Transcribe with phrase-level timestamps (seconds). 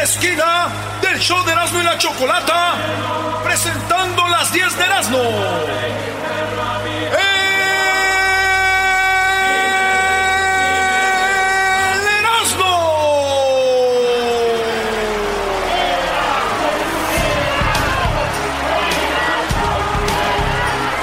[0.00, 0.68] La esquina
[1.02, 2.72] del show de Erasmo y la Chocolata,
[3.44, 5.18] presentando las 10 de Erasmo.
[5.18, 5.30] ¡El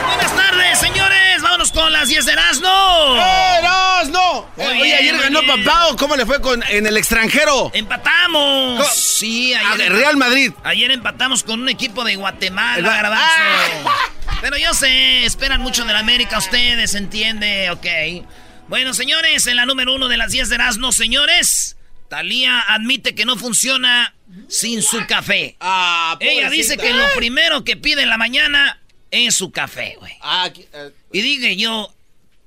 [0.08, 1.44] Buenas tardes, señores.
[1.44, 2.68] Vámonos con las 10 de Erasmo.
[4.12, 5.64] Muy Oye, bien, ayer ganó bien.
[5.64, 5.96] Papao.
[5.98, 7.72] ¿Cómo le fue con, en el extranjero?
[7.74, 8.88] Empatamos.
[8.96, 10.52] Sí, A ayer, Real Madrid.
[10.64, 13.24] ayer empatamos con un equipo de Guatemala, Garbanzo.
[13.86, 14.12] ¡Ah!
[14.42, 17.70] Pero yo sé, esperan mucho de la América ustedes, ¿entiende?
[17.72, 17.86] Ok.
[18.68, 21.78] Bueno, señores, en la número uno de las 10 de Erasmo, señores,
[22.10, 24.14] Talía admite que no funciona
[24.48, 25.56] sin su café.
[25.60, 30.14] Ah, Ella dice que lo primero que pide en la mañana es su café, güey.
[30.22, 31.94] Ah, eh, Y diga yo,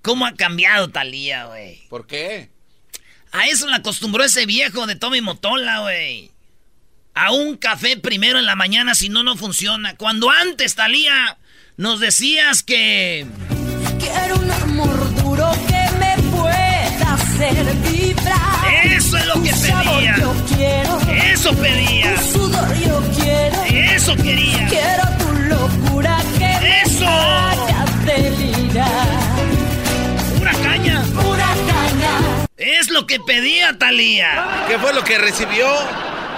[0.03, 1.83] ¿cómo ha cambiado Talía, güey?
[1.89, 2.51] ¿Por qué?
[3.33, 6.31] A eso le acostumbró ese viejo de Tommy Motola, güey.
[7.15, 9.97] A un café primero en la mañana, si no, no funciona.
[9.97, 11.39] Cuando antes, Talía,
[11.77, 13.27] nos decías que...
[13.99, 18.85] Quiero un amor duro que me pueda hacer vibrar.
[18.85, 20.17] Eso es lo que pedía.
[20.19, 21.01] Yo quiero.
[21.33, 22.15] Eso pedía.
[22.17, 23.63] Tu sudor yo quiero.
[23.65, 24.67] Eso quería.
[24.69, 25.10] Quiero
[32.91, 34.65] lo que pedía Talía.
[34.69, 35.69] ¿Qué fue lo que recibió?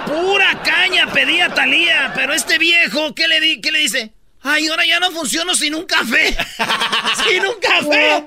[0.05, 2.11] Pura caña pedía Talía.
[2.15, 4.13] Pero este viejo, ¿qué le, di qué le dice?
[4.41, 6.35] Ay, ahora ya no funciono sin un café.
[7.27, 8.25] sin un café.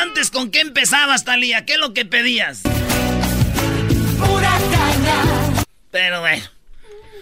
[0.00, 1.66] Antes, ¿con qué empezabas, Talía?
[1.66, 2.62] ¿Qué es lo que pedías?
[4.18, 5.64] Pura caña.
[5.90, 6.44] Pero bueno.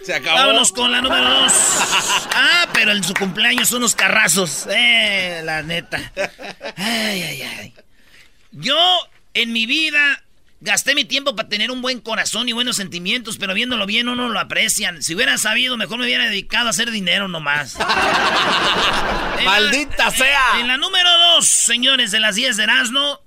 [0.05, 0.37] Se acabó.
[0.37, 1.53] Vámonos con la número dos.
[2.35, 4.67] Ah, pero en su cumpleaños unos carrazos.
[4.69, 6.13] Eh, la neta.
[6.77, 7.75] Ay, ay, ay.
[8.53, 8.77] Yo,
[9.35, 10.23] en mi vida,
[10.61, 14.29] gasté mi tiempo para tener un buen corazón y buenos sentimientos, pero viéndolo bien uno
[14.29, 15.03] lo aprecian.
[15.03, 17.75] Si hubiera sabido, mejor me hubiera dedicado a hacer dinero nomás.
[17.79, 20.61] La- ¡Maldita sea!
[20.61, 23.21] En la número dos, señores, de las 10 de Erasmo,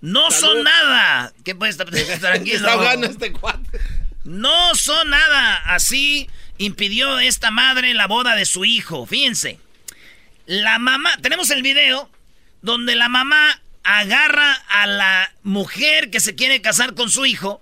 [0.00, 1.32] no son nada.
[1.44, 1.76] ¿Qué puedes
[2.20, 2.68] tranquilo?
[2.68, 3.80] Está este cuate.
[4.24, 5.56] No son nada.
[5.66, 9.04] Así impidió esta madre la boda de su hijo.
[9.04, 9.58] Fíjense.
[10.46, 12.08] La mamá, tenemos el video
[12.62, 17.60] donde la mamá agarra a la mujer que se quiere casar con su hijo.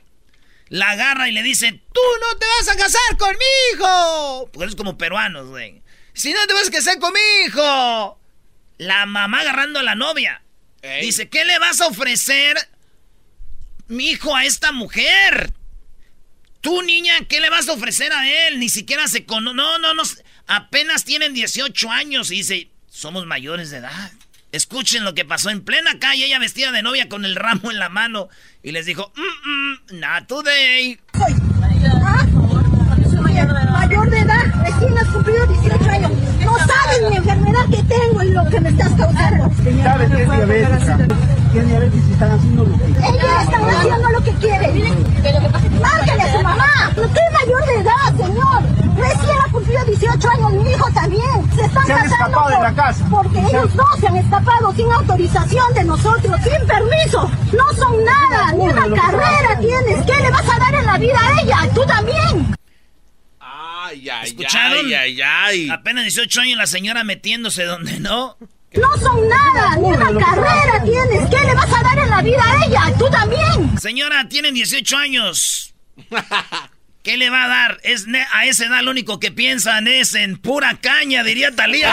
[0.69, 4.51] La agarra y le dice, tú no te vas a casar con mi hijo.
[4.53, 5.83] Porque es como peruanos, güey.
[6.13, 8.21] Si no te vas a casar con mi hijo.
[8.79, 10.43] La mamá agarrando a la novia.
[10.83, 11.05] Ey.
[11.05, 12.57] Dice, ¿qué le vas a ofrecer
[13.89, 15.53] mi hijo a esta mujer?
[16.61, 18.61] Tú, niña, ¿qué le vas a ofrecer a él?
[18.61, 19.53] Ni siquiera se cono...
[19.55, 20.03] No, no, no.
[20.47, 24.13] Apenas tienen 18 años y dice, somos mayores de edad.
[24.53, 27.79] Escuchen lo que pasó en plena calle, ella vestida de novia con el ramo en
[27.79, 28.29] la mano.
[28.63, 30.99] Y les dijo, mm, mm, not today.
[33.73, 36.13] Mayor de edad, recién has cumplido 18 años.
[36.45, 39.51] No sabes mi enfermedad que tengo y lo que me estás causando.
[39.83, 40.99] ¿Sabes que es diabética?
[41.53, 44.69] ¿Qué diabetes y están haciendo lo que Ella está haciendo lo que quiere.
[45.81, 46.91] Márcale a su mamá.
[46.91, 48.63] Usted es mayor de edad, señor.
[48.97, 49.30] Recién
[50.01, 51.53] 18 años, mi hijo también.
[51.55, 53.07] Se están Se han casando escapado de la casa.
[53.11, 57.31] Porque ellos dos se han escapado sin autorización de nosotros, sin permiso.
[57.53, 60.07] No son nada, ni una carrera tienes.
[60.07, 60.47] ¿Qué le vas
[60.91, 62.57] la vida a ella, tú también.
[63.39, 64.87] Ay, ay, ¿Escucharon?
[64.87, 65.71] ay, ay, ay.
[65.71, 68.37] Apenas 18 años la señora metiéndose donde no.
[68.75, 71.29] No son nada, ni una carrera tienes.
[71.29, 72.95] ¿Qué le vas a dar en la vida a ella?
[72.99, 73.79] Tú también.
[73.79, 75.75] Señora, tienen 18 años.
[77.11, 77.81] ¿Qué le va a dar?
[77.83, 81.93] Es a esa edad lo único que piensan es en pura caña, diría Talía.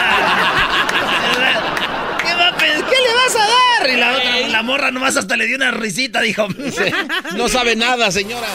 [2.22, 3.40] ¿Qué, va a pen- ¿Qué le vas a
[3.80, 3.90] dar?
[3.90, 6.46] Y la otra, la morra nomás hasta le dio una risita, dijo.
[7.36, 8.46] No sabe nada, señora.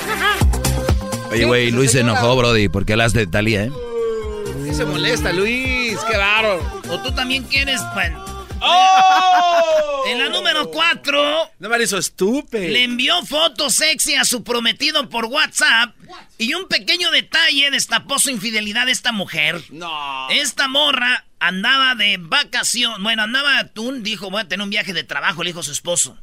[1.32, 3.70] Oye, güey, Luis se enojó, Brody, porque hablas de Talía, ¿eh?
[3.70, 5.98] ¿Por qué se molesta, Luis?
[6.10, 6.62] Qué raro.
[6.88, 8.24] O tú también quieres, bueno.
[8.64, 10.04] ¡Oh!
[10.08, 12.64] En la número 4, No me hizo estúpido.
[12.64, 15.96] le envió fotos sexy a su prometido por WhatsApp.
[16.38, 19.62] Y un pequeño detalle destapó su infidelidad esta mujer.
[19.70, 20.30] No.
[20.30, 23.02] Esta morra andaba de vacación.
[23.04, 25.72] Bueno, andaba a Tun, dijo, voy a tener un viaje de trabajo, le dijo su
[25.72, 26.18] esposo.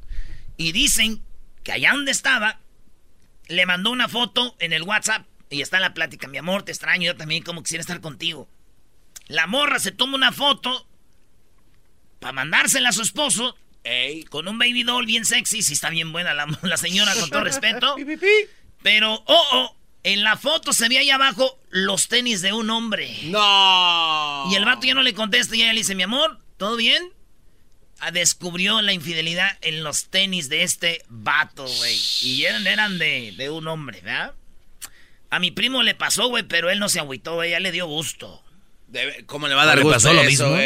[0.56, 1.22] Y dicen
[1.62, 2.60] que allá donde estaba,
[3.48, 5.26] le mandó una foto en el WhatsApp.
[5.48, 8.48] Y está en la plática, mi amor, te extraño, yo también como quisiera estar contigo.
[9.26, 10.86] La morra se toma una foto
[12.20, 13.56] para mandársela a su esposo.
[14.28, 17.42] Con un baby doll bien sexy, si está bien buena la, la señora, con todo
[17.44, 17.96] respeto.
[18.82, 23.14] Pero, oh, oh, en la foto se ve ahí abajo los tenis de un hombre.
[23.24, 24.46] No.
[24.50, 27.02] Y el vato ya no le contesta y ella le dice, mi amor, ¿todo bien?
[27.98, 31.98] Ah, Descubrió la infidelidad en los tenis de este vato, güey.
[32.22, 34.34] Y eran, eran de, de un hombre, ¿verdad?
[35.28, 38.42] A mi primo le pasó, güey, pero él no se agüitó, ya le dio gusto.
[38.90, 40.56] Debe- ¿Cómo le va a dar ¿Le gusto pasó lo eso, mismo?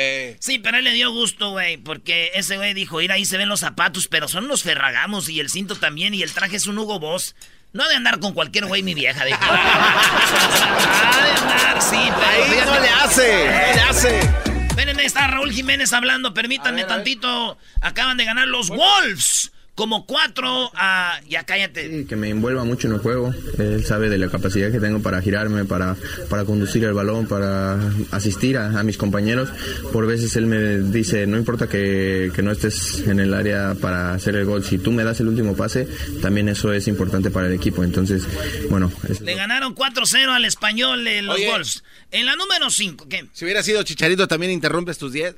[0.40, 3.48] Sí, pero él le dio gusto, güey, porque ese güey dijo, ir ahí se ven
[3.50, 6.78] los zapatos, pero son unos ferragamos y el cinto también y el traje es un
[6.78, 7.34] Hugo Boss.
[7.74, 9.38] No de andar con cualquier güey, mi vieja, dijo.
[9.46, 14.20] Ah, de andar, sí, pero Ahí fíjate- no le hace, no le hace.
[14.68, 17.58] Espérenme, está Raúl Jiménez hablando, permítanme tantito.
[17.80, 19.52] Acaban de ganar los Wolves.
[19.74, 21.20] Como cuatro a...
[21.28, 21.90] Ya cállate.
[21.90, 23.34] Sí, que me envuelva mucho en el juego.
[23.58, 25.96] Él sabe de la capacidad que tengo para girarme, para,
[26.30, 27.78] para conducir el balón, para
[28.12, 29.48] asistir a, a mis compañeros.
[29.92, 34.12] Por veces él me dice, no importa que, que no estés en el área para
[34.14, 35.88] hacer el gol, si tú me das el último pase,
[36.22, 37.82] también eso es importante para el equipo.
[37.82, 38.28] Entonces,
[38.70, 41.50] bueno, es- Le ganaron 4-0 al español eh, los Oye.
[41.50, 41.82] Wolves.
[42.12, 43.24] En la número 5, ¿qué?
[43.32, 45.34] Si hubiera sido Chicharito, ¿también interrumpes tus 10?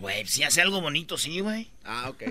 [0.00, 1.70] Güey, si hace algo bonito, sí, güey.
[1.84, 2.22] Ah, ok.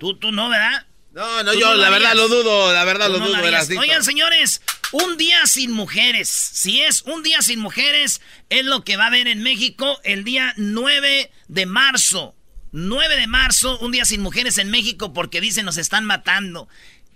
[0.00, 0.86] Tú, tú no, ¿verdad?
[1.12, 3.80] No, no, yo no la verdad lo dudo, la verdad lo no dudo.
[3.80, 4.60] Oigan, señores,
[4.92, 6.28] un día sin mujeres.
[6.28, 8.20] Si es un día sin mujeres,
[8.50, 12.34] es lo que va a haber en México el día 9 de marzo.
[12.72, 16.68] 9 de marzo, un día sin mujeres en México porque dicen nos están matando.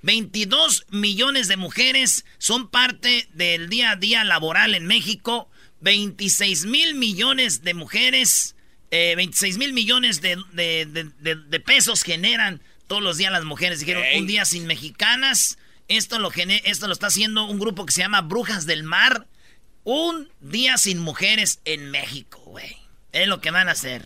[0.03, 5.49] 22 millones de mujeres son parte del día a día laboral en México.
[5.81, 8.57] 26 mil millones de mujeres,
[8.93, 13.81] eh, 26 mil millones de, de- de- pesos generan todos los días las mujeres.
[13.81, 15.59] Dijeron, un día sin mexicanas.
[15.89, 19.27] Esto lo, esto lo está haciendo un grupo que se llama Brujas del Mar.
[19.85, 22.77] Un día sin mujeres en México, güey.
[23.11, 24.05] Es lo que van a hacer.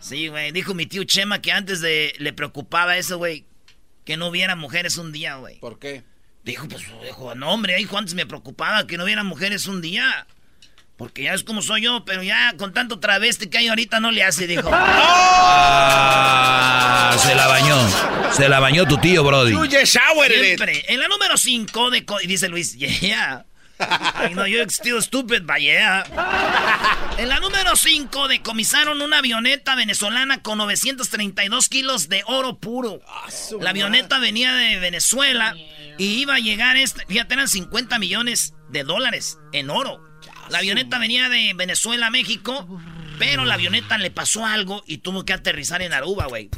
[0.00, 0.50] Sí, güey.
[0.52, 3.44] Dijo mi tío Chema que antes de le preocupaba eso, güey.
[4.04, 5.58] Que no hubiera mujeres un día, güey.
[5.60, 6.02] ¿Por qué?
[6.42, 10.26] Dijo, pues, dijo, no, hombre, hijo, antes me preocupaba que no hubiera mujeres un día.
[11.00, 14.10] Porque ya es como soy yo, pero ya con tanto travesti que hay ahorita no
[14.10, 14.70] le hace, dijo.
[17.02, 17.76] Ah, se la bañó.
[18.32, 19.54] Se la bañó tu tío, Brody.
[19.86, 20.84] Siempre.
[20.88, 22.04] En la número 5 de...
[22.26, 23.46] dice Luis, yeah.
[23.80, 26.04] I know you're still stupid, but yeah.
[27.16, 33.00] En la número 5 decomisaron una avioneta venezolana con 932 kilos de oro puro.
[33.58, 35.56] La avioneta venía de Venezuela
[35.96, 40.09] y iba a llegar, este, fíjate, eran 50 millones de dólares en oro.
[40.50, 42.66] La avioneta venía de Venezuela a México,
[43.18, 46.50] pero la avioneta le pasó algo y tuvo que aterrizar en Aruba, güey.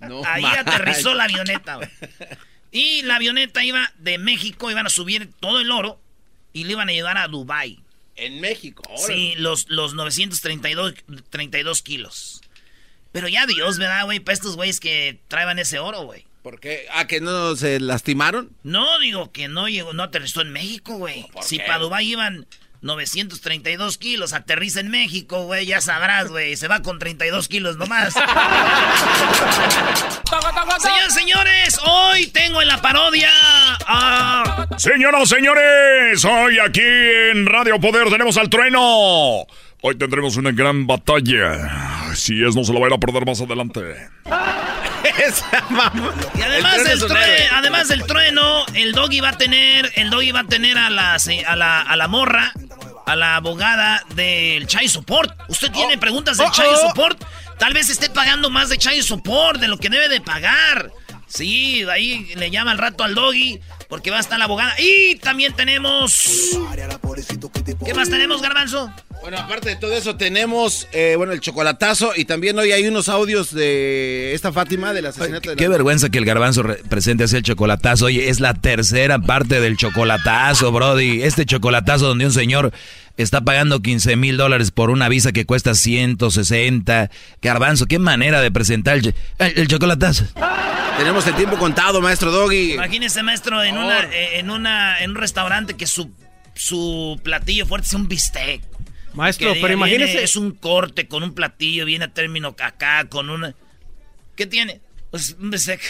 [0.00, 1.88] No Ahí aterrizó la avioneta, güey.
[2.70, 5.98] Y la avioneta iba de México, iban a subir todo el oro
[6.52, 7.80] y le iban a llevar a Dubai.
[8.16, 8.82] En México.
[8.96, 10.94] Sí, los, los 932
[11.30, 12.40] 32 kilos.
[13.12, 14.20] Pero ya Dios, ¿verdad, güey?
[14.20, 16.26] Para estos güeyes que traían ese oro, güey.
[16.46, 16.86] ¿Por qué?
[16.94, 18.52] ¿A que no se lastimaron?
[18.62, 21.26] No, digo que no llegó, no aterrizó en México, güey.
[21.42, 22.46] Si para Dubai iban
[22.82, 26.54] 932 kilos, aterriza en México, güey, ya sabrás, güey.
[26.54, 28.14] Se va con 32 kilos nomás.
[30.78, 33.28] Señoras, señores, hoy tengo en la parodia
[33.84, 34.68] a...
[34.78, 39.48] Señoras, señores, hoy aquí en Radio Poder tenemos al trueno.
[39.80, 42.05] Hoy tendremos una gran batalla.
[42.16, 43.80] Si es, no se lo va a ir a perder más adelante.
[45.18, 46.12] Esa mamá.
[46.36, 47.48] Y además El trueno héroe.
[47.52, 51.14] además del trueno, el doggy va a tener, el doggy va a tener a la,
[51.14, 52.52] a la, a la morra,
[53.06, 55.32] a la abogada del Chai Support.
[55.48, 56.88] ¿Usted tiene preguntas del oh, Chai oh.
[56.88, 57.22] Support?
[57.58, 60.90] Tal vez esté pagando más de child support de lo que debe de pagar.
[61.28, 64.74] Sí, ahí le llama al rato al doggy porque va a estar la abogada.
[64.78, 66.56] Y también tenemos...
[67.84, 68.92] ¿Qué más tenemos, Garbanzo?
[69.22, 73.08] Bueno, aparte de todo eso, tenemos, eh, bueno, el chocolatazo y también hoy hay unos
[73.08, 75.58] audios de esta Fátima del asesinato de la...
[75.58, 78.04] Qué vergüenza que el garbanzo re- presente así el chocolatazo.
[78.06, 81.22] Oye, es la tercera parte del chocolatazo, Brody.
[81.22, 82.72] Este chocolatazo donde un señor
[83.16, 87.10] está pagando 15 mil dólares por una visa que cuesta 160.
[87.42, 90.24] Garbanzo, qué manera de presentar el, el- el chocolatazo.
[90.98, 92.72] Tenemos el tiempo contado, maestro Doggy.
[92.74, 96.10] Imagínese, maestro, en una, eh, en una, en un restaurante que su,
[96.54, 98.62] su platillo fuerte sea un bistec.
[99.12, 103.28] Maestro, Que pero imagínese- Es un corte con un platillo, viene a término acá, con
[103.30, 103.54] una...
[104.36, 104.80] ¿Qué tiene?
[105.10, 105.80] Pues un bistec.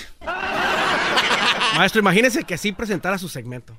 [1.76, 3.76] Maestro, imagínese que así presentara su segmento.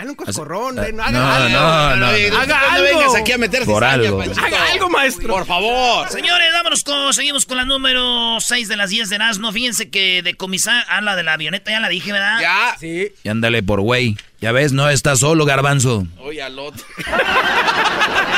[0.00, 1.48] Dale un coscorrón, Ah, ven, no, haga algo.
[1.48, 1.96] no, no,
[2.30, 2.38] no.
[2.38, 2.84] Haga No algo.
[2.98, 4.22] vengas aquí a meter Por cizaña, algo.
[4.22, 5.28] Haga algo, maestro.
[5.34, 6.08] Por favor.
[6.10, 9.52] Señores, vámonos con, seguimos con la número 6 de las 10 de Erasmo.
[9.52, 12.40] Fíjense que de comisar, ah, la de la avioneta ya la dije, ¿verdad?
[12.40, 12.76] Ya.
[12.80, 13.12] Sí.
[13.22, 14.16] Y ándale por güey.
[14.40, 16.06] Ya ves, no estás solo, garbanzo.
[16.18, 16.84] Oye, al otro.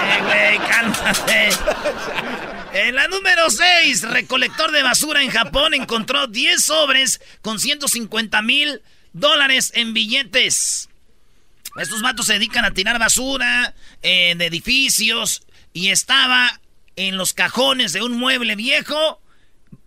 [0.04, 0.20] Eh,
[0.58, 1.48] güey, cálmate.
[2.74, 8.82] En la número 6, recolector de basura en Japón encontró 10 sobres con 150 mil
[9.12, 10.88] dólares en billetes.
[11.78, 16.60] Estos vatos se dedican a tirar basura eh, de edificios y estaba
[16.96, 19.20] en los cajones de un mueble viejo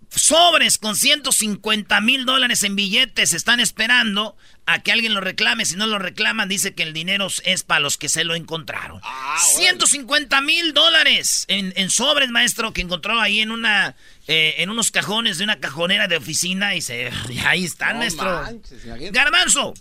[0.10, 3.34] sobres con 150 mil dólares en billetes.
[3.34, 5.66] Están esperando a que alguien lo reclame.
[5.66, 9.02] Si no lo reclaman, dice que el dinero es para los que se lo encontraron.
[9.58, 13.96] 150 mil dólares en, en sobres, maestro, que encontró ahí en una
[14.28, 18.00] eh, en unos cajones de una cajonera de oficina y se y ahí están, No
[18.00, 18.42] maestro.
[18.42, 18.86] manches.
[19.12, 19.74] Garbanzo,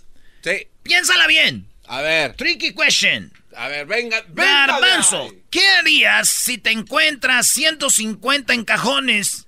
[0.42, 0.66] Sí.
[0.82, 1.66] piénsala bien.
[1.86, 2.34] A ver.
[2.34, 3.32] Tricky question.
[3.56, 4.22] A ver, venga.
[4.28, 5.32] venga de Garbanzo.
[5.50, 9.46] ¿qué harías si te encuentras 150 en cajones?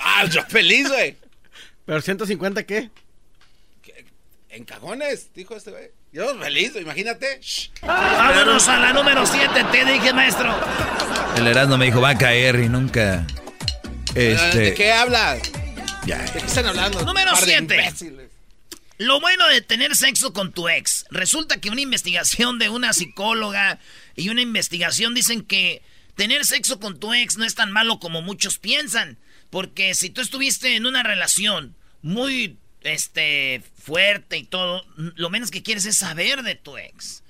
[0.00, 1.16] Ah, yo feliz, güey.
[1.86, 2.90] ¿Pero 150 qué?
[4.50, 5.90] En cajones, dijo este güey.
[6.12, 7.40] Yo feliz, güey, imagínate.
[7.40, 7.70] Shh.
[7.82, 10.54] Vámonos a la número 7, te dije, maestro.
[11.36, 13.26] El Erasmo me dijo, va a caer y nunca.
[14.14, 14.74] ¿De Este.
[14.74, 15.40] qué hablas?
[16.06, 16.18] Ya.
[16.18, 17.02] ¿De qué están hablando?
[17.02, 17.74] Número Par de siete.
[17.74, 18.23] imbéciles.
[18.98, 21.04] Lo bueno de tener sexo con tu ex.
[21.10, 23.80] Resulta que una investigación de una psicóloga
[24.14, 25.82] y una investigación dicen que
[26.14, 29.18] tener sexo con tu ex no es tan malo como muchos piensan.
[29.50, 35.62] Porque si tú estuviste en una relación muy este fuerte y todo, lo menos que
[35.62, 37.24] quieres es saber de tu ex.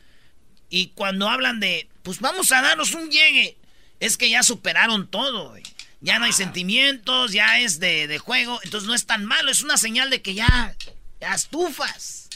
[0.68, 3.56] Y cuando hablan de, pues vamos a darnos un llegue,
[4.00, 5.62] es que ya superaron todo, güey.
[6.00, 9.62] Ya no hay sentimientos, ya es de, de juego, entonces no es tan malo, es
[9.62, 10.92] una señal de que ya, ya
[11.32, 12.28] estufas.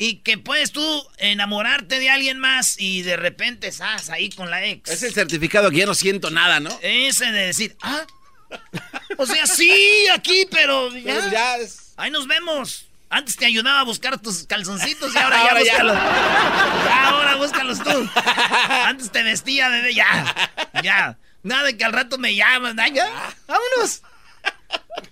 [0.00, 4.64] Y que puedes tú enamorarte de alguien más y de repente estás ahí con la
[4.64, 4.88] ex.
[4.90, 6.70] Es el certificado que ya no siento nada, ¿no?
[6.82, 8.06] Ese de decir, ah,
[9.16, 12.84] o sea, sí, aquí, pero ya, Pero ya es- ahí nos vemos.
[13.10, 15.72] Antes te ayudaba a buscar tus calzoncitos y ahora, ya Ahora ya.
[15.72, 15.96] búscalos.
[16.84, 18.10] Ya, ahora búscalos tú.
[18.84, 20.50] Antes te vestía, bebé, ya,
[20.84, 21.18] ya.
[21.42, 24.02] Nada de que al rato me llaman, ay, ya, vámonos.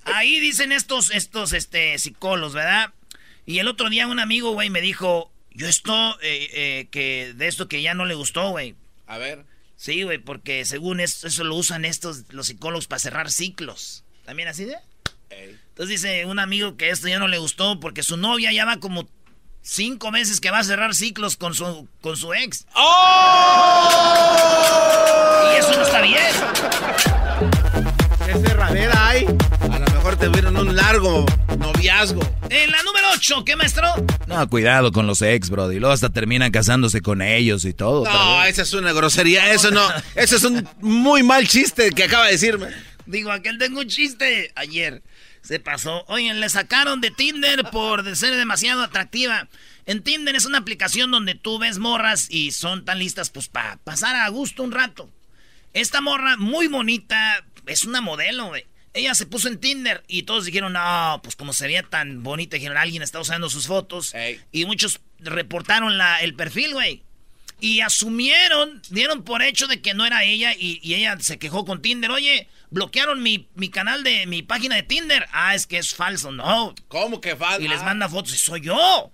[0.04, 2.92] Ahí dicen estos, estos, este, psicólogos, ¿verdad?
[3.46, 7.46] Y el otro día un amigo, güey, me dijo, yo esto, eh, eh, que de
[7.46, 8.74] esto que ya no le gustó, güey.
[9.06, 9.44] A ver.
[9.76, 14.04] Sí, güey, porque según eso, eso lo usan estos, los psicólogos para cerrar ciclos.
[14.24, 14.76] ¿También así de?
[15.30, 18.78] Entonces dice un amigo que esto ya no le gustó porque su novia ya va
[18.78, 19.08] como
[19.62, 22.66] cinco meses que va a cerrar ciclos con su, con su ex.
[25.52, 26.32] Y eso no está bien.
[28.24, 29.26] ¿Qué cerradera hay?
[30.16, 31.26] A lo mejor te vieron un largo
[31.58, 32.23] noviazgo.
[32.49, 33.87] En la número 8, ¿qué maestro?
[34.26, 35.70] No, cuidado con los ex, bro.
[35.70, 38.04] Y luego hasta terminan casándose con ellos y todo.
[38.04, 39.52] No, esa es una grosería.
[39.52, 39.87] Eso no.
[40.14, 42.68] Eso es un muy mal chiste que acaba de decirme.
[43.04, 44.52] Digo, aquel tengo un chiste.
[44.54, 45.02] Ayer
[45.42, 46.04] se pasó.
[46.08, 49.49] Oigan, le sacaron de Tinder por de ser demasiado atractiva.
[49.85, 53.76] En Tinder es una aplicación donde tú ves morras y son tan listas pues para
[53.78, 55.11] pasar a gusto un rato.
[55.75, 58.64] Esta morra, muy bonita, es una modelo, güey.
[58.96, 62.56] Ella se puso en Tinder y todos dijeron, no, pues como se veía tan bonita,
[62.56, 64.14] dijeron, alguien está usando sus fotos.
[64.52, 67.02] Y muchos reportaron la, el perfil, güey.
[67.60, 71.64] Y asumieron, dieron por hecho de que no era ella y, y ella se quejó
[71.64, 72.10] con Tinder.
[72.10, 75.26] Oye, bloquearon mi, mi canal de mi página de Tinder.
[75.32, 76.74] Ah, es que es falso, no.
[76.88, 77.62] ¿Cómo que falso?
[77.62, 79.10] Y les manda fotos y soy yo.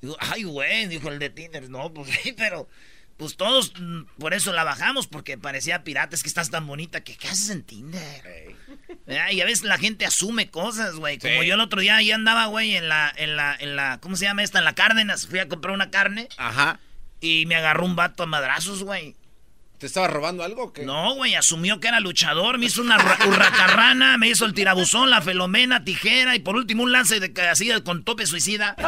[0.00, 1.68] Digo, ay, güey, dijo el de Tinder.
[1.70, 2.68] No, pues sí, pero
[3.16, 6.16] pues todos mm, por eso la bajamos porque parecía pirata.
[6.16, 8.56] Es que estás tan bonita que ¿qué haces en Tinder?
[9.06, 11.18] Y a veces la gente asume cosas, güey.
[11.18, 11.46] Como Sí.
[11.46, 14.24] yo el otro día ahí andaba, güey, en la, en la, en la, ¿cómo se
[14.24, 14.58] llama esta?
[14.60, 15.26] En la Cárdenas.
[15.26, 16.28] Fui a comprar una carne.
[16.38, 16.78] Ajá.
[17.20, 19.14] Y me agarró un vato a madrazos, güey.
[19.78, 20.84] ¿Te estaba robando algo o qué?
[20.86, 25.10] No, güey, asumió que era luchador, me hizo una hurra- hurracarrana, me hizo el tirabuzón,
[25.10, 28.74] la felomena, tijera y por último un lance de así con tope suicida.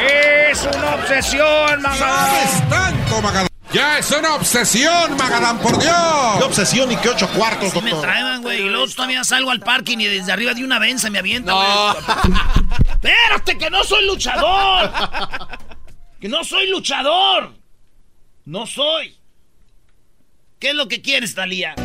[0.00, 2.68] ¡Eh, Es una obsesión, Magadán.
[2.68, 3.48] tanto, Magadán?
[3.74, 5.94] Ya es una obsesión, Magadán, por Dios.
[6.38, 9.58] ¿Qué obsesión y qué ocho cuartos, Sí me traen, güey, y luego todavía salgo al
[9.60, 11.66] parking y desde arriba de una venza me avienta, güey.
[12.92, 14.92] ¡Espérate, que no soy luchador!
[16.20, 17.52] ¡Que no soy luchador!
[18.44, 19.18] ¡No soy!
[20.60, 21.74] ¿Qué es lo que quieres, Talía?
[21.76, 21.82] Ah,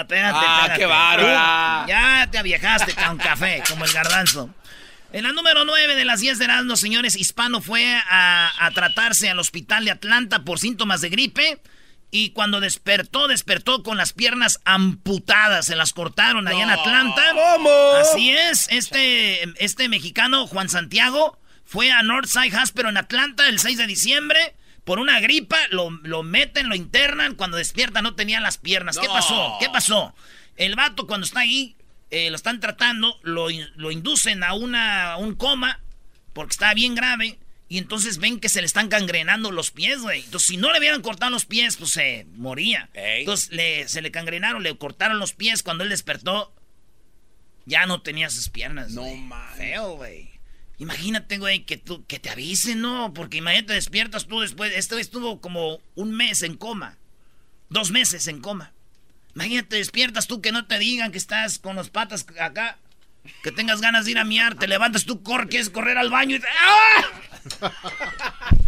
[0.00, 0.78] espérate, Ah, espérate.
[0.78, 1.82] qué bárbara.
[1.84, 4.50] Tú Ya te aviejaste con café, como el garbanzo.
[5.12, 9.28] En la número 9 de las 10 de Erasmus, señores, Hispano fue a, a tratarse
[9.28, 11.60] al hospital de Atlanta por síntomas de gripe.
[12.10, 15.66] Y cuando despertó, despertó con las piernas amputadas.
[15.66, 17.22] Se las cortaron allá en Atlanta.
[17.32, 17.70] ¿Cómo?
[18.00, 18.68] Así es.
[18.70, 24.54] Este, este mexicano, Juan Santiago, fue a Northside Hospital en Atlanta el 6 de diciembre.
[24.84, 27.34] Por una gripa, lo, lo meten, lo internan.
[27.34, 28.98] Cuando despierta no tenía las piernas.
[28.98, 29.56] ¿Qué pasó?
[29.60, 30.14] ¿Qué pasó?
[30.56, 31.76] El vato cuando está ahí,
[32.12, 35.80] eh, lo están tratando, lo, lo inducen a una, a un coma,
[36.32, 37.38] porque está bien grave.
[37.68, 40.22] Y entonces ven que se le están gangrenando los pies, güey.
[40.24, 42.90] Entonces, si no le hubieran cortado los pies, pues se moría.
[43.20, 45.62] Entonces, le- se le gangrenaron, le cortaron los pies.
[45.62, 46.54] Cuando él despertó,
[47.64, 48.90] ya no tenía sus piernas.
[48.92, 49.56] No mames.
[49.56, 50.30] Feo, güey.
[50.78, 53.12] Imagínate, güey, que tú, que te avisen, ¿no?
[53.14, 54.72] Porque imagínate, despiertas tú después.
[54.76, 56.98] Este estuvo como un mes en coma.
[57.70, 58.72] Dos meses en coma.
[59.34, 62.78] Imagínate, despiertas tú que no te digan que estás con las patas acá.
[63.44, 66.36] Que tengas ganas de ir a miar, te levantas tú, corres, quieres correr al baño
[66.36, 67.70] y te- ¡Ah!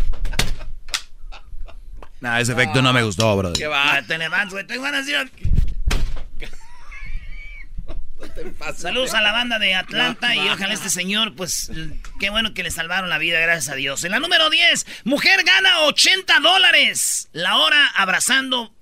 [2.20, 3.52] Nah, ese efecto no me gustó, bro.
[3.52, 4.00] ¿Qué va?
[4.06, 5.28] Te levantas, güey, tengo ganas de ir a...
[8.78, 11.70] Saludos a la banda de Atlanta y ojalá este señor, pues,
[12.18, 14.04] qué bueno que le salvaron la vida, gracias a Dios.
[14.04, 18.73] En la número 10, mujer gana 80 dólares la hora abrazando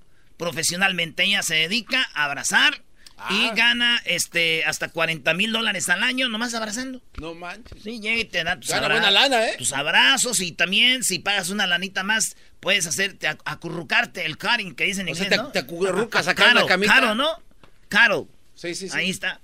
[0.43, 1.23] profesionalmente.
[1.25, 2.83] Ella se dedica a abrazar
[3.31, 7.01] y gana este hasta 40 mil dólares al año nomás abrazando.
[7.21, 7.81] No manches.
[7.83, 9.55] Sí, llega y te da tus, Gana abra- buena lana, ¿eh?
[9.57, 14.75] tus abrazos y también si pagas una lanita más, puedes hacerte ac- acurrucarte, el cutting
[14.75, 15.53] que dicen en O sea, inglés, te- ¿no?
[15.53, 16.95] te acurrucas acá en la caro, camita.
[16.95, 17.29] Caro, ¿no?
[17.89, 18.29] Caro.
[18.57, 18.97] Sí, sí, sí.
[18.97, 19.41] Ahí está.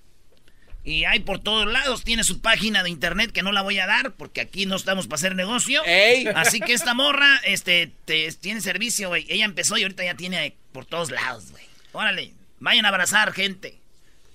[0.85, 2.03] Y hay por todos lados.
[2.03, 5.07] Tiene su página de internet que no la voy a dar porque aquí no estamos
[5.07, 5.83] para hacer negocio.
[5.85, 6.27] Ey.
[6.35, 9.27] Así que esta morra este, te- tiene servicio, güey.
[9.29, 11.64] Ella empezó y ahorita ya tiene por todos lados, güey.
[11.91, 13.81] Órale, vayan a abrazar gente.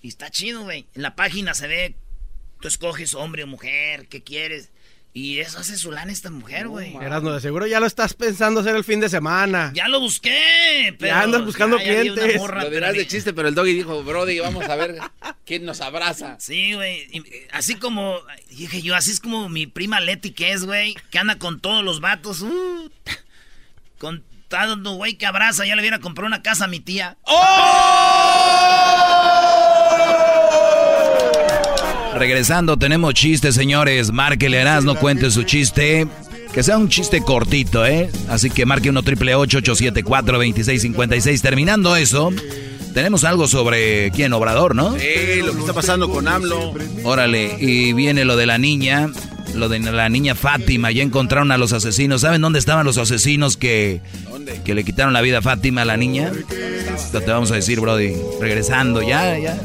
[0.01, 0.86] Y está chido, güey.
[0.93, 1.95] En la página se ve,
[2.60, 4.69] tú escoges hombre o mujer, qué quieres.
[5.13, 6.97] Y eso hace su lana esta mujer, güey.
[6.97, 9.71] Erasmo, de seguro ya lo estás pensando hacer el fin de semana.
[9.73, 11.13] Ya lo busqué, pero...
[11.15, 12.36] Ya andas buscando ya- ya clientes.
[12.38, 14.97] morra, Lo dirás de chiste, pero el doggy dijo, Brody, vamos a ver
[15.45, 16.36] quién nos abraza.
[16.41, 17.08] Sí, güey.
[17.17, 18.17] eh, Así como,
[18.49, 21.86] dije yo, así es como mi prima Leti que es, güey, que anda con todos
[21.86, 22.41] los vatos.
[22.41, 22.91] uh,
[23.97, 27.17] con tanto güey que abraza, ya le hubiera comprado una casa a mi tía.
[32.15, 34.11] Regresando, tenemos chistes, señores.
[34.11, 36.07] Márquele no cuente su chiste.
[36.53, 38.11] Que sea un chiste cortito, ¿eh?
[38.29, 42.31] Así que marque 1 triple 874 2656 Terminando eso,
[42.93, 44.95] tenemos algo sobre quién, Obrador, ¿no?
[44.99, 46.75] Sí, lo que está pasando con AMLO.
[47.03, 49.09] Órale, y viene lo de la niña,
[49.55, 50.91] lo de la niña Fátima.
[50.91, 52.21] Ya encontraron a los asesinos.
[52.21, 54.01] ¿Saben dónde estaban los asesinos que,
[54.63, 56.32] que le quitaron la vida a Fátima, a la niña?
[56.95, 58.15] Esto te vamos a decir, Brody.
[58.39, 59.58] Regresando, ya, ya.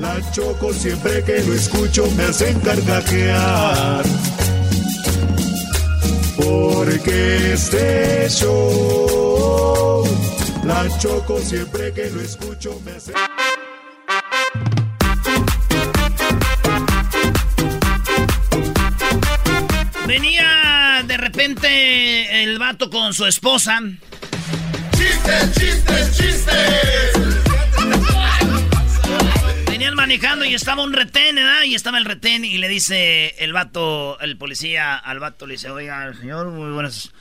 [0.00, 4.04] La choco siempre que lo escucho me hacen carcajear.
[6.36, 10.04] Porque este show,
[10.64, 13.12] la choco siempre que lo escucho me hace...
[20.06, 23.80] Venía de repente el vato con su esposa.
[25.04, 27.12] ¡Chistes, chistes, chistes!
[29.66, 31.64] Venían manejando y estaba un retén, ¿verdad?
[31.64, 35.68] Y estaba el retén y le dice el vato, el policía al vato, le dice,
[35.68, 37.12] oiga, señor, muy buenas,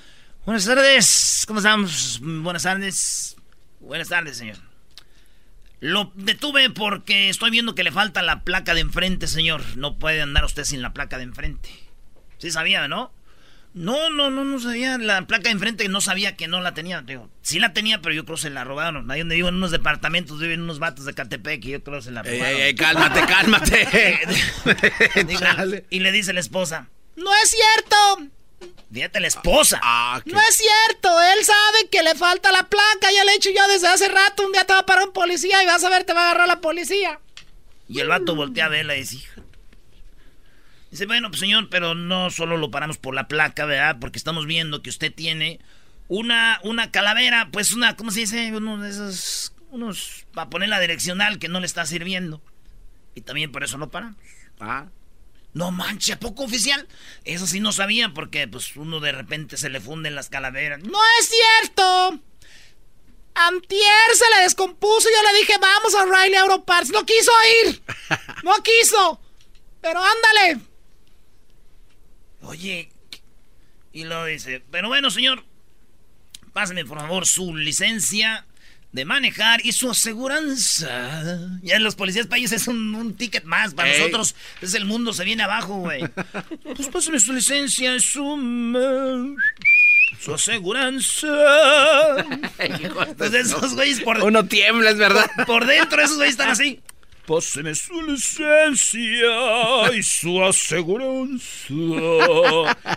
[0.46, 1.43] buenas tardes.
[1.46, 2.19] ¿Cómo estamos?
[2.22, 3.36] Buenas tardes.
[3.82, 4.58] Buenas tardes, señor.
[5.82, 9.62] Lo detuve porque estoy viendo que le falta la placa de enfrente, señor.
[9.76, 11.69] No puede andar usted sin la placa de enfrente.
[12.38, 13.12] Sí sabía, ¿no?
[13.73, 14.97] No, no, no, no sabía.
[14.99, 17.01] La placa de enfrente no sabía que no la tenía.
[17.01, 19.09] Digo, sí la tenía, pero yo creo que se la robaron.
[19.09, 22.05] Ahí donde vivo en unos departamentos viven unos vatos de Catepec y yo creo que
[22.05, 22.45] se la robaron.
[22.45, 24.19] ey, ey, cálmate, cálmate.
[25.27, 25.39] Digo,
[25.89, 27.95] y le dice la esposa, no es cierto.
[28.93, 29.81] Fíjate la esposa.
[30.25, 33.67] No es cierto, él sabe que le falta la placa, ya le he dicho yo
[33.67, 36.03] desde hace rato, un día te va a parar un policía y vas a ver,
[36.03, 37.19] te va a agarrar la policía.
[37.89, 39.41] Y el vato voltea a verla y dice, "Hija".
[40.93, 43.97] Dice, bueno, pues señor, pero no solo lo paramos por la placa, ¿verdad?
[43.99, 45.60] Porque estamos viendo que usted tiene
[46.08, 48.56] una, una calavera, pues una, ¿cómo se dice?
[48.56, 52.43] Uno de esos, unos, para poner la direccional que no le está sirviendo.
[53.15, 54.17] Y también por eso lo paramos.
[54.60, 54.86] Ah.
[55.56, 56.88] No manches, ¿a poco oficial?
[57.23, 60.84] Eso sí no sabía porque pues uno de repente se le funden las calaveras.
[60.84, 62.19] ¡No es cierto!
[63.34, 66.91] Antier se le descompuso y yo le dije, vamos a Riley Europarts.
[66.91, 67.32] No quiso
[67.65, 67.82] ir.
[68.43, 69.19] No quiso.
[69.82, 70.72] Pero ándale.
[72.43, 72.89] Oye.
[73.91, 75.43] Y lo dice, pero bueno, señor.
[76.51, 78.45] Pásame por favor su licencia
[78.91, 81.60] de manejar y su aseguranza.
[81.63, 83.73] Ya los policías países es un, ticket más.
[83.73, 86.03] Para nosotros es el mundo se viene abajo, güey.
[86.75, 89.36] pues pásame su licencia, su...
[90.19, 91.27] Su aseguranza.
[93.17, 94.23] pues esos güeyes por...
[94.23, 95.29] Uno tiembla, es verdad.
[95.38, 96.79] Por, por dentro esos güeyes están así.
[97.27, 101.45] Páseme su licencia y su aseguranza.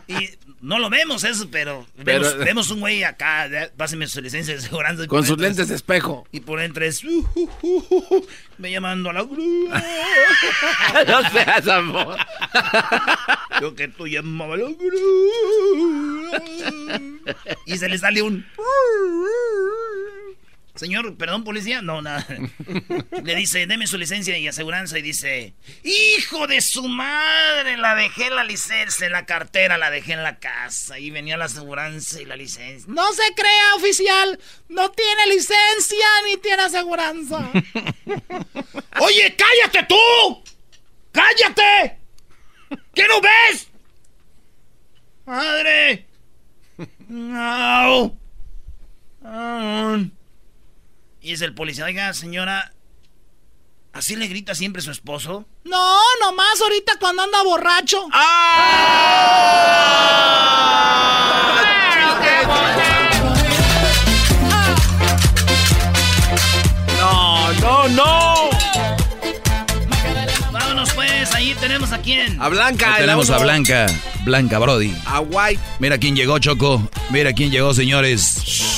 [0.09, 4.55] y no lo vemos eso, pero, Pero- vemos, vemos un güey acá, páseme su licencia
[4.55, 5.07] de aseguranza.
[5.07, 6.27] Con sus lentes es- de espejo.
[6.33, 7.05] Y por dentro es...
[7.05, 8.27] uh, uh, uh,
[8.59, 9.83] me llamando a la grúa.
[11.07, 12.17] No seas amor.
[13.61, 16.43] Yo que tú llamaba a la grúa.
[17.67, 18.45] Y se le sale un...
[20.77, 21.83] Señor, perdón, policía.
[21.83, 22.27] No, nada.
[23.25, 24.99] Le dice, deme su licencia y aseguranza.
[24.99, 29.91] Y dice, hijo de su madre, la dejé en la licencia, en la cartera, la
[29.91, 30.99] dejé en la casa.
[30.99, 32.93] Y venía la aseguranza y la licencia.
[32.93, 34.39] No se crea, oficial.
[34.69, 37.51] No tiene licencia ni tiene aseguranza.
[39.01, 40.43] Oye, cállate tú.
[41.17, 41.99] ¡Cállate!
[42.95, 43.69] ¿Qué no ves?
[45.25, 46.07] ¡Madre!
[47.09, 48.19] ¡No!
[49.25, 49.99] Ah.
[51.27, 52.73] Y es el policía, oiga, señora,
[53.93, 55.45] ¿así le grita siempre su esposo?
[55.65, 58.07] No, nomás ahorita cuando anda borracho.
[66.97, 68.51] No, no, no.
[70.53, 72.41] Vámonos pues, ahí tenemos a quién.
[72.41, 72.95] A Blanca.
[72.95, 73.39] Ahí tenemos a.
[73.39, 73.87] Blanca,
[74.25, 74.95] Blanca Brody.
[75.07, 75.61] A White.
[75.81, 76.89] Mira quién llegó, Choco.
[77.11, 78.76] Mira quién llegó, señores.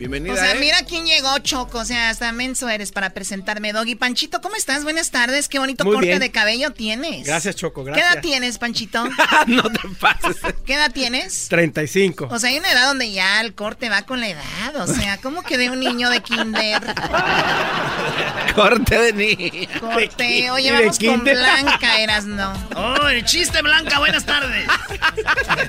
[0.00, 0.58] Bienvenida, O sea, ¿eh?
[0.58, 1.76] mira quién llegó, Choco.
[1.80, 3.96] O sea, hasta menso eres para presentarme, Doggy.
[3.96, 4.82] Panchito, ¿cómo estás?
[4.82, 5.46] Buenas tardes.
[5.46, 6.20] Qué bonito Muy corte bien.
[6.20, 7.26] de cabello tienes.
[7.26, 8.14] Gracias, Choco, ¿Qué gracias.
[8.14, 9.04] edad tienes, Panchito?
[9.46, 10.38] no te pases.
[10.64, 11.48] ¿Qué edad tienes?
[11.48, 12.28] 35.
[12.30, 14.76] O sea, hay una edad donde ya el corte va con la edad.
[14.76, 16.80] O sea, ¿cómo que de un niño de kinder?
[18.54, 19.68] Corte de niña.
[19.80, 20.50] Corte.
[20.50, 21.20] Oye, de vamos con.
[21.24, 22.52] Blanca, eras no.
[22.74, 24.66] Oh, el chiste, Blanca, buenas tardes.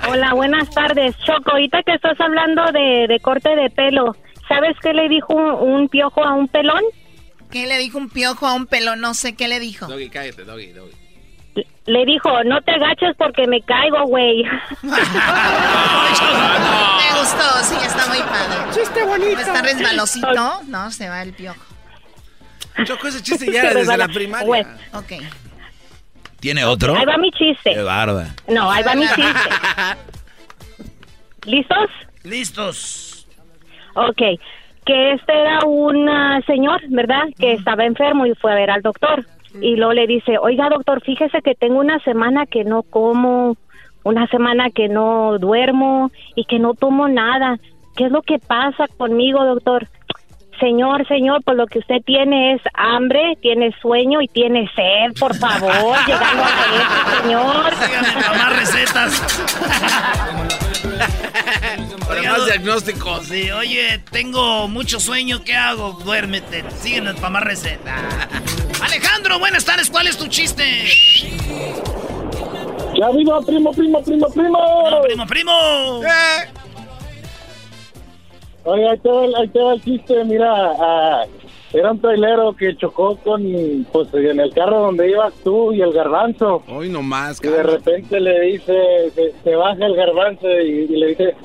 [0.08, 1.15] Hola, buenas tardes.
[1.26, 4.15] Choco, ahorita que estás hablando de, de corte de pelo,
[4.52, 6.84] ¿sabes qué le dijo un, un piojo a un pelón?
[7.50, 8.96] ¿Qué le dijo un piojo a un pelo?
[8.96, 9.88] No sé qué le dijo.
[9.88, 10.94] Doggy, cállate, Doggy, Doggy.
[11.86, 14.44] Le dijo, no te agaches porque me caigo, güey.
[14.82, 14.90] Me
[17.20, 18.72] gustó, sí, está muy padre.
[18.74, 19.42] Chiste bonito.
[19.42, 21.60] Está resbalosito, no, se va el piojo.
[22.86, 24.46] Choco, ese chiste ya era desde la primaria.
[24.46, 24.64] Güey.
[24.94, 25.12] Ok.
[26.40, 26.96] ¿Tiene otro?
[26.96, 27.74] Ahí va mi chiste.
[27.74, 28.28] Qué barba.
[28.48, 29.50] No, ahí va mi chiste.
[31.46, 31.90] ¿Listos?
[32.24, 33.11] Listos.
[33.95, 34.21] Ok.
[34.86, 37.23] Que este era un ah, señor, ¿verdad?
[37.39, 39.25] Que estaba enfermo y fue a ver al doctor.
[39.62, 43.58] Y luego le dice, oiga doctor, fíjese que tengo una semana que no como,
[44.04, 47.60] una semana que no duermo y que no tomo nada.
[47.95, 49.88] ¿Qué es lo que pasa conmigo, doctor?
[50.60, 55.36] Señor, señor, por lo que usted tiene es hambre, tiene sueño y tiene sed, por
[55.36, 57.73] favor, llegando a eso, señor.
[57.73, 60.67] Síganme recetas.
[62.08, 63.28] Para más diagnósticos.
[63.28, 65.94] Sí, oye, tengo mucho sueño, ¿qué hago?
[66.04, 68.02] Duérmete, síguenos para más recetas.
[68.82, 70.64] Alejandro, buenas tardes, ¿cuál es tu chiste?
[72.98, 75.02] ¡Ya viva, primo, primo, primo, primo!
[75.04, 76.02] primo, primo!
[78.64, 81.24] Oye, ahí te va, el- ahí te va el chiste, mira, ah,
[81.74, 83.44] era un trailero que chocó con,
[83.92, 86.64] pues, en el carro donde ibas tú y el garbanzo.
[86.68, 91.08] Hoy nomás, Y de repente le dice, se, se baja el garbanzo y, y le
[91.08, 91.36] dice,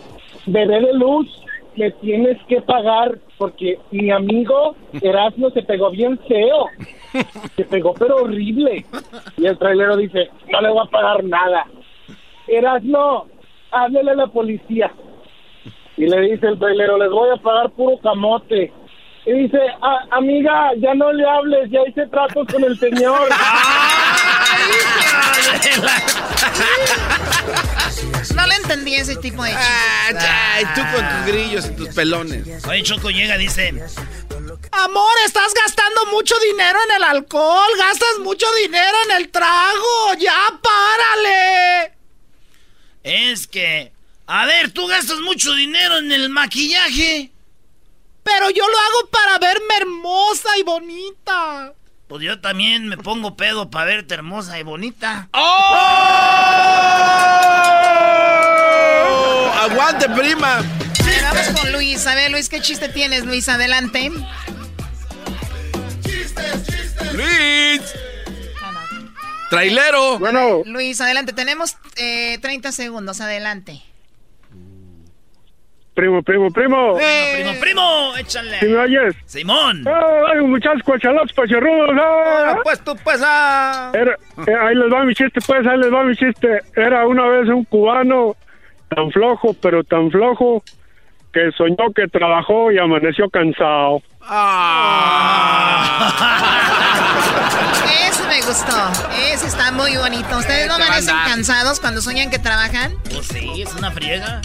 [0.47, 1.29] bebé de luz,
[1.77, 6.67] me tienes que pagar porque mi amigo Erasmo se pegó bien feo.
[7.55, 8.85] Se pegó pero horrible.
[9.37, 11.67] Y el trailero dice, no le voy a pagar nada.
[12.49, 13.27] Erasmo,
[13.71, 14.93] háblele a la policía.
[15.97, 18.73] Y le dice el trailero, les voy a pagar puro camote.
[19.27, 23.29] Y dice, "Ah, amiga, ya no le hables, ya hice tratos con el señor.
[28.35, 30.25] No le entendí ese tipo de Ah, chistes.
[30.25, 32.65] ya, y tú con tus grillos y tus pelones.
[32.67, 33.69] Oye, Choco llega, dice...
[34.73, 40.37] Amor, estás gastando mucho dinero en el alcohol, gastas mucho dinero en el trago, ya
[40.63, 41.93] párale.
[43.03, 43.93] Es que...
[44.27, 47.31] A ver, tú gastas mucho dinero en el maquillaje.
[48.27, 51.73] Pero yo lo hago para verme hermosa y bonita.
[52.09, 55.29] Pues yo también me pongo pedo para verte hermosa y bonita.
[55.33, 55.43] ¡Oh!
[59.61, 60.65] ¡Aguante, prima!
[61.05, 62.05] Bueno, vamos con Luis.
[62.09, 63.49] A ver, Luis, ¿qué chiste tienes, Luis?
[63.49, 64.11] Adelante.
[67.13, 67.81] ¡Luis!
[69.51, 70.19] ¡Trailero!
[70.19, 70.63] Bueno.
[70.65, 71.33] Luis, adelante.
[71.33, 73.21] Tenemos eh, 30 segundos.
[73.21, 73.85] Adelante.
[75.97, 76.99] Primo, primo, primo.
[76.99, 78.61] Primo, primo, échale.
[78.61, 79.15] ¿Sí me oyes?
[79.25, 79.83] Simón.
[79.89, 81.89] ¡Ay, muchachos cuachalotes, pacharrudos!
[81.99, 82.57] ¡Ah!
[82.63, 83.93] Pues tú, pues, ah.
[83.95, 86.61] Era- eh, ahí les va mi chiste, pues, ahí les va mi chiste.
[86.77, 88.37] Era una vez un cubano
[88.95, 90.63] tan flojo, pero tan flojo,
[91.33, 94.03] que soñó que trabajó y amaneció cansado.
[98.07, 98.77] Ese me gustó.
[99.33, 100.37] Ese está muy bonito.
[100.37, 102.93] ¿Ustedes no Te va a amanecen cansados cuando sueñan que trabajan?
[103.11, 104.43] Pues sí, es una friega.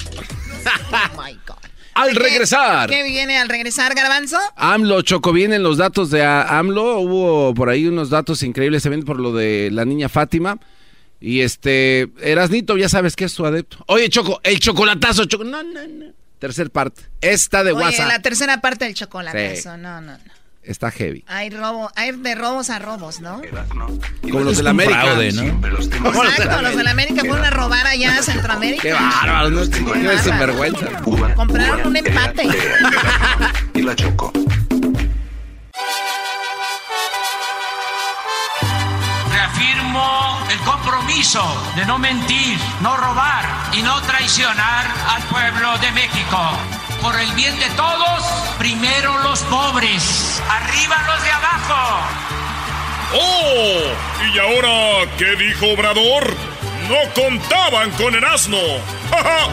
[0.65, 1.57] Oh my God.
[1.93, 2.89] Al regresar.
[2.89, 4.37] ¿Qué viene al regresar, Garbanzo?
[4.55, 6.99] AMLO, Choco, vienen los datos de AMLO.
[6.99, 10.57] Hubo por ahí unos datos increíbles también por lo de la niña Fátima.
[11.19, 13.83] Y este, Erasnito, ya sabes que es su adepto.
[13.87, 15.43] Oye, Choco, el chocolatazo, Choco.
[15.43, 16.05] No, no, no.
[16.39, 17.03] Tercer parte.
[17.19, 18.07] Esta de Oye, WhatsApp.
[18.07, 18.95] la tercera parte del.
[18.95, 19.59] Sí.
[19.59, 20.40] Eso, no, no, no.
[20.63, 21.23] Está heavy.
[21.27, 23.41] Hay robo, hay de robos a robos, ¿no?
[24.21, 25.01] Como los de la América.
[25.01, 25.43] fraude, ¿no?
[25.67, 28.81] Exacto, los de la América fueron a robar allá a Centroamérica.
[28.83, 30.19] Qué bárbaro, no bárbaro.
[30.23, 30.85] sinvergüenza.
[31.35, 32.47] Compraron un empate.
[33.73, 34.31] Y la Choco.
[39.31, 41.43] Reafirmo el compromiso
[41.75, 46.80] de no mentir, no robar y no traicionar al pueblo de México.
[47.01, 48.23] Por el bien de todos,
[48.59, 52.05] primero los pobres, arriba los de abajo.
[53.13, 53.81] ¡Oh!
[54.33, 56.35] ¿Y ahora qué dijo Obrador?
[56.87, 58.59] No contaban con el asno.
[59.09, 59.47] ¡Ja,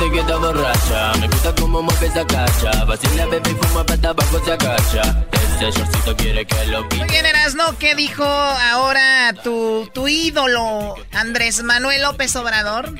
[0.00, 2.84] está borracha, me gusta cómo mueve esa cacha.
[2.84, 5.26] Vacila, bebé y fuma para abajo se agacha.
[5.32, 6.96] Ese shortcito quiere que lo quite.
[7.04, 12.94] Muy bien, Erasno, ¿qué dijo ahora tu, tu ídolo, Andrés Manuel López Obrador?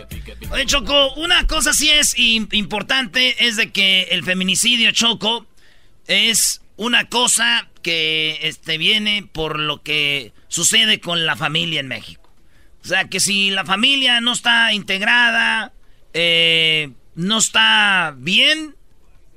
[0.50, 5.46] Oye, Choco, una cosa sí es im- importante, es de que el feminicidio, Choco,
[6.06, 12.28] es una cosa que este, viene por lo que sucede con la familia en México.
[12.84, 15.72] O sea, que si la familia no está integrada,
[16.12, 18.74] eh, no está bien,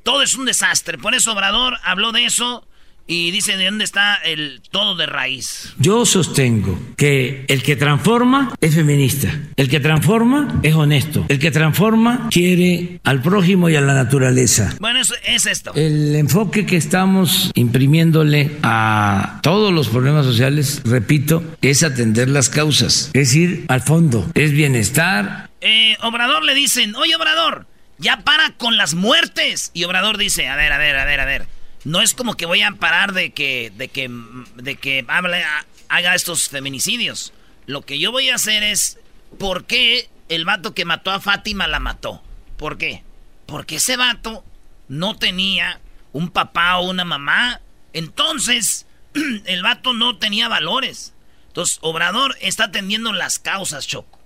[0.03, 0.97] todo es un desastre.
[0.97, 2.67] Por eso Obrador habló de eso
[3.07, 5.73] y dice de dónde está el todo de raíz.
[5.79, 11.51] Yo sostengo que el que transforma es feminista, el que transforma es honesto, el que
[11.51, 14.75] transforma quiere al prójimo y a la naturaleza.
[14.79, 15.73] Bueno, eso es esto.
[15.75, 23.09] El enfoque que estamos imprimiéndole a todos los problemas sociales, repito, es atender las causas,
[23.13, 25.50] es ir al fondo, es bienestar.
[25.61, 29.71] Eh, Obrador le dicen, oye Obrador, ya para con las muertes.
[29.73, 31.47] Y Obrador dice, a ver, a ver, a ver, a ver.
[31.83, 34.09] No es como que voy a parar de que, de que,
[34.55, 37.33] de que haga estos feminicidios.
[37.65, 38.99] Lo que yo voy a hacer es,
[39.39, 42.23] ¿por qué el vato que mató a Fátima la mató?
[42.57, 43.03] ¿Por qué?
[43.45, 44.43] Porque ese vato
[44.87, 45.79] no tenía
[46.11, 47.61] un papá o una mamá.
[47.93, 48.87] Entonces,
[49.45, 51.13] el vato no tenía valores.
[51.47, 54.20] Entonces, Obrador está atendiendo las causas, Choco.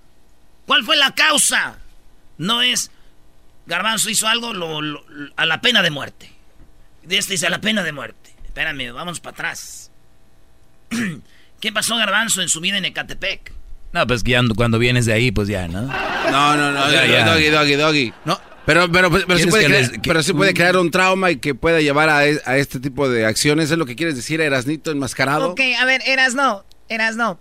[0.66, 1.78] ¿Cuál fue la causa?
[2.38, 2.90] No es
[3.66, 5.04] Garbanzo hizo algo lo- lo-
[5.36, 6.30] a la pena de muerte.
[7.02, 8.34] De este dice a la pena de muerte.
[8.44, 9.90] Espérame, vamos para atrás.
[11.60, 13.52] ¿Qué pasó Garbanzo en su vida en Ecatepec?
[13.92, 15.82] No, pues que cuando vienes de ahí, pues ya, ¿no?
[15.82, 17.24] No, no, no, Ya, ya.
[17.26, 18.12] doggy, doggy, doggy.
[18.24, 18.38] No.
[18.66, 20.90] Pero, pero, pero, sí ¿Quieres puede que crear, les- que- pero sí puede crear un
[20.90, 23.70] trauma y que pueda llevar a, e- a este tipo de acciones.
[23.70, 25.50] ¿Es lo que quieres decir, Erasnito enmascarado?
[25.52, 27.38] Ok, a ver, Eras no, Eras no.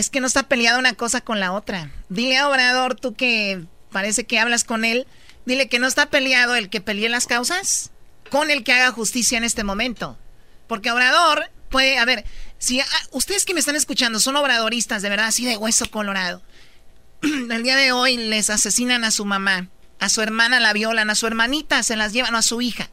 [0.00, 1.90] Es que no está peleada una cosa con la otra.
[2.08, 5.06] Dile a Obrador, tú que parece que hablas con él,
[5.44, 7.90] dile que no está peleado el que pelee las causas
[8.30, 10.16] con el que haga justicia en este momento.
[10.68, 12.24] Porque Obrador puede, a ver,
[12.56, 16.40] si ah, ustedes que me están escuchando son obradoristas, de verdad, así de hueso colorado.
[17.22, 21.14] El día de hoy les asesinan a su mamá, a su hermana la violan, a
[21.14, 22.88] su hermanita se las llevan, a su hija.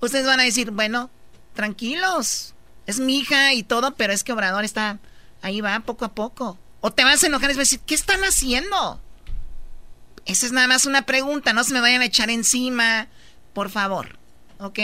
[0.00, 1.08] Ustedes van a decir, bueno,
[1.54, 2.54] tranquilos,
[2.88, 4.98] es mi hija y todo, pero es que Obrador está
[5.42, 6.58] ahí va, poco a poco.
[6.80, 9.00] O te vas a enojar y vas a decir, ¿qué están haciendo?
[10.24, 13.08] Esa es nada más una pregunta, no se me vayan a echar encima,
[13.52, 14.18] por favor,
[14.58, 14.78] ¿ok?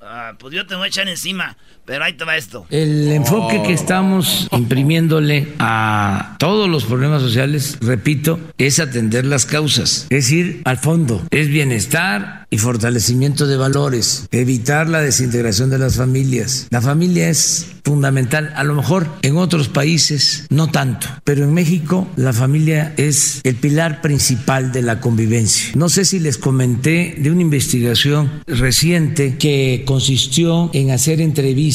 [0.00, 1.56] Ah, pues yo te voy a echar encima.
[1.86, 2.66] Pero ahí te va esto.
[2.70, 10.06] El enfoque que estamos imprimiéndole a todos los problemas sociales, repito, es atender las causas,
[10.08, 15.96] es ir al fondo, es bienestar y fortalecimiento de valores, evitar la desintegración de las
[15.96, 16.68] familias.
[16.70, 22.08] La familia es fundamental, a lo mejor en otros países no tanto, pero en México
[22.16, 25.72] la familia es el pilar principal de la convivencia.
[25.74, 31.73] No sé si les comenté de una investigación reciente que consistió en hacer entrevistas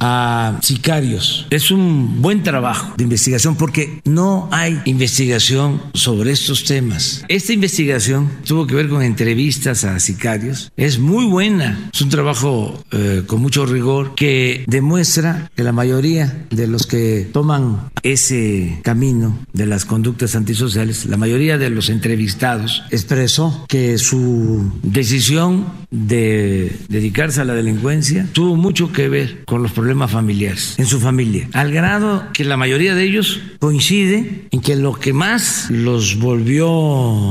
[0.00, 1.46] a sicarios.
[1.50, 7.24] Es un buen trabajo de investigación porque no hay investigación sobre estos temas.
[7.28, 10.72] Esta investigación tuvo que ver con entrevistas a sicarios.
[10.76, 11.90] Es muy buena.
[11.92, 17.28] Es un trabajo eh, con mucho rigor que demuestra que la mayoría de los que
[17.32, 24.72] toman ese camino de las conductas antisociales, la mayoría de los entrevistados expresó que su
[24.82, 30.86] decisión de dedicarse a la delincuencia tuvo mucho que ver con los problemas familiares en
[30.86, 35.70] su familia, al grado que la mayoría de ellos coincide en que lo que más
[35.70, 36.66] los volvió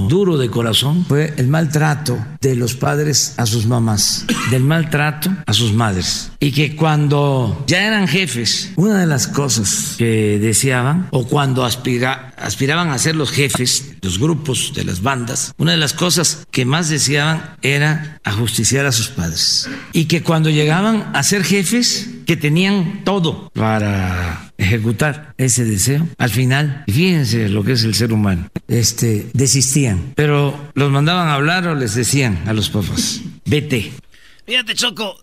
[0.10, 5.54] duro de corazón fue el maltrato de los padres a sus mamás, del maltrato a
[5.54, 11.28] sus madres, y que cuando ya eran jefes, una de las cosas que deseaban, o
[11.28, 15.94] cuando aspira- aspiraban a ser los jefes, los grupos de las bandas, una de las
[15.94, 19.70] cosas que más deseaban era ajusticiar a sus padres.
[19.92, 26.30] Y que cuando llegaban a ser jefes, que tenían todo para ejecutar ese deseo, al
[26.30, 31.68] final, fíjense lo que es el ser humano, este, desistían, pero los mandaban a hablar
[31.68, 33.92] o les decían a los papás, vete.
[34.46, 35.20] Fíjate, Choco.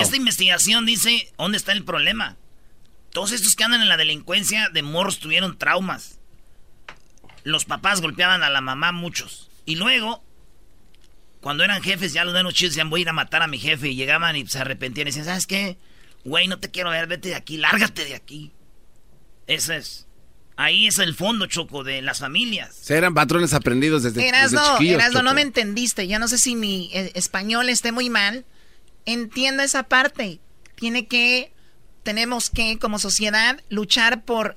[0.00, 2.36] Esta investigación dice dónde está el problema.
[3.10, 6.18] Todos estos que andan en la delincuencia de morros tuvieron traumas.
[7.44, 9.50] Los papás golpeaban a la mamá muchos.
[9.66, 10.24] Y luego,
[11.42, 13.58] cuando eran jefes, ya los menos chidos decían, voy a ir a matar a mi
[13.58, 13.90] jefe.
[13.90, 15.76] Y llegaban y se arrepentían y decían, ¿sabes qué?
[16.24, 18.52] Güey, no te quiero ver, vete de aquí, lárgate de aquí.
[19.46, 20.06] Eso es.
[20.56, 22.70] Ahí es el fondo, Choco, de las familias.
[22.80, 25.00] O sea, eran patrones aprendidos desde, desde Erasno, chiquillos.
[25.00, 26.06] Erasno, no me entendiste.
[26.06, 28.44] Yo no sé si mi eh, español esté muy mal.
[29.06, 30.40] Entiendo esa parte.
[30.76, 31.52] Tiene que,
[32.02, 34.56] tenemos que, como sociedad, luchar por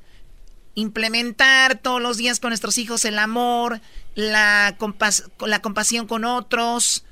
[0.75, 3.79] implementar todos los días con nuestros hijos el amor,
[4.15, 7.05] la, compas- la compasión con otros.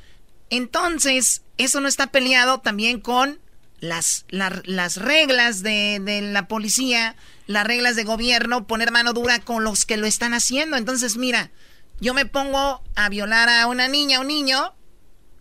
[0.50, 3.40] Entonces, eso no está peleado también con
[3.84, 7.16] las, la- las reglas de, de la policía,
[7.48, 10.78] las reglas de gobierno, poner mano dura con los que lo están haciendo.
[10.78, 11.52] Entonces, mira,
[12.00, 14.74] yo me pongo a violar a una niña, un niño,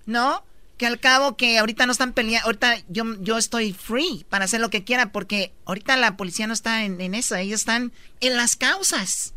[0.07, 0.45] ¿no?
[0.77, 4.61] Que al cabo que ahorita no están peleando, ahorita yo, yo estoy free para hacer
[4.61, 8.37] lo que quiera porque ahorita la policía no está en, en eso, ellos están en
[8.37, 9.35] las causas.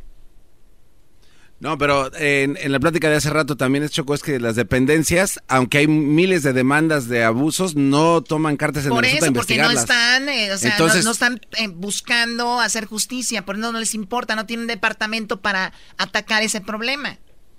[1.60, 4.56] No, pero en, en la plática de hace rato también es choco, es que las
[4.58, 9.26] dependencias, aunque hay miles de demandas de abusos, no toman cartas en Por el asunto
[9.26, 12.86] a eso, porque no están, eh, o sea, no- Entonces- no, están eh, buscando hacer
[12.86, 17.18] justicia, por eso no les importa, no tienen departamento para atacar ese problema.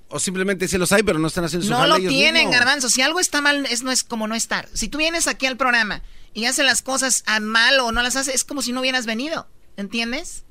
[0.09, 2.55] O simplemente sí los hay, pero no están haciendo su No lo ellos tienen, mismos.
[2.55, 2.89] garbanzo.
[2.91, 4.69] Si algo está mal, es, no es como no estar.
[4.73, 8.15] Si tú vienes aquí al programa y haces las cosas a mal o no las
[8.15, 9.49] haces, es como si no hubieras venido.
[9.77, 10.45] ¿Entiendes?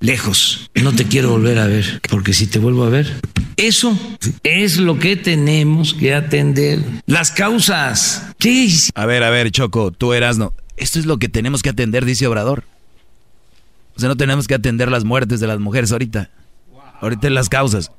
[0.00, 0.70] Lejos.
[0.74, 3.20] No te quiero volver a ver, porque si te vuelvo a ver,
[3.56, 3.98] eso
[4.42, 6.80] es lo que tenemos que atender.
[7.06, 8.26] Las causas.
[8.38, 8.68] ¿Qué?
[8.94, 10.52] A ver, a ver, Choco, tú eras no.
[10.76, 12.64] Esto es lo que tenemos que atender, dice Obrador.
[13.94, 16.30] O sea, no tenemos que atender las muertes de las mujeres ahorita.
[17.00, 17.90] Ahorita las causas.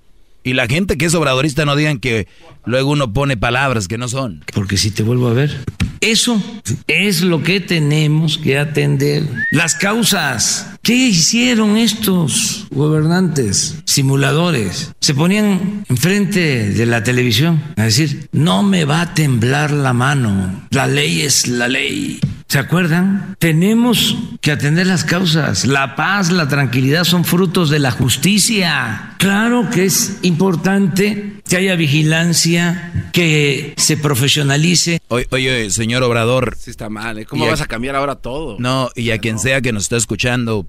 [0.44, 2.28] Y la gente que es obradorista no digan que
[2.66, 4.44] luego uno pone palabras que no son.
[4.54, 5.64] Porque si te vuelvo a ver,
[6.04, 6.42] eso
[6.88, 9.24] es lo que tenemos que atender.
[9.52, 10.68] Las causas.
[10.82, 13.83] ¿Qué hicieron estos gobernantes?
[13.94, 14.92] Simuladores.
[15.02, 20.66] Se ponían enfrente de la televisión a decir, no me va a temblar la mano.
[20.72, 22.20] La ley es la ley.
[22.48, 23.36] ¿Se acuerdan?
[23.38, 25.66] Tenemos que atender las causas.
[25.66, 29.14] La paz, la tranquilidad son frutos de la justicia.
[29.20, 35.02] Claro que es importante que haya vigilancia, que se profesionalice.
[35.10, 36.56] Oye, oye, señor Obrador.
[36.60, 37.26] Sí está mal, ¿eh?
[37.26, 38.58] ¿Cómo vas a- a cambiar ahora todo?
[38.60, 40.66] No, y a quien sea que nos está escuchando,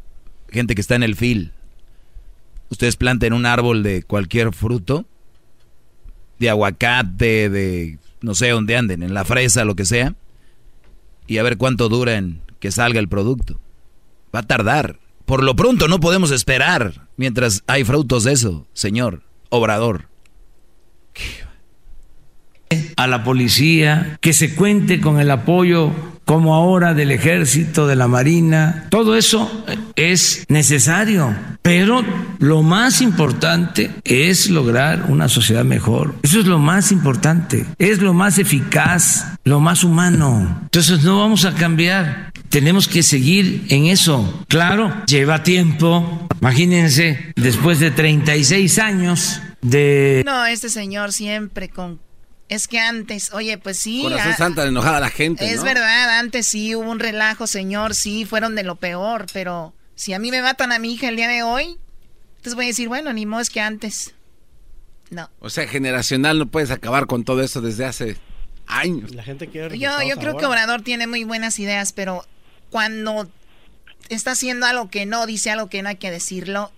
[0.51, 1.53] gente que está en el fil,
[2.71, 5.07] ustedes planten un árbol de cualquier fruto,
[6.39, 10.15] de aguacate, de no sé dónde anden, en la fresa, lo que sea,
[11.27, 13.61] y a ver cuánto dura en que salga el producto.
[14.35, 14.99] Va a tardar.
[15.27, 20.09] Por lo pronto no podemos esperar mientras hay frutos de eso, señor Obrador.
[22.97, 25.93] a la policía, que se cuente con el apoyo
[26.25, 28.87] como ahora del ejército, de la marina.
[28.91, 29.51] Todo eso
[29.97, 32.05] es necesario, pero
[32.39, 36.15] lo más importante es lograr una sociedad mejor.
[36.23, 40.61] Eso es lo más importante, es lo más eficaz, lo más humano.
[40.63, 42.33] Entonces no vamos a cambiar.
[42.49, 44.45] Tenemos que seguir en eso.
[44.49, 46.29] Claro, lleva tiempo.
[46.41, 50.23] Imagínense, después de 36 años de...
[50.25, 51.99] No, este señor siempre con...
[52.49, 54.03] Es que antes, oye, pues sí.
[54.03, 55.65] Corazón ah, santa de enojada a la gente, Es ¿no?
[55.65, 60.19] verdad, antes sí hubo un relajo, señor, sí, fueron de lo peor, pero si a
[60.19, 61.79] mí me matan a mi hija el día de hoy,
[62.37, 64.15] entonces voy a decir, bueno, ni modo es que antes.
[65.11, 65.31] No.
[65.41, 68.17] O sea, generacional no puedes acabar con todo esto desde hace
[68.67, 69.15] años.
[69.15, 72.27] La gente quiere Yo, yo creo que Obrador tiene muy buenas ideas, pero
[72.71, 73.31] cuando
[74.09, 76.73] está haciendo algo que no, dice algo que no hay que decirlo,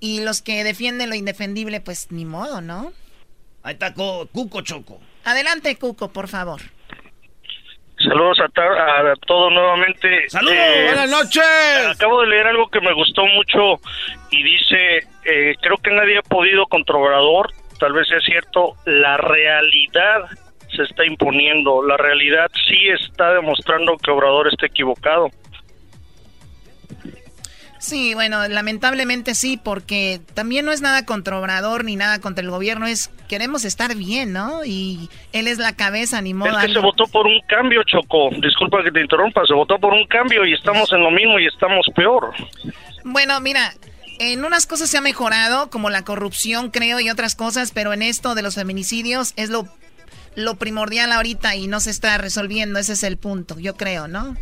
[0.00, 2.92] y los que defienden lo indefendible, pues ni modo, ¿no?
[3.62, 5.00] Ahí está Co- Cuco Choco.
[5.24, 6.60] Adelante, Cuco, por favor.
[7.98, 10.28] Saludos a, a todos nuevamente.
[10.28, 10.56] ¡Saludos!
[10.86, 11.86] Buenas noches.
[11.94, 13.80] Acabo de leer algo que me gustó mucho
[14.30, 19.18] y dice, eh, creo que nadie ha podido contra Obrador, tal vez es cierto, la
[19.18, 20.22] realidad
[20.74, 25.28] se está imponiendo, la realidad sí está demostrando que Obrador está equivocado.
[27.82, 32.48] Sí, bueno, lamentablemente sí, porque también no es nada contra Obrador ni nada contra el
[32.48, 34.64] gobierno, es queremos estar bien, ¿no?
[34.64, 36.56] Y él es la cabeza, ni modo.
[36.60, 38.30] Es que se votó por un cambio, Choco.
[38.40, 41.46] Disculpa que te interrumpa, se votó por un cambio y estamos en lo mismo y
[41.46, 42.32] estamos peor.
[43.02, 43.74] Bueno, mira,
[44.20, 48.02] en unas cosas se ha mejorado, como la corrupción, creo, y otras cosas, pero en
[48.02, 49.66] esto de los feminicidios es lo,
[50.36, 54.36] lo primordial ahorita y no se está resolviendo, ese es el punto, yo creo, ¿no?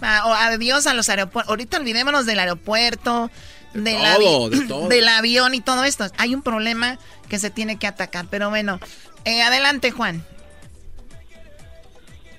[0.00, 1.50] Ah, o adiós a los aeropuertos.
[1.50, 3.30] Ahorita olvidémonos del aeropuerto,
[3.74, 4.88] del, todo, avi- de todo.
[4.88, 6.06] del avión y todo esto.
[6.18, 8.80] Hay un problema que se tiene que atacar, pero bueno,
[9.24, 10.22] eh, adelante Juan.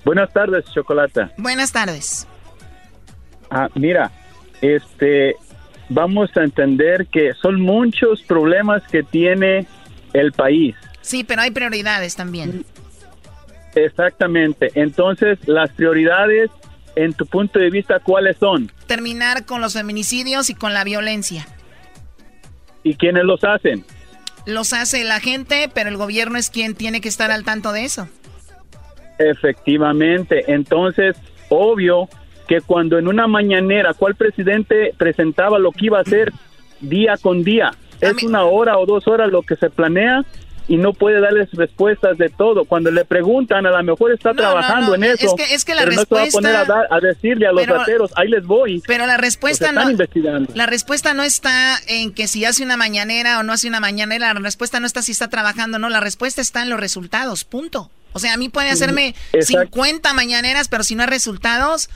[0.04, 1.32] Buenas tardes, Chocolata.
[1.36, 2.26] Buenas tardes.
[3.50, 4.12] Ah, mira,
[4.60, 5.34] este,
[5.88, 9.66] vamos a entender que son muchos problemas que tiene
[10.12, 10.76] el país.
[11.00, 12.64] Sí, pero hay prioridades también.
[13.74, 14.70] Exactamente.
[14.74, 16.50] Entonces, las prioridades,
[16.96, 18.72] en tu punto de vista, ¿cuáles son?
[18.86, 21.46] Terminar con los feminicidios y con la violencia.
[22.82, 23.84] ¿Y quiénes los hacen?
[24.46, 27.84] Los hace la gente, pero el gobierno es quien tiene que estar al tanto de
[27.84, 28.08] eso.
[29.18, 30.44] Efectivamente.
[30.52, 31.16] Entonces,
[31.48, 32.08] obvio
[32.48, 36.32] que cuando en una mañanera, ¿cuál presidente presentaba lo que iba a hacer
[36.80, 37.72] día con día?
[38.00, 40.24] Es una hora o dos horas lo que se planea
[40.68, 42.64] y no puede darles respuestas de todo.
[42.64, 45.36] Cuando le preguntan, a lo mejor está trabajando no, en es eso.
[45.36, 47.46] que- es que la pero no se va a respuesta- poner a, dar- a decirle
[47.46, 48.82] a los Pero- rateros, ahí les voy.
[48.86, 50.52] Pero la respuesta Pues están no investigando.
[50.54, 54.34] la respuesta no está en que si hace una mañanera o no hace una mañanera,
[54.34, 57.90] la respuesta no está si está trabajando, no, la respuesta está en los resultados, punto.
[58.12, 59.68] O sea, a mí puede hacerme Exacto.
[59.72, 61.90] 50 mañaneras, pero si no hay resultados,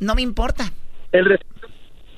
[0.00, 0.72] no me importa.
[1.12, 1.40] El res-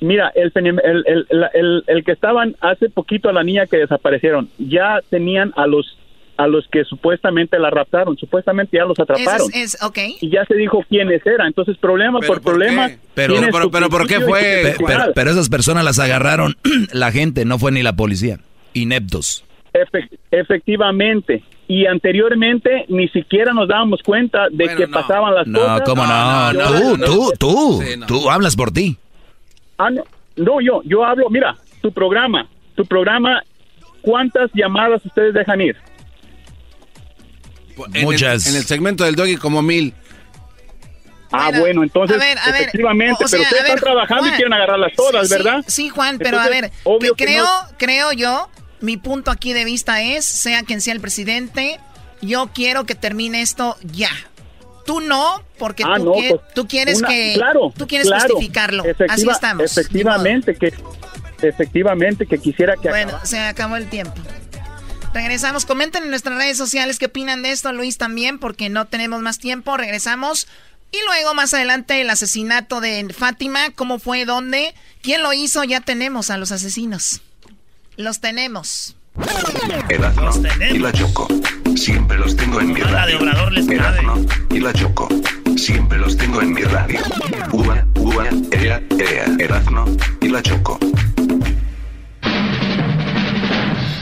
[0.01, 3.77] Mira, el, el, el, el, el- el que estaban hace poquito a la niña que
[3.77, 5.97] desaparecieron, ya tenían a los
[6.37, 9.47] a los que supuestamente la raptaron, supuestamente ya los atraparon.
[9.53, 9.77] Es.
[10.21, 11.45] Y ya se dijo quiénes eran.
[11.47, 12.89] Entonces, problema por, problema.
[13.13, 14.73] Pero, pero, pero ¿por qué fue?
[14.87, 16.55] Pero, pero esas personas las agarraron
[16.93, 18.39] la gente, no fue ni la policía.
[18.73, 19.43] Ineptos.
[19.73, 21.43] Efe- efectivamente.
[21.67, 25.81] Y anteriormente ni siquiera nos dábamos cuenta de que pasaban las No, cosas.
[25.85, 26.51] ¿cómo no?
[26.53, 28.05] Y tú, tú, tú, Sí, no.
[28.07, 28.97] tú hablas por ti.
[29.85, 30.03] Ah, no,
[30.35, 33.41] no, yo, yo hablo, mira, tu programa, tu programa,
[34.01, 35.77] ¿cuántas llamadas ustedes dejan ir?
[37.87, 38.47] En el- Muchas.
[38.47, 39.93] en el segmento del doggy como mil.
[41.31, 44.23] Ah, bueno, entonces, a ver, a ver, efectivamente, o sea, pero ustedes ver, están trabajando
[44.23, 45.63] Juan, y quieren agarrarlas todas, sí, ¿verdad?
[45.65, 48.49] Sí, Juan, pero a ver, obvio que que creo, no- creo yo,
[48.81, 51.79] mi punto aquí de vista es, sea quien sea el presidente,
[52.21, 54.09] yo quiero que termine esto ya.
[54.85, 58.33] Tú no, porque Ah, tú, no, pues, tú quieres una- que, claro, tú quieres claro,
[58.33, 58.83] justificarlo.
[59.09, 59.63] Así estamos.
[59.77, 60.73] Efectivamente, que,
[61.41, 63.25] efectivamente, que quisiera que Bueno, acabara.
[63.25, 64.13] se acabó el tiempo.
[65.13, 65.65] Regresamos.
[65.65, 69.39] Comenten en nuestras redes sociales qué opinan de esto, Luis también, porque no tenemos más
[69.39, 69.75] tiempo.
[69.77, 70.47] Regresamos.
[70.91, 75.81] Y luego más adelante el asesinato de Fátima, cómo fue, dónde, quién lo hizo, ya
[75.81, 77.21] tenemos a los asesinos.
[77.97, 78.95] Los tenemos.
[79.89, 80.31] Erasmo
[80.69, 81.27] y la Choco.
[81.75, 83.19] Siempre los tengo en mi radio.
[83.19, 85.07] Erasmo y la Choco.
[85.57, 86.99] Siempre los tengo en mi radio.
[87.51, 89.25] Ua, ua, ea, ea.
[89.39, 89.85] Erasmo
[90.21, 90.79] y la Choco.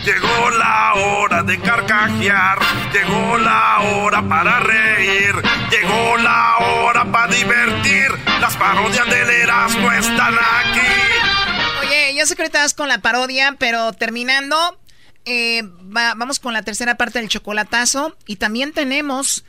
[0.05, 2.59] Llegó la hora de carcajear,
[2.93, 5.35] llegó la hora para reír,
[5.69, 8.07] llegó la hora para divertir.
[8.39, 11.87] Las parodias del Erasmo están aquí.
[11.87, 14.77] Oye, yo sé que ahorita vas con la parodia, pero terminando,
[15.25, 18.15] eh, va- vamos con la tercera parte del chocolatazo.
[18.27, 19.43] Y también tenemos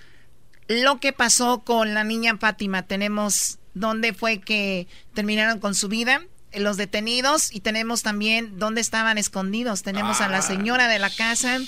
[0.69, 2.83] lo que pasó con la niña Fátima.
[2.83, 6.21] Tenemos dónde fue que terminaron con su vida,
[6.53, 9.83] los detenidos y tenemos también dónde estaban escondidos.
[9.83, 11.59] Tenemos a la señora de la casa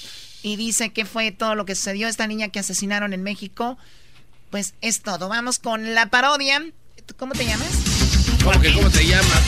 [0.42, 3.78] y dice que fue todo lo que sucedió a esta niña que asesinaron en México.
[4.50, 5.28] Pues es todo.
[5.28, 6.62] Vamos con la parodia.
[7.16, 7.68] ¿Cómo te llamas?
[8.44, 9.42] ¿Cómo que cómo te llamas?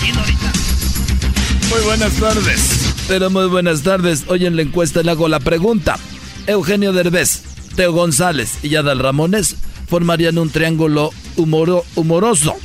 [1.70, 2.93] Muy buenas tardes.
[3.06, 4.24] Pero muy buenas tardes.
[4.28, 5.98] Hoy en la encuesta le hago la pregunta.
[6.46, 7.42] Eugenio Derbez,
[7.76, 9.56] Teo González y Adal Ramones
[9.88, 12.56] formarían un triángulo humoro, humoroso.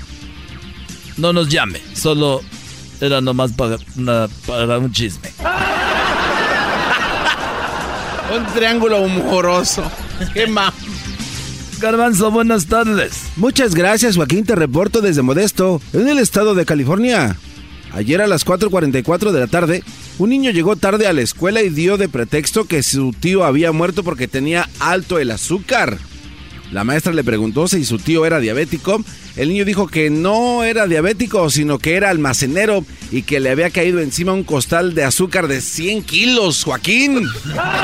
[1.18, 2.42] No nos llame, solo
[3.02, 3.78] era nomás para,
[4.46, 5.32] para un chisme.
[8.36, 9.84] un triángulo humoroso.
[10.34, 10.74] Qué más.
[11.80, 13.24] Garbanzo, buenas tardes.
[13.38, 14.46] Muchas gracias, Joaquín.
[14.46, 17.38] Te reporto desde Modesto, en el estado de California.
[17.94, 19.84] Ayer a las 4.44 de la tarde,
[20.20, 23.72] un niño llegó tarde a la escuela y dio de pretexto que su tío había
[23.72, 25.98] muerto porque tenía alto el azúcar.
[26.72, 29.02] La maestra le preguntó si su tío era diabético.
[29.38, 33.70] El niño dijo que no era diabético, sino que era almacenero y que le había
[33.70, 37.26] caído encima un costal de azúcar de 100 kilos, Joaquín.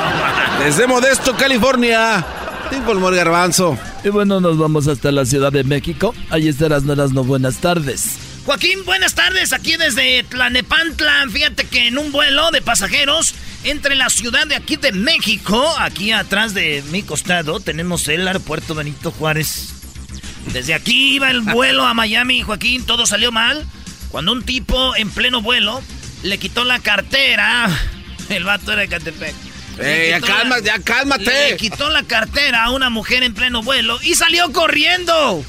[0.63, 2.25] Desde Modesto, California.
[2.69, 3.77] Te informó el garbanzo.
[4.03, 6.13] Y bueno, nos vamos hasta la Ciudad de México.
[6.29, 8.24] Allí estarás, no no buenas tardes.
[8.45, 9.53] Joaquín, buenas tardes.
[9.53, 11.25] Aquí desde Tlanepantla.
[11.31, 13.33] Fíjate que en un vuelo de pasajeros
[13.63, 18.75] entre la ciudad de aquí de México, aquí atrás de mi costado, tenemos el aeropuerto
[18.75, 19.69] Benito Juárez.
[20.53, 23.65] Desde aquí iba el vuelo a Miami, Joaquín, todo salió mal.
[24.09, 25.81] Cuando un tipo en pleno vuelo
[26.21, 27.67] le quitó la cartera.
[28.29, 29.35] El vato era de Catepec.
[29.79, 31.49] Eh, ya, calma, ya cálmate.
[31.49, 35.43] Le quitó la cartera a una mujer en pleno vuelo y salió corriendo.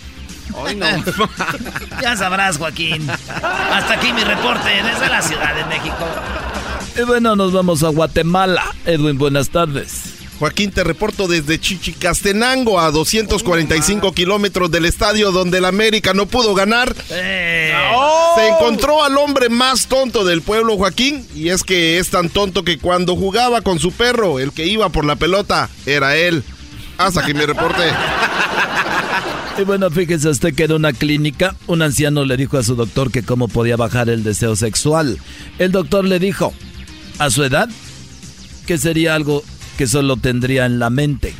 [2.02, 3.08] ya sabrás, Joaquín.
[3.10, 6.06] Hasta aquí mi reporte desde la Ciudad de México.
[6.96, 8.64] Y bueno, nos vamos a Guatemala.
[8.84, 10.16] Edwin, buenas tardes.
[10.38, 16.54] Joaquín, te reporto desde Chichicastenango, a 245 kilómetros del estadio donde el América no pudo
[16.54, 16.94] ganar.
[17.10, 17.72] Eh.
[18.34, 22.64] Se encontró al hombre más tonto del pueblo, Joaquín, y es que es tan tonto
[22.64, 26.44] que cuando jugaba con su perro, el que iba por la pelota, era él.
[26.98, 27.82] Hasta que me reporte.
[29.58, 33.10] Y bueno, fíjese usted que en una clínica, un anciano le dijo a su doctor
[33.10, 35.18] que cómo podía bajar el deseo sexual.
[35.58, 36.52] El doctor le dijo,
[37.18, 37.68] a su edad,
[38.66, 39.42] que sería algo
[39.78, 41.34] que solo tendría en la mente.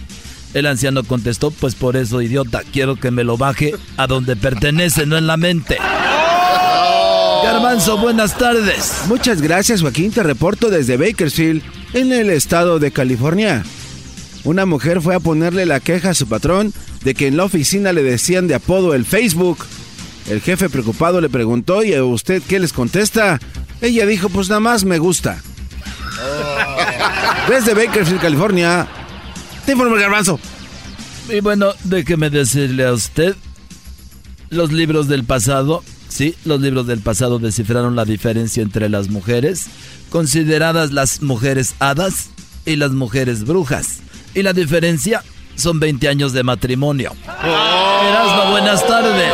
[0.55, 5.05] El anciano contestó, pues por eso, idiota, quiero que me lo baje a donde pertenece,
[5.05, 5.77] no en la mente.
[7.45, 9.03] Garbanzo, buenas tardes.
[9.09, 10.11] Muchas gracias, Joaquín.
[10.11, 13.63] Te reporto desde Bakersfield, en el estado de California.
[14.47, 16.73] Una mujer fue a ponerle la queja a su patrón
[17.03, 19.59] de que en la oficina le decían de apodo el Facebook.
[20.31, 23.41] El jefe preocupado le preguntó, ¿y a usted qué les contesta?
[23.81, 25.43] Ella dijo, pues nada más me gusta.
[27.49, 28.87] Desde Bakersfield, California,
[29.67, 30.39] te informo el garbanzo.
[31.29, 33.35] Y bueno, déjeme decirle a usted,
[34.51, 39.67] los libros del pasado, sí, los libros del pasado descifraron la diferencia entre las mujeres,
[40.09, 42.29] consideradas las mujeres hadas
[42.65, 44.06] y las mujeres brujas.
[44.37, 45.25] Y la diferencia
[45.55, 47.17] son 20 años de matrimonio.
[47.43, 48.49] Oh.
[48.51, 49.33] buenas tardes.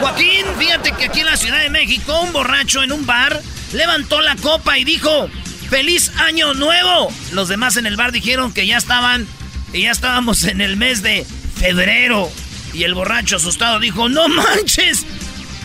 [0.00, 3.40] Joaquín, fíjate que aquí en la Ciudad de México, un borracho en un bar
[3.72, 5.30] levantó la copa y dijo,
[5.70, 7.10] ¡Feliz Año Nuevo!
[7.32, 9.26] Los demás en el bar dijeron que ya estaban,
[9.72, 11.24] que ya estábamos en el mes de
[11.56, 12.28] febrero.
[12.74, 15.06] Y el borracho asustado dijo, ¡No manches!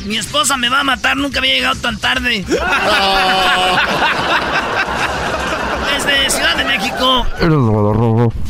[0.05, 2.45] Mi esposa me va a matar, nunca había llegado tan tarde.
[5.93, 7.27] Desde Ciudad de México.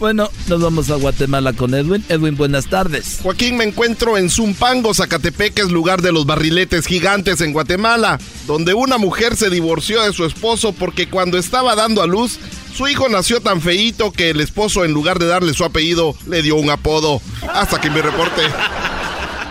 [0.00, 2.02] Bueno, nos vamos a Guatemala con Edwin.
[2.08, 3.18] Edwin, buenas tardes.
[3.22, 8.72] Joaquín, me encuentro en Zumpango, Zacatepec, es lugar de los barriletes gigantes en Guatemala, donde
[8.72, 12.38] una mujer se divorció de su esposo porque cuando estaba dando a luz,
[12.74, 16.40] su hijo nació tan feíto que el esposo, en lugar de darle su apellido, le
[16.40, 17.20] dio un apodo.
[17.52, 18.40] Hasta que me reporte.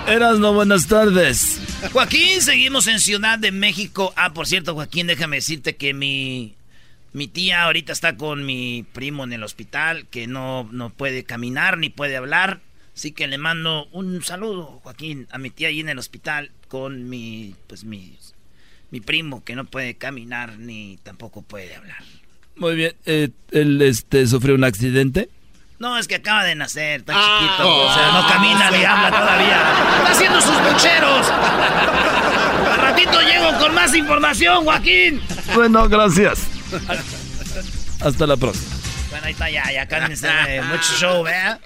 [0.07, 1.59] Eras no buenas tardes.
[1.93, 4.13] Joaquín, seguimos en Ciudad de México.
[4.15, 6.55] Ah, por cierto, Joaquín, déjame decirte que mi
[7.13, 11.77] mi tía ahorita está con mi primo en el hospital, que no, no puede caminar
[11.77, 12.61] ni puede hablar.
[12.95, 17.09] Así que le mando un saludo, Joaquín, a mi tía ahí en el hospital con
[17.09, 18.17] mi, pues mi,
[18.91, 22.03] mi primo que no puede caminar ni tampoco puede hablar.
[22.55, 25.29] Muy bien, eh, ¿él este, sufrió un accidente?
[25.79, 29.73] No, es que acaba de nacer, está chiquito, o sea, no camina ni habla todavía.
[29.99, 31.29] Está haciendo sus bucheros.
[32.69, 35.21] Al ratito llego con más información, Joaquín.
[35.55, 36.58] Bueno, gracias.
[38.01, 38.75] Hasta la próxima.
[39.09, 40.27] Bueno, ahí está ya, ya cálmense.
[40.69, 41.59] Mucho show, ¿verdad?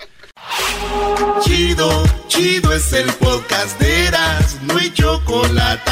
[1.44, 5.92] Chido, chido es el podcast de Eras, no hay chocolate.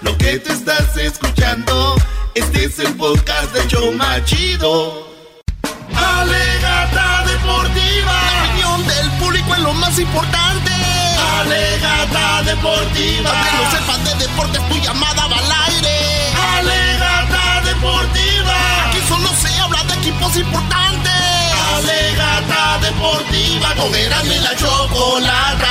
[0.00, 1.94] Lo que te estás escuchando,
[2.34, 5.08] este es el podcast de Choma Chido.
[5.94, 10.70] Alegata deportiva, la opinión del público es lo más importante.
[11.40, 13.30] Alegata deportiva.
[13.30, 15.98] Para que no sepas de deportes, tu llamada va al aire.
[16.58, 18.37] Alegata deportiva.
[20.08, 21.12] Equipos importantes.
[21.76, 23.74] Alegata deportiva.
[23.76, 25.68] Con Erasmo y la chocolata.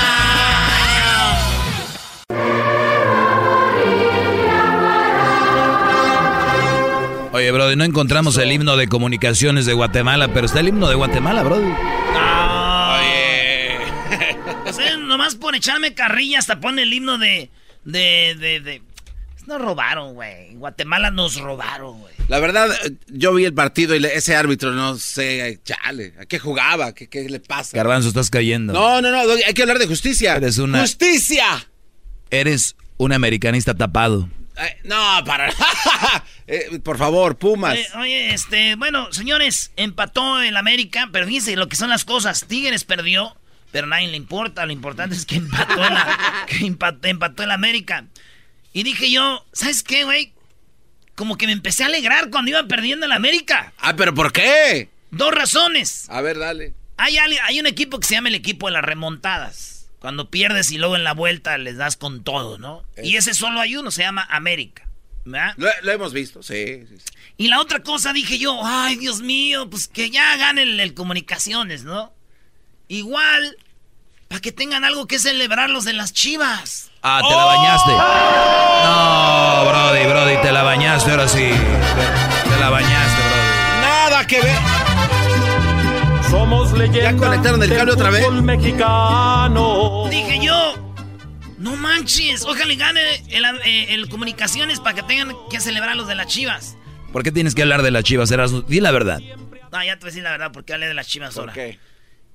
[7.34, 10.96] Oye, Brody, no encontramos el himno de comunicaciones de Guatemala, pero está el himno de
[10.96, 11.72] Guatemala, Brody.
[13.00, 13.78] Oye.
[14.68, 17.50] O sea, nomás por echarme carrilla hasta pone el himno de.
[17.84, 18.36] de.
[18.40, 18.60] de.
[18.62, 18.82] de...
[19.46, 20.50] Nos robaron, güey.
[20.50, 22.17] En Guatemala nos robaron, güey.
[22.28, 26.40] La verdad, eh, yo vi el partido y ese árbitro, no sé, chale, ¿a qué
[26.40, 26.94] jugaba?
[26.94, 27.78] ¿Qué, qué le pasa?
[27.78, 28.74] Garbanzo, estás cayendo.
[28.74, 30.36] No, no, no, hay que hablar de justicia.
[30.36, 31.68] Eres una- ¡Justicia!
[32.30, 34.30] Eres un americanista tapado.
[34.84, 35.52] No, para.
[36.50, 37.74] Eh, por favor, Pumas.
[37.74, 42.46] Oye, oye, este, bueno, señores, empató el América, pero fíjense lo que son las cosas.
[42.48, 43.36] Tigres perdió,
[43.74, 44.66] pero a nadie le importa.
[44.66, 48.06] Lo importante es que empató, la, que empató, empató el América.
[48.72, 50.32] Y dije yo, ¿sabes qué, güey?
[51.18, 53.74] Como que me empecé a alegrar cuando iba perdiendo el América.
[53.80, 54.90] Ah, pero ¿por qué?
[55.10, 56.06] Dos razones.
[56.10, 56.76] A ver, dale.
[56.98, 59.90] Hay, hay un equipo que se llama el equipo de las remontadas.
[59.98, 62.84] Cuando pierdes y luego en la vuelta les das con todo, ¿no?
[63.02, 64.88] Y ese solo hay uno, se llama América.
[65.26, 65.56] ¿verdad?
[65.58, 67.14] Lo, lo hemos visto, sí, sí, sí.
[67.36, 70.94] Y la otra cosa dije yo, ay Dios mío, pues que ya gane el, el
[70.94, 72.14] comunicaciones, ¿no?
[72.90, 73.58] Igual,
[74.28, 76.90] para que tengan algo que celebrar los de las chivas.
[77.02, 77.92] Ah, te la bañaste.
[78.84, 81.50] No, Brody, Brody, te la bañaste ahora sí.
[81.50, 83.82] Te, te la bañaste, Brody.
[83.82, 84.58] Nada que ver.
[86.30, 87.14] Somos leyendas.
[87.14, 88.30] ¿Ya conectaron el cable otra vez?
[88.32, 90.08] mexicano.
[90.10, 90.76] Dije yo,
[91.58, 96.08] no manches, ojalá y gane el, eh, el comunicaciones para que tengan que celebrar los
[96.08, 96.76] de las chivas.
[97.14, 98.62] ¿Por qué tienes que hablar de las chivas, Erasmo?
[98.62, 99.20] Di la verdad.
[99.72, 101.54] No, ya te voy a decir la verdad, porque hablé de las chivas ahora.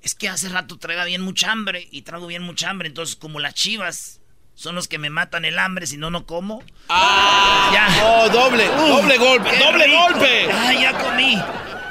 [0.03, 3.39] Es que hace rato traigo bien mucha hambre y traigo bien mucha hambre, entonces como
[3.41, 4.21] las chivas
[4.55, 6.63] son los que me matan el hambre, si no, no como.
[6.89, 7.71] ¡Ah!
[7.73, 8.05] Ya.
[8.05, 9.99] Oh, doble, doble golpe, doble rico.
[10.13, 10.53] golpe.
[10.53, 11.43] Ay, ya comí.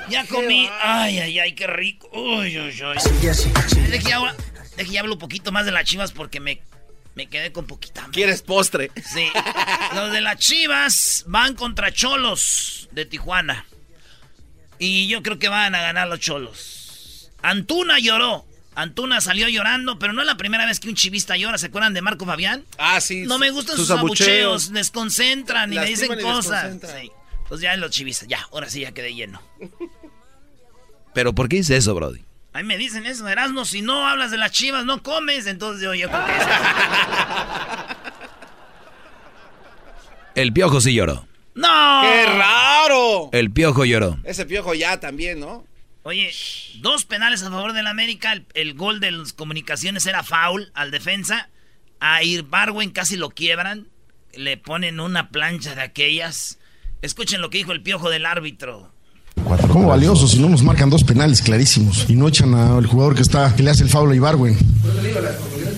[0.09, 0.69] Ya comí.
[0.81, 2.09] Ay, ay, ay, qué rico.
[2.13, 2.97] Uy, uy, uy.
[3.89, 4.35] Deje ya, ahora-
[4.75, 6.61] deje ya hablo un poquito más de las chivas porque me,
[7.15, 8.13] me quedé con poquita hambre.
[8.15, 8.91] ¿Quieres postre?
[9.13, 9.27] Sí.
[9.95, 13.65] Los de las chivas van contra Cholos de Tijuana.
[14.79, 16.80] Y yo creo que van a ganar los Cholos.
[17.41, 18.45] Antuna lloró.
[18.73, 21.57] Antuna salió llorando, pero no es la primera vez que un chivista llora.
[21.57, 22.63] ¿Se acuerdan de Marco Fabián?
[22.77, 23.23] Ah, sí.
[23.23, 24.73] No me gustan sus, sus abucheos, abucheos.
[24.73, 26.77] desconcentran y me dicen y cosas.
[26.81, 27.11] Sí.
[27.49, 29.41] Pues ya los chivistas, ya, ahora sí ya quedé lleno.
[31.13, 32.23] ¿Pero por qué dice eso, Brody?
[32.53, 35.47] Ahí me dicen eso, Erasmo, si no hablas de las chivas, no comes.
[35.47, 36.31] Entonces yo, yo creo que
[40.35, 41.27] El piojo sí lloró.
[41.53, 42.01] ¡No!
[42.03, 43.29] ¡Qué raro!
[43.33, 44.17] El piojo lloró.
[44.23, 45.65] Ese piojo ya también, ¿no?
[46.03, 46.31] Oye,
[46.79, 48.33] dos penales a favor del América.
[48.53, 51.49] El, gol de las comunicaciones era foul al defensa.
[51.99, 53.87] A Irbarwen casi lo quiebran.
[54.33, 56.57] Le ponen una plancha de aquellas.
[57.01, 58.91] Escuchen lo que dijo el piojo del árbitro.
[59.71, 63.21] ¿Cómo valioso si no nos marcan dos penales clarísimos y no echan al jugador que
[63.21, 64.57] está que le hace el foul a Ibarwen?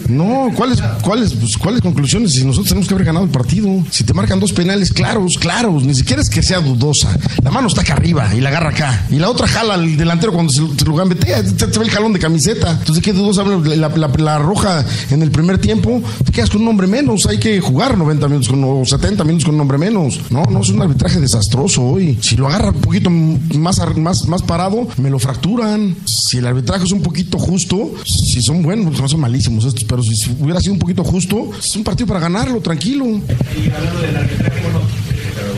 [0.10, 2.34] No, ¿cuáles, cuáles, pues, ¿cuáles conclusiones?
[2.34, 3.70] Si nosotros tenemos que haber ganado el partido.
[3.90, 7.10] Si te marcan dos penales claros, claros, ni siquiera es que sea dudosa.
[7.44, 9.06] La mano está acá arriba y la agarra acá.
[9.10, 11.44] Y la otra jala al delantero cuando se, se lo gambetea.
[11.44, 12.72] Te, te ve el jalón de camiseta.
[12.72, 13.44] Entonces, ¿qué dudosa?
[13.44, 17.26] La, la- la roja en el primer tiempo, te quedas con un hombre menos.
[17.26, 20.20] Hay que jugar 90 minutos con, o 70 minutos con un hombre menos.
[20.30, 22.18] No, no, es un arbitraje desastroso hoy.
[22.22, 25.96] Si lo agarra un poquito más, más, más parado, me lo fracturan.
[26.06, 30.02] Si el arbitraje es un poquito justo, si son buenos, pues son malísimos estos, pero
[30.02, 33.06] si hubiera sido un poquito justo, es un partido para ganarlo, tranquilo.
[33.06, 34.82] Y hablando del arbitraje, bueno,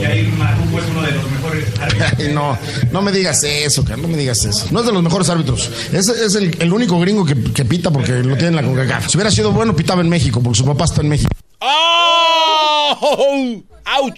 [0.01, 2.29] Jair Marujo es uno de los mejores árbitros.
[2.33, 2.57] no,
[2.91, 4.67] no me digas eso, cara, no me digas eso.
[4.71, 5.71] No es de los mejores árbitros.
[5.93, 9.07] Es, es el, el único gringo que, que pita porque lo tiene en la CONCACAF.
[9.07, 11.31] Si hubiera sido bueno, pitaba en México, porque su papá está en México.
[11.61, 13.63] ¡Oh!
[13.85, 14.15] ¡Auch!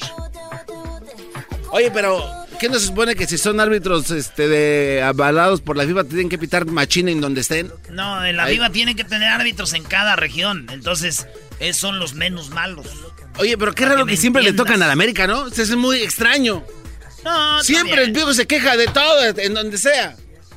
[1.74, 5.86] Oye, pero ¿qué no se supone que si son árbitros este, de avalados por la
[5.86, 7.72] FIFA tienen que pitar machina en donde estén?
[7.92, 8.56] No, en la Ahí.
[8.56, 10.68] Viva tienen que tener árbitros en cada región.
[10.72, 11.28] Entonces,
[11.60, 12.88] esos son los menos malos.
[13.38, 15.48] Oye, pero qué Para raro que siempre le tocan a la América, ¿no?
[15.48, 16.64] Eso es muy extraño.
[17.24, 18.10] No, Siempre también.
[18.10, 20.16] el viejo se queja de todo, en donde sea.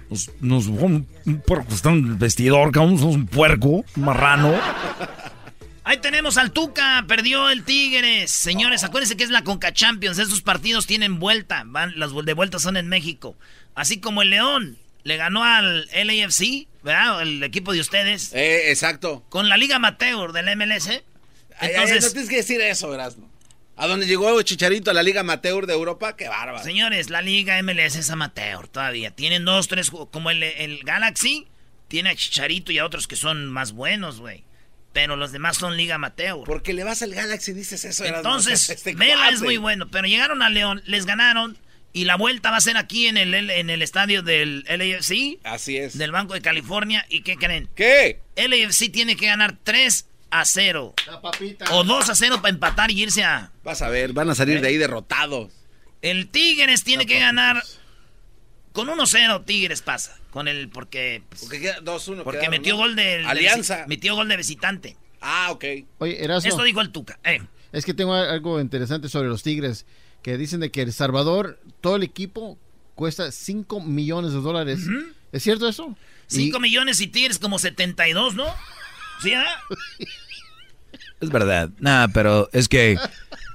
[0.08, 4.54] Nos, nos un, un puerco está en el vestidor, cabrón, somos un puerco, un marrano.
[5.90, 8.30] Ahí tenemos al Tuca, perdió el Tigres.
[8.30, 10.20] Señores, acuérdense que es la Conca Champions.
[10.20, 11.64] Esos partidos tienen vuelta.
[11.66, 13.36] Van, las de vuelta son en México.
[13.74, 17.22] Así como el León le ganó al LAFC, ¿verdad?
[17.22, 18.32] El equipo de ustedes.
[18.34, 19.24] Eh, exacto.
[19.30, 20.90] Con la Liga Amateur del MLS.
[20.90, 21.00] Ay,
[21.58, 23.28] ay, Entonces, no tienes que decir eso, Erasmo.
[23.74, 26.62] A donde llegó Chicharito a la Liga Amateur de Europa, qué bárbaro.
[26.62, 29.10] señores, la Liga MLS es amateur todavía.
[29.10, 31.48] Tienen dos, tres, como el, el Galaxy,
[31.88, 34.44] tiene a Chicharito y a otros que son más buenos, güey.
[34.92, 36.42] Pero los demás son Liga Mateo.
[36.44, 38.04] Porque le vas al Galaxy y dices eso.
[38.04, 39.88] Entonces, Este Vela es muy bueno.
[39.90, 41.58] Pero llegaron a León, les ganaron.
[41.92, 45.40] Y la vuelta va a ser aquí en el, en el estadio del LAFC.
[45.42, 45.98] Así es.
[45.98, 47.04] Del Banco de California.
[47.08, 47.68] ¿Y qué creen?
[47.74, 48.20] ¿Qué?
[48.36, 50.94] LAFC tiene que ganar 3 a 0.
[51.70, 53.50] O 2 a 0 para empatar y irse a...
[53.64, 55.52] Vas a ver, van a salir de ahí derrotados.
[56.02, 57.62] El Tigres tiene que ganar
[58.72, 60.16] con 1-0 Tigres pasa.
[60.30, 62.22] Con el porque pues, Porque queda 2-1.
[62.22, 62.78] porque quedaron, metió ¿no?
[62.80, 63.84] gol de Alianza.
[63.88, 64.96] metió gol de visitante.
[65.20, 65.64] Ah, ok.
[65.98, 66.48] Oye, Erasmo.
[66.48, 67.18] Esto dijo el Tuca.
[67.24, 67.40] Eh.
[67.72, 69.86] Es que tengo algo interesante sobre los Tigres,
[70.22, 72.58] que dicen de que El Salvador, todo el equipo
[72.94, 74.80] cuesta 5 millones de dólares.
[75.32, 75.96] ¿Es cierto eso?
[76.28, 78.46] 5 millones y Tigres como 72, ¿no?
[79.22, 79.46] ¿Sí, ah?
[81.20, 81.70] Es verdad.
[81.78, 82.98] Nah, pero es que...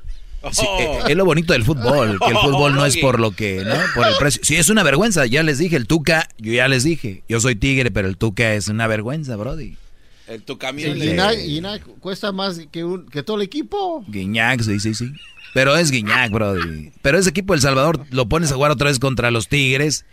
[0.51, 0.79] sí, Oh.
[0.79, 3.75] eh, es lo bonito del fútbol, que el fútbol no es por lo que, ¿no?
[3.95, 4.41] Por el precio.
[4.43, 7.55] Sí, es una vergüenza, ya les dije, el Tuca, yo ya les dije, yo soy
[7.55, 9.75] tigre, pero el Tuca es una vergüenza, brody.
[10.27, 10.95] El, tu Y camión.
[10.99, 14.03] Guiñac, Guiñac cuesta más que, un- que todo el equipo.
[14.07, 15.11] Guiñac, sí, sí, sí.
[15.53, 16.91] Pero es Guiñac, brody.
[17.01, 20.03] Pero ese equipo del Salvador lo pones a jugar otra vez contra los Tigres.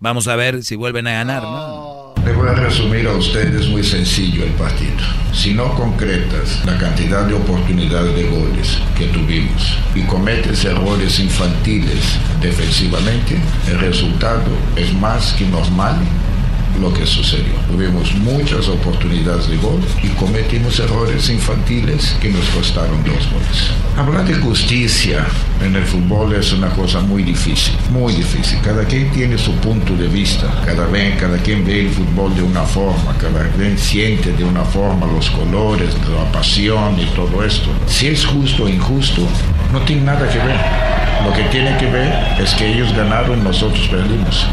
[0.00, 2.07] Vamos a ver si vuelven a ganar, ¿no?
[2.28, 4.98] Le voy a resumir a ustedes muy sencillo el partido.
[5.32, 12.18] Si no concretas la cantidad de oportunidades de goles que tuvimos y cometes errores infantiles
[12.42, 15.96] defensivamente, el resultado es más que normal
[16.80, 17.54] lo que sucedió.
[17.70, 23.70] Tuvimos muchas oportunidades de gol y cometimos errores infantiles que nos costaron dos goles.
[23.96, 25.26] Hablar de justicia
[25.64, 28.58] en el fútbol es una cosa muy difícil, muy difícil.
[28.62, 32.42] Cada quien tiene su punto de vista, cada, vez, cada quien ve el fútbol de
[32.42, 37.70] una forma, cada quien siente de una forma los colores, la pasión y todo esto.
[37.86, 39.22] Si es justo o injusto,
[39.72, 40.56] no tiene nada que ver.
[41.24, 44.46] Lo que tiene que ver es que ellos ganaron, nosotros perdimos.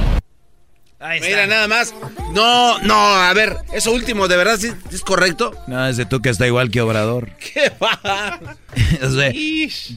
[1.21, 1.93] Mira, nada más.
[2.33, 5.53] No, no, a ver, eso último, ¿de verdad sí, es correcto?
[5.67, 7.31] No, ese Tuca está igual que Obrador.
[7.53, 8.39] ¿Qué va?
[9.01, 9.31] O sea,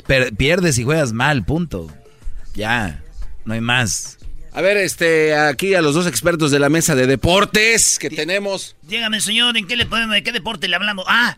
[0.07, 1.91] per- pierdes y juegas mal, punto.
[2.55, 3.03] Ya,
[3.45, 4.19] no hay más.
[4.53, 8.77] A ver, este, aquí a los dos expertos de la mesa de deportes que tenemos.
[8.83, 11.05] Dígame, señor, ¿en qué le podemos, de qué deporte le hablamos?
[11.09, 11.37] Ah,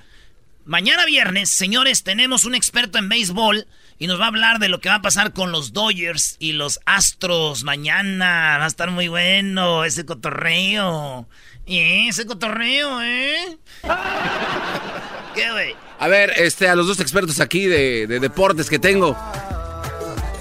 [0.64, 3.66] mañana viernes, señores, tenemos un experto en béisbol
[4.00, 6.52] y nos va a hablar de lo que va a pasar con los Dodgers y
[6.54, 8.56] los Astros mañana.
[8.58, 11.28] Va a estar muy bueno ese cotorreo.
[11.66, 12.08] ¿Eh?
[12.08, 13.58] Ese cotorreo, ¿eh?
[15.34, 15.76] ¿Qué, güey?
[15.98, 19.16] A ver, este, a los dos expertos aquí de, de deportes que tengo.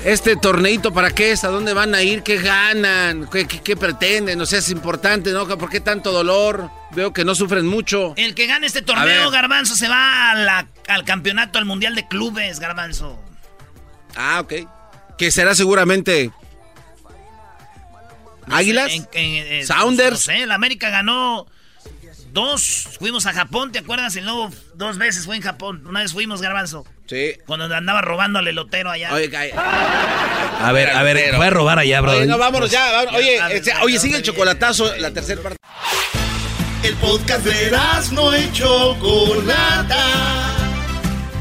[0.06, 1.44] Este torneito, ¿para qué es?
[1.44, 2.24] ¿A dónde van a ir?
[2.24, 3.30] ¿Qué ganan?
[3.30, 4.40] ¿Qué, qué- qué pretenden?
[4.40, 5.46] O sea, es importante, ¿no?
[5.46, 6.72] ¿Por qué tanto dolor?
[6.92, 8.14] Veo que no sufren mucho.
[8.16, 9.30] El que gane este torneo.
[9.30, 13.22] Garbanzo, se va a la- al campeonato, al Mundial de Clubes, Garbanzo.
[14.16, 14.54] Ah, ok.
[15.18, 16.32] Que será seguramente...
[18.52, 18.92] ¿Águilas?
[18.94, 20.12] En- en- en- ¿Sounders?
[20.12, 21.46] No sé, el América ganó
[22.32, 22.88] dos.
[23.00, 24.16] Fuimos a Japón, ¿te acuerdas?
[24.16, 25.84] Y luego dos veces fue en Japón.
[25.86, 26.86] Una vez fuimos, Garbanzo.
[27.08, 27.34] Sí.
[27.46, 29.14] Cuando andaba robando al elotero allá.
[29.14, 32.12] Oye, A ver, a ver, fue a robar allá, bro.
[32.14, 32.92] Oye, no, vámonos ya.
[32.92, 33.20] vámonos.
[33.20, 35.58] Oye, Ya, este, oye, sigue el chocolatazo, la tercera parte.
[36.84, 37.72] El podcast de
[38.14, 39.98] no y Chocolata.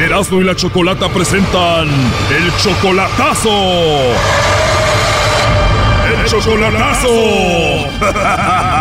[0.00, 3.50] Erasmo y la Chocolata presentan el chocolatazo.
[6.06, 7.08] El chocolatazo.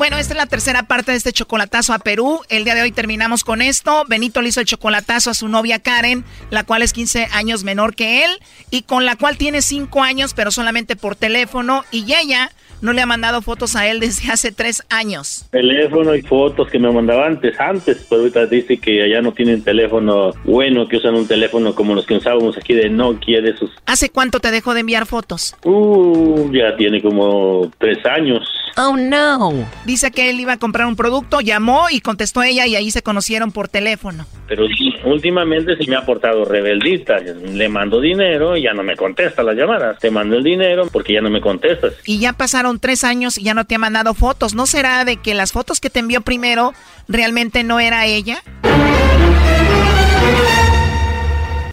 [0.00, 2.40] Bueno, esta es la tercera parte de este chocolatazo a Perú.
[2.48, 4.06] El día de hoy terminamos con esto.
[4.08, 7.94] Benito le hizo el chocolatazo a su novia Karen, la cual es 15 años menor
[7.94, 8.30] que él
[8.70, 11.84] y con la cual tiene 5 años, pero solamente por teléfono.
[11.90, 12.50] Y ella
[12.80, 15.46] no le ha mandado fotos a él desde hace 3 años.
[15.50, 19.62] teléfono y fotos que me mandaba antes, antes, pero ahorita dice que allá no tienen
[19.62, 23.70] teléfono bueno, que usan un teléfono como los que usábamos aquí de Nokia, de esos.
[23.86, 25.56] ¿Hace cuánto te dejó de enviar fotos?
[25.64, 28.48] Uh, ya tiene como tres años.
[28.76, 29.66] Oh no.
[29.84, 33.02] Dice que él iba a comprar un producto, llamó y contestó ella y ahí se
[33.02, 34.26] conocieron por teléfono.
[34.48, 34.64] Pero
[35.04, 37.18] últimamente sí me ha portado rebeldita.
[37.18, 39.98] Le mando dinero y ya no me contesta las llamadas.
[39.98, 41.94] Te mando el dinero porque ya no me contestas.
[42.04, 44.54] Y ya pasaron tres años y ya no te ha mandado fotos.
[44.54, 46.72] ¿No será de que las fotos que te envió primero
[47.08, 48.42] realmente no era ella?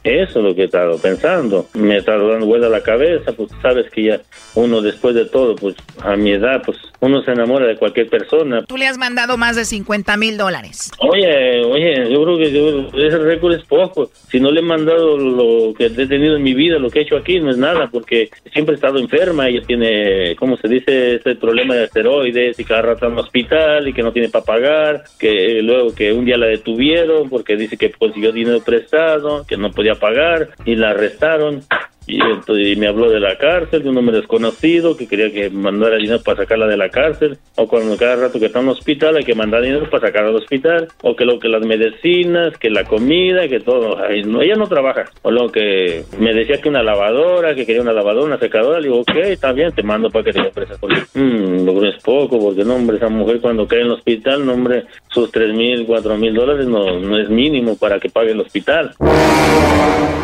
[0.07, 1.67] Eso es lo que he estado pensando.
[1.73, 4.21] Me he estado dando vuelta a la cabeza, pues sabes que ya
[4.55, 8.63] uno después de todo, pues a mi edad, pues uno se enamora de cualquier persona.
[8.65, 10.91] Tú le has mandado más de 50 mil dólares.
[10.99, 14.09] Oye, oye, yo creo que yo- ese récord es poco.
[14.29, 17.01] Si no le he mandado lo que he tenido en mi vida, lo que he
[17.03, 19.47] hecho aquí, no es nada, porque siempre he estado enferma.
[19.47, 21.15] Ella tiene, ¿cómo se dice?
[21.15, 24.45] Ese problema de esteroides y cada rato en el hospital y que no tiene para
[24.45, 25.03] pagar.
[25.19, 29.71] Que luego que un día la detuvieron porque dice que consiguió dinero prestado, que no
[29.71, 31.63] podía pagar y la arrestaron.
[32.07, 35.49] Y, entonces, y me habló de la cárcel, de un hombre desconocido que quería que
[35.49, 37.37] mandara dinero para sacarla de la cárcel.
[37.55, 40.29] O cuando cada rato que está en el hospital hay que mandar dinero para sacarla
[40.29, 40.87] del hospital.
[41.03, 43.97] O que lo que las medicinas, que la comida, que todo.
[44.01, 45.05] Ay, no, ella no trabaja.
[45.21, 48.79] O lo que me decía que una lavadora, que quería una lavadora, una secadora.
[48.79, 50.77] Le digo, ok, está bien, te mando para que te ofrezcas.
[50.79, 54.45] Porque, mm, lo es poco, porque no, hombre, esa mujer cuando cae en el hospital,
[54.45, 58.31] no, hombre, sus tres mil, cuatro mil dólares no, no es mínimo para que pague
[58.31, 58.91] el hospital.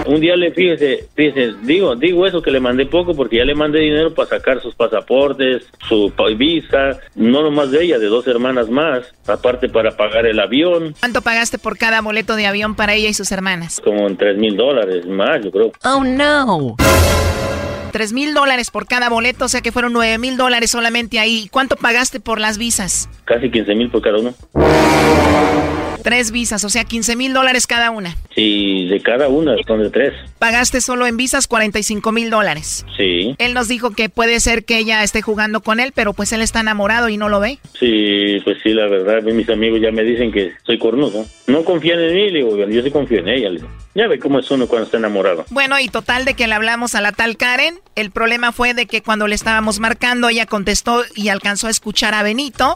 [0.05, 3.55] Un día le fíjese, fíjese, digo, digo eso que le mandé poco porque ya le
[3.55, 8.69] mandé dinero para sacar sus pasaportes, su visa, no nomás de ella, de dos hermanas
[8.69, 13.09] más, aparte para pagar el avión, ¿Cuánto pagaste por cada boleto de avión para ella
[13.09, 13.81] y sus hermanas?
[13.83, 15.71] como en tres mil dólares más, yo creo.
[15.83, 16.75] Oh, no.
[17.91, 21.47] 3 mil dólares por cada boleto, o sea que fueron 9 mil dólares solamente ahí.
[21.51, 23.07] ¿Cuánto pagaste por las visas?
[23.23, 24.33] Casi 15 mil por cada uno.
[26.03, 28.15] Tres visas, o sea 15 mil dólares cada una.
[28.35, 30.13] Y de cada una son de tres.
[30.39, 32.85] Pagaste solo en visas 45 mil dólares.
[32.97, 36.31] Sí, Él nos dijo que puede ser que ella esté jugando con él, pero pues
[36.33, 37.59] él está enamorado y no lo ve.
[37.79, 41.25] sí, pues sí, la verdad, mis amigos ya me dicen que soy cornudo.
[41.47, 43.49] No confían en mí, le digo, yo sí confío en ella.
[43.49, 43.69] le digo.
[43.95, 45.45] Ya ve cómo es uno cuando está enamorado.
[45.51, 47.79] Bueno, y total de que le hablamos a la tal Karen.
[47.95, 52.13] El problema fue de que cuando le estábamos marcando, ella contestó y alcanzó a escuchar
[52.15, 52.75] a Benito.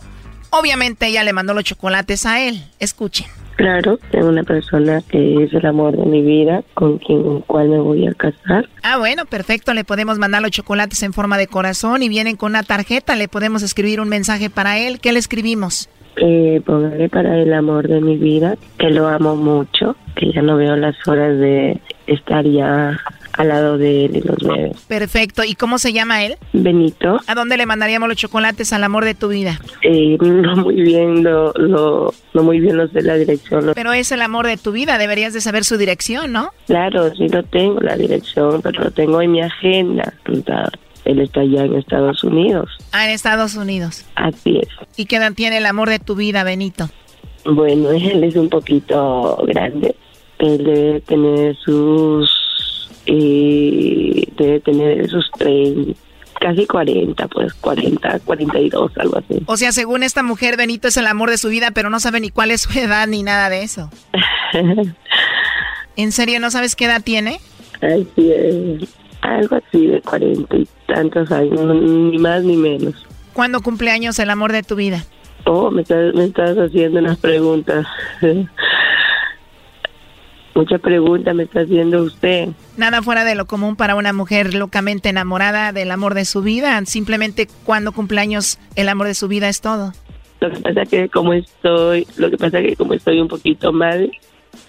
[0.59, 2.63] Obviamente ella le mandó los chocolates a él.
[2.79, 3.27] Escuchen.
[3.57, 7.69] Claro, tengo una persona que es el amor de mi vida, con quien con cual
[7.69, 8.69] me voy a casar.
[8.83, 9.73] Ah, bueno, perfecto.
[9.73, 13.15] Le podemos mandar los chocolates en forma de corazón y vienen con una tarjeta.
[13.15, 14.99] Le podemos escribir un mensaje para él.
[14.99, 15.89] ¿Qué le escribimos?
[16.17, 20.57] Eh, póngale para el amor de mi vida, que lo amo mucho, que ya no
[20.57, 22.99] veo las horas de estar ya
[23.37, 24.77] al lado de él y los bebés.
[24.87, 25.43] Perfecto.
[25.43, 26.35] ¿Y cómo se llama él?
[26.53, 29.59] Benito, ¿A dónde le mandaríamos los chocolates al amor de tu vida?
[29.83, 33.71] eh, no muy bien lo, lo, no muy bien lo sé la dirección.
[33.75, 34.97] Pero es el amor de tu vida.
[34.97, 36.51] Deberías de saber su dirección, ¿no?
[36.65, 40.13] Claro, sí lo tengo, la dirección, pero lo tengo en mi agenda.
[41.05, 42.69] Él está allá en Estados Unidos.
[42.91, 44.05] Ah, en Estados Unidos.
[44.15, 44.67] Así es.
[44.97, 46.89] ¿Y qué edad tiene el amor de tu vida, Benito?
[47.45, 49.95] Bueno, él es un poquito grande.
[50.39, 52.29] Él debe tener sus...
[53.07, 55.99] eh, debe tener sus 30,
[56.39, 59.43] casi 40, pues 40, 42, algo así.
[59.45, 62.19] O sea, según esta mujer, Benito es el amor de su vida, pero no sabe
[62.19, 63.89] ni cuál es su edad ni nada de eso.
[65.95, 67.39] ¿En serio no sabes qué edad tiene?
[67.81, 68.89] Ay, sí, es
[69.21, 72.93] algo así de 40 y tantos años, ni más ni menos.
[73.33, 75.03] ¿Cuándo cumple años el amor de tu vida?
[75.45, 77.85] Oh, me estás, me estás haciendo unas preguntas.
[80.57, 82.49] Muchas preguntas me está haciendo usted.
[82.77, 86.81] Nada fuera de lo común para una mujer locamente enamorada del amor de su vida.
[86.87, 89.93] Simplemente cuando cumple años el amor de su vida es todo.
[90.39, 94.09] Lo que pasa que como estoy, lo que pasa que como estoy un poquito mal,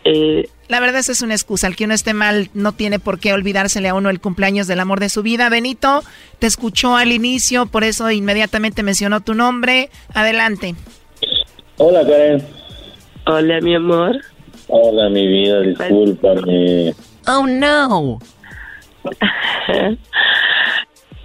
[0.04, 1.66] eh, La verdad esa es una excusa.
[1.66, 4.80] El que uno esté mal no tiene por qué olvidársele a uno el cumpleaños del
[4.80, 5.48] amor de su vida.
[5.48, 6.02] Benito,
[6.38, 9.88] te escuchó al inicio, por eso inmediatamente mencionó tu nombre.
[10.12, 10.74] Adelante.
[11.78, 12.46] Hola, Karen.
[13.24, 14.20] Hola, mi amor.
[14.68, 16.94] Hola, mi vida, discúlpame.
[17.26, 18.18] Oh, no.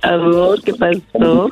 [0.01, 1.49] Amor, ¿qué pasó?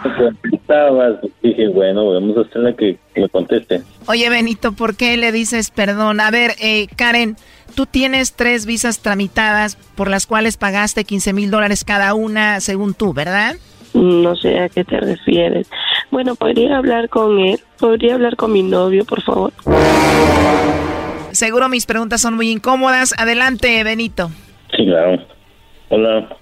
[0.52, 3.82] Estabas, dije, bueno, vamos a hacerle que me conteste.
[4.08, 6.20] Oye, Benito, ¿por qué le dices perdón?
[6.20, 7.38] A ver, eh, Karen,
[7.76, 12.94] tú tienes tres visas tramitadas por las cuales pagaste 15 mil dólares cada una, según
[12.94, 13.56] tú, ¿verdad?
[13.94, 15.70] No sé a qué te refieres.
[16.10, 17.60] Bueno, ¿podría hablar con él?
[17.80, 19.54] ¿Podría hablar con mi novio, por favor?
[21.34, 23.14] Seguro mis preguntas son muy incómodas.
[23.18, 24.32] Adelante, Benito.
[24.76, 25.26] Sí, claro.
[25.90, 26.38] Hola.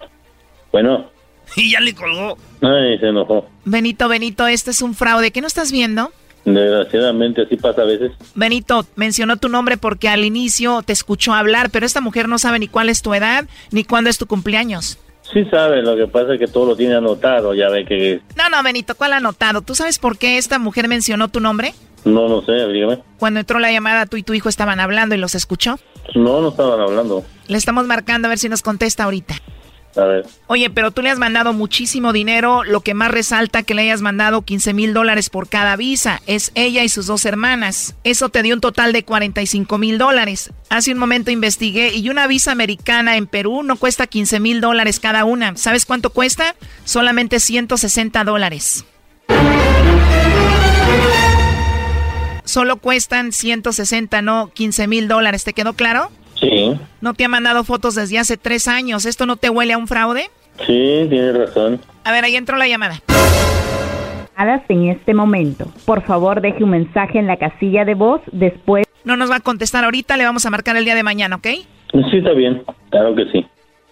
[0.71, 1.09] Bueno.
[1.55, 2.37] Y ya le colgó.
[2.61, 3.49] Ay, se enojó.
[3.65, 5.31] Benito, Benito, este es un fraude.
[5.31, 6.11] ¿Qué no estás viendo?
[6.45, 8.11] Desgraciadamente así pasa a veces.
[8.35, 12.59] Benito, mencionó tu nombre porque al inicio te escuchó hablar, pero esta mujer no sabe
[12.59, 14.99] ni cuál es tu edad ni cuándo es tu cumpleaños.
[15.33, 18.21] Sí sabe, lo que pasa es que todo lo tiene anotado, ya ve que...
[18.35, 19.61] No, no, Benito, ¿cuál anotado?
[19.61, 21.73] ¿Tú sabes por qué esta mujer mencionó tu nombre?
[22.05, 23.03] No, no sé, dígame.
[23.17, 25.79] Cuando entró la llamada, tú y tu hijo estaban hablando y los escuchó.
[26.15, 27.23] No, no estaban hablando.
[27.47, 29.35] Le estamos marcando a ver si nos contesta ahorita.
[29.95, 30.25] A ver.
[30.47, 32.63] Oye, pero tú le has mandado muchísimo dinero.
[32.63, 36.51] Lo que más resalta que le hayas mandado 15 mil dólares por cada visa es
[36.55, 37.95] ella y sus dos hermanas.
[38.03, 40.53] Eso te dio un total de 45 mil dólares.
[40.69, 44.99] Hace un momento investigué y una visa americana en Perú no cuesta 15 mil dólares
[44.99, 45.57] cada una.
[45.57, 46.55] ¿Sabes cuánto cuesta?
[46.85, 48.85] Solamente 160 dólares.
[52.49, 55.43] Solo cuestan 160, no 15 mil dólares.
[55.43, 56.09] ¿Te quedó claro?
[56.39, 56.73] Sí.
[56.99, 59.05] No te ha mandado fotos desde hace tres años.
[59.05, 60.31] ¿Esto no te huele a un fraude?
[60.65, 61.79] Sí, tiene razón.
[62.03, 63.03] A ver, ahí entró la llamada.
[64.67, 65.71] en este momento.
[65.85, 68.87] Por favor, deje un mensaje en la casilla de voz después.
[69.03, 71.45] No nos va a contestar ahorita, le vamos a marcar el día de mañana, ¿ok?
[71.91, 72.63] Sí, está bien.
[72.89, 73.45] Claro que sí.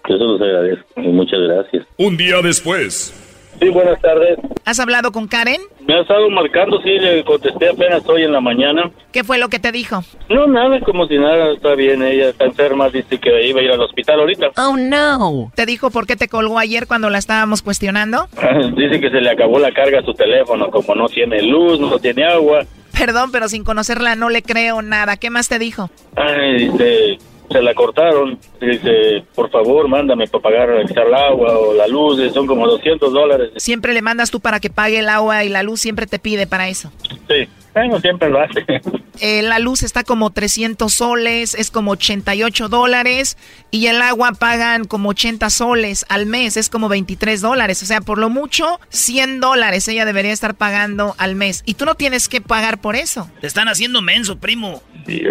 [0.10, 1.00] Eso los agradezco.
[1.00, 1.86] Y muchas gracias.
[2.00, 3.27] Un día después.
[3.60, 4.38] Sí, buenas tardes.
[4.66, 5.62] ¿Has hablado con Karen?
[5.88, 8.92] Me ha estado marcando, sí, le contesté apenas hoy en la mañana.
[9.12, 10.04] ¿Qué fue lo que te dijo?
[10.30, 13.72] No, nada, como si nada, está bien, ella está enferma, dice que iba a ir
[13.72, 14.48] al hospital ahorita.
[14.58, 15.52] Oh, no.
[15.56, 18.28] ¿Te dijo por qué te colgó ayer cuando la estábamos cuestionando?
[18.76, 21.98] dice que se le acabó la carga a su teléfono, como no tiene luz, no
[21.98, 22.66] tiene agua.
[22.98, 25.18] Perdón, pero sin conocerla no le creo nada.
[25.18, 25.90] ¿Qué más te dijo?
[26.16, 27.18] Ay, dice,
[27.50, 28.40] se la cortaron.
[28.60, 33.52] Dice, por favor, mándame para pagar el agua o la luz, son como 200 dólares.
[33.58, 36.48] Siempre le mandas tú para que pague el agua y la luz siempre te pide
[36.48, 36.92] para eso.
[37.28, 38.66] Sí, bueno, siempre lo hace.
[39.20, 43.36] Eh, la luz está como 300 soles, es como 88 dólares
[43.72, 47.82] y el agua pagan como 80 soles al mes, es como 23 dólares.
[47.82, 51.64] O sea, por lo mucho, 100 dólares ella debería estar pagando al mes.
[51.66, 53.28] Y tú no tienes que pagar por eso.
[53.42, 54.84] Te están haciendo menso, primo.
[55.08, 55.24] Sí,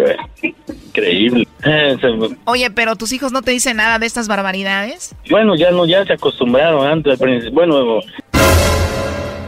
[0.97, 1.47] increíble.
[1.63, 1.97] Eh,
[2.45, 5.15] Oye, pero tus hijos no te dicen nada de estas barbaridades.
[5.29, 7.19] Bueno, ya no, ya se acostumbraron antes.
[7.51, 7.99] Bueno,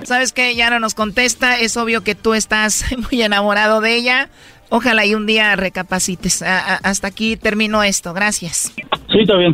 [0.04, 0.56] ¿sabes qué?
[0.56, 1.60] Ya no nos contesta.
[1.60, 4.30] Es obvio que tú estás muy enamorado de ella.
[4.70, 6.44] Ojalá y un día recapacites.
[6.44, 8.14] hasta aquí termino esto.
[8.14, 8.72] Gracias.
[9.12, 9.54] Sí, está bien.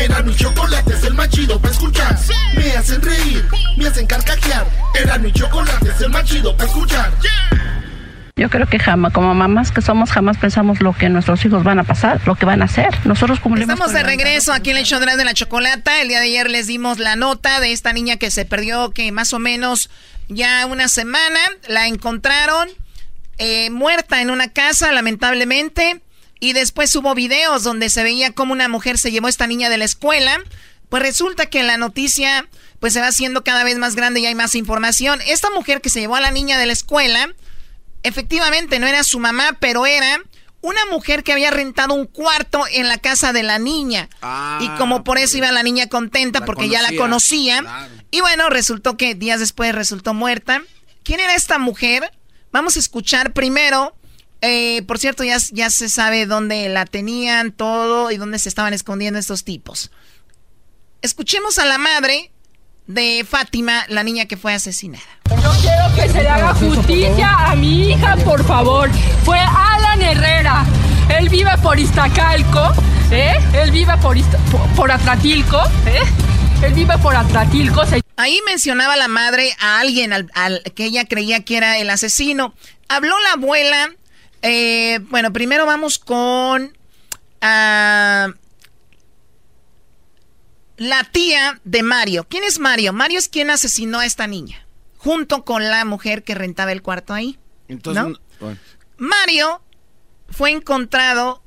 [0.00, 2.18] Era mi chocolate es el más chido para escuchar.
[2.56, 3.44] Me hacen reír,
[3.76, 4.66] me hacen carcajear.
[4.98, 7.12] Era mi chocolate es el más chido para escuchar.
[8.34, 11.78] Yo creo que jamás, como mamás que somos, jamás pensamos lo que nuestros hijos van
[11.78, 12.88] a pasar, lo que van a hacer.
[13.04, 16.00] Nosotros como Estamos de regreso aquí en el show de la chocolata.
[16.00, 19.12] El día de ayer les dimos la nota de esta niña que se perdió, que
[19.12, 19.90] más o menos
[20.28, 21.38] ya una semana
[21.68, 22.70] la encontraron
[23.36, 26.00] eh, muerta en una casa, lamentablemente.
[26.40, 29.68] Y después hubo videos donde se veía como una mujer se llevó a esta niña
[29.68, 30.38] de la escuela.
[30.88, 32.48] Pues resulta que la noticia
[32.80, 35.20] pues se va haciendo cada vez más grande y hay más información.
[35.26, 37.28] Esta mujer que se llevó a la niña de la escuela
[38.02, 40.20] efectivamente no era su mamá, pero era
[40.62, 44.08] una mujer que había rentado un cuarto en la casa de la niña.
[44.60, 47.62] y como por eso iba la niña contenta, porque ya la conocía.
[48.10, 50.62] Y bueno, resultó que días después resultó muerta.
[51.02, 52.10] ¿Quién era esta mujer?
[52.52, 53.94] Vamos a escuchar primero.
[54.42, 58.72] Eh, por cierto, ya, ya se sabe dónde la tenían, todo y dónde se estaban
[58.72, 59.90] escondiendo estos tipos.
[61.02, 62.30] Escuchemos a la madre
[62.86, 65.04] de Fátima, la niña que fue asesinada.
[65.30, 68.90] Yo quiero que se le haga justicia a mi hija, por favor.
[69.24, 70.66] Fue Alan Herrera.
[71.08, 72.72] Él vive por Iztacalco,
[73.10, 73.34] ¿eh?
[73.54, 74.16] Él vive por,
[74.74, 76.02] por, Atratilco, ¿eh?
[76.62, 77.82] Él vive por Atratilco.
[78.16, 82.54] Ahí mencionaba la madre a alguien al, que ella creía que era el asesino.
[82.88, 83.90] Habló la abuela.
[84.42, 86.76] Eh, bueno, primero vamos con...
[87.42, 88.32] Uh,
[90.80, 92.26] la tía de Mario.
[92.28, 92.94] ¿Quién es Mario?
[92.94, 94.66] Mario es quien asesinó a esta niña,
[94.96, 97.38] junto con la mujer que rentaba el cuarto ahí.
[97.68, 98.18] Entonces,
[98.96, 99.60] Mario
[100.30, 101.42] fue encontrado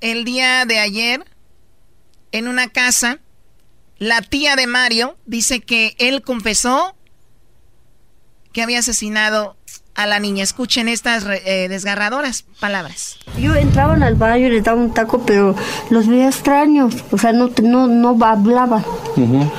[0.00, 1.24] el día de ayer
[2.32, 3.20] en una casa.
[3.98, 6.96] La tía de Mario dice que él confesó
[8.52, 9.56] que había asesinado
[9.96, 10.44] a la niña.
[10.44, 13.18] Escuchen estas eh, desgarradoras palabras.
[13.38, 15.56] Yo entraba al baño y les daba un taco, pero
[15.90, 16.94] los veía extraños.
[17.10, 18.84] O sea, no, no, no hablaban.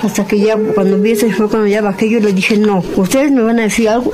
[0.03, 3.31] Hasta que ya, cuando vi ese fue cuando ya bajé, yo le dije, no, ustedes
[3.31, 4.13] me van a decir algo,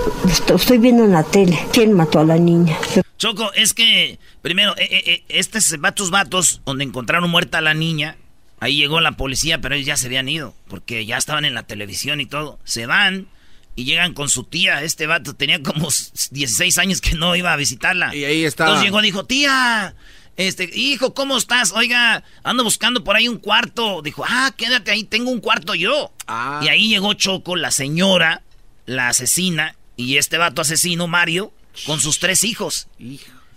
[0.56, 1.60] estoy viendo en la tele.
[1.72, 2.78] ¿Quién mató a la niña?
[3.18, 8.18] Choco, es que, primero, eh, eh, estos vatos vatos, donde encontraron muerta a la niña,
[8.60, 11.64] ahí llegó la policía, pero ellos ya se habían ido, porque ya estaban en la
[11.64, 12.60] televisión y todo.
[12.64, 13.28] Se van
[13.76, 14.84] y llegan con su tía.
[14.84, 15.90] Este vato tenía como
[16.32, 18.16] 16 años que no iba a visitarla.
[18.16, 18.70] Y ahí estaba.
[18.70, 19.96] Entonces llegó, dijo, tía,
[20.38, 21.72] este, hijo, ¿cómo estás?
[21.72, 24.02] Oiga, ando buscando por ahí un cuarto.
[24.02, 26.12] Dijo, ah, quédate ahí, tengo un cuarto yo.
[26.28, 26.62] Ah.
[26.64, 28.44] Y ahí llegó Choco, la señora,
[28.86, 31.54] la asesina, y este vato asesino, Mario,
[31.86, 32.88] con sus tres hijos.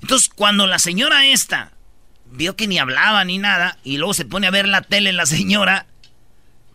[0.03, 1.73] Entonces, cuando la señora esta
[2.29, 5.27] vio que ni hablaba ni nada, y luego se pone a ver la tele la
[5.27, 5.87] señora,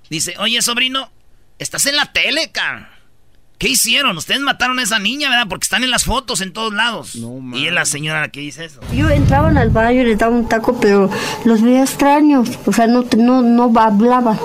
[0.09, 1.11] dice, oye, sobrino,
[1.59, 3.00] estás en la tele, can
[3.61, 4.17] ¿Qué hicieron?
[4.17, 5.45] Ustedes mataron a esa niña, ¿verdad?
[5.47, 7.13] Porque están en las fotos en todos lados.
[7.53, 8.79] y es la señora la que dice eso.
[8.91, 11.11] Yo entraba al baño y le daba un taco, pero
[11.45, 12.49] los veía extraños.
[12.65, 14.35] O sea, no, no, no hablaba.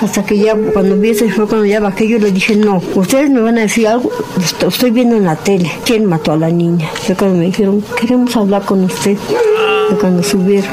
[0.00, 3.30] Hasta que ya, cuando vi ese fue cuando ya bajé, yo le dije, no, ustedes
[3.30, 5.68] me van a decir algo, Esto- estoy viendo en la tele.
[5.84, 6.88] ¿Quién mató a la niña?
[7.02, 9.16] Fue cuando me dijeron, queremos hablar con usted.
[9.88, 10.70] Fue cuando subieron.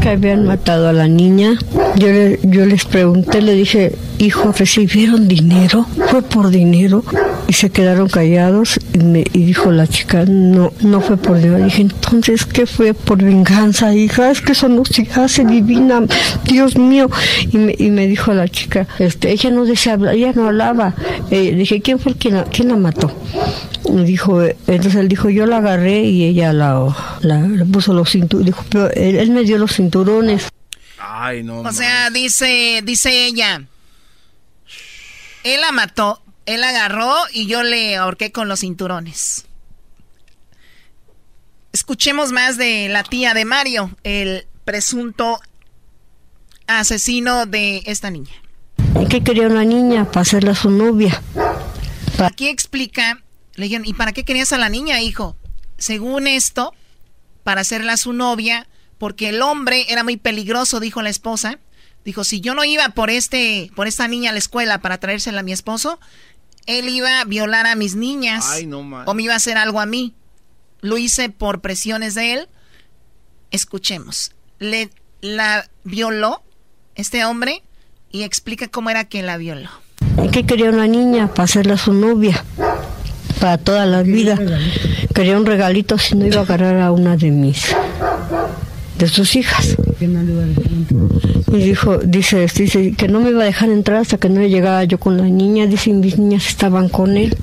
[0.00, 1.58] Que habían matado a la niña.
[1.96, 5.86] Yo, le- yo les pregunté, le dije, hijo, ¿recibieron dinero?
[6.08, 7.04] ¿Fue por dinero?
[7.48, 11.62] Y se quedaron callados y, me, y dijo la chica, no, no fue por dinero.
[11.64, 14.30] Dije, entonces, ¿qué fue por venganza, hija?
[14.30, 16.02] Es que eso no se hace, divina,
[16.44, 17.10] Dios mío.
[17.52, 20.94] Y me, y me dijo la chica, este, ella no desea ella no hablaba.
[21.30, 23.12] Eh, dije, ¿quién fue quién la mató?
[23.84, 28.46] Dijo, entonces él dijo, yo la agarré y ella la, la, le puso los cinturones.
[28.46, 30.48] Dijo, pero él, él me dio los cinturones.
[30.98, 31.60] Ay, no.
[31.60, 33.62] O sea, dice, dice ella,
[35.44, 39.46] él la mató, él agarró y yo le ahorqué con los cinturones.
[41.72, 45.40] Escuchemos más de la tía de Mario, el presunto
[46.66, 48.32] asesino de esta niña.
[49.00, 50.04] ¿Y qué quería una niña?
[50.04, 51.22] Para hacerla su novia.
[52.18, 53.22] Aquí explica,
[53.54, 55.36] le dijeron, ¿y para qué querías a la niña, hijo?
[55.78, 56.72] Según esto,
[57.42, 61.58] para hacerla su novia, porque el hombre era muy peligroso, dijo la esposa.
[62.04, 65.40] Dijo, si yo no iba por este, por esta niña a la escuela para traérsela
[65.40, 65.98] a mi esposo,
[66.66, 68.46] él iba a violar a mis niñas.
[68.50, 70.14] Ay, no o me iba a hacer algo a mí.
[70.80, 72.48] Lo hice por presiones de él.
[73.50, 74.32] Escuchemos.
[74.58, 74.90] Le
[75.20, 76.42] la violó
[76.94, 77.62] este hombre
[78.10, 79.70] y explica cómo era que la violó.
[80.22, 81.28] ¿Y qué quería una niña?
[81.28, 82.44] Para hacerla su novia.
[83.40, 84.38] Para toda la vida.
[85.14, 87.74] Quería un regalito si no iba a agarrar a una de mis.
[88.98, 89.76] de sus hijas.
[91.52, 94.84] Y dijo, dice, dice que no me iba a dejar entrar hasta que no llegara
[94.84, 95.66] yo con la niña.
[95.66, 97.36] Dice, mis niñas estaban con él.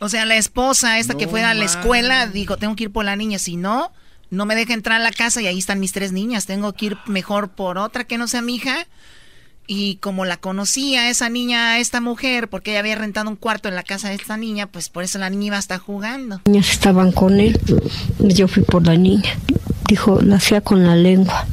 [0.00, 3.04] O sea, la esposa, esta que fue a la escuela, dijo, tengo que ir por
[3.04, 3.92] la niña, si no,
[4.30, 6.86] no me deja entrar a la casa y ahí están mis tres niñas, tengo que
[6.86, 8.86] ir mejor por otra que no sea mi hija.
[9.74, 13.74] Y como la conocía esa niña, esta mujer, porque ella había rentado un cuarto en
[13.74, 16.36] la casa de esta niña, pues por eso la niña iba a estar jugando.
[16.44, 17.58] Las niñas estaban con él.
[18.18, 19.30] Yo fui por la niña.
[19.88, 21.46] Dijo, la hacía con la lengua.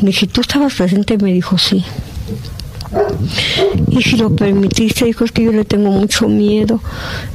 [0.00, 1.18] Dije, ¿tú estabas presente?
[1.18, 1.84] Me dijo, sí.
[3.88, 6.80] Y si lo permitiste, dijo, es que yo le tengo mucho miedo.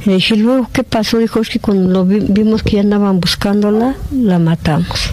[0.06, 1.18] Le dije, luego, ¿qué pasó?
[1.18, 5.12] Dijo, es que cuando lo vi- vimos que ya andaban buscándola, la matamos.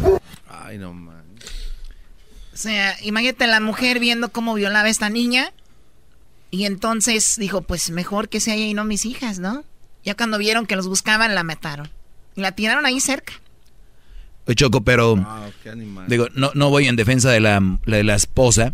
[0.49, 1.04] Ay, no.
[2.55, 5.51] O sea, imagínate la mujer viendo cómo violaba a esta niña.
[6.51, 9.65] Y entonces dijo, pues mejor que sea ella y no mis hijas, ¿no?
[10.05, 11.89] Ya cuando vieron que los buscaban, la mataron.
[12.35, 13.33] Y la tiraron ahí cerca.
[14.47, 15.25] Oye, Choco, pero Wow,
[15.63, 16.05] qué animal.
[16.07, 18.73] digo, no, no voy en defensa de la, de la esposa,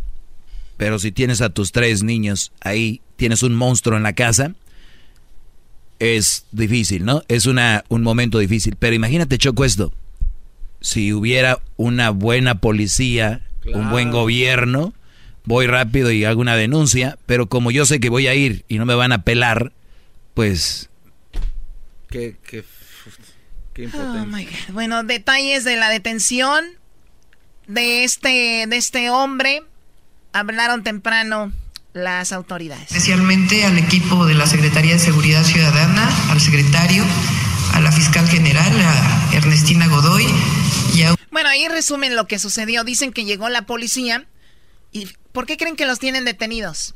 [0.77, 4.53] pero si tienes a tus tres niños ahí, tienes un monstruo en la casa,
[5.99, 7.23] es difícil, ¿no?
[7.29, 8.75] Es una, un momento difícil.
[8.77, 9.93] Pero imagínate, Choco, esto.
[10.81, 13.41] Si hubiera una buena policía,
[13.73, 14.93] un buen gobierno,
[15.45, 18.77] voy rápido y hago una denuncia, pero como yo sé que voy a ir y
[18.77, 19.71] no me van a pelar,
[20.33, 20.89] pues
[22.09, 22.63] Qué, qué,
[23.73, 24.25] qué Oh, impotencia.
[24.25, 24.73] my God.
[24.73, 26.63] Bueno, detalles de la detención
[27.67, 29.63] de este, de este hombre.
[30.33, 31.51] Hablaron temprano
[31.93, 32.83] las autoridades.
[32.83, 37.03] especialmente al equipo de la Secretaría de Seguridad Ciudadana, al secretario,
[37.73, 40.25] a la fiscal general, a Ernestina Godoy
[41.31, 42.83] Bueno, ahí resumen lo que sucedió.
[42.83, 44.25] Dicen que llegó la policía.
[44.91, 46.95] ¿Y por qué creen que los tienen detenidos?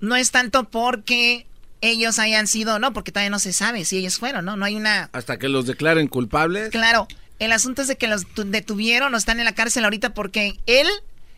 [0.00, 1.46] No es tanto porque
[1.80, 4.56] ellos hayan sido, no, porque todavía no se sabe si ellos fueron, ¿no?
[4.56, 5.08] No hay una...
[5.12, 6.70] Hasta que los declaren culpables.
[6.70, 7.06] Claro,
[7.38, 10.58] el asunto es de que los tu- detuvieron o están en la cárcel ahorita porque
[10.66, 10.88] él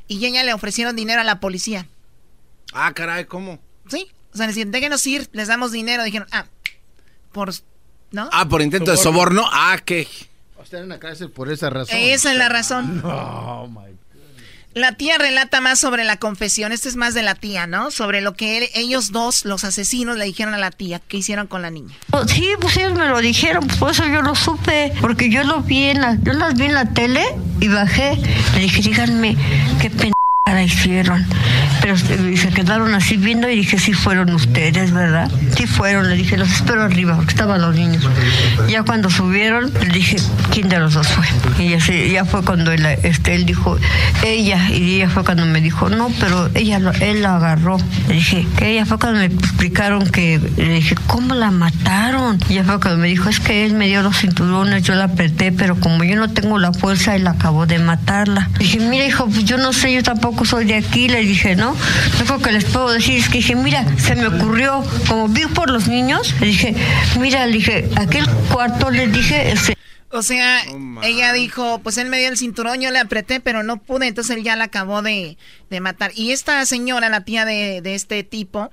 [0.09, 1.87] y ella le ofrecieron dinero a la policía.
[2.73, 3.61] Ah, caray, ¿cómo?
[3.89, 6.03] Sí, o sea, dijeron, déjenos ir, les damos dinero.
[6.05, 6.47] Dijeron, ah,
[7.33, 7.53] por...
[8.11, 8.29] ¿No?
[8.33, 9.45] Ah, por intento de soborno.
[9.53, 10.09] Ah, qué.
[10.63, 11.97] Está en la cárcel por esa razón.
[11.99, 13.01] Esa es la razón.
[13.03, 13.93] No, my
[14.75, 16.73] La tía relata más sobre la confesión.
[16.73, 17.91] Este es más de la tía, ¿no?
[17.91, 21.47] Sobre lo que él- ellos dos, los asesinos, le dijeron a la tía que hicieron
[21.47, 21.95] con la niña.
[22.13, 25.45] Oh, Sí, pues ellos me lo dijeron, pues por eso yo lo supe, porque yo
[25.45, 27.23] lo vi en la, yo las vi en la tele
[27.61, 28.17] y bajé.
[28.55, 29.37] Le dije, díganme,
[29.81, 29.91] qué
[30.53, 31.25] pendejada hicieron.
[31.81, 35.31] Pero se quedaron así viendo y dije, sí fueron ustedes, ¿verdad?
[35.57, 38.09] Sí fueron, le dije, los espero arriba, porque estaban los niños.
[38.69, 40.17] Ya cuando subieron, le dije,
[40.53, 41.25] ¿quién de los dos fue?
[41.65, 43.79] Y así, ya fue cuando él, este, él dijo,
[44.25, 47.79] ella, y ella fue cuando me dijo, no, pero ella lo- él la agarró.
[48.09, 52.39] Le dije, que ella fue cuando me explicaron que, le dije, ¿cómo la mataron?
[52.49, 55.05] Y ella fue cuando me dijo, es que él me dio los cinturones, yo la
[55.05, 58.49] apreté, pero como yo no tengo la fuerza, él acabó de matarla.
[58.55, 61.57] Le dije, mira, hijo, pues yo no sé, yo tampoco soy de aquí, le dije,
[61.57, 61.77] ¿no?
[62.15, 65.47] Lo único que les puedo decir es que dije, mira, se me ocurrió, como vi
[65.47, 66.75] por los niños, le dije,
[67.19, 69.77] mira, le dije, aquel cuarto les dije, este,
[70.11, 70.63] O sea,
[71.03, 74.37] ella dijo, pues él me dio el cinturón, yo le apreté, pero no pude, entonces
[74.37, 75.39] él ya la acabó de,
[75.71, 76.13] de matar.
[76.15, 78.71] Y esta señora, la tía de, de este tipo,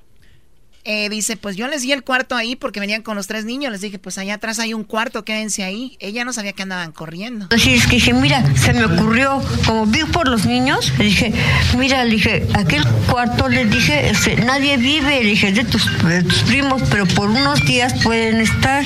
[0.84, 3.70] eh, dice, pues yo les di el cuarto ahí porque venían con los tres niños.
[3.72, 5.96] Les dije, pues allá atrás hay un cuarto, quédense ahí.
[6.00, 7.48] Ella no sabía que andaban corriendo.
[7.50, 11.32] Así es que dije, mira, se me ocurrió, como vi por los niños, le dije,
[11.76, 16.22] mira, le dije, aquel cuarto les dije, este, nadie vive, le dije, de tus, de
[16.22, 18.84] tus primos, pero por unos días pueden estar.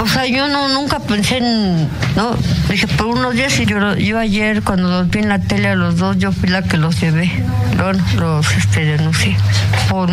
[0.00, 2.36] O sea, yo no nunca pensé en, no,
[2.68, 5.68] le dije, por unos días y yo, yo ayer cuando los vi en la tele
[5.68, 7.30] a los dos, yo fui la que los llevé.
[7.76, 9.36] Bueno, los este, denuncié.
[9.88, 10.10] Por,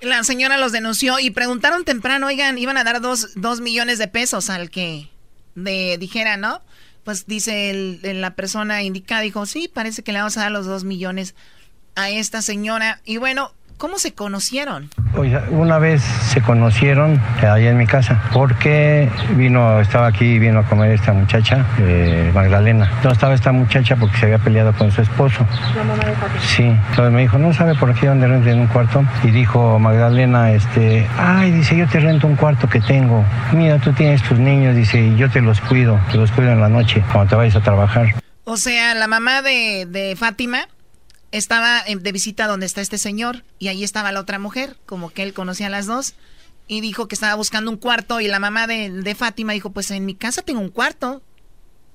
[0.00, 4.08] La señora los denunció y preguntaron temprano, oigan, iban a dar dos, dos millones de
[4.08, 5.08] pesos al que
[5.54, 6.60] de, dijera, ¿no?
[7.04, 10.66] Pues dice el- la persona indicada, dijo, sí, parece que le vamos a dar los
[10.66, 11.34] dos millones
[11.94, 13.00] a esta señora.
[13.04, 14.90] Y bueno, ¿cómo se conocieron?
[15.16, 20.60] Oiga, una vez se conocieron eh, allá en mi casa porque vino, estaba aquí, vino
[20.60, 22.90] a comer esta muchacha, eh, Magdalena.
[23.02, 25.46] No estaba esta muchacha porque se había peleado con su esposo.
[25.74, 26.40] La mamá de Fátima.
[26.40, 29.04] Sí, entonces me dijo, no sabe por aquí donde renta en un cuarto.
[29.22, 33.24] Y dijo Magdalena, este, ay, dice, yo te rento un cuarto que tengo.
[33.52, 36.60] Mira, tú tienes tus niños, dice, y yo te los cuido, te los cuido en
[36.60, 38.14] la noche cuando te vayas a trabajar.
[38.44, 40.68] O sea, la mamá de, de Fátima
[41.36, 45.10] estaba en- de visita donde está este señor y ahí estaba la otra mujer, como
[45.10, 46.14] que él conocía a las dos
[46.68, 49.90] y dijo que estaba buscando un cuarto y la mamá de, de Fátima dijo, pues
[49.90, 51.22] en mi casa tengo un cuarto.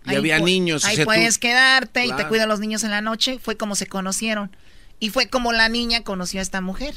[0.06, 3.02] Y había niños, o Ahí tú- puedes quedarte y te a los niños en la
[3.02, 3.38] noche.
[3.40, 4.56] Fue como se conocieron.
[5.00, 6.96] Y fue como la niña conoció a esta mujer.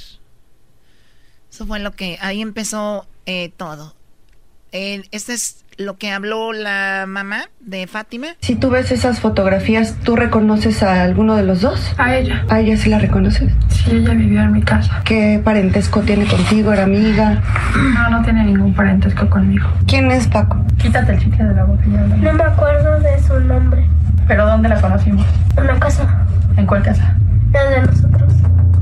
[1.50, 3.94] Eso fue lo que, ahí empezó eh, todo.
[4.72, 8.28] Eh, este es lo que habló la mamá de Fátima.
[8.40, 11.94] Si tú ves esas fotografías, ¿tú reconoces a alguno de los dos?
[11.98, 12.44] A ella.
[12.48, 13.52] ¿A ella sí la reconoces?
[13.68, 15.02] Sí, ella vivió en mi casa.
[15.04, 16.72] ¿Qué parentesco tiene contigo?
[16.72, 17.42] ¿Era amiga?
[17.94, 19.68] No, no tiene ningún parentesco conmigo.
[19.86, 20.56] ¿Quién es Paco?
[20.78, 22.00] Quítate el chicle de la boca ya.
[22.00, 23.84] No me acuerdo de su nombre.
[24.26, 25.26] ¿Pero dónde la conocimos?
[25.56, 26.26] En la casa.
[26.56, 27.14] ¿En cuál casa?
[27.52, 28.32] La de nosotros.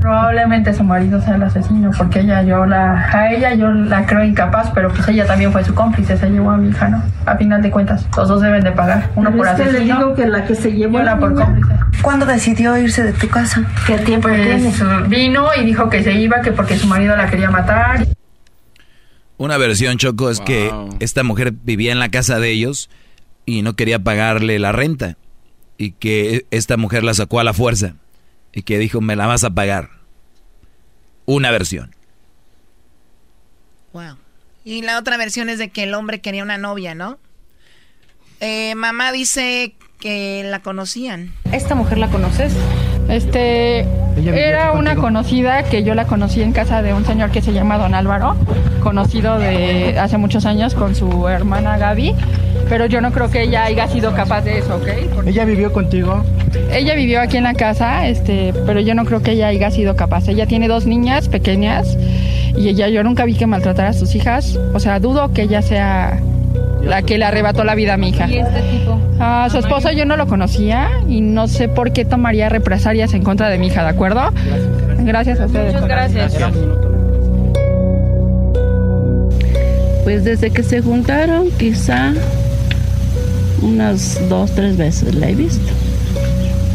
[0.03, 4.21] Probablemente su marido sea el asesino, porque ella, yo la, a ella yo la creo
[4.21, 7.01] incapaz, pero pues ella también fue su cómplice, se llevó a mi hija, ¿no?
[7.25, 9.69] A final de cuentas, los dos deben de pagar, uno Pero por es que le
[9.77, 9.97] asesino.
[9.99, 11.73] digo que la que se llevó y a la una por niña- cómplice.
[12.01, 13.63] ¿Cuándo decidió irse de tu casa?
[13.87, 14.41] ¿Qué tiempo Pues
[14.75, 15.07] tiene?
[15.07, 18.05] vino y dijo que se iba, que porque su marido la quería matar.
[19.37, 20.69] Una versión, Choco, es que
[20.99, 22.89] esta mujer vivía en la casa de ellos
[23.45, 25.15] y no quería pagarle la renta.
[25.77, 27.93] Y que esta mujer la sacó a la fuerza.
[28.53, 29.89] Y que dijo, me la vas a pagar.
[31.25, 31.95] Una versión.
[33.93, 34.17] Wow.
[34.65, 37.19] Y la otra versión es de que el hombre quería una novia, ¿no?
[38.39, 41.33] Eh, mamá dice que la conocían.
[41.51, 42.53] ¿Esta mujer la conoces?
[43.09, 43.87] Este,
[44.17, 47.77] era una conocida que yo la conocí en casa de un señor que se llama
[47.77, 48.35] Don Álvaro,
[48.81, 52.13] conocido de hace muchos años con su hermana Gaby,
[52.69, 55.27] pero yo no creo que ella haya sido capaz de eso, ¿ok?
[55.27, 56.23] ¿Ella vivió contigo?
[56.71, 59.95] Ella vivió aquí en la casa, este, pero yo no creo que ella haya sido
[59.95, 60.27] capaz.
[60.27, 61.97] Ella tiene dos niñas pequeñas
[62.55, 65.61] y ella yo nunca vi que maltratara a sus hijas, o sea, dudo que ella
[65.61, 66.19] sea
[66.83, 68.27] la que le arrebató la vida a mi hija.
[68.27, 68.99] ¿Y este tipo?
[69.19, 73.23] A su esposo yo no lo conocía y no sé por qué tomaría represalias en
[73.23, 74.21] contra de mi hija, ¿de acuerdo?
[74.99, 75.73] Gracias a ustedes.
[75.73, 76.37] Muchas gracias.
[80.03, 82.13] Pues desde que se juntaron, quizá
[83.61, 85.71] unas dos, tres veces la he visto.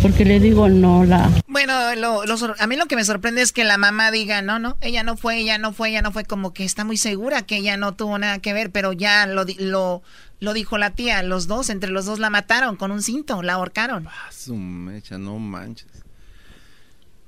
[0.02, 1.28] Porque le digo, no la...
[1.48, 4.42] Bueno, lo- lo sor- a mí lo que me sorprende es que la mamá diga,
[4.42, 6.96] no, no, ella no fue, ella no fue, ella no fue, como que está muy
[6.96, 10.02] segura que ella no tuvo nada que ver, pero ya lo, di- lo,
[10.40, 13.54] lo dijo la tía, los dos, entre los dos la mataron con un cinto, la
[13.54, 14.06] ahorcaron.
[14.30, 15.88] Su mecha, no manches.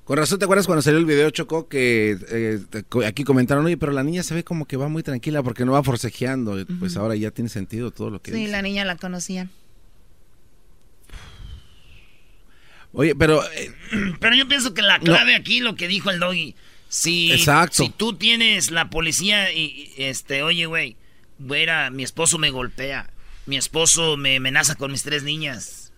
[0.05, 1.69] Con razón, ¿te acuerdas cuando salió el video, Choco?
[1.69, 2.61] Que eh,
[3.07, 5.73] aquí comentaron, oye, pero la niña se ve como que va muy tranquila porque no
[5.73, 6.57] va forcejeando.
[6.81, 8.51] Pues ahora ya tiene sentido todo lo que Sí, dice.
[8.53, 9.49] la niña la conocía.
[12.93, 13.73] Oye, pero eh,
[14.21, 16.55] Pero yo pienso que la clave aquí, lo que dijo el doggy,
[16.89, 17.85] si, Exacto.
[17.85, 20.97] si tú tienes la policía y, este, oye, güey,
[21.39, 23.11] güera, mi esposo me golpea,
[23.47, 25.93] mi esposo me amenaza con mis tres niñas.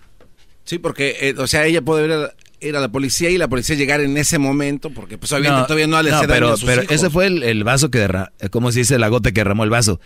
[0.65, 3.49] sí, porque, eh, o sea, ella puede ir a, ir a la policía y la
[3.49, 6.67] policía llegar en ese momento porque pues obviamente todavía no le daño pero, a sus
[6.67, 6.95] pero hijos.
[6.95, 9.71] ese fue el, el vaso que derramó, como se dice, la gota que derramó el
[9.71, 9.99] vaso.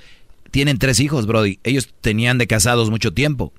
[0.52, 1.58] Tienen tres hijos, Brody.
[1.64, 3.52] Ellos tenían de casados mucho tiempo.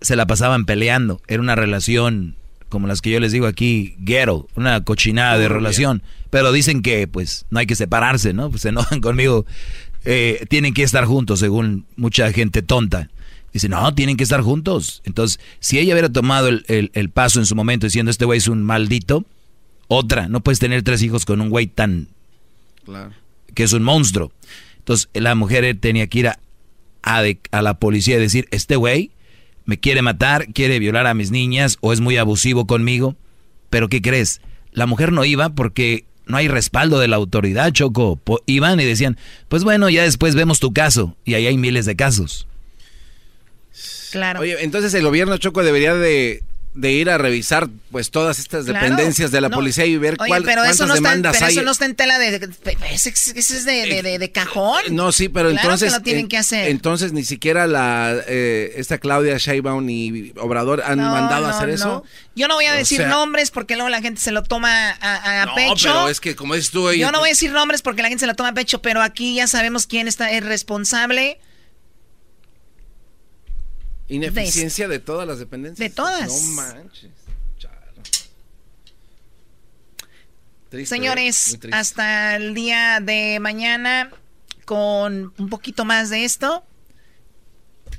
[0.00, 1.20] Se la pasaban peleando.
[1.26, 2.36] Era una relación
[2.72, 6.02] como las que yo les digo aquí, ghetto, una cochinada de relación.
[6.30, 8.50] Pero dicen que, pues, no hay que separarse, ¿no?
[8.50, 9.46] Pues se enojan conmigo.
[10.04, 13.08] Eh, tienen que estar juntos, según mucha gente tonta.
[13.52, 15.02] Dice, no, tienen que estar juntos.
[15.04, 18.38] Entonces, si ella hubiera tomado el, el- el paso en su momento diciendo, este güey
[18.38, 19.24] es un maldito,
[19.88, 22.08] Otra, no puedes tener tres hijos con un güey tan...
[22.86, 23.12] Claro.
[23.54, 24.32] que es un monstruo.
[24.78, 26.38] Entonces la mujer tenía que ir a,
[27.02, 29.10] a, de- a la policía y decir, este güey
[29.64, 33.16] me quiere matar, quiere violar a mis niñas o es muy abusivo conmigo.
[33.70, 34.40] Pero ¿qué crees?
[34.72, 38.20] La mujer no iba porque no hay respaldo de la autoridad, Choco.
[38.46, 39.18] Iban y decían,
[39.48, 41.16] pues bueno, ya después vemos tu caso.
[41.24, 42.46] Y ahí hay miles de casos.
[44.10, 44.40] Claro.
[44.40, 46.42] Oye, entonces el gobierno Choco debería de,
[46.74, 48.80] de ir a revisar pues todas estas Claro.
[48.80, 49.56] dependencias de la No.
[49.56, 51.52] policía y ver Oye, cuál, pero cuántas eso no está, pero hay.
[51.52, 52.38] eso no está en tela de...
[52.38, 52.48] de-
[52.90, 54.80] ese, ese es de, de- de- cajón.
[54.90, 56.68] No, sí, pero Claro entonces que lo tienen en- que hacer.
[56.70, 61.68] entonces ni siquiera la eh, esta Claudia Sheinbaum ni Obrador han No, mandado a hacer
[61.68, 62.04] eso.
[62.34, 64.92] Yo no voy a O decir sea- nombres porque luego la gente se lo toma
[64.92, 65.88] a, a No, pecho.
[65.92, 68.20] pero es que como dices tú, Yo no voy a decir nombres porque la gente
[68.20, 71.38] se lo toma a pecho, pero aquí ya sabemos quién está es responsable.
[74.14, 75.88] Ineficiencia de todas las dependencias.
[75.88, 76.28] De todas.
[76.30, 77.10] No manches.
[80.68, 80.98] Triste, ¿eh?
[80.98, 81.70] Señores, triste.
[81.76, 84.10] hasta el día de mañana
[84.64, 86.64] con un poquito más de esto.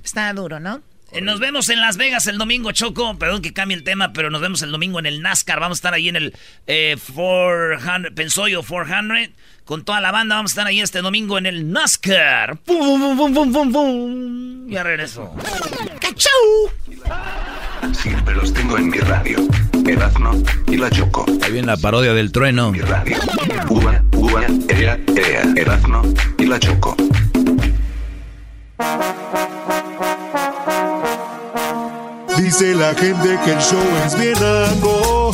[0.03, 0.81] Está duro, ¿no?
[1.13, 3.17] Eh, Nos vemos en Las Vegas el domingo, Choco.
[3.17, 5.59] Perdón que cambie el tema, pero nos vemos el domingo en el NASCAR.
[5.59, 6.35] Vamos a estar ahí en el
[6.67, 9.29] eh, 400, Pensoyo 400.
[9.65, 12.57] Con toda la banda vamos a estar ahí este domingo en el NASCAR.
[12.57, 14.69] ¡Pum, pum, pum, pum, pum, pum!
[14.69, 15.33] Ya regreso.
[17.93, 19.37] Siempre los tengo en mi radio.
[19.87, 21.25] Erazno y la Choco.
[21.43, 22.71] Ahí viene la parodia del trueno.
[22.71, 23.17] Mi radio.
[23.69, 25.43] Ua, ua, ea, ea.
[25.55, 26.01] Erazno
[26.37, 26.95] y la Choco.
[32.37, 35.31] Dice la gente que el show es bien algo.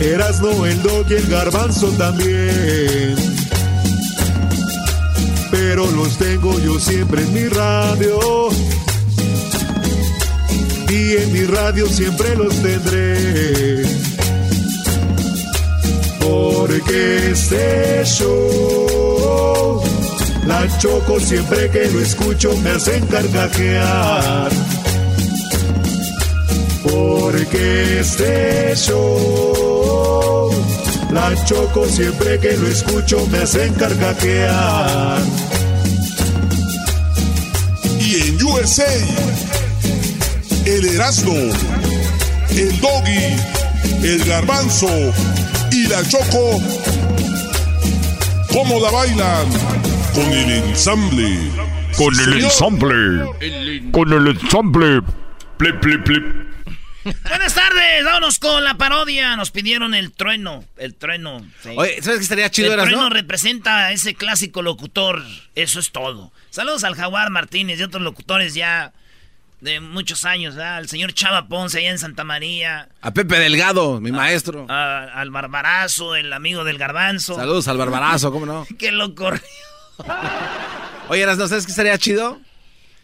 [0.00, 3.14] Erasno, el dog y el garbanzo también.
[5.50, 8.18] Pero los tengo yo siempre en mi radio.
[10.88, 13.84] Y en mi radio siempre los tendré.
[16.20, 19.82] Porque este show,
[20.46, 24.50] la choco siempre que lo escucho me hacen carcajear.
[26.82, 30.50] Porque este show,
[31.12, 35.22] la choco siempre que lo escucho me hacen carcajear.
[38.00, 38.92] Y en USA,
[40.66, 41.34] el Erasmo,
[42.50, 43.36] el Doggy,
[44.02, 44.88] el Garbanzo
[45.72, 46.60] y la Choco,
[48.52, 49.83] ¿cómo la bailan?
[50.14, 51.38] Con el ensamble.
[51.96, 52.42] Con el Señor.
[52.42, 53.90] ensamble.
[53.92, 55.02] Con el ensamble.
[55.56, 56.24] Plip, plip, plip.
[57.28, 59.36] Buenas tardes, vámonos con la parodia.
[59.36, 60.64] Nos pidieron el trueno.
[60.76, 61.44] El trueno.
[61.62, 61.70] sí.
[61.76, 63.10] Oye, ¿sabes qué estaría chido, El Eras, trueno no?
[63.10, 65.22] representa a ese clásico locutor.
[65.54, 66.32] Eso es todo.
[66.50, 68.92] Saludos al Jaguar Martínez y otros locutores ya
[69.60, 70.76] de muchos años, ¿verdad?
[70.76, 72.88] Al señor Chava Ponce allá en Santa María.
[73.02, 74.66] A Pepe Delgado, mi maestro.
[74.70, 77.34] a- al Barbarazo, el amigo del Garbanzo.
[77.34, 78.66] Saludos al Barbarazo, ¿cómo no?
[78.78, 79.42] Que lo corrió.
[81.08, 82.40] Oye, ¿no sabes qué estaría chido?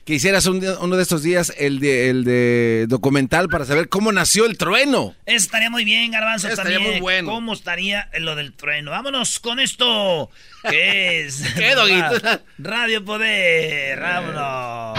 [0.04, 4.10] Que hicieras un uno de estos días el de, el de documental para saber cómo
[4.12, 5.14] nació el trueno.
[5.26, 6.94] Eso estaría muy bien, Garbanzo, Eso estaría también.
[6.94, 7.30] muy bueno.
[7.30, 8.90] ¿Cómo estaría lo del trueno?
[8.90, 10.30] Vámonos con esto.
[10.68, 11.44] ¿Qué es?
[11.56, 12.18] ¿Qué, Doguito?
[12.22, 14.00] Ra- Radio Poder.
[14.00, 14.98] Vámonos.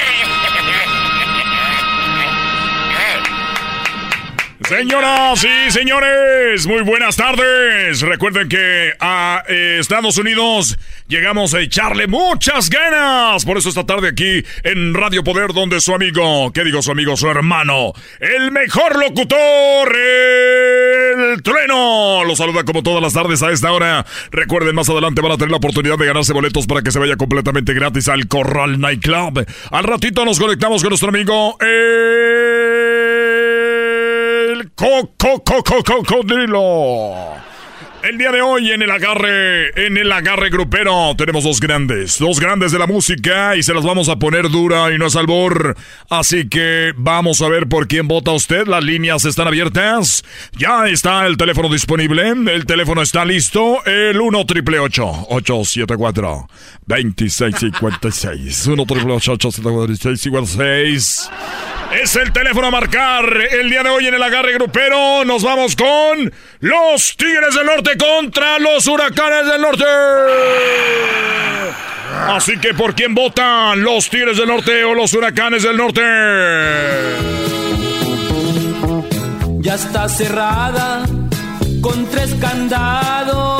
[4.71, 7.99] Señoras y señores, muy buenas tardes.
[7.99, 10.77] Recuerden que a eh, Estados Unidos
[11.09, 13.43] llegamos a echarle muchas ganas.
[13.43, 17.17] Por eso esta tarde aquí en Radio Poder, donde su amigo, ¿qué digo su amigo?
[17.17, 17.91] Su hermano,
[18.21, 22.23] el mejor locutor, el trueno.
[22.23, 24.05] Los saluda como todas las tardes a esta hora.
[24.31, 27.17] Recuerden, más adelante van a tener la oportunidad de ganarse boletos para que se vaya
[27.17, 29.45] completamente gratis al Corral Nightclub.
[29.69, 32.70] Al ratito nos conectamos con nuestro amigo, el
[34.81, 37.50] Cocodrilo.
[38.03, 42.39] El día de hoy en el agarre, en el agarre grupero, tenemos dos grandes, dos
[42.39, 45.77] grandes de la música y se las vamos a poner dura y no es albor.
[46.09, 48.65] Así que vamos a ver por quién vota usted.
[48.65, 50.23] Las líneas están abiertas.
[50.53, 52.29] Ya está el teléfono disponible.
[52.29, 53.85] El teléfono está listo.
[53.85, 56.47] El 1 triple 874
[56.87, 58.65] 2656.
[58.65, 61.29] 1 triple 874 2656.
[62.01, 65.25] Es el teléfono a marcar el día de hoy en el agarre grupero.
[65.25, 69.85] Nos vamos con los Tigres del Norte contra los Huracanes del Norte.
[72.27, 73.81] Así que, ¿por quién votan?
[73.81, 76.01] ¿Los Tigres del Norte o los Huracanes del Norte?
[79.61, 81.03] ya está cerrada
[81.81, 83.50] con tres candados.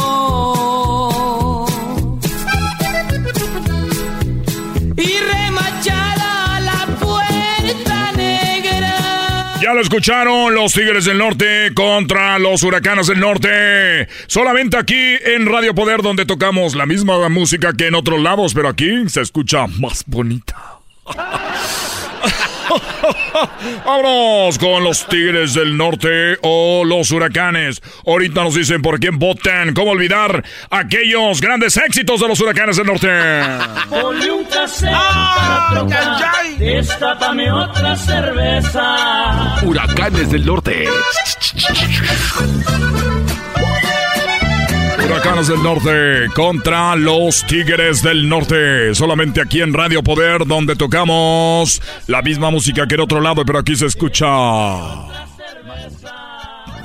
[9.81, 14.07] Escucharon los Tigres del Norte contra los Huracanes del Norte.
[14.27, 18.69] Solamente aquí en Radio Poder donde tocamos la misma música que en otros lados, pero
[18.69, 20.79] aquí se escucha más bonita.
[23.85, 27.81] Vámonos con los Tigres del Norte o los Huracanes.
[28.05, 29.73] Ahorita nos dicen por quién votan.
[29.73, 33.09] ¿Cómo olvidar aquellos grandes éxitos de los Huracanes del Norte?
[33.89, 39.57] Ponle un cassette para trocar, destápame otra cerveza.
[39.63, 40.87] Huracanes del Norte.
[45.11, 48.95] Huracanes del Norte contra los Tigres del Norte.
[48.95, 53.59] Solamente aquí en Radio Poder, donde tocamos la misma música que en otro lado, pero
[53.59, 54.25] aquí se escucha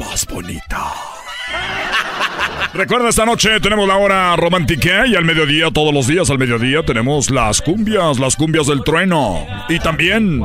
[0.01, 1.16] más bonita.
[2.75, 6.83] Recuerda, esta noche tenemos la hora romántica y al mediodía, todos los días al mediodía,
[6.85, 9.47] tenemos las cumbias, las cumbias del trueno.
[9.71, 10.43] Y también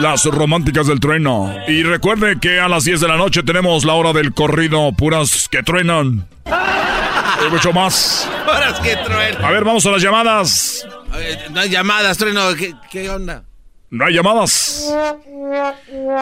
[0.00, 1.54] las románticas del trueno.
[1.68, 5.48] Y recuerde que a las 10 de la noche tenemos la hora del corrido, puras
[5.48, 6.28] que truenan.
[6.46, 8.28] Y mucho más.
[8.46, 9.46] Horas que trueno.
[9.46, 10.86] A ver, vamos a las llamadas.
[11.10, 12.54] A ver, no hay llamadas, trueno.
[12.54, 13.44] ¿Qué, qué onda?
[13.90, 14.92] No hay llamadas.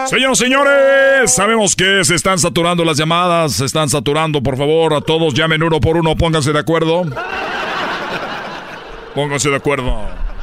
[0.07, 4.95] Señoras y señores, sabemos que se están saturando las llamadas, se están saturando, por favor,
[4.95, 7.05] a todos llamen uno por uno, pónganse de acuerdo.
[9.15, 9.97] Pónganse de acuerdo.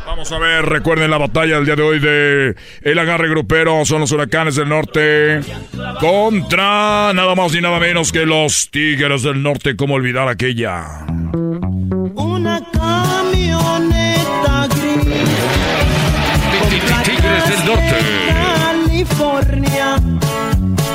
[0.06, 4.02] Vamos a ver, recuerden la batalla del día de hoy de el agarre grupero, son
[4.02, 5.40] los huracanes del norte
[6.00, 11.06] contra nada más ni nada menos que los tigres del norte, ¿cómo olvidar aquella?
[12.16, 12.62] Una
[17.72, 17.98] norte.
[18.64, 19.96] California.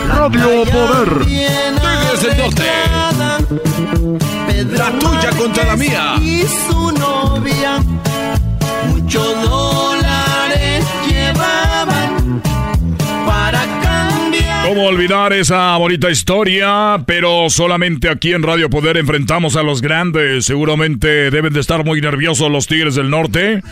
[0.08, 1.26] Radio Poder.
[1.26, 2.64] Tigres del norte.
[4.76, 6.14] La tuya contra la mía.
[6.20, 7.78] Y su novia.
[8.88, 10.05] Muchos dólares
[14.66, 17.00] ¿Cómo olvidar esa bonita historia?
[17.06, 20.46] Pero solamente aquí en Radio Poder enfrentamos a los grandes.
[20.46, 23.62] Seguramente deben de estar muy nerviosos los Tigres del Norte.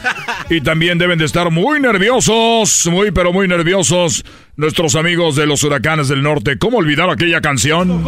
[0.50, 5.64] Y también deben de estar muy nerviosos, muy pero muy nerviosos nuestros amigos de los
[5.64, 6.58] Huracanes del Norte.
[6.58, 8.04] ¿Cómo olvidar aquella canción?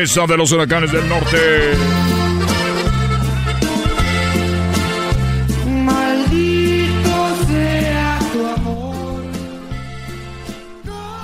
[0.00, 2.11] Esa de los Huracanes del Norte.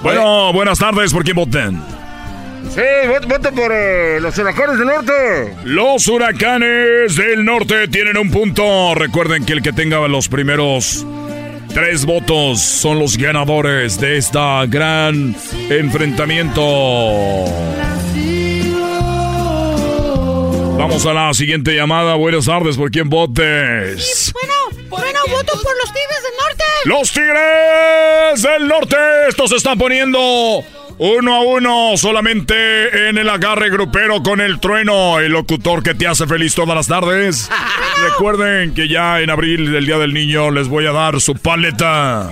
[0.03, 1.83] Bueno, buenas tardes, ¿por quién voten?
[2.71, 2.81] Sí,
[3.29, 5.57] voto por eh, los huracanes del norte.
[5.65, 8.95] Los huracanes del norte tienen un punto.
[8.95, 11.07] Recuerden que el que tenga los primeros
[11.75, 15.35] tres votos son los ganadores de esta gran
[15.71, 16.63] enfrentamiento.
[20.79, 22.15] Vamos a la siguiente llamada.
[22.15, 24.33] Buenas tardes, ¿por quién votes?
[24.33, 24.55] Bueno,
[24.89, 26.65] bueno, voto por los Tigres del Norte.
[26.85, 28.97] Los Tigres del Norte.
[29.29, 30.19] Estos se están poniendo
[30.99, 36.07] uno a uno solamente en el agarre grupero con el trueno, el locutor que te
[36.07, 37.49] hace feliz todas las tardes.
[38.03, 42.29] Recuerden que ya en abril del Día del Niño les voy a dar su paleta.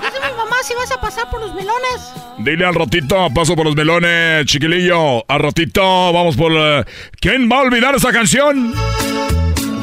[0.00, 2.12] Dice mi mamá si vas a pasar por los melones.
[2.38, 5.24] Dile al ratito, paso por los melones, chiquilillo.
[5.28, 5.82] Al ratito,
[6.12, 6.52] vamos por...
[6.54, 6.84] eh,
[7.20, 8.74] ¿Quién va a olvidar esa canción?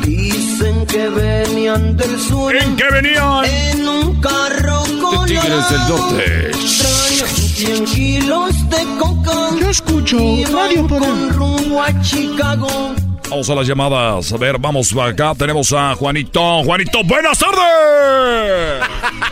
[0.05, 2.55] Dicen que venían del sur.
[2.55, 3.45] ¿En qué venían?
[3.45, 6.51] En un carro con Tigres del Norte.
[6.51, 9.31] Traían 100 kilos de coca.
[9.59, 10.17] Yo escucho
[10.51, 12.93] Radio con rumbo a Chicago.
[13.29, 14.31] Vamos a las llamadas.
[14.31, 15.33] A ver, vamos acá.
[15.35, 16.63] Tenemos a Juanito.
[16.63, 18.83] Juanito, buenas tardes.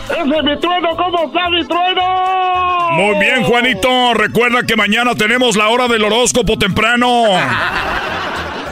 [0.09, 0.89] ¡Ese es mi trueno!
[0.97, 2.91] ¿Cómo está mi trueno?
[2.93, 4.13] Muy bien, Juanito.
[4.15, 7.25] Recuerda que mañana tenemos la hora del horóscopo temprano.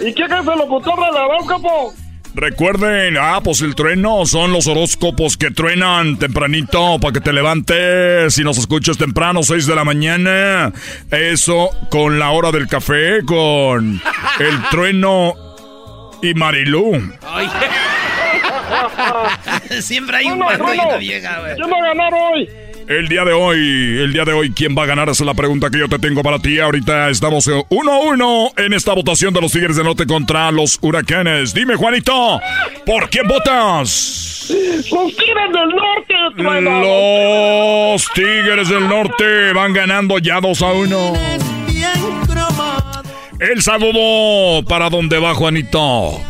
[0.00, 1.94] ¿Y quién es el locutor del horóscopo?
[2.34, 8.36] Recuerden, ah, pues el trueno son los horóscopos que truenan tempranito para que te levantes
[8.36, 10.72] y nos escuches temprano, 6 de la mañana.
[11.12, 14.02] Eso con la hora del café, con
[14.40, 15.34] el trueno
[16.22, 17.12] y Marilú.
[19.80, 21.54] Siempre hay un Trueno, cuarto y una vieja, güey.
[21.54, 22.50] ¿Quién va a ganar hoy?
[22.86, 25.08] El día de hoy, el día de hoy, ¿quién va a ganar?
[25.08, 26.60] Esa es la pregunta que yo te tengo para ti.
[26.60, 30.50] Ahorita estamos eh, uno a uno en esta votación de los Tigres del Norte contra
[30.52, 31.54] los Huracanes.
[31.54, 32.40] Dime, Juanito,
[32.84, 34.50] ¿por quién votas?
[34.50, 37.92] ¡Los Tigres del Norte, trueno!
[37.92, 41.12] Los Tigres del Norte van ganando ya 2 a 1.
[43.40, 46.20] El saludo para dónde va, Juanito.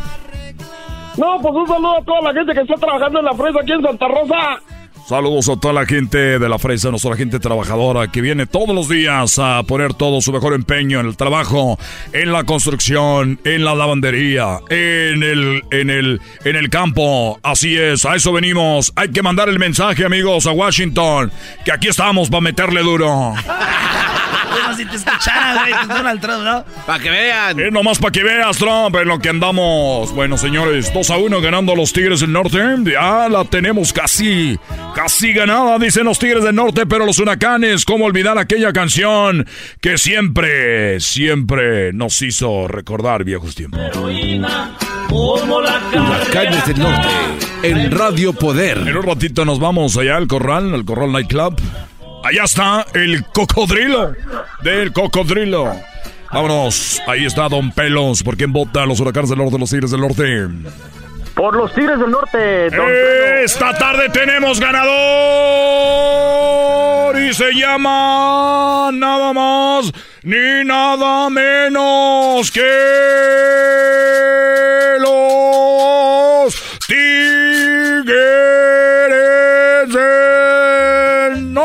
[1.17, 3.73] No, pues un saludo a toda la gente que está trabajando en la fresa aquí
[3.73, 4.61] en Santa Rosa.
[5.07, 8.89] Saludos a toda la gente de la fresa, nuestra gente trabajadora que viene todos los
[8.89, 11.77] días a poner todo su mejor empeño en el trabajo,
[12.11, 17.39] en la construcción, en la lavandería, en el, en el, en el campo.
[17.43, 18.93] Así es, a eso venimos.
[18.95, 21.31] Hay que mandar el mensaje, amigos, a Washington,
[21.63, 23.35] que aquí estamos para meterle duro.
[24.63, 26.65] Como si te escuchara, güey, Donald Trump, ¿no?
[26.85, 27.59] Para que vean.
[27.59, 30.13] Es nomás para que veas, Trump, en lo que andamos.
[30.13, 32.57] Bueno, señores, 2 a 1 ganando los Tigres del Norte.
[32.85, 34.57] Ya la tenemos casi,
[34.95, 39.45] casi ganada, dicen los Tigres del Norte, pero los huracanes, ¿cómo olvidar aquella canción
[39.81, 43.79] que siempre, siempre nos hizo recordar viejos tiempos?
[45.11, 47.07] Huracanes del Norte,
[47.63, 48.77] en Radio Poder.
[48.79, 51.55] En un ratito nos vamos allá al Corral, al Corral Nightclub.
[52.25, 54.13] Allá está el cocodrilo
[54.63, 55.75] del cocodrilo.
[56.33, 58.23] Vámonos, ahí está Don Pelos.
[58.23, 60.47] ¿Por quién vota los huracanes del norte, los tigres del norte?
[61.35, 62.71] Por los Tigres del Norte.
[62.71, 62.87] don
[63.43, 64.95] Esta tarde tenemos ganador
[67.21, 69.91] y se llama nada más
[70.23, 72.61] ni nada menos que
[74.99, 76.55] los
[76.87, 78.05] Tigres
[79.93, 80.54] del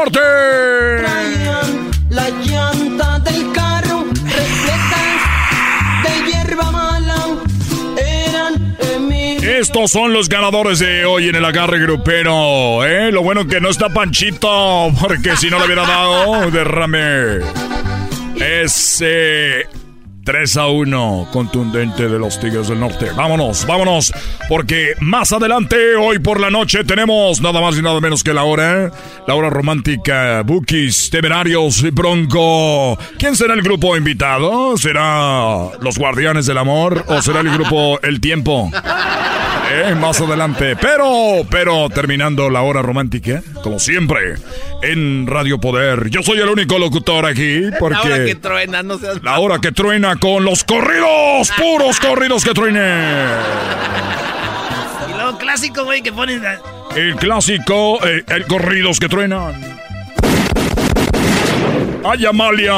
[0.00, 0.20] Norte.
[2.08, 5.20] La llanta del carro repletas
[6.04, 7.16] de hierba mala
[7.98, 9.58] eran Emilio.
[9.58, 13.12] Estos son los ganadores de hoy en el agarre grupero, ¿eh?
[13.12, 17.40] Lo bueno que no está Panchito, porque si no le hubiera dado derrame.
[18.36, 19.66] Es eh,
[20.24, 23.10] 3 a 1 contundente de los Tigres del Norte.
[23.16, 24.12] Vámonos, vámonos,
[24.48, 28.44] porque más adelante, hoy por la noche, tenemos nada más y nada menos que la
[28.44, 28.92] hora,
[29.26, 32.98] la hora romántica, Bookies, Temerarios y Bronco.
[33.18, 34.76] ¿Quién será el grupo invitado?
[34.76, 38.70] ¿Será los Guardianes del Amor o será el grupo El Tiempo?
[39.72, 40.74] Eh, más adelante.
[40.76, 44.34] Pero, pero terminando la hora romántica, como siempre,
[44.82, 46.10] en Radio Poder.
[46.10, 49.22] Yo soy el único locutor aquí porque La hora que truena, no seas...
[49.22, 53.28] la hora que truena con los corridos, puros corridos que truenen.
[55.08, 56.42] Y luego clásico, güey, que ponen...
[56.96, 59.54] El clásico, eh, el corridos que truenan.
[62.04, 62.74] ¡Ay, Amalia!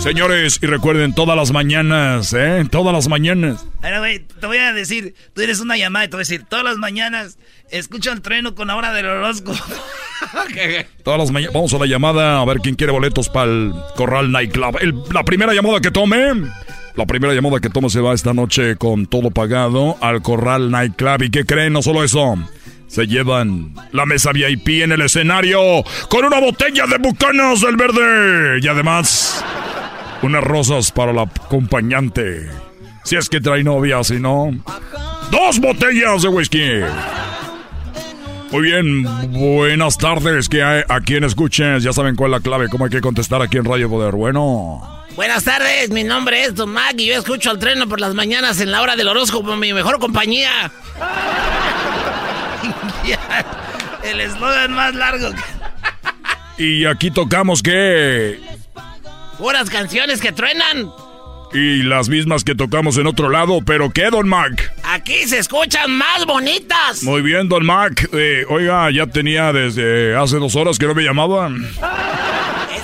[0.00, 2.64] Señores, y recuerden, todas las mañanas, ¿eh?
[2.70, 3.66] Todas las mañanas.
[3.82, 6.44] Ahora, güey, te voy a decir, tú eres una llamada y te voy a decir,
[6.48, 7.38] todas las mañanas
[7.70, 9.58] escucho el trueno con la hora del horóscopo.
[11.04, 11.54] Todas las mañanas.
[11.54, 14.78] Vamos a la llamada a ver quién quiere boletos para el Corral Nightclub.
[14.80, 16.32] El- la primera llamada que tome.
[16.96, 21.22] La primera llamada que tome se va esta noche con todo pagado al Corral Nightclub.
[21.24, 21.72] ¿Y qué creen?
[21.74, 22.36] No solo eso.
[22.86, 25.60] Se llevan la mesa VIP en el escenario
[26.08, 28.58] con una botella de Bucanas del Verde.
[28.62, 29.42] Y además,
[30.22, 32.48] unas rosas para la acompañante.
[33.04, 34.50] Si es que trae novia, si no.
[35.30, 36.80] ¡Dos botellas de whisky!
[38.50, 40.48] Muy bien, buenas tardes.
[40.48, 43.40] Que hay a quien escuches, ya saben cuál es la clave, cómo hay que contestar
[43.42, 44.14] aquí en Radio Poder.
[44.14, 48.14] Bueno, Buenas tardes, mi nombre es Don Mac y yo escucho al treno por las
[48.14, 50.70] mañanas en la hora del horóscopo, mi mejor compañía.
[54.04, 55.30] el eslogan más largo.
[56.58, 58.40] y aquí tocamos que.
[59.40, 60.92] Puras canciones que truenan.
[61.54, 64.70] Y las mismas que tocamos en otro lado, pero ¿qué, Don Mac?
[64.84, 67.02] Aquí se escuchan más bonitas.
[67.02, 68.06] Muy bien, Don Mac.
[68.12, 71.66] Eh, oiga, ya tenía desde hace dos horas que no me llamaban.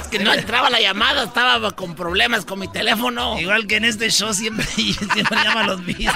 [0.07, 3.41] Es que no entraba la llamada, estaba con problemas con mi teléfono.
[3.41, 6.15] Igual que en este show siempre, siempre llaman los mismos.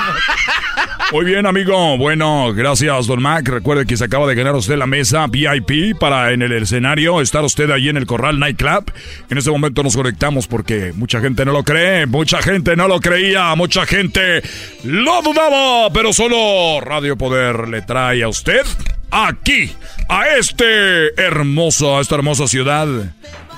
[1.10, 1.98] Muy bien, amigo.
[1.98, 3.48] Bueno, gracias, Don Mac.
[3.48, 7.42] Recuerde que se acaba de ganar usted la mesa VIP para en el escenario estar
[7.42, 8.92] usted ahí en el Corral Nightclub.
[9.28, 13.00] En este momento nos conectamos porque mucha gente no lo cree, mucha gente no lo
[13.00, 14.40] creía, mucha gente
[14.84, 18.64] lo dudaba, pero solo Radio Poder le trae a usted
[19.10, 19.72] aquí,
[20.08, 22.86] a este hermoso, a esta hermosa ciudad.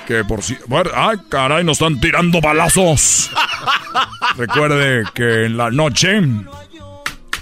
[0.07, 0.57] Que por si...
[0.67, 3.31] Bueno, ay, caray, nos están tirando balazos.
[4.37, 6.21] Recuerde que en la noche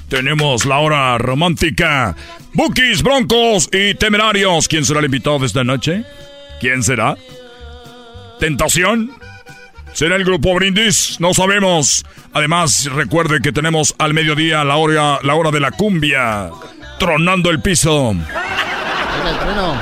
[0.08, 2.16] tenemos la hora romántica.
[2.52, 4.68] Bookies, Broncos y Temerarios.
[4.68, 6.04] ¿Quién será el invitado de esta noche?
[6.60, 7.16] ¿Quién será?
[8.40, 9.12] ¿Tentación?
[9.92, 11.20] ¿Será el grupo Brindis?
[11.20, 12.04] No sabemos.
[12.32, 16.50] Además, recuerde que tenemos al mediodía la hora, la hora de la cumbia.
[16.98, 18.08] Tronando el piso.
[18.08, 19.74] Oiga, el trueno.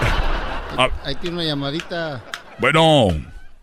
[0.76, 0.88] Ah.
[1.04, 2.22] Ahí tiene una llamadita.
[2.60, 3.10] Bueno,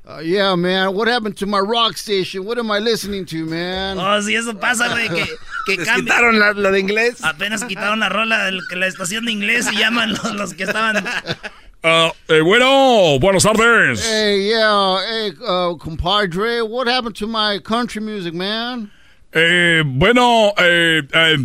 [0.08, 0.94] Uh, yeah, man.
[0.94, 2.46] What happened to my rock station?
[2.46, 3.98] What am I listening to, man?
[3.98, 5.26] Oh, si eso pasa, güey, que,
[5.66, 7.24] que quitaron la- lo de inglés.
[7.24, 11.04] Apenas quitaron la rola de la estación de inglés y llaman los, los que estaban...
[11.84, 14.08] ah, eh, bueno, buenas tardes.
[14.08, 14.98] Hey, yeah.
[15.10, 16.62] Hey, uh, compadre.
[16.62, 18.92] What happened to my country music, man?
[19.34, 21.38] Eh, bueno, eh, eh,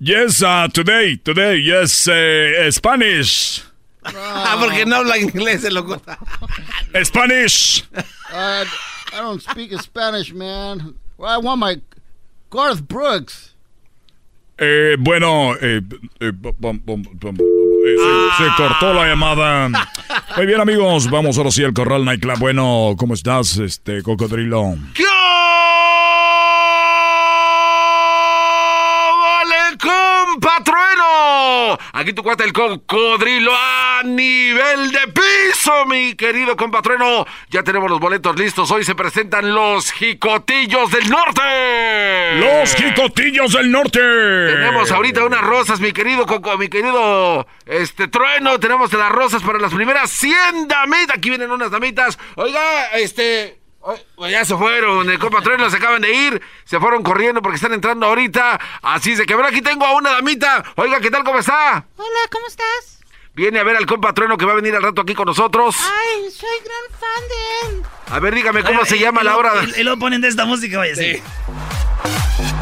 [0.00, 3.62] yes, uh, today, today, yes, eh, Spanish.
[4.14, 6.00] Ah, porque no habla inglés el loco.
[7.04, 7.84] Spanish.
[8.32, 8.64] Uh,
[9.12, 10.94] I don't speak Spanish, man.
[11.18, 11.80] Well, I want my
[12.50, 13.54] Garth Brooks.
[14.58, 15.82] Eh, bueno, eh,
[16.20, 17.36] eh, bum, bum, bum,
[17.86, 17.96] eh,
[18.38, 19.68] se, se cortó la llamada.
[20.36, 22.38] Muy bien, amigos, vamos ahora sí al Corral Nightclub.
[22.38, 24.62] Bueno, ¿cómo estás, este cocodrilo?
[24.62, 24.80] ¡Vale,
[31.92, 37.26] Aquí tu cuate el cocodrilo a nivel de piso, mi querido compatrueno.
[37.50, 38.70] Ya tenemos los boletos listos.
[38.70, 41.42] Hoy se presentan los Jicotillos del Norte.
[42.38, 44.00] Los Jicotillos del Norte.
[44.00, 48.58] Tenemos ahorita unas rosas, mi querido Coco, mi querido este trueno.
[48.60, 51.16] Tenemos las rosas para las primeras 100 damitas.
[51.16, 52.18] Aquí vienen unas damitas.
[52.36, 53.65] Oiga, este.
[54.16, 57.56] Pues ya se fueron, el compa Trueno se acaban de ir, se fueron corriendo porque
[57.56, 58.58] están entrando ahorita.
[58.82, 60.64] Así se que ver, aquí tengo a una damita.
[60.74, 61.22] Oiga, ¿qué tal?
[61.22, 61.84] ¿Cómo está?
[61.96, 63.00] Hola, ¿cómo estás?
[63.34, 65.76] Viene a ver al compa Trueno que va a venir al rato aquí con nosotros.
[65.78, 67.82] Ay, soy gran fan de él.
[68.10, 69.52] A ver, dígame cómo se llama la hora.
[69.62, 71.22] Y, y luego ponen de esta música, vaya, sí.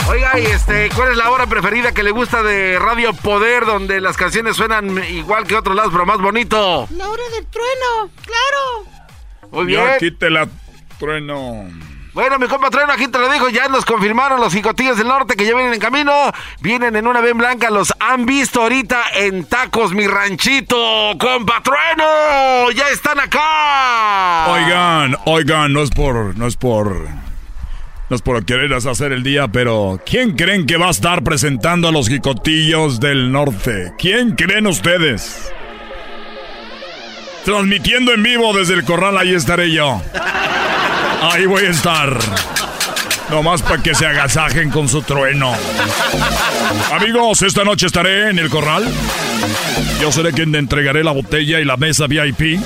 [0.08, 4.00] Oiga, y este, ¿cuál es la hora preferida que le gusta de Radio Poder, donde
[4.02, 6.86] las canciones suenan igual que otros lados, pero más bonito?
[6.90, 9.50] La hora del trueno, claro.
[9.50, 9.86] Muy bien.
[9.86, 10.48] Ya quítela,
[11.04, 11.66] trueno.
[12.14, 15.34] Bueno, mi compa Trueno, aquí te lo dijo, ya nos confirmaron los jicotillos del norte
[15.34, 16.12] que ya vienen en camino.
[16.60, 20.76] Vienen en una ven blanca, los han visto ahorita en tacos, mi ranchito.
[21.18, 22.70] ¡Compa Trueno!
[22.70, 24.46] ¡Ya están acá!
[24.46, 27.08] Oigan, oigan, no es por, no es por,
[28.08, 31.88] no es por querer hacer el día, pero ¿quién creen que va a estar presentando
[31.88, 33.92] a los jicotillos del norte?
[33.98, 35.52] ¿Quién creen ustedes?
[37.44, 40.00] Transmitiendo en vivo desde el corral, ahí estaré yo.
[41.22, 42.18] Ahí voy a estar.
[43.30, 45.52] Nomás para que se agasajen con su trueno.
[46.92, 48.86] Amigos, esta noche estaré en el corral.
[50.00, 52.60] Yo seré quien entregaré la botella y la mesa VIP.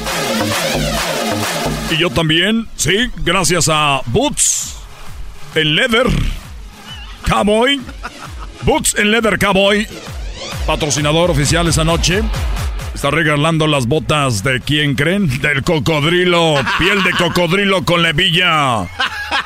[1.90, 4.76] Y yo también, sí, gracias a Boots
[5.54, 6.06] en Leather
[7.26, 7.80] Cowboy.
[8.62, 9.86] Boots en Leather Cowboy,
[10.66, 12.22] patrocinador oficial esa noche.
[12.94, 15.40] Está regalando las botas de quién creen?
[15.40, 16.56] Del cocodrilo.
[16.78, 18.88] Piel de cocodrilo con levilla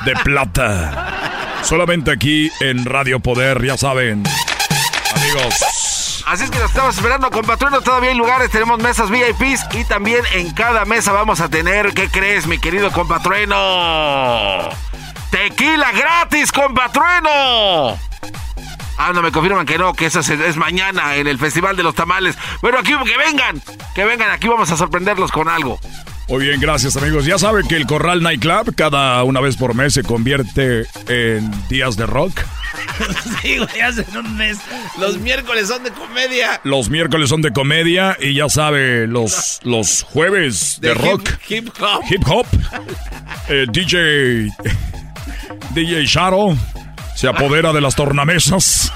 [0.05, 1.61] de plata.
[1.63, 4.23] Solamente aquí en Radio Poder, ya saben.
[5.15, 5.55] Amigos.
[6.25, 7.81] Así es que nos estamos esperando, compatrueno.
[7.81, 12.09] Todavía hay lugares, tenemos mesas VIPs y también en cada mesa vamos a tener, ¿qué
[12.09, 14.69] crees, mi querido compatrueno?
[15.29, 17.99] Tequila gratis, compatrueno.
[18.97, 21.83] Ah, no, me confirman que no, que eso es, es mañana en el Festival de
[21.83, 22.37] los Tamales.
[22.61, 23.61] Bueno, aquí que vengan,
[23.95, 25.79] que vengan, aquí vamos a sorprenderlos con algo.
[26.29, 27.25] Muy bien, gracias amigos.
[27.25, 31.97] Ya saben que el Corral Nightclub cada una vez por mes se convierte en días
[31.97, 32.39] de rock.
[33.41, 34.57] sí, güey, hace un mes.
[34.99, 36.61] Los miércoles son de comedia.
[36.63, 41.29] Los miércoles son de comedia y ya sabe, los, los jueves de, De rock.
[41.49, 42.03] hip- hip hop.
[42.09, 42.45] Hip hop.
[43.49, 44.47] Eh, DJ.
[45.73, 46.55] DJ Sharo
[47.15, 48.91] se apodera de las tornamesas.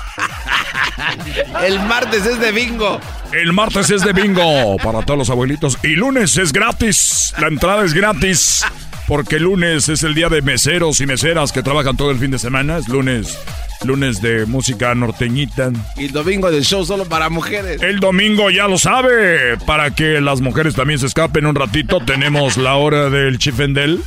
[1.64, 3.00] El martes es de bingo.
[3.32, 5.78] El martes es de bingo para todos los abuelitos.
[5.84, 7.34] Y lunes es gratis.
[7.40, 8.66] La entrada es gratis.
[9.08, 12.40] Porque lunes es el día de meseros y meseras que trabajan todo el fin de
[12.40, 12.78] semana.
[12.78, 13.38] Es lunes.
[13.84, 15.72] Lunes de música norteñita.
[15.96, 17.82] Y domingo de show solo para mujeres.
[17.82, 19.58] El domingo ya lo sabe.
[19.66, 24.02] Para que las mujeres también se escapen un ratito, tenemos la hora del chifendel.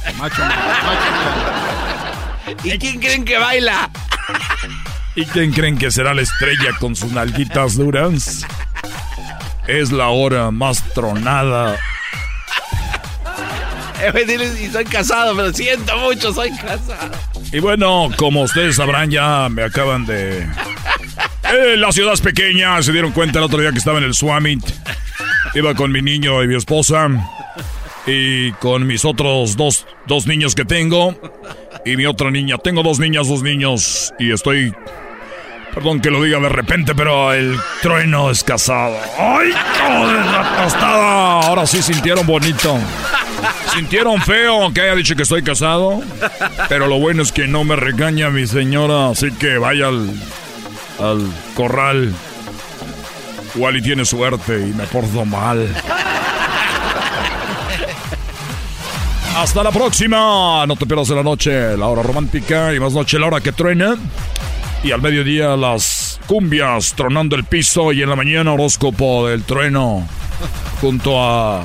[2.65, 3.91] ¿Y quién creen que baila?
[5.15, 8.47] ¿Y quién creen que será la estrella con sus nalguitas duras?
[9.67, 11.79] Es la hora más tronada.
[14.03, 17.11] Eh, y soy casado, pero siento mucho, soy casado.
[17.53, 20.49] Y bueno, como ustedes sabrán, ya me acaban de...
[21.53, 24.15] Eh, la ciudad es pequeña, se dieron cuenta el otro día que estaba en el
[24.15, 24.65] Swamit.
[25.55, 27.09] Iba con mi niño y mi esposa.
[28.07, 31.15] Y con mis otros dos, dos niños que tengo.
[31.85, 32.57] Y mi otra niña.
[32.59, 34.13] Tengo dos niñas, dos niños.
[34.19, 34.73] Y estoy...
[35.75, 38.97] Perdón que lo diga de repente, pero el trueno es casado.
[39.17, 41.41] ¡Ay, hijo de la tostada!
[41.47, 42.77] Ahora sí sintieron bonito.
[43.73, 46.01] Sintieron feo que haya dicho que estoy casado.
[46.69, 49.11] Pero lo bueno es que no me regaña mi señora.
[49.11, 50.11] Así que vaya al,
[50.99, 51.25] al
[51.55, 52.13] corral.
[53.55, 55.69] Igual y tiene suerte y me porto mal.
[59.41, 60.67] Hasta la próxima.
[60.67, 63.53] No te pierdas de la noche, la hora romántica y más noche la hora que
[63.53, 63.97] truena.
[64.85, 70.07] Y al mediodía las cumbias tronando el piso y en la mañana horóscopo del trueno
[70.83, 71.65] junto a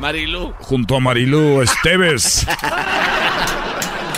[0.00, 0.54] Marilu.
[0.58, 2.46] junto a Marilú Esteves.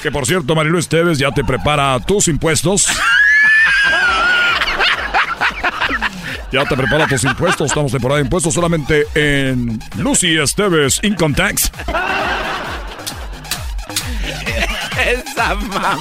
[0.03, 2.89] Que por cierto, Marilu Esteves ya te prepara tus impuestos.
[6.55, 7.67] Ya te prepara tus impuestos.
[7.67, 11.73] Estamos temporada de impuestos solamente en Lucy Esteves Income Tax.
[15.05, 15.99] Esa mamá.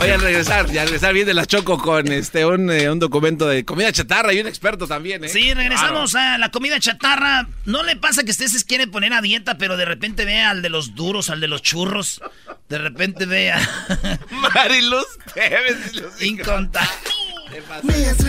[0.00, 3.46] Oye, al regresar, ya al regresar viene la Choco con este un, eh, un documento
[3.46, 5.28] de comida chatarra y un experto también, ¿eh?
[5.28, 7.46] Sí, regresamos a la comida chatarra.
[7.66, 10.62] ¿No le pasa que usted se quiere poner a dieta, pero de repente ve al
[10.62, 12.22] de los duros, al de los churros?
[12.70, 13.60] De repente ve a...
[14.30, 15.04] Mariluz
[15.34, 16.22] Teves.
[16.22, 17.25] Incontable.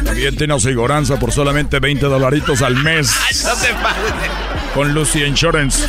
[0.04, 3.16] También tiene aseguranza por solamente 20 dolaritos al mes.
[3.44, 4.14] No te pases.
[4.74, 5.84] Con Lucy Insurance.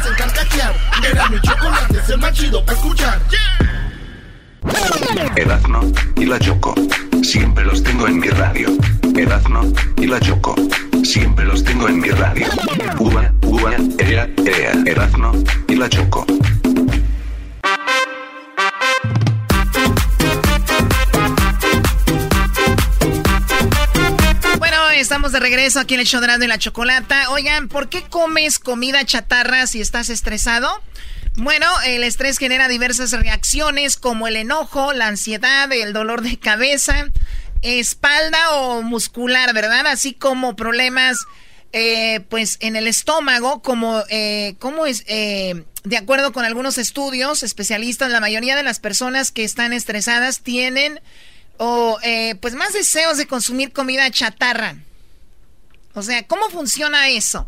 [5.36, 5.48] El
[6.16, 6.74] y la Choco.
[7.22, 8.68] Siempre los tengo en mi radio.
[9.16, 10.54] Erasmo y la Choco.
[11.04, 12.46] Siempre los tengo en mi radio.
[12.98, 14.72] Uva, uva, ea, ea.
[14.86, 15.32] Erasmo
[15.68, 16.26] y la Choco.
[25.32, 27.30] De regreso aquí en el show de y la Chocolata.
[27.30, 30.70] Oigan, ¿por qué comes comida chatarra si estás estresado?
[31.36, 37.08] Bueno, el estrés genera diversas reacciones como el enojo, la ansiedad, el dolor de cabeza,
[37.62, 39.86] espalda o muscular, ¿verdad?
[39.86, 41.18] Así como problemas,
[41.72, 45.04] eh, pues, en el estómago, como, eh, ¿cómo es?
[45.08, 50.40] Eh, de acuerdo con algunos estudios, especialistas, la mayoría de las personas que están estresadas
[50.40, 51.00] tienen,
[51.58, 54.76] o, eh, pues, más deseos de consumir comida chatarra.
[55.94, 57.46] O sea, ¿cómo funciona eso?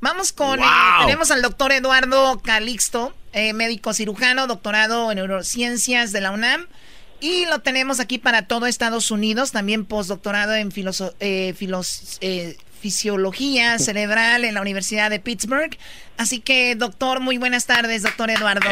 [0.00, 1.06] Vamos con, eh, Wow.
[1.06, 6.66] tenemos al doctor Eduardo Calixto, eh, médico cirujano, doctorado en neurociencias de la UNAM.
[7.20, 12.56] Y lo tenemos aquí para todo Estados Unidos, también postdoctorado en filoso- eh, filos- eh,
[12.80, 15.76] fisiología cerebral en la Universidad de Pittsburgh.
[16.18, 18.68] Así que, doctor, muy buenas tardes, doctor Eduardo.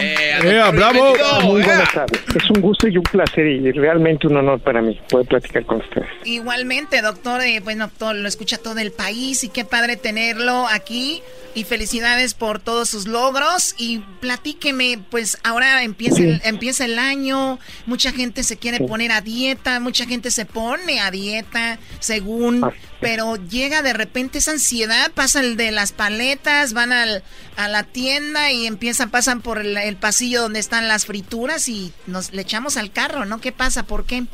[0.73, 1.15] bravo!
[1.45, 2.21] Muy buenas tardes.
[2.35, 5.79] Es un gusto y un placer y realmente un honor para mí poder platicar con
[5.79, 6.09] ustedes.
[6.25, 11.23] Igualmente, doctor, eh, bueno, todo, lo escucha todo el país y qué padre tenerlo aquí.
[11.55, 13.77] Y felicidades por todos sus logros.
[13.79, 19.23] Y platíqueme, pues ahora empieza, el, empieza el año, mucha gente se quiere poner a
[19.23, 22.63] dieta, mucha gente se pone a dieta según,
[23.01, 27.23] pero llega de repente esa ansiedad, pasa el de las paletas, van al,
[27.57, 32.33] a la tienda y empiezan, pasan por el, pasillo donde están las frituras y nos
[32.33, 33.41] le echamos al carro, ¿no?
[33.41, 33.85] ¿Qué pasa?
[33.87, 34.25] ¿Por qué?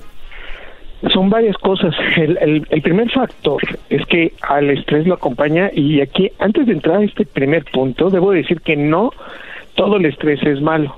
[1.12, 1.94] Son varias cosas.
[2.16, 3.60] El, el- el primer factor
[3.90, 8.08] es que al estrés lo acompaña y aquí, antes de entrar a este primer punto,
[8.10, 9.10] debo decir que no
[9.74, 10.96] todo el estrés es malo.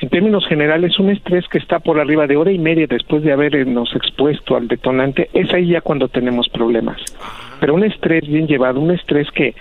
[0.00, 3.32] En términos generales, un estrés que está por arriba de hora y media después de
[3.32, 7.00] habernos expuesto al detonante, es ahí ya cuando tenemos problemas.
[7.60, 9.54] Pero un estrés bien llevado, un estrés que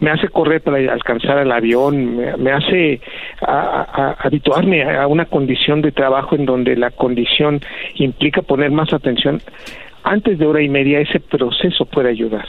[0.00, 3.00] me hace correr para alcanzar el avión, me, me hace
[3.40, 7.60] a- a- a- habituarme a una condición de trabajo en donde la condición
[7.94, 9.40] implica poner más atención,
[10.04, 12.46] antes de hora y media ese proceso puede ayudar.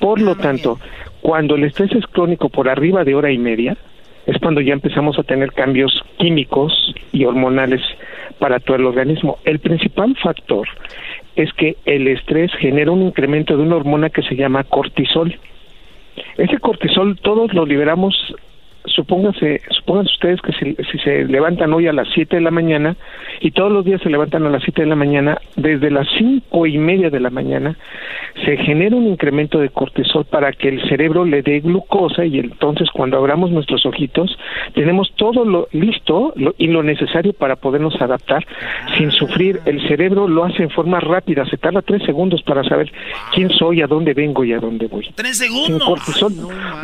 [0.00, 0.78] Por lo tanto,
[1.22, 3.76] cuando el estrés es crónico por arriba de hora y media,
[4.28, 7.80] es cuando ya empezamos a tener cambios químicos y hormonales
[8.38, 9.38] para todo el organismo.
[9.44, 10.68] El principal factor
[11.34, 15.34] es que el estrés genera un incremento de una hormona que se llama cortisol.
[16.36, 18.34] Ese cortisol todos lo liberamos,
[18.86, 22.96] supóngase, supónganse ustedes que si, si se levantan hoy a las 7 de la mañana
[23.40, 26.66] y todos los días se levantan a las 7 de la mañana, desde las cinco
[26.66, 27.76] y media de la mañana
[28.44, 32.88] se genera un incremento de cortisol para que el cerebro le dé glucosa y entonces
[32.92, 34.36] cuando abramos nuestros ojitos
[34.74, 38.46] tenemos todo lo listo lo- y lo necesario para podernos adaptar
[38.96, 39.60] sin sufrir.
[39.64, 42.92] El cerebro lo hace en forma rápida, se tarda tres segundos para saber
[43.34, 45.06] quién soy, a dónde vengo y a dónde voy.
[45.14, 45.88] Tres Sin segundos.
[45.88, 46.32] cortisol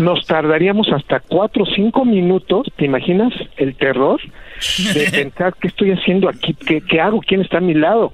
[0.00, 4.18] nos tardaríamos hasta cuatro o cinco minutos, ¿te imaginas el terror
[4.94, 8.12] de pensar qué estoy haciendo aquí, qué, qué hago, quién está a mi lado?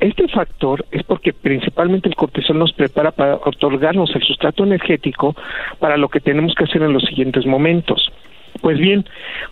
[0.00, 5.36] Este factor es porque principalmente el cortisol nos prepara para otorgarnos el sustrato energético
[5.78, 8.10] para lo que tenemos que hacer en los siguientes momentos.
[8.60, 9.04] Pues bien,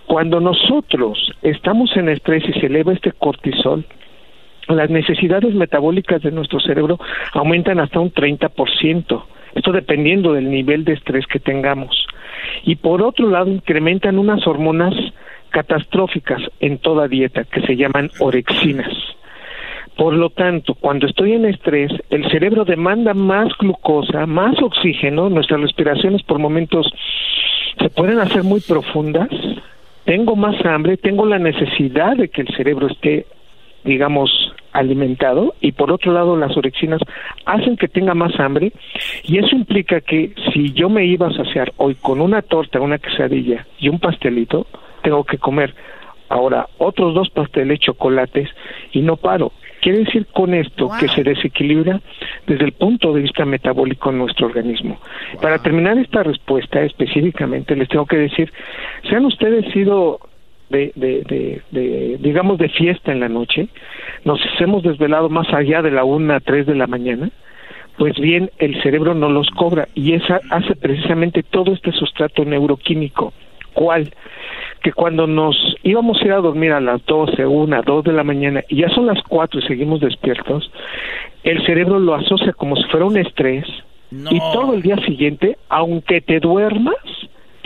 [0.07, 3.85] cuando nosotros estamos en estrés y se eleva este cortisol,
[4.69, 6.99] las necesidades metabólicas de nuestro cerebro
[7.35, 9.23] aumentan hasta un 30%.
[9.55, 12.07] Esto dependiendo del nivel de estrés que tengamos.
[12.65, 14.95] Y por otro lado, incrementan unas hormonas
[15.51, 18.93] catastróficas en toda dieta que se llaman orexinas.
[19.97, 25.61] Por lo tanto, cuando estoy en estrés, el cerebro demanda más glucosa, más oxígeno, nuestras
[25.61, 26.87] respiraciones por momentos
[27.81, 29.29] se pueden hacer muy profundas,
[30.05, 33.27] tengo más hambre, tengo la necesidad de que el cerebro esté,
[33.85, 34.31] digamos,
[34.79, 37.01] alimentado y por otro lado las orexinas
[37.45, 38.73] hacen que tenga más hambre
[39.25, 42.99] y eso implica que si yo me iba a saciar hoy con una torta, una
[42.99, 44.67] quesadilla y un pastelito,
[45.03, 45.75] tengo que comer
[46.29, 48.49] ahora otros dos pasteles chocolates
[48.93, 49.53] y no paro.
[49.81, 52.01] Quiere decir con esto que se desequilibra
[52.47, 54.99] desde el punto de vista metabólico en nuestro organismo.
[55.41, 58.53] Para terminar esta respuesta específicamente, les tengo que decir,
[59.09, 60.19] sean ustedes sido
[60.71, 63.69] de, de, de, de, digamos, de fiesta en la noche,
[64.25, 67.31] nos hemos desvelado más allá de la una, tres de la mañana,
[67.99, 73.33] pues bien, el cerebro no los cobra y esa hace precisamente todo este sustrato neuroquímico.
[73.75, 74.11] ¿Cuál?
[74.83, 78.25] Que cuando nos íbamos a ir a dormir a las 12, 1, 2 de la
[78.25, 80.71] mañana y ya son las 4 y seguimos despiertos,
[81.43, 83.67] el cerebro lo asocia como si fuera un estrés
[84.11, 86.95] y todo el día siguiente, aunque te duermas,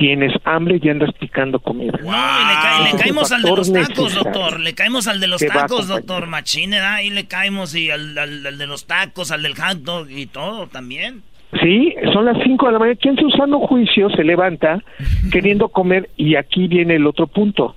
[0.02, 1.92] tienes hambre y andas picando comida.
[2.02, 4.58] No, y le, ca- le caemos al de los tacos, doctor.
[4.58, 6.26] Le caemos al de los tacos, doctor.
[6.26, 6.80] Machine.
[6.80, 10.26] Ahí le caemos y al, al- al de los tacos, al del hot dog y
[10.26, 11.22] todo también.
[11.62, 12.98] Sí, son las 5 de la mañana.
[13.00, 14.82] Quien se usando juicio se levanta
[15.30, 17.76] queriendo comer y aquí viene el otro punto.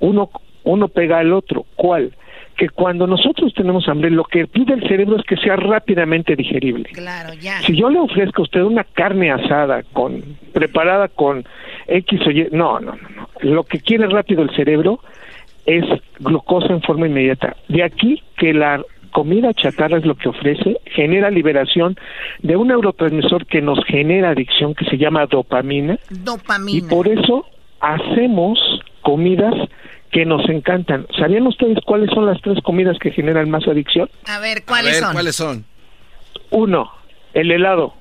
[0.00, 0.30] Uno,
[0.64, 1.66] uno pega al otro.
[1.76, 2.12] ¿Cuál?
[2.56, 6.90] Que cuando nosotros tenemos hambre, lo que pide el cerebro es que sea rápidamente digerible.
[6.92, 7.60] Claro, ya.
[7.62, 10.22] Si yo le ofrezco a usted una carne asada con
[10.52, 11.44] preparada con
[11.86, 13.28] X o Y, no, no, no, no.
[13.40, 15.00] Lo que quiere rápido el cerebro
[15.66, 15.84] es
[16.18, 17.56] glucosa en forma inmediata.
[17.68, 21.96] De aquí que la comida chatarra es lo que ofrece, genera liberación
[22.42, 26.88] de un neurotransmisor que nos genera adicción que se llama dopamina y Dopamina.
[26.88, 27.46] por eso
[27.80, 28.58] hacemos
[29.02, 29.54] comidas
[30.10, 31.06] que nos encantan.
[31.18, 34.08] ¿Sabían ustedes cuáles son las tres comidas que generan más adicción?
[34.26, 35.12] A ver, ¿cuáles son?
[35.12, 35.64] ¿Cuáles son?
[36.50, 36.90] Uno,
[37.34, 37.94] el helado.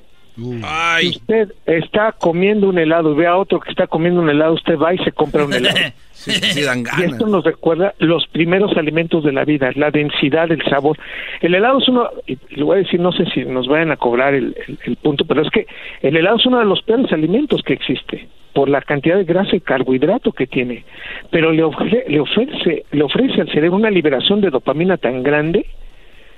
[1.01, 4.53] Si usted está comiendo un helado y ve a otro que está comiendo un helado,
[4.53, 5.77] usted va y se compra un helado.
[6.19, 10.51] Sí, sí, dan Y esto nos recuerda los primeros alimentos de la vida, la densidad,
[10.51, 10.97] el sabor.
[11.39, 13.95] El helado es uno, y le voy a decir, no sé si nos vayan a
[13.95, 15.65] cobrar el, el- el punto, pero es que
[16.01, 19.55] el helado es uno de los peores alimentos que existe por la cantidad de grasa
[19.55, 20.85] y carbohidrato que tiene.
[21.31, 25.65] Pero le, ofre- le, ofrece, le ofrece al cerebro una liberación de dopamina tan grande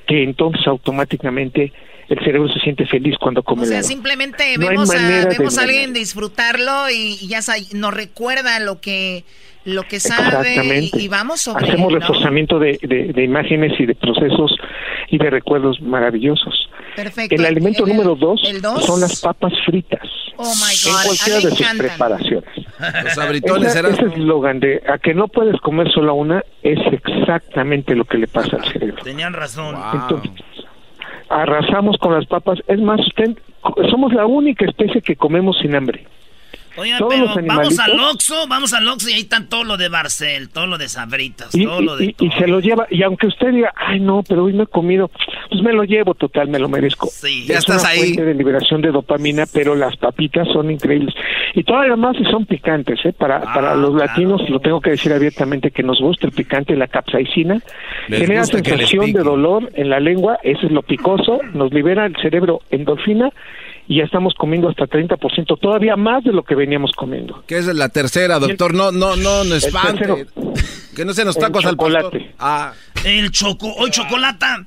[0.07, 1.71] que entonces automáticamente
[2.09, 3.87] el cerebro se siente feliz cuando come O sea, helado.
[3.87, 7.39] simplemente No vemos, a, vemos a alguien disfrutarlo y, y ya
[7.73, 9.23] nos recuerda lo que
[9.65, 10.55] lo que sabe
[10.93, 11.99] y, y vamos sobre Hacemos él, ¿no?
[11.99, 14.55] reforzamiento de, de- de imágenes y de procesos
[15.09, 16.67] y de recuerdos maravillosos.
[16.95, 17.35] Perfecto.
[17.35, 18.85] El alimento El- número dos, el dos.
[18.85, 20.01] son las papas fritas.
[20.37, 22.49] Oh my en God, cualquiera a mí de sus preparaciones.
[23.03, 23.93] Los abritones eran.
[23.93, 28.27] ese eslogan de a que no puedes comer solo una es exactamente lo que le
[28.27, 29.03] pasa al cerebro.
[29.03, 29.75] Tenían razón.
[29.93, 30.31] Entonces,
[31.29, 32.59] arrasamos con las papas.
[32.67, 33.37] Es más, usted,
[33.91, 36.05] somos la única especie que comemos sin hambre.
[36.77, 39.77] Oigan, Todos pero los vamos al Oxxo, vamos al Oxxo y ahí están todo lo
[39.77, 42.87] de Barcel, todo lo de Sabritas, Y, todo lo de y- y se lo lleva,
[42.89, 45.09] y aunque usted diga, ay no, pero hoy no he comido,
[45.49, 47.07] pues me lo llevo total, me lo merezco.
[47.07, 47.45] Sí.
[47.47, 47.99] Ya es estás una ahí.
[47.99, 51.13] fuente de liberación de dopamina, pero las papitas son increíbles.
[51.55, 53.13] Y todavía más si son picantes, ¿eh?
[53.13, 54.05] Para, Ah, para los claro.
[54.05, 57.59] latinos, lo tengo que decir abiertamente, que nos gusta el picante la capsaicina.
[58.07, 62.15] Les genera sensación de dolor en la lengua, eso es lo picoso, nos libera el
[62.21, 63.29] cerebro endorfina
[63.87, 67.43] y ya estamos comiendo hasta 30%, todavía más de lo que veníamos comiendo.
[67.47, 68.73] ¿Qué es la tercera, doctor?
[68.73, 70.05] No, no, no, no espante.
[70.05, 70.53] tercero.
[70.95, 72.03] Que no se nos tacos al pastor.
[72.03, 72.35] chocolate.
[72.39, 72.73] Ah,
[73.05, 74.65] El choco, hoy chocolata.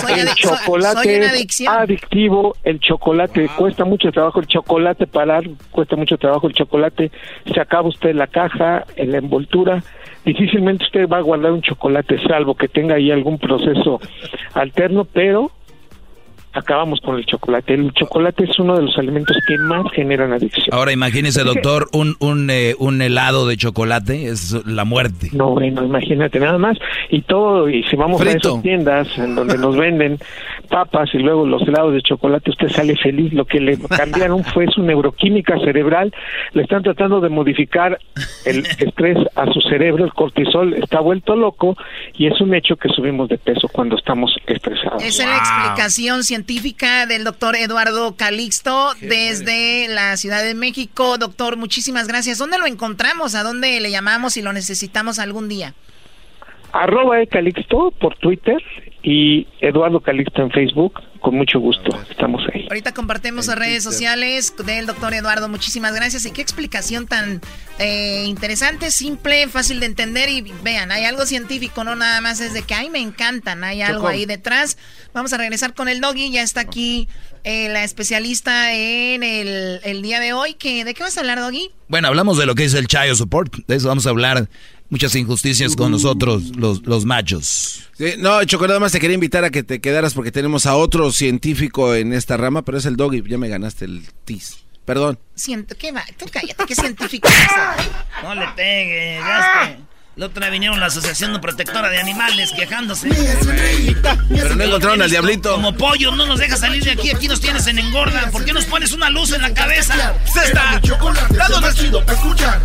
[0.00, 5.44] Soy, el chocolate soy una es adictivo, el chocolate cuesta mucho trabajo, el chocolate parar
[5.70, 7.10] cuesta mucho trabajo, el chocolate
[7.52, 9.82] se acaba usted la caja, en la envoltura,
[10.24, 14.00] difícilmente usted va a guardar un chocolate salvo que tenga ahí algún proceso
[14.54, 15.50] alterno, pero
[16.52, 17.74] acabamos con el chocolate.
[17.74, 20.66] El chocolate es uno de los alimentos que más generan adicción.
[20.72, 25.28] Ahora imagínese, doctor, un, un, eh, un helado de chocolate es la muerte.
[25.32, 26.76] No, bueno, imagínate nada más.
[27.10, 30.18] Y todo, y si vamos a esas tiendas en donde nos venden
[30.68, 33.32] papas y luego los helados de chocolate, usted sale feliz.
[33.32, 36.12] Lo que le cambiaron fue su neuroquímica cerebral.
[36.52, 37.98] Le están tratando de modificar
[38.44, 40.04] el estrés a su cerebro.
[40.04, 41.76] El cortisol está vuelto loco
[42.14, 45.02] y es un hecho que subimos de peso cuando estamos estresados.
[45.02, 46.39] Esa es la explicación científica
[47.06, 51.18] del doctor Eduardo Calixto desde la Ciudad de México.
[51.18, 52.38] Doctor, muchísimas gracias.
[52.38, 53.34] ¿Dónde lo encontramos?
[53.34, 55.74] ¿A dónde le llamamos si lo necesitamos algún día?
[56.72, 58.62] Arroba Calixto por Twitter
[59.02, 61.00] y Eduardo Calixto en Facebook.
[61.20, 62.66] Con mucho gusto, estamos ahí.
[62.70, 65.50] Ahorita compartimos las redes sociales del doctor Eduardo.
[65.50, 66.24] Muchísimas gracias.
[66.24, 67.42] Y qué explicación tan
[67.78, 70.30] eh, interesante, simple, fácil de entender.
[70.30, 73.64] Y vean, hay algo científico, no nada más es de que, ay, me encantan.
[73.64, 74.78] Hay algo ahí detrás.
[75.12, 76.30] Vamos a regresar con el doggy.
[76.30, 77.06] Ya está aquí
[77.44, 80.54] eh, la especialista en el, el día de hoy.
[80.54, 81.70] Que, ¿De qué vas a hablar, doggy?
[81.88, 83.54] Bueno, hablamos de lo que es el child support.
[83.66, 84.48] De eso vamos a hablar.
[84.90, 87.88] Muchas injusticias con nosotros, los, los machos.
[87.96, 90.74] sí, no, Choco, nada más te quería invitar a que te quedaras porque tenemos a
[90.74, 93.22] otro científico en esta rama, pero es el doggy.
[93.28, 94.58] Ya me ganaste el tis.
[94.84, 95.18] Perdón.
[95.36, 96.02] Siento, ¿qué va?
[96.18, 97.28] Tú cállate, qué científico?
[98.24, 99.78] No le pegues, ya está.
[100.16, 103.08] La otra vinieron la Asociación Protectora de Animales quejándose.
[104.28, 105.52] Pero no encontraron al diablito.
[105.54, 107.10] Como pollo, no nos deja salir de aquí.
[107.10, 108.28] Aquí nos tienes en engorda.
[108.32, 110.14] ¿Por qué nos pones una luz en la cabeza?
[110.26, 110.80] ¡Cesta!
[111.38, 112.60] ¡Dado más chido para escuchar!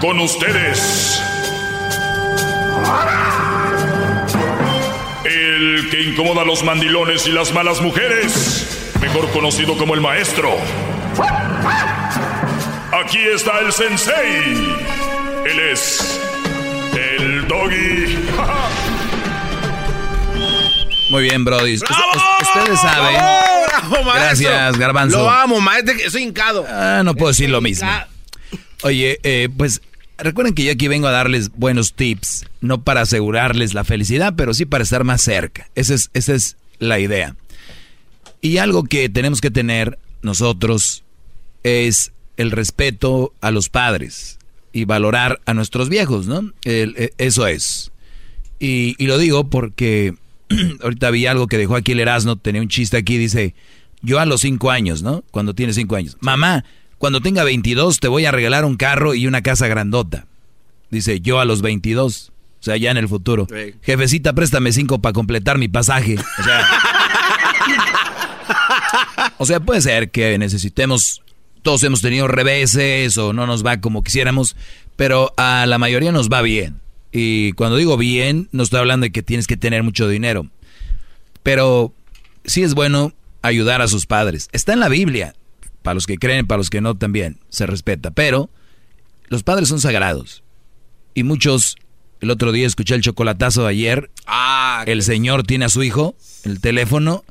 [0.00, 1.20] Con ustedes.
[5.24, 8.92] El que incomoda a los mandilones y las malas mujeres.
[9.00, 10.56] Mejor conocido como el maestro.
[13.04, 14.74] Aquí está el sensei.
[15.46, 16.20] Él es.
[16.94, 18.18] El doggy.
[21.10, 21.74] Muy bien, Brody.
[21.74, 23.14] Us- us- Ustedes saben.
[23.16, 24.14] ¡Bravo, maestro!
[24.14, 25.18] Gracias, Garbanzo.
[25.18, 25.94] Lo amo, maestro.
[26.08, 26.64] Soy hincado.
[26.68, 27.88] Ah, no puedo decir lo mismo.
[28.82, 29.82] Oye, eh, pues
[30.22, 34.54] recuerden que yo aquí vengo a darles buenos tips, no para asegurarles la felicidad, pero
[34.54, 35.68] sí para estar más cerca.
[35.74, 37.36] Esa es, esa es la idea.
[38.40, 41.04] Y algo que tenemos que tener nosotros
[41.62, 44.38] es el respeto a los padres
[44.72, 46.52] y valorar a nuestros viejos, ¿no?
[46.64, 47.92] Eh, eso es.
[48.58, 50.14] Y, y lo digo porque
[50.82, 53.54] ahorita vi algo que dejó aquí el Erasmo, tenía un chiste aquí, dice,
[54.02, 55.22] yo a los cinco años, ¿no?
[55.30, 56.16] Cuando tiene cinco años.
[56.20, 56.64] Mamá,
[57.00, 60.26] cuando tenga 22 te voy a regalar un carro y una casa grandota.
[60.90, 63.46] Dice, yo a los 22, o sea, ya en el futuro.
[63.48, 63.74] Sí.
[63.80, 66.16] Jefecita, préstame cinco para completar mi pasaje.
[66.18, 66.68] O sea,
[69.38, 71.22] o sea, puede ser que necesitemos,
[71.62, 74.54] todos hemos tenido reveses o no nos va como quisiéramos,
[74.96, 76.82] pero a la mayoría nos va bien.
[77.12, 80.48] Y cuando digo bien, no estoy hablando de que tienes que tener mucho dinero,
[81.42, 81.94] pero
[82.44, 84.50] sí es bueno ayudar a sus padres.
[84.52, 85.34] Está en la Biblia,
[85.82, 88.50] para los que creen, para los que no también, se respeta, pero
[89.28, 90.42] los padres son sagrados.
[91.14, 91.76] Y muchos,
[92.20, 96.14] el otro día escuché el chocolatazo de ayer, Ah, el señor tiene a su hijo,
[96.44, 97.24] el teléfono,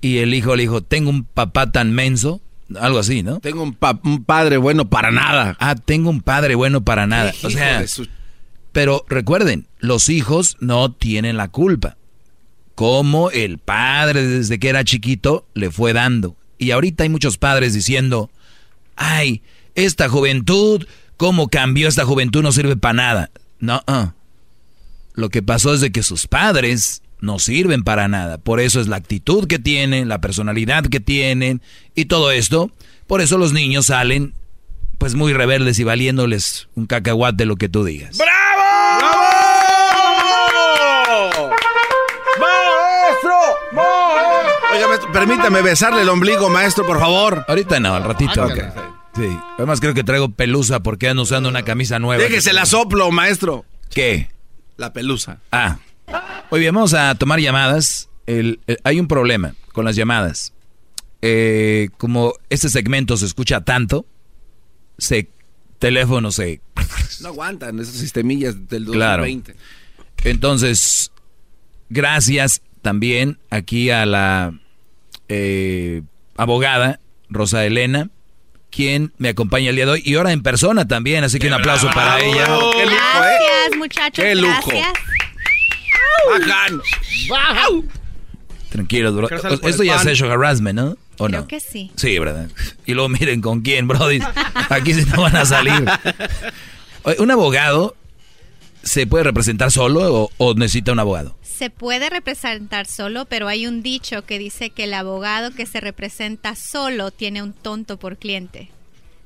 [0.00, 2.40] y el hijo le dijo, tengo un papá tan menso,
[2.78, 3.40] algo así, ¿no?
[3.40, 5.56] Tengo un, pa- un padre bueno para nada.
[5.60, 7.32] Ah, tengo un padre bueno para nada.
[7.42, 8.06] O sea, su-
[8.72, 11.96] pero recuerden, los hijos no tienen la culpa.
[12.74, 16.36] Como el padre desde que era chiquito le fue dando.
[16.58, 18.30] Y ahorita hay muchos padres diciendo,
[18.96, 19.42] ay,
[19.74, 23.30] esta juventud, cómo cambió esta juventud, no sirve para nada.
[23.58, 24.14] No, ah.
[25.14, 28.38] lo que pasó es de que sus padres no sirven para nada.
[28.38, 31.62] Por eso es la actitud que tienen, la personalidad que tienen
[31.94, 32.70] y todo esto.
[33.06, 34.34] Por eso los niños salen
[34.98, 38.18] pues muy rebeldes y valiéndoles un cacahuate lo que tú digas.
[44.76, 47.44] Oiga, maestro, permítame besarle el ombligo, maestro, por favor.
[47.48, 48.42] Ahorita no, al ratito.
[48.42, 48.92] Ah.
[49.14, 49.26] Sí.
[49.56, 52.22] Además creo que traigo pelusa porque ando usando una camisa nueva.
[52.22, 53.64] Déjese la soplo, maestro.
[53.90, 54.28] ¿Qué?
[54.76, 55.40] La pelusa.
[55.52, 55.78] Ah.
[56.50, 58.10] Muy bien, vamos a tomar llamadas.
[58.26, 60.52] El- eh, hay un problema con las llamadas.
[61.22, 64.04] Eh, como este segmento se escucha tanto,
[64.98, 65.30] se
[65.78, 66.60] teléfono se
[67.22, 69.22] No aguantan esas sistemillas del Claro.
[69.22, 69.56] 2020.
[70.24, 71.10] Entonces,
[71.88, 74.52] gracias también aquí a la
[75.28, 76.02] eh,
[76.36, 78.10] abogada Rosa Elena,
[78.70, 81.54] quien me acompaña el día de hoy y ahora en persona también, así que un
[81.54, 82.44] aplauso para ella.
[82.44, 82.86] ¡Qué lujo, eh!
[82.86, 84.24] Gracias, muchachos.
[84.24, 84.70] ¡Qué lujo!
[84.70, 84.92] Gracias.
[87.28, 87.88] ¡Bajan!
[88.76, 89.28] Bro.
[89.28, 90.96] Por Esto ya es sexual harassment, ¿no?
[91.18, 91.48] ¿O Creo no?
[91.48, 91.90] que sí.
[91.96, 92.48] Sí, ¿verdad?
[92.84, 94.20] Y luego miren con quién, Brody.
[94.68, 95.84] Aquí sí no van a salir.
[97.18, 97.96] ¿Un abogado
[98.82, 101.36] se puede representar solo o, o necesita un abogado?
[101.56, 105.80] Se puede representar solo, pero hay un dicho que dice que el abogado que se
[105.80, 108.68] representa solo tiene un tonto por cliente.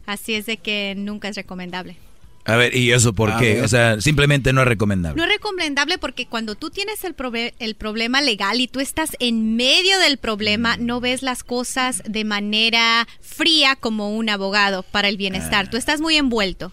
[0.07, 1.97] Así es de que nunca es recomendable.
[2.45, 3.63] A ver, ¿y eso por A qué?
[3.63, 5.17] O sea, simplemente no es recomendable.
[5.21, 9.11] No es recomendable porque cuando tú tienes el, proble- el problema legal y tú estás
[9.19, 15.09] en medio del problema, no ves las cosas de manera fría como un abogado para
[15.09, 15.69] el bienestar.
[15.69, 16.73] Tú estás muy envuelto.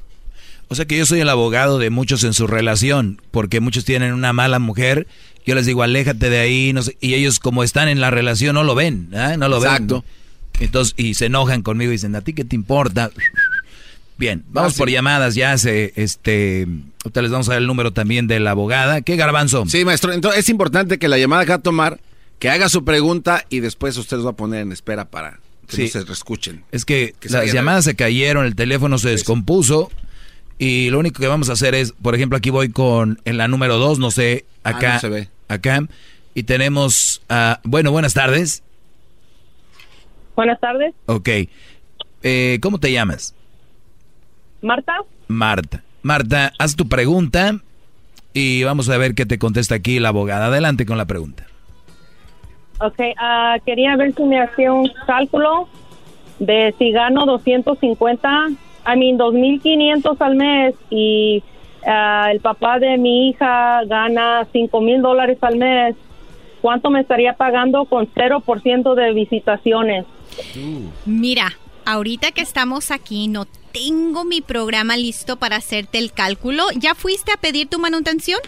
[0.69, 4.13] O sea que yo soy el abogado de muchos en su relación, porque muchos tienen
[4.13, 5.07] una mala mujer.
[5.47, 8.53] Yo les digo, aléjate de ahí, no sé, y ellos como están en la relación
[8.53, 9.35] no lo ven, ¿ah?
[9.37, 10.03] no lo Exacto.
[10.03, 10.63] ven.
[10.65, 13.09] Entonces, y se enojan conmigo y dicen, ¿a ti qué te importa?
[14.17, 16.67] Bien, vamos Ah, por llamadas ya, se, este,
[17.03, 19.01] ahorita les vamos a dar el número también de la abogada.
[19.01, 19.65] ¿Qué garbanzo?
[19.67, 20.11] Sí, maestro.
[20.11, 21.99] Entonces es importante que la llamada que va a tomar,
[22.39, 25.75] que haga su pregunta y después usted los va a poner en espera para que
[25.75, 25.81] Sí.
[25.83, 26.63] no se reescuchen.
[26.71, 29.91] Es que, las llamadas se cayeron, el teléfono se descompuso
[30.59, 33.47] y lo único que vamos a hacer es, por ejemplo, aquí voy con en la
[33.47, 35.29] número dos, no sé, Ah, acá, no se ve.
[35.47, 35.81] acá
[36.33, 38.63] y tenemos, ah, bueno, buenas tardes.
[40.35, 41.29] Buenas tardes, Ok,
[42.23, 43.33] Eh, ¿cómo te llamas?
[44.61, 44.93] Marta.
[45.27, 45.83] Marta.
[46.01, 47.59] Marta, haz tu pregunta
[48.33, 50.47] y vamos a ver qué te contesta aquí la abogada.
[50.47, 51.45] Adelante con la pregunta.
[52.79, 55.67] Ok, ah, quería ver si me hacía un cálculo
[56.39, 58.49] de si gano 250,
[58.87, 61.43] I mean 2.500 al mes y
[61.85, 65.95] ah, el papá de mi hija gana 5 mil dólares al mes,
[66.61, 70.05] ¿cuánto me estaría pagando con 0% de visitaciones?
[71.05, 71.51] Mira,
[71.85, 76.63] ahorita que estamos aquí, no tengo mi programa listo para hacerte el cálculo.
[76.75, 78.39] ¿Ya fuiste a pedir tu manutención?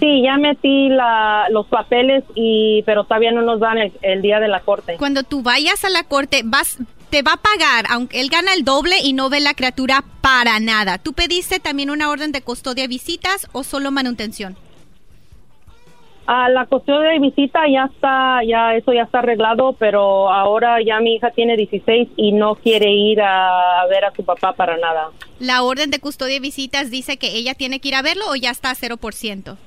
[0.00, 4.40] Sí, ya metí la, los papeles y pero todavía no nos dan el, el día
[4.40, 4.96] de la corte.
[4.98, 6.78] Cuando tú vayas a la corte, vas
[7.12, 10.58] te va a pagar, aunque él gana el doble y no ve la criatura para
[10.60, 10.96] nada.
[10.96, 14.56] ¿Tú pediste también una orden de custodia de visitas o solo manutención?
[16.26, 21.00] Ah, la cuestión de visita ya está, ya eso ya está arreglado, pero ahora ya
[21.00, 24.78] mi hija tiene 16 y no quiere ir a, a ver a su papá para
[24.78, 25.10] nada.
[25.38, 28.36] ¿La orden de custodia de visitas dice que ella tiene que ir a verlo o
[28.36, 29.58] ya está a 0%?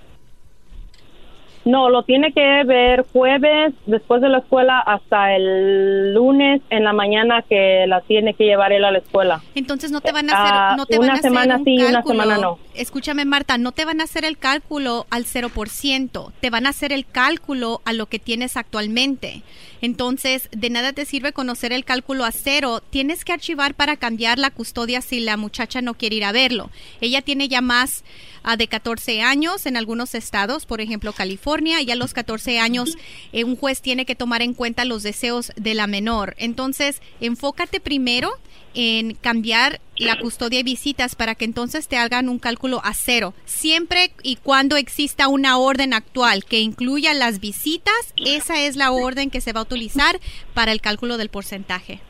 [1.65, 6.93] No, lo tiene que ver jueves después de la escuela hasta el lunes en la
[6.93, 9.41] mañana que la tiene que llevar él a la escuela.
[9.55, 11.63] Entonces no te van a hacer, Ah, no te una van a hacer semana un
[11.65, 12.21] sí y una cálculo.
[12.21, 12.59] semana no.
[12.75, 16.91] Escúchame, Marta, no te van a hacer el cálculo al 0%, te van a hacer
[16.93, 19.41] el cálculo a lo que tienes actualmente.
[19.85, 22.81] Entonces, de nada te sirve conocer el cálculo a cero.
[22.89, 26.71] Tienes que archivar para cambiar la custodia si la muchacha no quiere ir a verlo.
[27.01, 28.03] Ella tiene ya más
[28.41, 32.97] ah, de 14 años en algunos estados, por ejemplo, California, y a los 14 años
[33.31, 36.33] eh, un juez tiene que tomar en cuenta los deseos de la menor.
[36.39, 38.31] Entonces, enfócate primero
[38.75, 43.33] en cambiar la custodia y visitas para que entonces te hagan un cálculo a cero.
[43.45, 49.29] Siempre y cuando exista una orden actual que incluya las visitas, esa es la orden
[49.29, 50.15] que se va a utilizar
[50.53, 52.01] para el cálculo del porcentaje.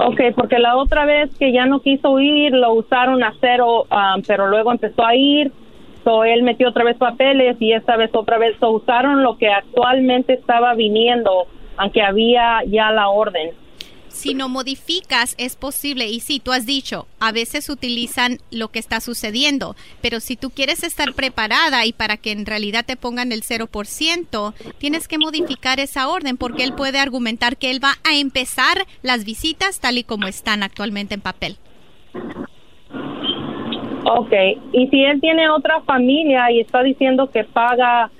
[0.00, 4.16] Ok, porque la otra vez que ya no quiso ir, lo usaron a cero, ah,
[4.26, 5.52] pero luego empezó a ir,
[6.04, 9.48] so él metió otra vez papeles y esta vez otra vez so usaron lo que
[9.48, 13.50] actualmente estaba viniendo, aunque había ya la orden.
[14.08, 16.08] Si no modificas, es posible.
[16.08, 20.50] Y sí, tú has dicho, a veces utilizan lo que está sucediendo, pero si tú
[20.50, 25.80] quieres estar preparada y para que en realidad te pongan el 0%, tienes que modificar
[25.80, 30.04] esa orden porque él puede argumentar que él va a empezar las visitas tal y
[30.04, 31.56] como están actualmente en papel.
[34.04, 34.32] Ok,
[34.72, 38.10] y si él tiene otra familia y está diciendo que paga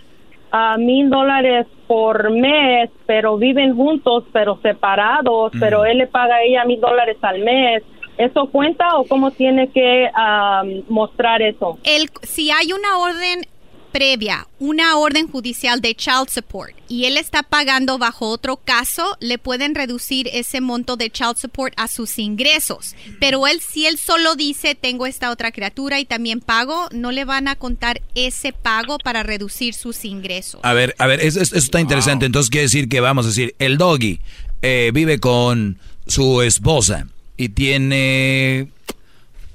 [0.51, 6.43] a mil dólares por mes, pero viven juntos, pero separados, pero él le paga a
[6.43, 7.83] ella mil dólares al mes,
[8.19, 11.79] ¿eso cuenta o cómo tiene que ah, mostrar eso?
[11.85, 13.47] El, si hay una orden
[13.93, 19.39] previa, una orden judicial de child support y él está pagando bajo otro caso, le
[19.39, 22.95] pueden reducir ese monto de child support a sus ingresos.
[23.21, 27.25] Pero él, si él solo dice tengo esta otra criatura y también pago, no le
[27.25, 30.61] van a contar ese pago para reducir sus ingresos.
[30.63, 32.27] A ver, a ver, eso, eso está interesante.
[32.27, 34.21] Entonces quiere decir que vamos a decir, el doggy
[34.63, 37.07] eh, vive con su esposa
[37.37, 38.69] y tiene,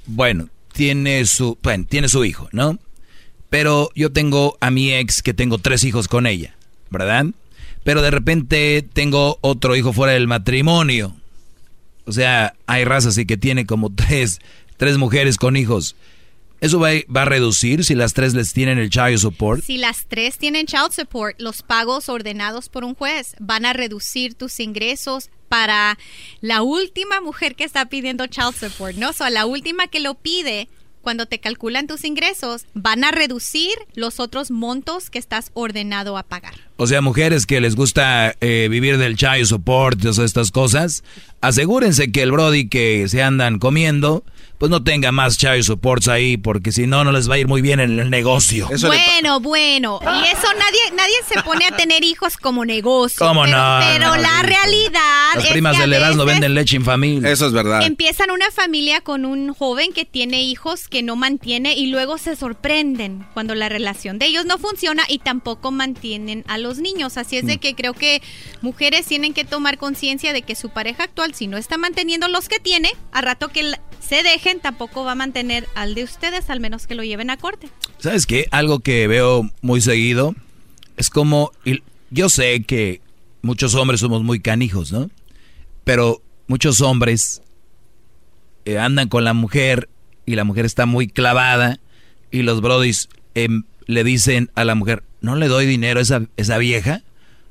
[0.06, 2.78] bueno, tiene su, bueno, tiene su hijo, ¿no?
[3.54, 6.56] Pero yo tengo a mi ex que tengo tres hijos con ella,
[6.90, 7.26] ¿verdad?
[7.84, 11.14] Pero de repente tengo otro hijo fuera del matrimonio.
[12.04, 14.40] O sea, hay razas así que tiene como tres,
[14.76, 15.94] tres mujeres con hijos.
[16.60, 19.62] ¿Eso va, va a reducir si las tres les tienen el child support?
[19.62, 24.34] Si las tres tienen child support, los pagos ordenados por un juez van a reducir
[24.34, 25.96] tus ingresos para
[26.40, 29.10] la última mujer que está pidiendo child support, ¿no?
[29.10, 30.68] O la última que lo pide,
[31.04, 36.24] cuando te calculan tus ingresos, van a reducir los otros montos que estás ordenado a
[36.24, 36.54] pagar.
[36.76, 41.04] O sea, mujeres que les gusta eh, vivir del child support estas cosas,
[41.40, 44.24] asegúrense que el Brody que se andan comiendo,
[44.58, 47.48] pues no tenga más child supports ahí, porque si no, no les va a ir
[47.48, 48.68] muy bien en el negocio.
[48.86, 53.18] bueno, bueno, y eso nadie nadie se pone a tener hijos como negocio.
[53.18, 53.78] ¿Cómo pero, no?
[53.80, 54.46] Pero No, la sí.
[54.46, 57.24] realidad Las es primas del Erasmo venden leche infamil.
[57.26, 57.82] Eso es verdad.
[57.82, 62.36] Empiezan una familia con un joven que tiene hijos que no mantiene y luego se
[62.36, 67.16] sorprenden cuando la relación de ellos no funciona y tampoco mantienen a los niños.
[67.16, 68.22] Así es de que creo que
[68.62, 72.48] mujeres tienen que tomar conciencia de que su pareja actual, si no está manteniendo los
[72.48, 76.60] que tiene, a rato que se dejen, tampoco va a mantener al de ustedes, al
[76.60, 77.68] menos que lo lleven a corte.
[77.98, 78.46] ¿Sabes qué?
[78.50, 80.34] Algo que veo muy seguido
[80.96, 81.50] es como,
[82.10, 83.00] yo sé que
[83.42, 85.10] muchos hombres somos muy canijos, ¿no?
[85.84, 87.42] Pero muchos hombres
[88.64, 89.88] eh, andan con la mujer
[90.26, 91.78] y la mujer está muy clavada
[92.30, 96.22] y los brodis em, le dicen a la mujer, no le doy dinero a esa,
[96.36, 97.02] esa vieja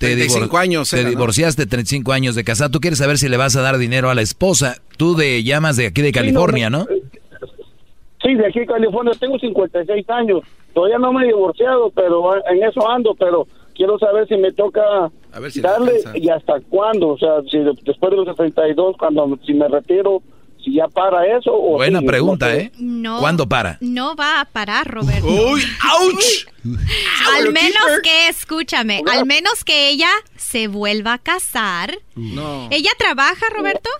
[0.00, 2.70] eh, te, años, te divorciaste, 35 años de casado.
[2.70, 4.76] Tú quieres saber si le vas a dar dinero a la esposa.
[4.96, 6.86] Tú de llamas de aquí de California, ¿no?
[8.22, 9.12] Sí, de aquí de California.
[9.18, 10.40] Tengo 56 años.
[10.74, 13.14] Todavía no me he divorciado, pero en eso ando.
[13.14, 15.10] Pero quiero saber si me toca
[15.62, 20.22] darle y hasta cuándo, o sea, si después de los 62, cuando si me retiro,
[20.62, 22.72] si ya para eso o Buena pregunta, ¿eh?
[22.78, 23.20] No.
[23.20, 23.78] ¿Cuándo para?
[23.80, 25.26] No va a parar, Roberto.
[25.26, 25.62] Uy,
[26.00, 26.46] ouch.
[27.36, 31.98] al menos que, escúchame, al menos que ella se vuelva a casar.
[32.14, 32.68] No.
[32.70, 33.90] ¿Ella trabaja, Roberto?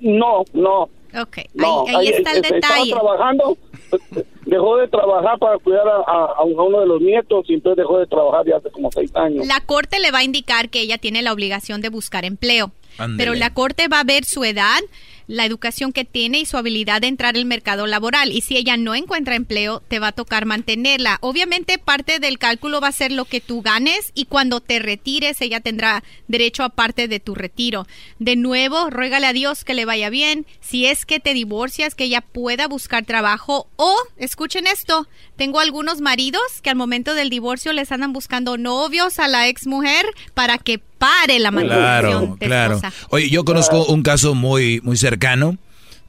[0.00, 0.88] No, no.
[1.18, 2.90] Ok, ahí, está el detalle.
[2.90, 3.56] Estaba trabajando,
[4.46, 8.46] dejó de trabajar para cuidar a, uno de los nietos y entonces dejó de trabajar
[8.46, 9.46] ya hace como seis años.
[9.46, 12.72] La corte le va a indicar que ella tiene la obligación de buscar empleo,
[13.16, 14.80] pero la corte va a ver su edad,
[15.28, 18.32] la educación que tiene y su habilidad de entrar al mercado laboral.
[18.32, 21.18] Y si ella no encuentra empleo, te va a tocar mantenerla.
[21.20, 25.40] Obviamente parte del cálculo va a ser lo que tú ganes y cuando te retires
[25.40, 27.86] ella tendrá derecho a parte de tu retiro.
[28.18, 30.46] De nuevo, ruégale a Dios que le vaya bien.
[30.60, 35.06] Si es que te divorcias, que ella pueda buscar trabajo o, escuchen esto,
[35.36, 39.66] tengo algunos maridos que al momento del divorcio les andan buscando novios a la ex
[39.66, 42.80] mujer para que pare la manutención claro, claro.
[43.10, 45.56] Oye, yo conozco un caso muy, muy cercano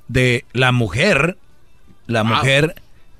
[0.07, 1.37] de la mujer,
[2.07, 2.75] la mujer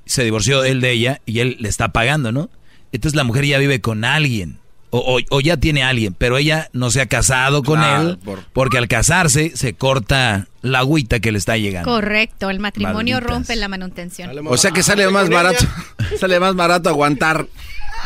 [0.05, 2.49] se divorció él de ella y él le está pagando, ¿no?
[2.91, 4.57] Entonces la mujer ya vive con alguien.
[4.91, 8.17] O, o, ya tiene alguien, pero ella no se ha casado con él
[8.53, 11.91] porque al casarse se corta la agüita que le está llegando.
[11.91, 14.31] Correcto, el matrimonio rompe la manutención.
[14.47, 15.63] O sea que sale más barato,
[16.19, 17.45] sale más barato aguantar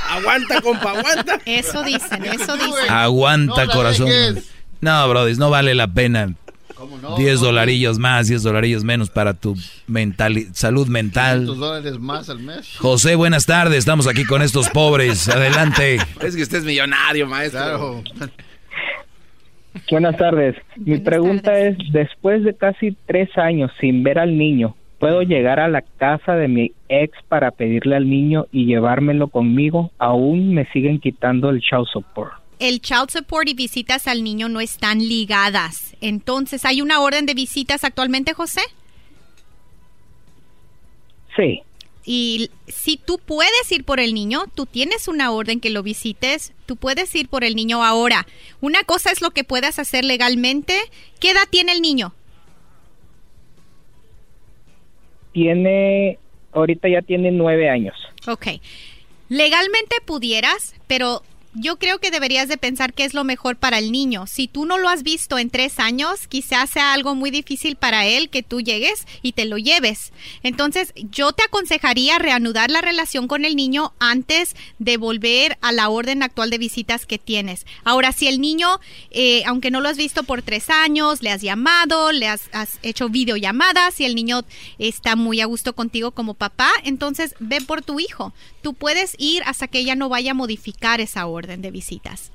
[0.09, 1.39] Aguanta, compa, aguanta.
[1.45, 2.89] Eso dicen, eso dicen.
[2.89, 4.09] Aguanta, corazón.
[4.81, 6.33] No, brody, no vale la pena.
[6.75, 7.15] ¿Cómo no?
[7.15, 9.55] 10 dolarillos más, 10 dolarillos menos para tu
[9.87, 11.45] mental, salud mental.
[11.45, 12.75] dólares más al mes.
[12.77, 13.79] José, buenas tardes.
[13.79, 15.29] Estamos aquí con estos pobres.
[15.29, 15.99] Adelante.
[16.21, 18.03] Es que usted es millonario, maestro.
[19.89, 20.55] Buenas tardes.
[20.75, 25.67] Mi pregunta es, después de casi tres años sin ver al niño, ¿Puedo llegar a
[25.67, 29.91] la casa de mi ex para pedirle al niño y llevármelo conmigo?
[29.97, 32.31] Aún me siguen quitando el child support.
[32.57, 35.93] El child support y visitas al niño no están ligadas.
[35.99, 38.61] Entonces, ¿hay una orden de visitas actualmente, José?
[41.35, 41.63] Sí.
[42.05, 46.53] Y si tú puedes ir por el niño, tú tienes una orden que lo visites,
[46.65, 48.25] tú puedes ir por el niño ahora.
[48.61, 50.79] Una cosa es lo que puedas hacer legalmente.
[51.19, 52.13] ¿Qué edad tiene el niño?
[55.33, 56.19] Tiene,
[56.53, 57.95] ahorita ya tiene nueve años.
[58.27, 58.47] Ok.
[59.29, 61.23] Legalmente pudieras, pero
[61.55, 64.25] yo creo que deberías de pensar qué es lo mejor para el niño.
[64.27, 68.05] Si tú no lo has visto en tres años, quizás sea algo muy difícil para
[68.05, 70.11] él que tú llegues y te lo lleves.
[70.41, 75.89] Entonces, yo te aconsejaría reanudar la relación con el niño antes de volver a la
[75.89, 77.65] orden actual de visitas que tienes.
[77.83, 78.79] Ahora, si el niño,
[79.11, 82.79] eh, aunque no lo has visto por tres años, le has llamado, le has, has
[82.81, 84.43] hecho videollamadas, si el niño
[84.79, 88.33] está muy a gusto contigo como papá, entonces ve por tu hijo.
[88.63, 92.31] Tú puedes ir hasta que ella no vaya a modificar esa orden de visitas.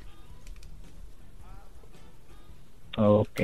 [2.96, 3.40] Ok.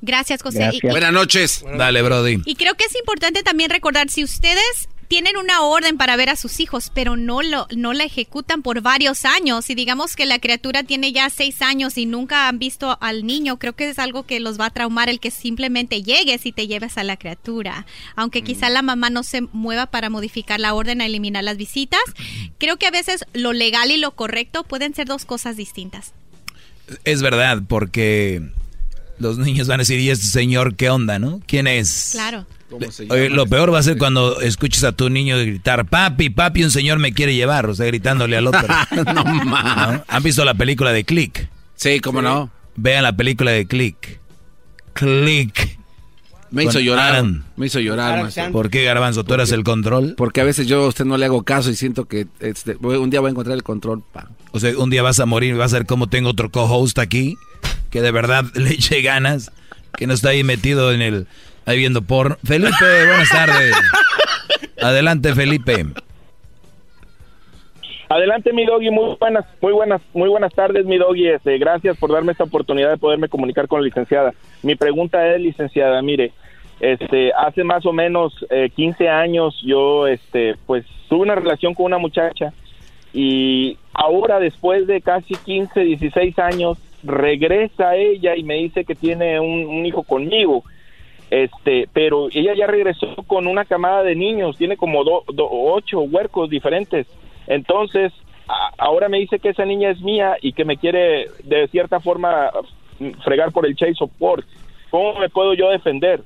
[0.00, 0.70] Gracias, José.
[0.82, 1.64] Buenas noches.
[1.76, 2.40] Dale, Brody.
[2.44, 6.36] Y creo que es importante también recordar, si ustedes tienen una orden para ver a
[6.36, 9.68] sus hijos, pero no, lo, no la ejecutan por varios años.
[9.70, 13.58] Y digamos que la criatura tiene ya seis años y nunca han visto al niño,
[13.58, 16.66] creo que es algo que los va a traumar el que simplemente llegues y te
[16.66, 17.86] lleves a la criatura.
[18.16, 22.02] Aunque quizá la mamá no se mueva para modificar la orden a eliminar las visitas,
[22.58, 26.12] creo que a veces lo legal y lo correcto pueden ser dos cosas distintas.
[27.04, 28.42] Es verdad, porque
[29.18, 31.40] los niños van a decir, ¿y este señor qué onda, no?
[31.46, 32.10] ¿Quién es?
[32.12, 32.46] Claro.
[33.30, 36.98] Lo peor va a ser cuando escuches a tu niño gritar, papi, papi, un señor
[36.98, 38.66] me quiere llevar, o sea, gritándole al otro.
[39.06, 40.04] no, ¿No?
[40.06, 41.48] ¿Han visto la película de Click?
[41.74, 42.50] Sí, cómo no.
[42.76, 44.20] Vean la película de Click.
[44.92, 45.78] Click.
[46.50, 47.24] Me hizo llorar.
[47.56, 48.30] Me hizo llorar.
[48.52, 49.24] ¿Por qué, Garbanzo?
[49.24, 50.14] ¿Tú eras el control?
[50.16, 53.10] Porque a veces yo a usted no le hago caso y siento que este, un
[53.10, 54.02] día voy a encontrar el control.
[54.12, 54.28] Pa.
[54.52, 56.98] O sea, un día vas a morir y vas a ver cómo tengo otro co-host
[56.98, 57.36] aquí,
[57.90, 59.52] que de verdad le eche ganas,
[59.96, 61.26] que no está ahí metido en el...
[61.68, 62.38] Ahí viendo por...
[62.38, 62.70] Felipe,
[63.06, 63.76] buenas tardes.
[64.80, 65.84] Adelante, Felipe.
[68.08, 71.28] Adelante, mi doggy, muy buenas, muy buenas, muy buenas tardes, mi doggy.
[71.28, 74.32] Este, gracias por darme esta oportunidad de poderme comunicar con la licenciada.
[74.62, 76.32] Mi pregunta es, licenciada, mire,
[76.80, 81.84] este, hace más o menos eh, 15 años yo, este, pues, tuve una relación con
[81.84, 82.54] una muchacha
[83.12, 89.38] y ahora, después de casi 15, 16 años, regresa ella y me dice que tiene
[89.38, 90.64] un, hijo conmigo.
[91.30, 97.06] Este, pero ella ya regresó con una camada de niños, tiene como ocho huercos diferentes
[97.48, 98.12] entonces,
[98.76, 102.50] ahora me dice que esa niña es mía y que me quiere de cierta forma
[103.24, 104.46] fregar por el chase support.
[104.90, 106.22] ¿Cómo me puedo yo defender?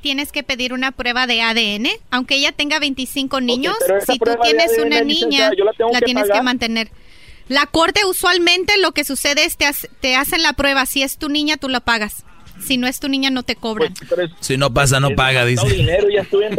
[0.00, 3.74] Tienes que pedir una prueba de ADN, aunque ella tenga 25 niños.
[4.06, 5.50] si tú tienes una niña,
[5.92, 6.88] la, tienes que mantener.
[7.48, 9.66] La corte usualmente lo que sucede es te,
[10.00, 10.84] te hacen la prueba.
[10.84, 12.24] Si es tu niña, tú la pagas.
[12.60, 13.94] Si no es tu niña, no te cobran.
[14.08, 15.68] Pues, si no pasa, no paga, dice.
[15.68, 16.50] Dinero, ya, estuve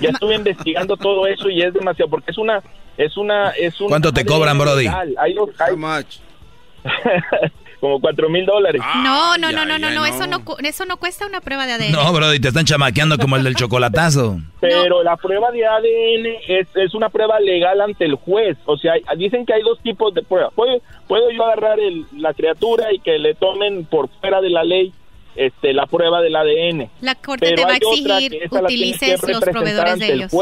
[0.00, 2.62] ya estuve investigando todo eso y es demasiado, porque es una...
[2.96, 4.86] Es una, es ¿Cuánto te cobran, Brody?
[4.86, 5.34] Hay,
[7.80, 8.80] como cuatro mil dólares.
[9.02, 11.92] no, no, no, no, no, no, eso no, eso no cuesta una prueba de ADN.
[11.92, 14.38] No, Brody, te están chamaqueando como el del chocolatazo.
[14.60, 18.58] Pero la prueba de ADN es, es, una prueba legal ante el juez.
[18.66, 20.52] O sea, dicen que hay dos tipos de pruebas.
[20.54, 24.62] ¿Puedo, puedo yo agarrar el, la criatura y que le tomen por fuera de la
[24.62, 24.92] ley
[25.36, 26.90] este, la prueba del ADN.
[27.00, 30.32] La corte te va a exigir utilices los proveedores de ellos.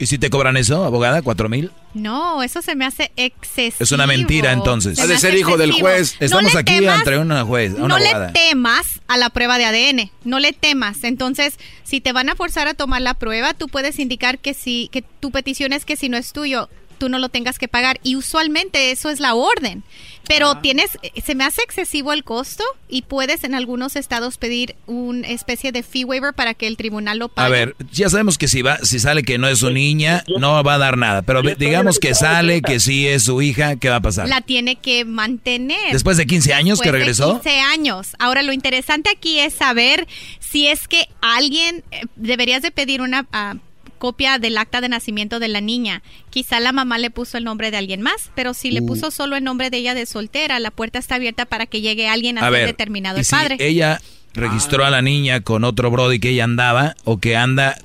[0.00, 1.22] ¿Y si te cobran eso, abogada?
[1.22, 1.72] ¿Cuatro mil?
[1.92, 3.82] No, eso se me hace excesivo.
[3.82, 4.98] Es una mentira, entonces.
[5.00, 6.16] Ha de ser hijo del juez.
[6.20, 7.72] Estamos aquí entre una juez.
[7.72, 10.10] no le temas a la prueba de ADN.
[10.22, 11.02] No le temas.
[11.02, 14.88] Entonces, si te van a forzar a tomar la prueba, tú puedes indicar que si,
[14.92, 16.68] que tu petición es que si no es tuyo,
[16.98, 17.98] tú no lo tengas que pagar.
[18.02, 19.82] Y usualmente eso es la orden.
[20.28, 20.90] Pero tienes,
[21.24, 25.82] se me hace excesivo el costo y puedes en algunos estados pedir una especie de
[25.82, 27.46] fee waiver para que el tribunal lo pague.
[27.46, 30.62] A ver, ya sabemos que si va, si sale que no es su niña, no
[30.62, 31.22] va a dar nada.
[31.22, 34.28] Pero digamos que sale que sí es su hija, ¿qué va a pasar?
[34.28, 35.92] La tiene que mantener.
[35.92, 37.34] Después de 15 años que regresó.
[37.34, 38.08] De 15 años.
[38.18, 40.06] Ahora lo interesante aquí es saber
[40.40, 43.54] si es que alguien eh, deberías de pedir una ah,
[43.98, 46.02] copia del acta de nacimiento de la niña.
[46.30, 48.86] Quizá la mamá le puso el nombre de alguien más, pero si le uh.
[48.86, 52.08] puso solo el nombre de ella de soltera, la puerta está abierta para que llegue
[52.08, 53.56] alguien a, ser determinado el padre.
[53.58, 54.00] Ella
[54.34, 57.76] registró a la niña con otro brody que ella andaba o que anda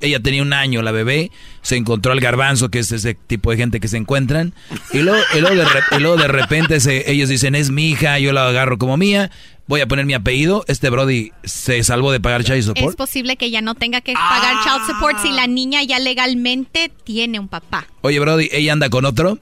[0.00, 1.30] ella tenía un año, la bebé,
[1.62, 4.54] se encontró al garbanzo, que es ese tipo de gente que se encuentran,
[4.92, 6.78] y luego, de, repente
[7.10, 9.30] ellos dicen, es mi hija, yo la agarro como mía,
[9.66, 12.88] voy a poner mi apellido, este Brody se salvó de pagar child support.
[12.88, 16.90] Es posible que ya no tenga que pagar child support si la niña ya legalmente
[17.04, 17.86] tiene un papá.
[18.02, 19.38] Oye, Brody, ¿ella anda con otro?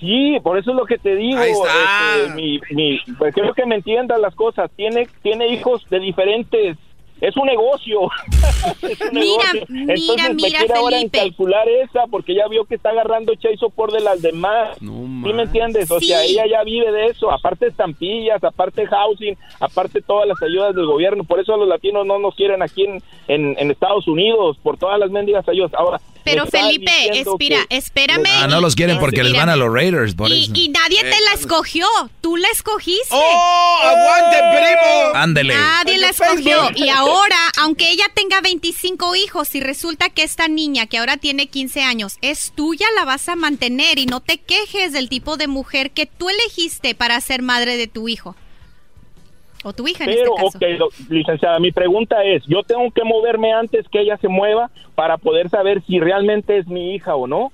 [0.00, 1.40] Sí, por eso es lo que te digo.
[1.40, 4.70] Ahí este, mi, mi, pues quiero que me entiendan las cosas.
[4.76, 6.76] Tiene, tiene hijos de diferentes
[7.20, 8.00] es un negocio.
[9.12, 13.34] mira, mira, Entonces mira, me ahora en calcular esa porque ya vio que está agarrando
[13.34, 14.76] Chase por de las demás.
[14.78, 14.86] ¿Sí
[15.32, 15.90] me entiendes?
[15.90, 20.74] O sea, ella ya vive de eso, aparte estampillas, aparte housing, aparte todas las ayudas
[20.74, 21.24] del gobierno.
[21.24, 23.02] Por eso los latinos no nos quieren aquí en,
[23.58, 25.72] en, Estados Unidos, por todas las mendigas ayudas.
[25.74, 28.28] Ahora, pero Felipe, espera, espérame.
[28.28, 31.20] Ah, no los quieren porque les van a los Raiders, por y, Y nadie te
[31.24, 31.86] la escogió,
[32.20, 33.08] tú la escogiste.
[33.10, 35.14] ¡Oh, aguante, primo!
[35.14, 35.54] Ándele.
[35.54, 36.70] Nadie la escogió.
[36.74, 37.07] Y ahora,
[37.60, 42.18] aunque ella tenga 25 hijos y resulta que esta niña que ahora tiene 15 años
[42.22, 46.06] es tuya, la vas a mantener y no te quejes del tipo de mujer que
[46.06, 48.36] tú elegiste para ser madre de tu hijo.
[49.64, 50.84] O tu hija en Pero, este caso.
[50.86, 55.18] ok, licenciada, mi pregunta es, ¿yo tengo que moverme antes que ella se mueva para
[55.18, 57.52] poder saber si realmente es mi hija o no?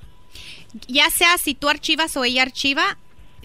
[0.87, 2.99] Ya sea si tú archivas o ella archiva,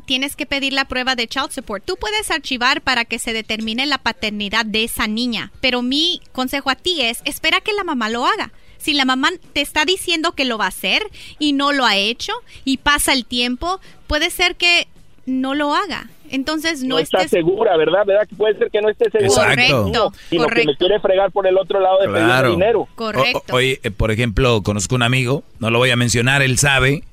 [0.09, 1.85] tienes que pedir la prueba de child support.
[1.85, 6.71] Tú puedes archivar para que se determine la paternidad de esa niña, pero mi consejo
[6.71, 8.51] a ti es, espera que la mamá lo haga.
[8.79, 11.03] Si la mamá te está diciendo que lo va a hacer
[11.37, 12.33] y no lo ha hecho
[12.65, 14.87] y pasa el tiempo, puede ser que
[15.27, 16.09] no lo haga.
[16.31, 17.29] Entonces no, no está estés...
[17.29, 18.03] segura, ¿verdad?
[18.07, 19.49] ¿Verdad que puede ser que no esté segura?
[19.49, 20.71] Correcto, y lo que correcto.
[20.71, 22.87] me quiere fregar por el otro lado de pedir dinero.
[22.95, 23.43] Correcto.
[23.51, 27.03] O- oye, eh, por ejemplo, conozco un amigo, no lo voy a mencionar, él sabe.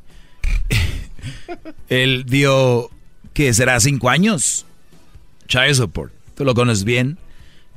[1.88, 2.90] Él dio,
[3.32, 3.78] ¿qué será?
[3.80, 4.66] ¿Cinco años?
[5.48, 6.12] Child support.
[6.34, 7.18] Tú lo conoces bien.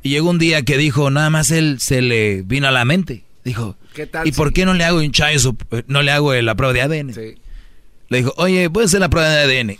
[0.01, 3.23] Y llegó un día que dijo, nada más él se le vino a la mente.
[3.43, 5.87] Dijo, ¿Qué tal ¿y por qué no le hago un child support?
[5.87, 7.13] No le hago la prueba de ADN.
[8.09, 9.77] Le dijo, oye, ¿puedes hacer la prueba de ADN?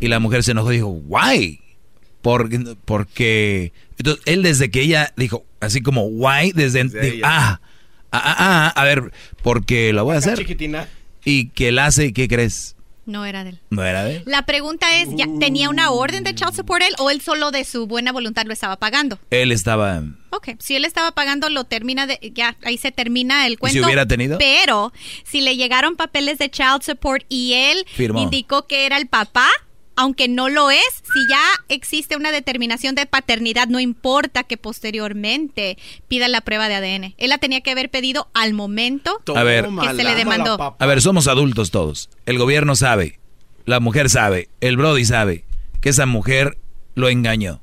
[0.00, 1.60] Y la mujer se enojó y dijo, why?
[2.22, 7.60] Porque, porque entonces él desde que ella dijo, así como why, desde, dijo, ah,
[8.10, 9.12] ah, ah, ah, a ver,
[9.42, 10.38] porque lo voy a hacer.
[10.38, 10.88] Chiquitina.
[11.24, 12.76] Y que él hace, ¿qué crees?
[13.06, 13.60] No era de él.
[13.70, 14.22] No era de él.
[14.26, 17.64] La pregunta es, ¿ya ¿tenía una orden de child support él o él solo de
[17.64, 19.18] su buena voluntad lo estaba pagando?
[19.30, 20.02] Él estaba...
[20.30, 23.78] Ok, si él estaba pagando, lo termina de, ya ahí se termina el cuento.
[23.78, 24.38] si hubiera tenido?
[24.38, 24.92] Pero
[25.24, 28.20] si le llegaron papeles de child support y él Firmó.
[28.20, 29.48] indicó que era el papá,
[29.96, 35.78] aunque no lo es, si ya existe una determinación de paternidad, no importa que posteriormente
[36.08, 37.14] pida la prueba de ADN.
[37.18, 39.68] Él la tenía que haber pedido al momento A ver.
[39.80, 40.76] que se le demandó.
[40.78, 42.08] A ver, somos adultos todos.
[42.26, 43.18] El gobierno sabe,
[43.66, 45.44] la mujer sabe, el Brody sabe
[45.80, 46.58] que esa mujer
[46.94, 47.60] lo engañó.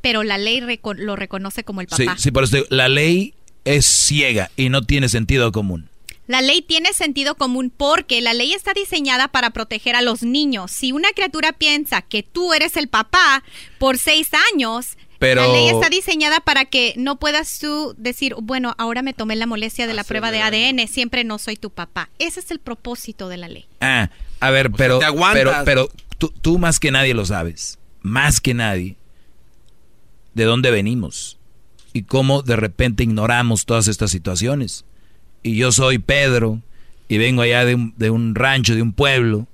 [0.00, 2.18] Pero la ley reco- lo reconoce como el Sí, papá.
[2.18, 3.34] sí, por eso digo, la ley
[3.64, 5.88] es ciega y no tiene sentido común.
[6.32, 10.70] La ley tiene sentido común porque la ley está diseñada para proteger a los niños.
[10.70, 13.44] Si una criatura piensa que tú eres el papá
[13.78, 18.74] por seis años, Pero- la ley está diseñada para que no puedas tú decir, bueno,
[18.78, 22.08] ahora me tomé la molestia de la prueba de ADN, siempre no soy tu papá.
[22.18, 23.66] Ese es el propósito de la ley.
[23.82, 24.08] Ah,
[24.40, 25.64] a ver, pero, te aguantas.
[25.64, 28.96] pero, pero tú, tú más que nadie lo sabes, más que nadie,
[30.32, 31.38] de dónde venimos
[31.92, 34.86] y cómo de repente ignoramos todas estas situaciones.
[35.42, 36.60] Y yo soy Pedro
[37.08, 39.46] y vengo allá de un, de un rancho, de un pueblo,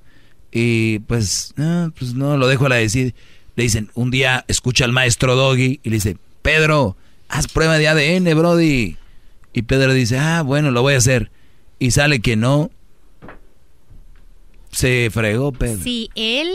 [0.52, 3.14] y pues, no, pues no, lo dejo a la decir.
[3.56, 6.96] Le dicen, un día escucha al maestro Doggy y le dice, Pedro,
[7.28, 8.96] haz prueba de ADN, Brody.
[9.52, 11.30] Y Pedro dice, ah, bueno, lo voy a hacer.
[11.78, 12.70] Y sale que no,
[14.70, 15.82] se fregó, Pedro.
[15.82, 16.48] Si él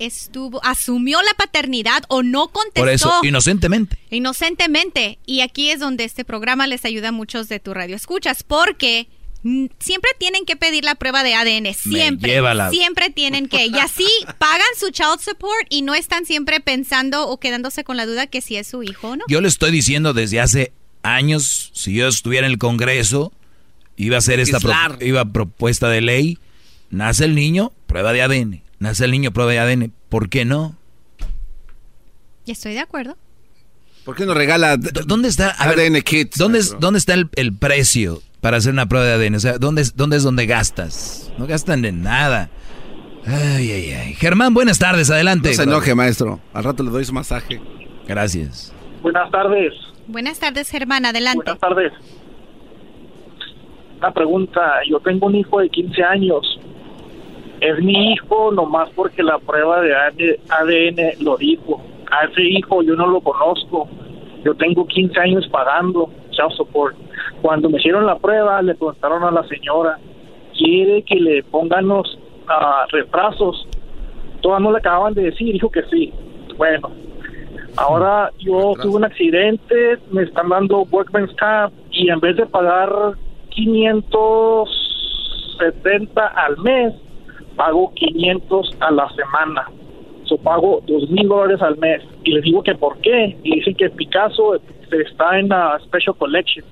[0.00, 3.96] estuvo, asumió la paternidad o no contestó Por eso, inocentemente.
[4.10, 5.18] inocentemente.
[5.26, 9.06] Y aquí es donde este programa les ayuda a muchos de tu radio escuchas, porque
[9.78, 13.66] siempre tienen que pedir la prueba de ADN, siempre, lleva la- siempre tienen que.
[13.66, 14.06] Y así
[14.38, 18.40] pagan su child support y no están siempre pensando o quedándose con la duda que
[18.42, 19.24] si es su hijo o no.
[19.28, 20.72] Yo le estoy diciendo desde hace
[21.02, 23.32] años, si yo estuviera en el Congreso,
[23.96, 26.38] iba a hacer esta pro- iba propuesta de ley,
[26.90, 30.74] nace el niño, prueba de ADN, nace el niño, prueba de ADN, ¿por qué no?
[32.44, 33.16] Y estoy de acuerdo.
[34.04, 36.36] ¿Por qué no regala ¿Dónde está a ver, ADN kits?
[36.38, 39.34] ¿Dónde, es- dónde está el, el precio para hacer una prueba de ADN?
[39.36, 41.30] O sea, ¿dónde, es- ¿dónde es donde gastas?
[41.38, 42.50] No gastan en nada.
[43.26, 44.14] Ay, ay, ay.
[44.14, 45.50] Germán, buenas tardes, adelante.
[45.50, 46.40] No se enoje, maestro.
[46.54, 47.60] Al rato le doy su masaje.
[48.08, 48.72] Gracias.
[49.02, 49.74] Buenas tardes.
[50.08, 51.44] Buenas tardes, Germán, adelante.
[51.44, 51.92] Buenas tardes.
[53.98, 54.60] Una pregunta.
[54.90, 56.58] Yo tengo un hijo de 15 años.
[57.60, 61.82] Es mi hijo nomás porque la prueba de ADN lo dijo.
[62.10, 63.88] A ese hijo yo no lo conozco.
[64.44, 66.96] Yo tengo 15 años pagando child support.
[67.42, 69.98] Cuando me hicieron la prueba, le preguntaron a la señora,
[70.56, 72.18] ¿quiere que le pongan los
[72.48, 73.68] ah, retrasos?
[74.40, 76.14] Todas no le acababan de decir, dijo que sí.
[76.56, 76.90] Bueno,
[77.76, 82.90] ahora yo tuve un accidente, me están dando Workman's Comp y en vez de pagar
[83.50, 86.94] 570 al mes,
[87.60, 89.68] pago 500 a la semana.
[90.24, 92.00] So pago dos mil dólares al mes.
[92.24, 93.36] Y les digo que por qué.
[93.42, 94.54] Y dicen que Picasso
[94.90, 96.64] está en la Special Collection.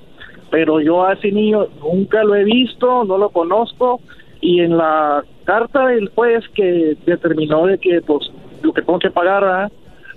[0.50, 4.00] Pero yo a ese niño nunca lo he visto, no lo conozco.
[4.40, 8.30] Y en la carta del juez que determinó de que pues
[8.62, 9.70] lo que tengo que pagar,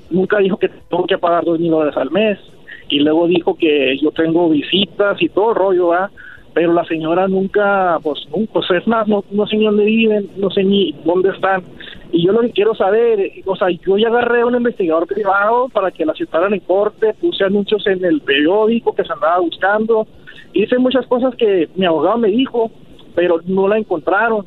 [0.09, 2.39] nunca dijo que tengo que pagar dos mil dólares al mes.
[2.87, 6.11] Y luego dijo que yo tengo visitas y todo el rollo, ¿verdad?
[6.53, 10.49] Pero la señora nunca, pues, nunca, es más, no, no sé ni dónde viven, no
[10.49, 11.63] sé ni dónde están.
[12.11, 15.69] Y yo lo que quiero saber, o sea, yo ya agarré a un investigador privado
[15.69, 20.07] para que la citaran en corte, puse anuncios en el periódico que se andaba buscando,
[20.53, 22.69] hice muchas cosas que mi abogado me dijo,
[23.15, 24.45] pero no la encontraron.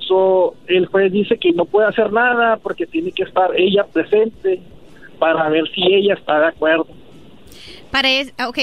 [0.00, 4.60] So, el juez dice que no puede hacer nada porque tiene que estar ella presente
[5.18, 6.86] para ver si ella está de acuerdo.
[7.92, 8.58] Para es, ah, ok,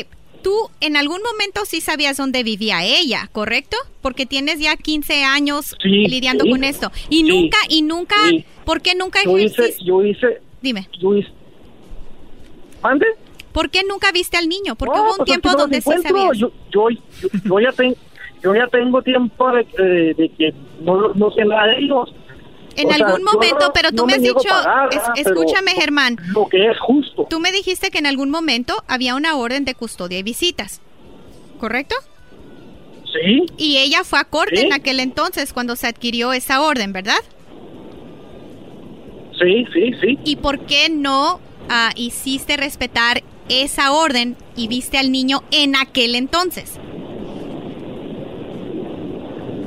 [0.46, 3.78] tú en algún momento sí sabías dónde vivía ella, ¿correcto?
[4.04, 6.52] Porque tienes ya 15 años Sí, lidiando sí.
[6.52, 6.92] con esto.
[7.10, 8.16] Y Sí, nunca, y nunca.
[8.64, 10.88] ¿por qué nunca Yo hice, yo hice, Dime.
[11.02, 11.30] yo hice,
[12.84, 13.08] ¿mande?
[13.52, 14.76] ¿Por qué nunca viste al niño?
[14.76, 16.38] Porque hubo un pues tiempo no donde sí sabías.
[16.38, 17.96] Yo, yo, yo, yo ya tengo
[18.44, 22.14] yo ya tengo tiempo de, de- de que no, no sé nada de ellos.
[22.78, 24.50] En O algún momento, pero tú no me has dicho,
[25.16, 27.26] escúchame Germán, Lo que es justo.
[27.30, 30.82] tú me dijiste que en algún momento había una orden de custodia y visitas,
[31.60, 31.96] ¿correcto?
[33.14, 33.46] Sí.
[33.58, 34.66] Y ella fue a corte Sí.
[34.66, 37.16] en aquel entonces cuando se adquirió esa orden, ¿verdad?
[39.42, 40.20] Sí, sí, sí.
[40.24, 41.40] ¿Y por qué no
[41.70, 46.80] ah, hiciste respetar esa orden y viste al niño en aquel entonces?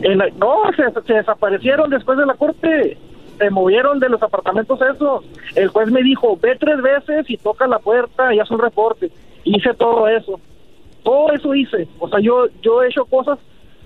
[0.02, 2.96] En la- no, se, se desaparecieron después de la corte.
[3.38, 5.24] Se movieron de los apartamentos esos.
[5.54, 9.10] El juez me dijo, ve tres veces y toca la puerta y haz un reporte.
[9.44, 10.40] Hice todo eso.
[11.04, 11.86] Todo eso hice.
[12.00, 13.38] O sea, yo, yo he hecho cosas,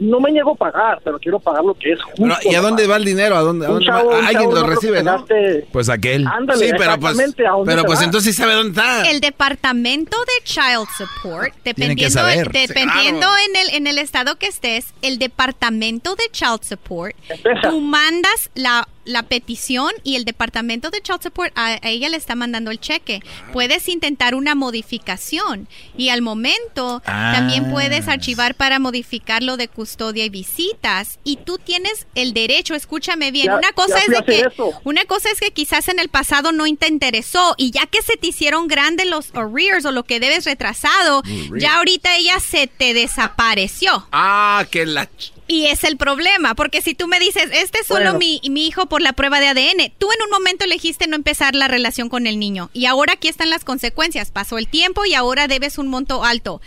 [0.03, 2.23] no me niego a pagar, pero quiero pagar lo que es justo.
[2.23, 3.37] Pero, ¿Y a dónde va el dinero?
[3.37, 4.03] ¿A dónde, a dónde va?
[4.03, 5.25] chavo- Alguien lo recibe, ¿no?
[5.73, 6.27] Pues aquel.
[6.27, 9.11] Ándale, Sí, pero pues, exactamente, ¿a dónde pero pues entonces sí sabe dónde está.
[9.11, 12.51] El departamento de Child Support, dependiendo, saber.
[12.51, 13.35] dependiendo Claro.
[13.49, 17.15] en, el, en el estado que estés, el departamento de Child Support,
[17.63, 22.17] tú mandas la, la petición y el departamento de Child Support a, a ella le
[22.17, 23.21] está mandando el cheque.
[23.53, 27.33] Puedes intentar una modificación y al momento Ah.
[27.35, 32.75] también puedes archivar para modificar lo de custodia y visitas y tú tienes el derecho,
[32.75, 34.73] escúchame bien, Ya- una cosa es de que eso.
[34.85, 38.17] una cosa es que quizás en el pasado no te interesó y ya que se
[38.17, 41.63] te hicieron grandes los arrears o lo que debes retrasado, Arrears.
[41.63, 44.07] ya ahorita ella se te desapareció.
[44.13, 45.09] Ah, que la...
[45.49, 48.19] Y es el problema, porque si tú me dices, este es solo Bueno.
[48.19, 51.55] mi, mi hijo por la prueba de ADN, tú en un momento elegiste no empezar
[51.55, 54.31] la relación con el niño y ahora aquí están las consecuencias.
[54.31, 56.61] Pasó el tiempo y ahora debes un monto alto.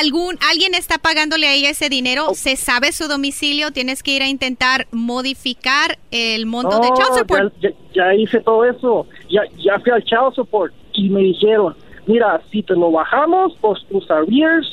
[0.00, 1.88] Algún, alguien está pagándole a ella ese Oh.
[1.88, 7.18] dinero, se sabe su domicilio, tienes que ir a intentar modificar el monto de child
[7.18, 7.54] support.
[7.60, 9.06] Ya, ya- ya hice todo eso.
[9.30, 11.74] Ya, ya fui al child support y me dijeron,
[12.06, 14.66] mira, si te lo bajamos, pues tus arrears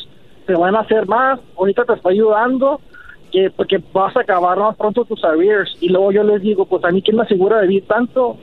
[0.48, 1.40] te van a hacer más.
[1.58, 2.82] Ahorita te estoy ayudando
[3.32, 5.76] que porque vas a acabar más pronto tus arrears.
[5.82, 8.38] Y luego yo les digo, pues a mí quién me asegura de vivir tanto.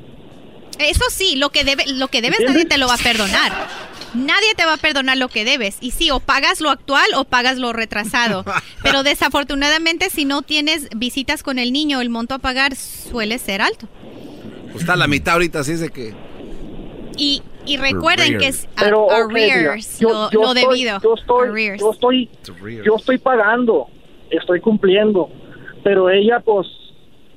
[0.78, 3.52] Eso sí, lo que debe, lo que debes nadie te lo va a perdonar.
[4.14, 5.78] Nadie te va a perdonar lo que debes.
[5.80, 8.44] Y sí, o pagas lo actual o pagas lo retrasado.
[8.82, 13.62] Pero desafortunadamente, si no tienes visitas con el niño, el monto a pagar suele ser
[13.62, 13.86] alto.
[14.70, 16.14] Pues está a la mitad ahorita, así es de que...
[17.16, 21.00] Y, y recuerden que es arrears, mira, lo, yo lo estoy- debido.
[21.02, 22.30] Yo estoy, yo estoy,
[22.84, 23.88] yo estoy pagando,
[24.38, 25.28] estoy cumpliendo,
[25.84, 26.66] pero ella, pues,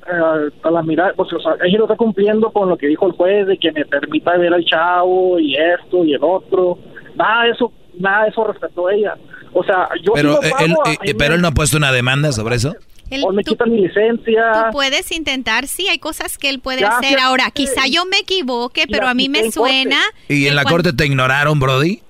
[0.08, 3.08] eh, a la mirada, pues, o sea, ella no está cumpliendo con lo que dijo
[3.08, 6.78] el juez de que me permita ver al chavo y esto y el otro.
[7.16, 9.16] Nada de eso, nada de eso respetó ella.
[9.54, 11.52] O sea, yo Pero, lo eh, pago, él, a eh, pero me- él no ha
[11.52, 12.76] puesto una demanda sobre eso.
[13.10, 14.44] El- o me tú- quitan mi licencia.
[14.66, 17.20] Tú puedes intentar, sí, hay cosas que él puede Ya, hacer.
[17.20, 19.52] Ahora, quizá yo me equivoque, pero a mí me corte.
[19.54, 19.98] suena.
[20.28, 22.02] ¿Y en la cuando- corte te ignoraron, Brody?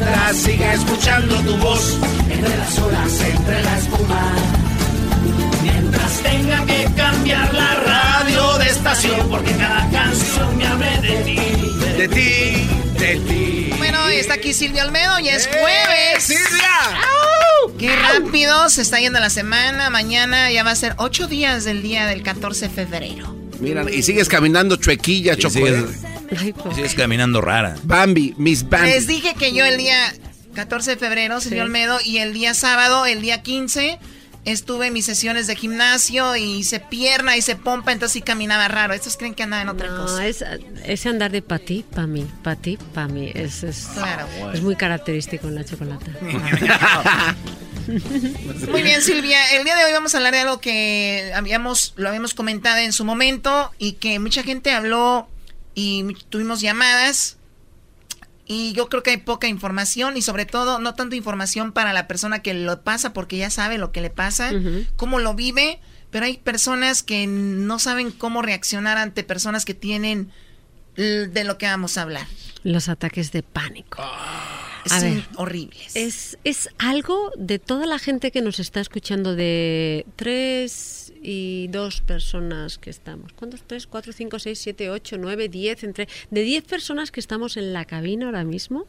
[0.00, 1.98] mientras siga escuchando tu voz
[2.30, 4.34] entre las olas, entre la espuma.
[5.62, 11.38] Mientras tenga que cambiar la radio de estación porque cada canción me hable de ti,
[11.98, 12.68] de ti,
[12.98, 13.74] de ti.
[13.76, 16.30] Bueno, está aquí Silvia Olmedo y es jueves.
[16.30, 17.02] ¡Eh, ¡Silvia!
[17.64, 17.76] ¡Au!
[17.76, 18.70] ¡Qué rápido!
[18.70, 19.90] Se está yendo la semana.
[19.90, 23.36] Mañana ya va a ser ocho días del día del 14 de febrero.
[23.60, 27.76] Mira, y sigues caminando chuequilla, chocolate sigues- Sigues caminando rara.
[27.82, 28.88] Bambi, Miss Bambi.
[28.90, 30.12] Les dije que yo el día
[30.54, 31.66] 14 de febrero, Silvia Sí.
[31.66, 33.98] Olmedo, y el día sábado, el día 15,
[34.44, 38.94] estuve en mis sesiones de gimnasio y hice pierna, hice pompa, entonces sí caminaba raro.
[38.94, 40.26] Estos creen que andaba en otra No, cosa.
[40.26, 40.42] es,
[40.84, 43.30] ese andar de pa' ti, pa' mí, pa' ti, pa' mí.
[43.34, 44.26] Es, es, Claro.
[44.52, 46.06] es muy característico en la chocolata.
[48.70, 49.38] Muy bien, Silvia.
[49.56, 52.92] El día de hoy vamos a hablar de algo que habíamos, lo habíamos comentado en
[52.92, 55.28] su momento y que mucha gente habló
[55.74, 57.36] y tuvimos llamadas.
[58.46, 62.08] Y yo creo que hay poca información y sobre todo no tanto información para la
[62.08, 64.50] persona que lo pasa porque ya sabe lo que le pasa,
[64.96, 65.78] cómo lo vive,
[66.10, 70.32] pero hay personas que no saben cómo reaccionar ante personas que tienen
[70.96, 72.26] de lo que vamos a hablar.
[72.64, 74.02] Los ataques de pánico.
[74.02, 75.94] A Son ver, horribles.
[75.94, 82.00] Es, es algo de toda la gente que nos está escuchando, de tres y dos
[82.00, 83.32] personas que estamos.
[83.34, 83.62] ¿Cuántos?
[83.66, 86.08] Tres, cuatro, cinco, seis, siete, ocho, nueve, diez, entre.
[86.30, 88.86] De diez personas que estamos en la cabina ahora mismo,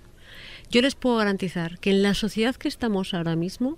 [0.70, 3.78] yo les puedo garantizar que en la sociedad que estamos ahora mismo,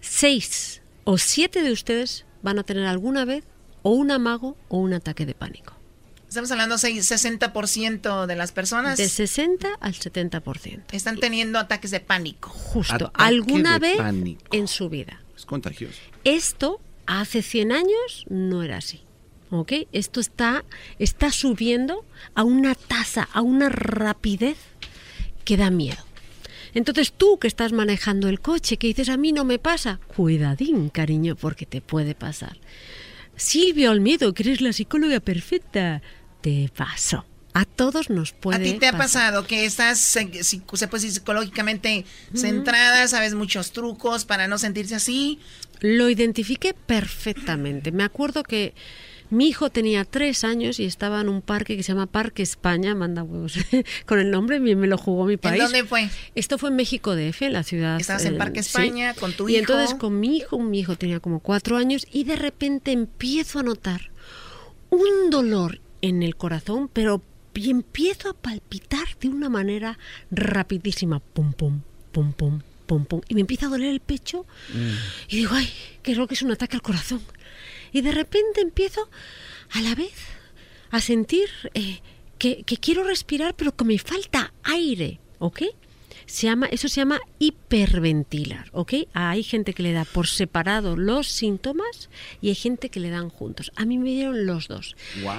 [0.00, 3.44] seis o siete de ustedes van a tener alguna vez
[3.82, 5.74] o un amago o un ataque de pánico.
[6.28, 10.84] Estamos hablando de 60% de las personas De 60 al 70%.
[10.92, 12.50] están teniendo ataques de pánico.
[12.50, 14.44] Justo, Ataque alguna vez pánico.
[14.52, 15.20] en su vida.
[15.36, 15.98] Es contagioso.
[16.22, 16.80] Esto
[17.18, 19.00] hace 100 años no era así.
[19.50, 19.72] ¿Ok?
[19.90, 20.64] Esto está,
[21.00, 22.04] está subiendo
[22.36, 24.56] a una tasa, a una rapidez
[25.44, 26.04] que da miedo.
[26.72, 30.88] Entonces tú que estás manejando el coche, que dices a mí no me pasa, cuidadín,
[30.88, 32.58] cariño, porque te puede pasar.
[33.34, 36.00] Silvia Olmedo, que eres la psicóloga perfecta,
[36.42, 37.24] te pasó.
[37.52, 39.32] A todos nos puede ¿A ti te ha pasar.
[39.32, 45.40] pasado que estás, se, psicológicamente centrada, sabes muchos trucos para no sentirse así?
[45.80, 47.92] Lo identifiqué perfectamente.
[47.92, 48.74] Me acuerdo que
[49.30, 52.94] mi hijo tenía tres años y estaba en un parque que se llama Parque España,
[52.94, 53.54] manda huevos,
[54.06, 55.62] con el nombre, me lo jugó mi país.
[55.62, 56.08] dónde fue?
[56.34, 58.00] Esto fue en México DF, en la ciudad.
[58.00, 58.70] Estabas en eh, Parque sí.
[58.70, 59.60] España con tu y hijo.
[59.60, 63.62] entonces con mi hijo, mi hijo tenía como cuatro años y de repente empiezo a
[63.62, 64.10] notar
[64.90, 67.22] un dolor en el corazón, pero
[67.54, 69.98] y empiezo a palpitar de una manera
[70.30, 72.60] rapidísima, pum pum, pum pum,
[73.28, 74.46] y me empieza a doler el pecho
[75.28, 75.68] y digo, ay,
[76.02, 77.22] creo que es un ataque al corazón.
[77.92, 79.08] Y de repente empiezo
[79.70, 80.12] a la vez
[80.90, 82.00] a sentir eh,
[82.38, 85.62] que, que quiero respirar, pero que me falta aire, ¿ok?
[86.26, 88.92] Se llama, eso se llama hiperventilar, ¿ok?
[89.14, 92.08] Hay gente que le da por separado los síntomas
[92.40, 93.72] y hay gente que le dan juntos.
[93.76, 94.94] A mí me dieron los dos.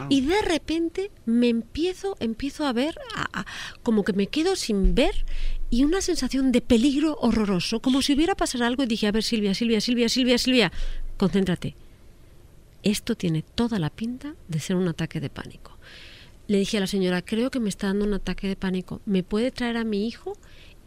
[0.09, 3.45] Y de repente me empiezo, empiezo a ver, a- a-
[3.83, 5.25] como que me quedo sin ver
[5.71, 9.23] y una sensación de peligro horroroso, como si hubiera pasado algo y dije, a ver
[9.23, 10.71] Silvia, Silvia, Silvia, Silvia, Silvia,
[11.17, 11.75] concéntrate.
[12.83, 15.77] Esto tiene toda la pinta de ser un ataque de pánico.
[16.47, 19.01] Le dije a la señora, creo que me está dando un ataque de pánico.
[19.05, 20.37] ¿Me puede traer a mi hijo?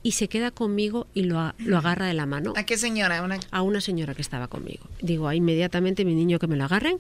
[0.03, 2.53] Y se queda conmigo y lo, a- lo agarra de la mano.
[2.57, 3.23] ¿A qué señora?
[3.23, 4.85] Una- A una señora que estaba conmigo.
[5.01, 6.99] Digo, "Ah, inmediatamente mi niño que me lo agarren.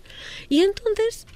[0.48, 1.26] Y entonces,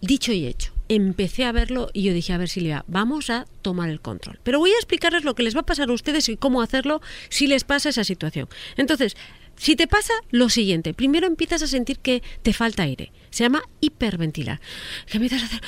[0.00, 3.90] dicho y hecho, empecé a verlo y yo dije, a ver Silvia, vamos a tomar
[3.90, 4.40] el control.
[4.42, 7.00] Pero voy a explicarles lo que les va a pasar a ustedes y cómo hacerlo
[7.28, 8.48] si les pasa esa situación.
[8.76, 9.16] Entonces,
[9.60, 13.12] si te pasa lo siguiente, primero empiezas a sentir que te falta aire.
[13.28, 14.58] Se llama hiperventilar.
[15.06, 15.60] Que empiezas a hacer...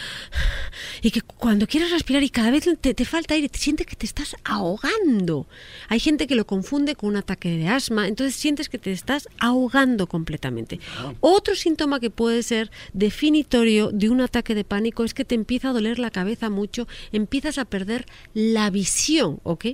[1.03, 3.95] Y que cuando quieres respirar y cada vez te, te falta aire, te sientes que
[3.95, 5.47] te estás ahogando.
[5.89, 9.29] Hay gente que lo confunde con un ataque de asma, entonces sientes que te estás
[9.39, 10.81] ahogando completamente.
[11.21, 15.69] Otro síntoma que puede ser definitorio de un ataque de pánico es que te empieza
[15.69, 19.67] a doler la cabeza mucho, empiezas a perder la visión, ¿ok?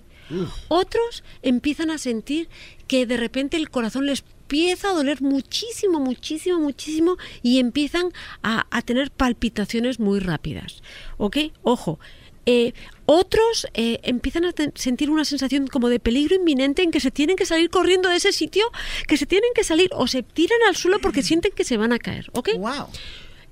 [0.68, 2.48] Otros empiezan a sentir
[2.86, 8.08] que de repente el corazón les empieza a doler muchísimo, muchísimo, muchísimo y empiezan
[8.42, 10.82] a, a tener palpitaciones muy rápidas.
[11.18, 11.36] ¿Ok?
[11.62, 11.98] Ojo.
[12.46, 12.72] eh,
[13.04, 17.36] otros eh, empiezan a sentir una sensación como de peligro inminente en que se tienen
[17.36, 18.64] que salir corriendo de ese sitio,
[19.06, 21.92] que se tienen que salir o se tiran al suelo porque sienten que se van
[21.92, 22.30] a caer.
[22.32, 22.50] ¿Ok?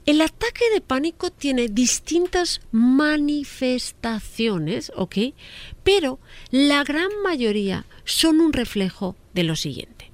[0.06, 5.16] El ataque de pánico tiene distintas manifestaciones, ¿ok?
[5.82, 6.20] Pero
[6.52, 10.12] la gran mayoría son un reflejo de lo siguiente.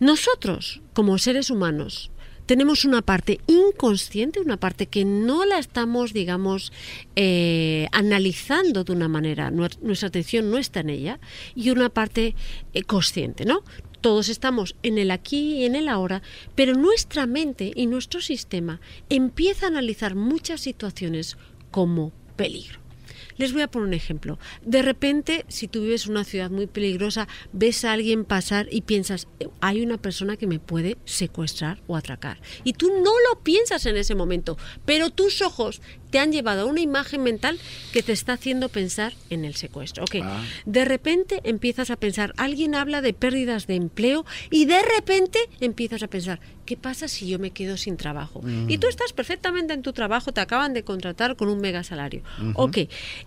[0.00, 2.10] Nosotros, como seres humanos,
[2.48, 6.72] tenemos una parte inconsciente, una parte que no la estamos, digamos,
[7.14, 11.20] eh, analizando de una manera, nuestra atención no está en ella,
[11.54, 12.34] y una parte
[12.72, 13.64] eh, consciente, ¿no?
[14.00, 16.22] Todos estamos en el aquí y en el ahora,
[16.54, 21.36] pero nuestra mente y nuestro sistema empieza a analizar muchas situaciones
[21.70, 22.87] como peligro.
[23.38, 24.38] Les voy a poner un ejemplo.
[24.62, 28.82] De repente, si tú vives en una ciudad muy peligrosa, ves a alguien pasar y
[28.82, 29.28] piensas,
[29.60, 32.40] hay una persona que me puede secuestrar o atracar.
[32.64, 35.80] Y tú no lo piensas en ese momento, pero tus ojos
[36.10, 37.58] te han llevado a una imagen mental
[37.92, 40.04] que te está haciendo pensar en el secuestro.
[40.04, 40.42] Ok, Ah.
[40.66, 46.02] de repente empiezas a pensar, alguien habla de pérdidas de empleo y de repente empiezas
[46.02, 48.40] a pensar, ¿qué pasa si yo me quedo sin trabajo?
[48.42, 48.70] Mm.
[48.70, 52.22] Y tú estás perfectamente en tu trabajo, te acaban de contratar con un mega salario.
[52.54, 52.78] Ok,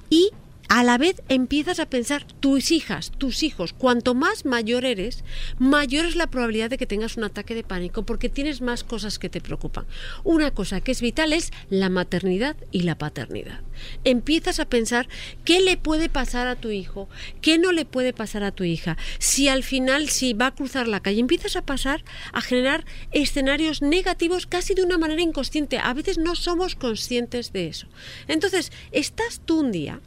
[0.09, 0.29] y
[0.71, 5.25] a la vez empiezas a pensar tus hijas, tus hijos, cuanto más mayor eres,
[5.59, 9.19] mayor es la probabilidad de que tengas un ataque de pánico porque tienes más cosas
[9.19, 9.85] que te preocupan.
[10.23, 13.59] Una cosa que es vital es la maternidad y la paternidad.
[14.05, 15.09] Empiezas a pensar
[15.43, 17.09] qué le puede pasar a tu hijo,
[17.41, 20.87] qué no le puede pasar a tu hija, si al final si va a cruzar
[20.87, 25.79] la calle, empiezas a pasar a generar escenarios negativos casi de una manera inconsciente.
[25.79, 27.87] A veces no somos conscientes de eso.
[28.29, 29.99] Entonces, estás tú un día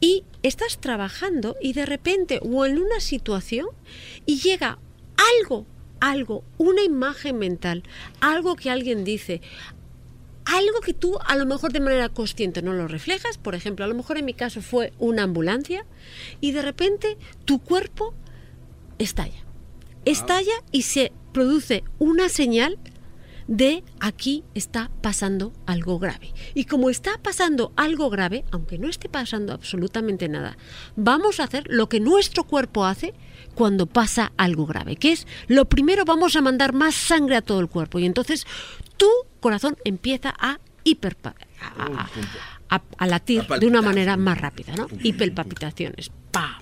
[0.00, 3.66] y estás trabajando y de repente o en una situación
[4.26, 4.78] y llega
[5.40, 5.66] algo,
[6.00, 7.82] algo, una imagen mental,
[8.20, 9.40] algo que alguien dice,
[10.44, 13.88] algo que tú a lo mejor de manera consciente no lo reflejas, por ejemplo, a
[13.88, 15.84] lo mejor en mi caso fue una ambulancia
[16.40, 18.14] y de repente tu cuerpo
[18.98, 19.44] estalla.
[20.04, 22.78] Estalla y se produce una señal
[23.48, 26.32] de aquí está pasando algo grave.
[26.54, 30.56] Y como está pasando algo grave, aunque no esté pasando absolutamente nada,
[30.94, 33.14] vamos a hacer lo que nuestro cuerpo hace
[33.54, 37.58] cuando pasa algo grave, que es lo primero vamos a mandar más sangre a todo
[37.60, 38.46] el cuerpo y entonces
[38.96, 39.08] tu
[39.40, 42.08] corazón empieza a hiper a,
[42.76, 44.86] a- a latir de una manera más rápida, ¿no?
[45.02, 46.10] Hiperpalpitaciones.
[46.30, 46.60] Pa,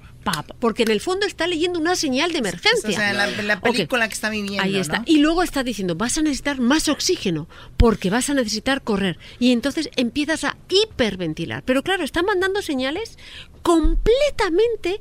[0.58, 2.88] porque en el fondo está leyendo una señal de emergencia.
[2.88, 4.62] O sea, la, película que está viviendo.
[4.62, 4.98] Ahí está.
[4.98, 5.04] ¿no?
[5.06, 9.18] Y luego está diciendo, vas a necesitar más oxígeno porque vas a necesitar correr.
[9.38, 11.62] Y entonces empiezas a hiperventilar.
[11.64, 13.18] Pero claro, está mandando señales
[13.62, 15.00] completamente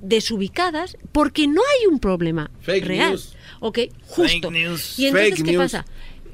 [0.00, 3.10] desubicadas porque no hay un problema Fake real.
[3.10, 3.34] news.
[3.60, 4.22] Ok, justo.
[4.22, 4.98] Fake news.
[4.98, 5.62] Y entonces, Fake ¿qué news.
[5.64, 5.84] pasa?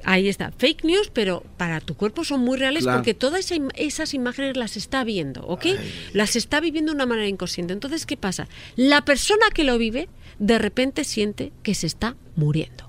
[0.05, 2.99] Ahí está, fake news, pero para tu cuerpo son muy reales Claro.
[2.99, 5.67] porque todas esa im- esas imágenes las está viendo, ¿ok?
[6.13, 7.73] Las está viviendo de una manera inconsciente.
[7.73, 8.47] Entonces, ¿qué pasa?
[8.77, 10.09] La persona que lo vive
[10.39, 12.87] de repente siente que se está muriendo,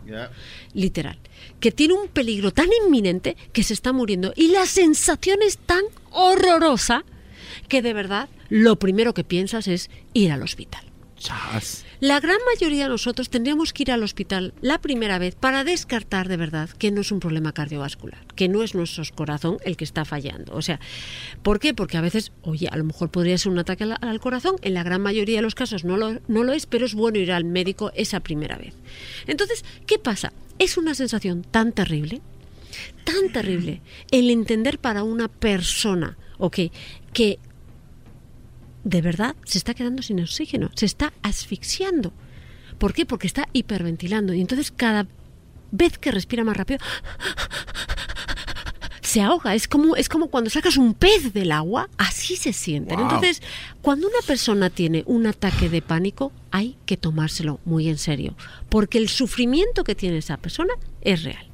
[0.73, 1.17] literal,
[1.59, 5.83] que tiene un peligro tan inminente que se está muriendo y la sensación es tan
[6.11, 7.03] horrorosa
[7.69, 10.83] que de verdad lo primero que piensas es ir al hospital.
[12.01, 16.27] La gran mayoría de nosotros tendríamos que ir al hospital la primera vez para descartar
[16.27, 19.85] de verdad que no es un problema cardiovascular, que no es nuestro corazón el que
[19.85, 20.53] está fallando.
[20.55, 20.79] O sea,
[21.41, 21.73] ¿por qué?
[21.73, 24.83] Porque a veces, oye, a lo mejor podría ser un ataque al, corazón, en la
[24.83, 27.45] gran mayoría de los casos no lo, no lo es, pero es bueno ir al
[27.45, 28.73] médico esa primera vez.
[29.25, 30.33] Entonces, ¿qué pasa?
[30.59, 32.21] Es una sensación tan terrible,
[33.05, 36.59] tan terrible, el entender para una persona, ok,
[37.13, 37.39] que
[38.85, 42.13] de verdad se está quedando sin oxígeno, se está asfixiando.
[42.77, 43.05] ¿Por qué?
[43.05, 45.07] Porque está hiperventilando y entonces cada
[45.71, 46.79] vez que respira más rápido
[49.01, 52.97] se ahoga, es como es como cuando sacas un pez del agua, así se sienten.
[52.97, 53.05] Wow.
[53.05, 53.41] Entonces,
[53.81, 58.35] cuando una persona tiene un ataque de pánico, hay que tomárselo muy en serio,
[58.69, 61.47] porque el sufrimiento que tiene esa persona es real.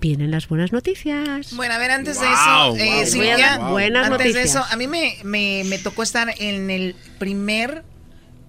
[0.00, 1.54] Vienen las buenas noticias.
[1.54, 4.18] Bueno, a ver, antes de Wow, eso, eh, wow, Silvia, voy a dar buenas antes
[4.18, 4.64] de noticias.
[4.64, 7.84] eso, a mí me, me, me tocó estar en el primer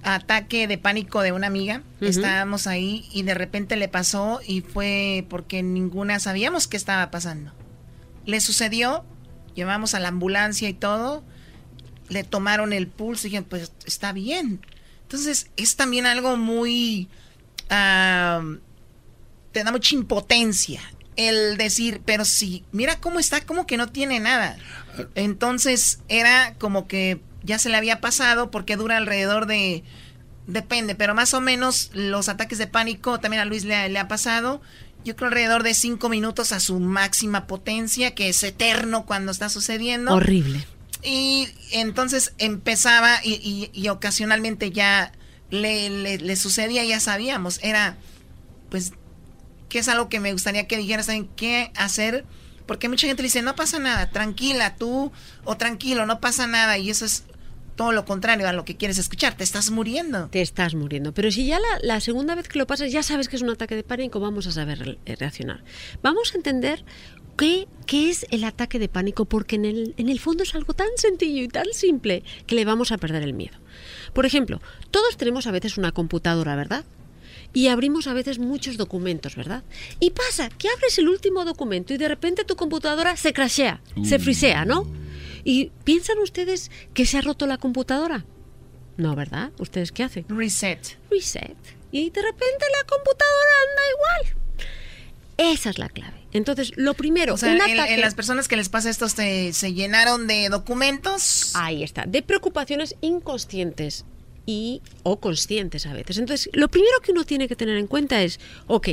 [0.04, 1.84] ataque de pánico de una amiga.
[1.98, 2.06] Ujú.
[2.06, 7.52] Estábamos ahí y de repente le pasó y fue porque ninguna sabíamos qué estaba pasando.
[8.26, 9.04] Le sucedió,
[9.54, 11.26] llevamos a la ambulancia y todo,
[12.08, 14.66] le tomaron el pulso y dijeron, pues está bien.
[15.02, 17.10] Entonces es también algo muy...
[17.70, 18.42] ah,
[19.52, 20.82] te da mucha impotencia
[21.16, 24.58] el decir, pero si, mira cómo está, como que no tiene nada.
[25.16, 29.83] Entonces era como que ya se le había pasado porque dura alrededor de,
[30.48, 34.08] depende, pero más o menos los ataques de pánico también a Luis le, le ha
[34.08, 34.61] pasado.
[35.06, 39.50] Yo creo alrededor de cinco minutos a su máxima potencia, que es eterno cuando está
[39.50, 40.14] sucediendo.
[40.14, 40.66] Horrible.
[41.03, 45.11] Y entonces empezaba y, y- y ocasionalmente ya
[45.50, 47.98] le, le- le sucedía, ya sabíamos, era
[48.69, 48.93] pues
[49.74, 52.26] que es algo que me gustaría que dijeras también qué hacer,
[52.68, 55.11] porque mucha gente dice, no pasa nada, tranquila tú,
[55.45, 57.24] o tranquilo, no pasa nada, y eso es
[57.76, 60.27] todo lo contrario a lo que quieres escuchar, te estás muriendo.
[60.27, 61.11] Te estás muriendo.
[61.16, 63.50] Pero si ya la, la segunda vez que lo pasas ya sabes que es un
[63.50, 65.64] ataque de pánico, vamos a saber eh, reaccionar.
[66.03, 66.85] Vamos a entender
[67.35, 70.76] qué, qué es el ataque de pánico, porque en el, en el fondo es algo
[70.76, 73.58] tan sencillo y tan simple que le vamos a perder el miedo.
[74.14, 74.61] Por ejemplo,
[74.92, 76.85] todos tenemos a veces una computadora, ¿verdad?
[77.54, 79.64] Y abrimos a veces muchos documentos, ¿verdad?
[80.00, 84.18] Y pasa que abres el último documento y de repente tu computadora se crashea, se
[84.18, 84.92] frisea, ¿no?
[85.44, 88.26] ¿Y piensan ustedes que se ha roto la computadora?
[88.98, 89.52] No, ¿verdad?
[89.60, 90.26] ¿Ustedes qué hacen?
[90.30, 90.98] Reset.
[91.12, 91.58] Reset.
[91.92, 94.44] Y de repente la computadora anda igual.
[95.38, 96.24] Esa es la clave.
[96.32, 100.26] Entonces, lo primero, o sea, en, las personas que les pasa esto se, se llenaron
[100.26, 101.52] de documentos.
[101.56, 104.06] Ahí está, de preocupaciones inconscientes
[104.46, 106.18] y o conscientes a veces.
[106.18, 108.88] Entonces, lo primero que uno tiene que tener en cuenta es, ok,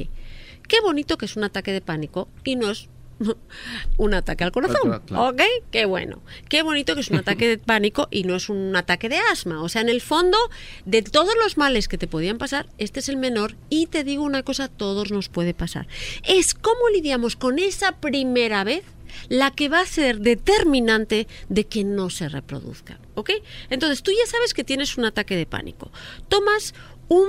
[0.68, 2.88] qué bonito que es un ataque de pánico y no es
[3.96, 5.02] un ataque al corazón.
[5.14, 5.42] ¿Ok?
[5.70, 6.22] Qué bueno.
[6.48, 9.62] Qué bonito que es un ataque de pánico y no es un ataque de asma.
[9.62, 10.38] O sea, en el fondo,
[10.84, 13.56] de todos los males que te podían pasar, este es el menor.
[13.68, 15.86] Y te digo una cosa, todos nos puede pasar.
[16.24, 18.84] Es cómo lidiamos con esa primera vez
[19.28, 22.98] la que va a ser determinante de que no se reproduzca.
[23.14, 23.30] ¿Ok?
[23.70, 25.90] Entonces, tú ya sabes que tienes un ataque de pánico.
[26.28, 26.74] Tomas
[27.08, 27.28] un,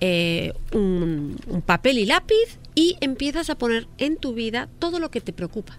[0.00, 5.20] eh, un papel y lápiz y empiezas a poner en tu vida todo lo que
[5.20, 5.78] te preocupa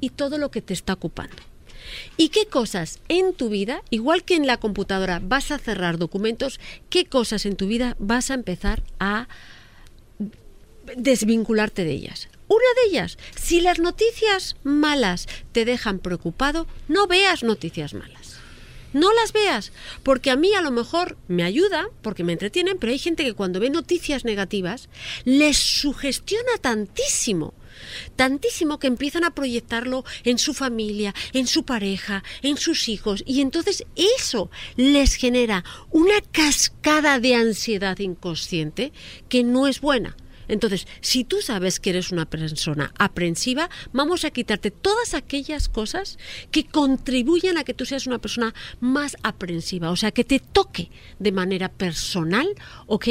[0.00, 1.36] y todo lo que te está ocupando.
[2.16, 6.60] ¿Y qué cosas en tu vida, igual que en la computadora vas a cerrar documentos,
[6.90, 9.28] qué cosas en tu vida vas a empezar a
[10.96, 12.28] desvincularte de ellas?
[12.48, 18.36] Una de ellas, si las noticias malas te dejan preocupado, no veas noticias malas
[18.96, 22.92] no las veas, porque a mí a lo mejor me ayuda, porque me entretienen, pero
[22.92, 24.88] hay gente que cuando ve noticias negativas
[25.24, 27.52] les sugestiona tantísimo
[28.16, 33.42] tantísimo que empiezan a proyectarlo en su familia, en su pareja, en sus hijos, y
[33.42, 33.84] entonces
[34.22, 38.92] eso les genera una cascada de ansiedad inconsciente
[39.28, 40.16] que no es buena.
[40.48, 46.18] Entonces, si tú sabes que eres una persona aprensiva, vamos a quitarte todas aquellas cosas
[46.50, 50.90] que contribuyan a que tú seas una persona más aprensiva, o sea, que te toque
[51.18, 52.48] de manera personal,
[52.86, 53.08] ¿ok?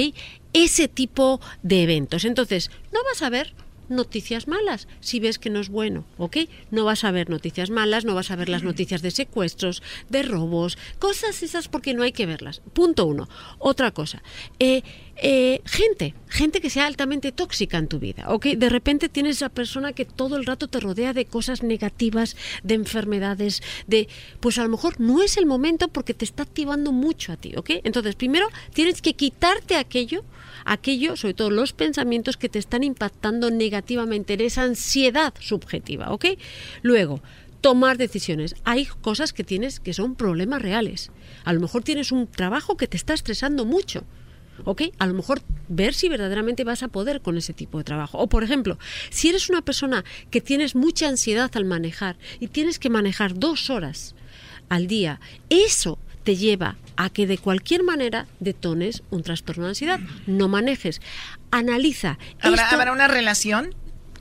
[0.53, 2.25] Ese tipo de eventos.
[2.25, 3.53] Entonces, no vas a ver
[3.89, 6.37] noticias malas si ves que no es bueno, ¿ok?
[6.71, 10.23] No vas a ver noticias malas, no vas a ver las noticias de secuestros, de
[10.23, 12.61] robos, cosas esas porque no hay que verlas.
[12.73, 13.27] Punto uno.
[13.59, 14.21] Otra cosa,
[14.59, 14.83] eh,
[15.17, 18.47] eh, gente, gente que sea altamente tóxica en tu vida, ¿ok?
[18.57, 22.73] De repente tienes esa persona que todo el rato te rodea de cosas negativas, de
[22.75, 24.09] enfermedades, de,
[24.41, 27.53] pues a lo mejor no es el momento porque te está activando mucho a ti,
[27.55, 27.71] ¿ok?
[27.83, 30.25] Entonces, primero tienes que quitarte aquello
[30.65, 36.25] aquello, sobre todo los pensamientos que te están impactando negativamente en esa ansiedad subjetiva, ¿ok?
[36.81, 37.21] Luego,
[37.61, 38.55] tomar decisiones.
[38.63, 41.11] Hay cosas que tienes que son problemas reales.
[41.45, 44.03] A lo mejor tienes un trabajo que te está estresando mucho.
[44.63, 44.83] ¿ok?
[44.99, 48.17] A lo mejor ver si verdaderamente vas a poder con ese tipo de trabajo.
[48.19, 48.77] O, por ejemplo,
[49.09, 53.69] si eres una persona que tienes mucha ansiedad al manejar y tienes que manejar dos
[53.69, 54.15] horas
[54.69, 55.19] al día,
[55.49, 59.99] eso te lleva a que de cualquier manera detones un trastorno de ansiedad.
[60.25, 60.99] No manejes.
[61.51, 62.17] Analiza.
[62.41, 63.73] ¿Habrá, una relación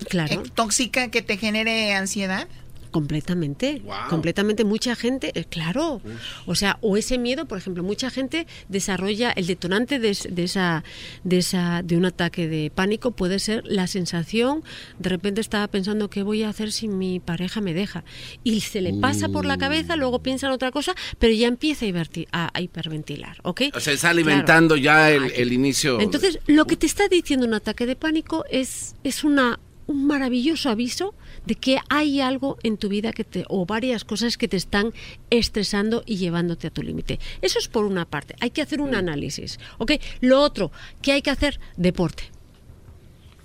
[0.08, 0.42] claro.
[0.54, 2.46] tóxica que te genere ansiedad?
[2.94, 4.62] Completamente, completamente.
[4.62, 6.00] Mucha gente, eh, claro.
[6.46, 10.84] O sea, o ese miedo, por ejemplo, mucha gente desarrolla el detonante de, esa,
[11.24, 14.62] de esa, de un ataque de pánico puede ser la sensación.
[15.00, 18.04] De repente estaba pensando qué voy a hacer si mi pareja me deja
[18.44, 21.86] y se le pasa por la cabeza, luego piensa en otra cosa, pero ya empieza
[22.30, 23.62] a, a hiperventilar, ¿ok?
[23.74, 25.98] O sea, está alimentando ya el, el inicio.
[25.98, 30.70] Entonces, lo que te está diciendo un ataque de pánico es es una un maravilloso
[30.70, 31.14] aviso
[31.46, 34.92] de que hay algo en tu vida que te, o varias cosas que te están
[35.30, 37.18] estresando y llevándote a tu límite.
[37.42, 38.34] Eso es por una parte.
[38.40, 39.58] Hay que hacer un análisis.
[39.78, 39.92] ¿ok?
[40.20, 41.60] Lo otro, ¿qué hay que hacer?
[41.76, 42.24] Deporte.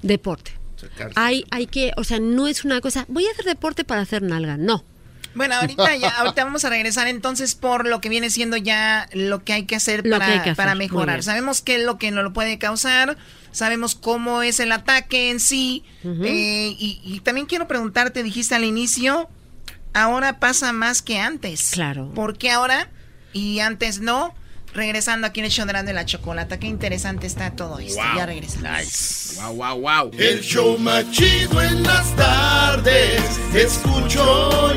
[0.01, 0.51] Deporte.
[1.15, 4.21] Hay, hay que, o sea, no es una cosa, voy a hacer deporte para hacer
[4.21, 4.57] nalga.
[4.57, 4.85] No.
[5.35, 9.43] Bueno, ahorita ya, ahorita vamos a regresar entonces por lo que viene siendo ya lo
[9.43, 11.23] que hay que hacer para, para mejorar.
[11.23, 13.17] Sabemos qué es lo que no lo puede causar,
[13.51, 15.83] sabemos cómo es el ataque en sí.
[16.03, 19.29] Eh, y, también quiero preguntarte, dijiste al inicio,
[19.93, 21.71] ahora pasa más que antes.
[21.71, 22.11] Claro.
[22.13, 22.89] ¿Por qué ahora
[23.33, 24.33] y antes no?
[24.71, 26.59] Regresando aquí en el show de la chocolata.
[26.59, 28.01] Qué interesante está todo esto.
[28.15, 28.69] Ya regresamos.
[28.69, 29.41] Nice.
[29.41, 30.11] Wow, wow, wow.
[30.15, 33.39] El show más chido en las tardes.
[33.55, 34.68] Escucho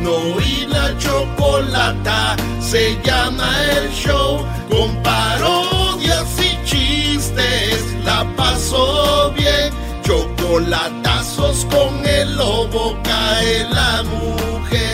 [0.00, 2.36] no y la chocolata.
[2.60, 4.44] Se llama el show.
[4.70, 7.80] Con parodias y chistes.
[8.04, 9.72] La paso bien.
[10.02, 12.96] Chocolatazos con el lobo.
[13.02, 14.85] Cae la mujer.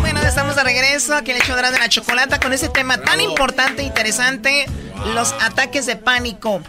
[0.00, 3.20] Bueno, estamos de regreso aquí en el hecho de la chocolata con ese tema tan
[3.20, 4.66] importante e interesante,
[5.14, 6.62] los ataques de pánico.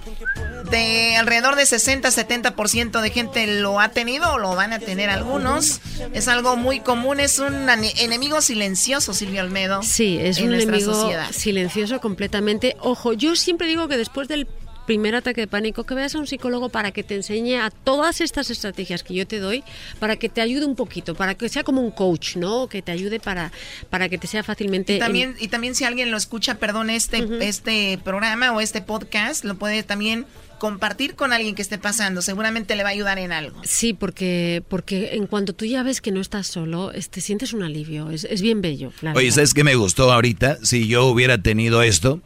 [0.70, 5.82] de alrededor de 60-70% de gente lo ha tenido o lo van a tener algunos.
[6.14, 9.82] Es algo muy común, es un enemigo silencioso, Silvio Almedo.
[9.84, 12.76] Sí, es un enemigo silencioso completamente.
[12.82, 14.48] Ojo, yo siempre digo que después del
[14.90, 18.22] primer ataque de pánico, que veas a un psicólogo para que te enseñe a todas
[18.22, 19.64] estas estrategias que yo te doy,
[20.00, 22.68] para que te ayude un poquito, para que sea como un coach, ¿no?
[22.68, 23.52] Que te ayude para,
[23.92, 24.96] para que te sea fácilmente...
[24.96, 29.46] Y también, y también si alguien lo escucha, perdón, este, este programa o este podcast,
[29.46, 30.26] lo puede también
[30.58, 33.62] compartir con alguien que esté pasando, seguramente le va a ayudar en algo.
[33.66, 37.62] Sí, porque, porque en cuanto tú ya ves que no estás solo, te sientes un
[37.62, 38.92] alivio, es, es bien bello.
[39.14, 40.58] Oye, ¿sabes qué me gustó ahorita?
[40.64, 42.24] Si yo hubiera tenido esto,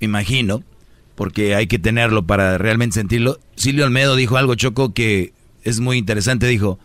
[0.00, 0.62] imagino,
[1.14, 3.38] porque hay que tenerlo para realmente sentirlo.
[3.56, 6.46] Silvio Almedo dijo algo, Choco, que es muy interesante.
[6.46, 6.78] Dijo,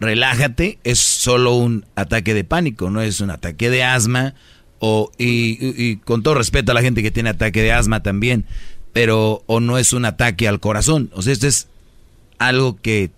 [0.00, 4.34] relájate, es solo un ataque de pánico, no es un ataque de asma.
[4.84, 8.46] O, y, con todo respeto a la gente que tiene ataque de asma también,
[8.92, 11.10] pero o no es un ataque al corazón.
[11.14, 11.68] O sea, esto es
[12.38, 13.10] algo que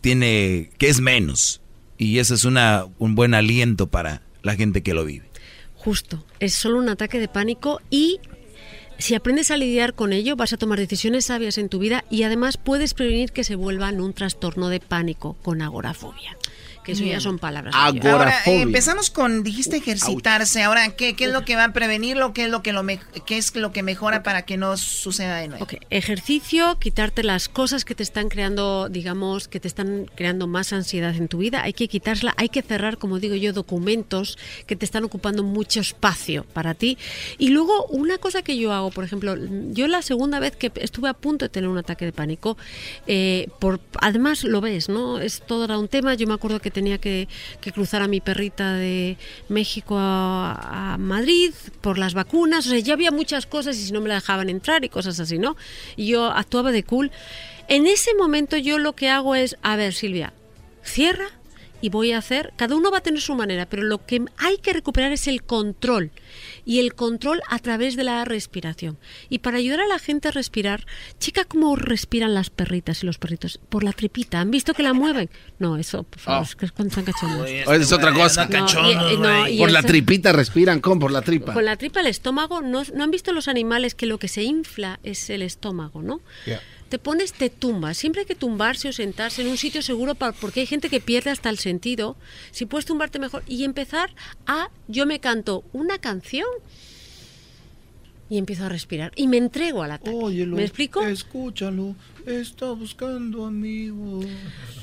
[0.00, 1.60] tiene, que es menos.
[1.98, 5.26] Y eso es una, un buen aliento para la gente que lo vive.
[5.76, 8.18] Justo, es solo un ataque de pánico y
[8.98, 12.22] si aprendes a lidiar con ello, vas a tomar decisiones sabias en tu vida y
[12.22, 16.36] además puedes prevenir que se vuelva en un trastorno de pánico con agorafobia
[16.84, 17.74] que eso ya son palabras.
[17.74, 20.62] Ahora, eh, empezamos con, dijiste ejercitarse.
[20.62, 22.32] Ahora, ¿qué, ¿qué, es lo que va a prevenirlo?
[22.32, 25.48] ¿Qué es lo que, lo qué es lo que mejora para que no suceda de
[25.48, 25.64] nuevo?
[25.64, 25.80] Okay.
[25.90, 31.14] Ejercicio, quitarte las cosas que te están creando, digamos, que te están creando más ansiedad
[31.16, 31.62] en tu vida.
[31.62, 35.80] Hay que quitársela, hay que cerrar, como digo yo, documentos que te están ocupando mucho
[35.80, 36.98] espacio para ti.
[37.38, 39.36] Y luego, una cosa que yo hago, por ejemplo,
[39.70, 42.58] yo la segunda vez que estuve a punto de tener un ataque de pánico,
[43.06, 45.18] eh, por, además lo ves, ¿no?
[45.18, 46.14] Es todo era un tema.
[46.14, 47.28] Yo me acuerdo que tenía que,
[47.72, 49.16] cruzar a mi perrita de
[49.48, 52.66] México a, Madrid por las vacunas.
[52.66, 55.18] O sea, ya había muchas cosas y si no me la dejaban entrar y cosas
[55.20, 55.56] así, ¿no?
[55.96, 57.10] Y yo actuaba de cool.
[57.68, 60.34] En ese momento yo lo que hago es, a ver, Silvia,
[60.82, 61.30] cierra
[61.84, 64.56] y voy a hacer, cada uno va a tener su manera, pero lo que hay
[64.56, 66.12] que recuperar es el control
[66.64, 68.96] y el control a través de la respiración.
[69.28, 70.86] Y para ayudar a la gente a respirar,
[71.18, 73.60] chica, ¿cómo respiran las perritas y los perritos?
[73.68, 74.40] Por la tripita.
[74.40, 75.28] ¿Han visto que la mueven?
[75.58, 76.44] No, eso, por favor, oh.
[76.44, 77.50] es que cuando están cachondos.
[77.50, 78.48] es otra cosa.
[78.48, 81.00] por la tripita respiran, ¿cómo?
[81.00, 81.52] Por la tripa.
[81.52, 84.42] Con la tripa, el estómago, ¿no, ¿no han visto los animales que lo que se
[84.42, 86.22] infla es el estómago, no?
[86.94, 87.96] Te pones, te tumbas.
[87.96, 91.00] Siempre hay que tumbarse o sentarse en un sitio seguro para, porque hay gente que
[91.00, 92.16] pierde hasta el sentido.
[92.52, 94.14] Si puedes tumbarte mejor y empezar
[94.46, 96.46] a, yo me canto una canción
[98.30, 100.46] y empiezo a respirar y me entrego al ataque.
[100.46, 101.02] ¿Me explico?
[101.02, 104.26] Escúchalo, está buscando amigos.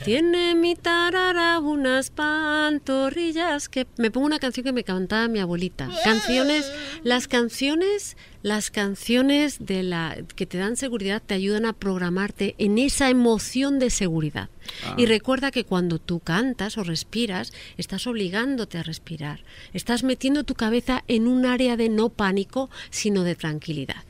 [0.04, 5.90] Tiene mi tarara unas pantorrillas que me pongo una canción que me cantaba mi abuelita.
[6.04, 6.70] Canciones,
[7.04, 12.78] las canciones, las canciones de la que te dan seguridad te ayudan a programarte en
[12.78, 14.50] esa emoción de seguridad.
[14.86, 14.96] Ah.
[14.98, 19.44] Y recuerda que cuando tú cantas o respiras, estás obligándote a respirar.
[19.74, 24.04] Estás metiendo tu cabeza en un área de no pánico, sino de tranquilidad.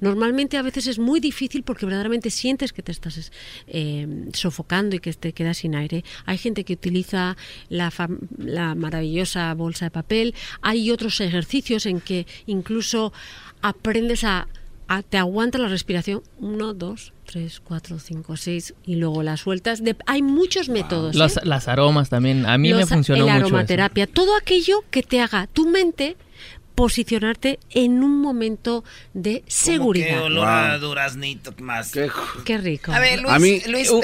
[0.00, 3.30] Normalmente a veces es muy difícil porque verdaderamente sientes que te estás
[3.66, 6.04] eh, sofocando y que te quedas sin aire.
[6.24, 7.36] Hay gente que utiliza
[7.68, 7.92] la,
[8.38, 10.34] la maravillosa bolsa de papel.
[10.62, 13.12] Hay otros ejercicios en que incluso
[13.62, 14.48] aprendes a
[15.10, 16.22] te aguanta la respiración.
[16.38, 18.74] Uno, dos, tres, cuatro, cinco, seis.
[18.84, 19.82] Y luego la sueltas.
[20.06, 21.14] hay muchos métodos.
[21.14, 21.40] ¿eh?
[21.44, 22.46] Las aromas también.
[22.46, 23.32] A mí me funcionó mucho.
[23.32, 24.06] La aromaterapia.
[24.06, 26.16] Todo aquello que te haga tu mente
[26.74, 30.06] posicionarte en un momento de seguridad.
[30.06, 31.90] Qué olor a duraznito más.
[32.44, 32.92] Qué, rico.
[32.92, 34.00] A ver, Luis, Luis uh,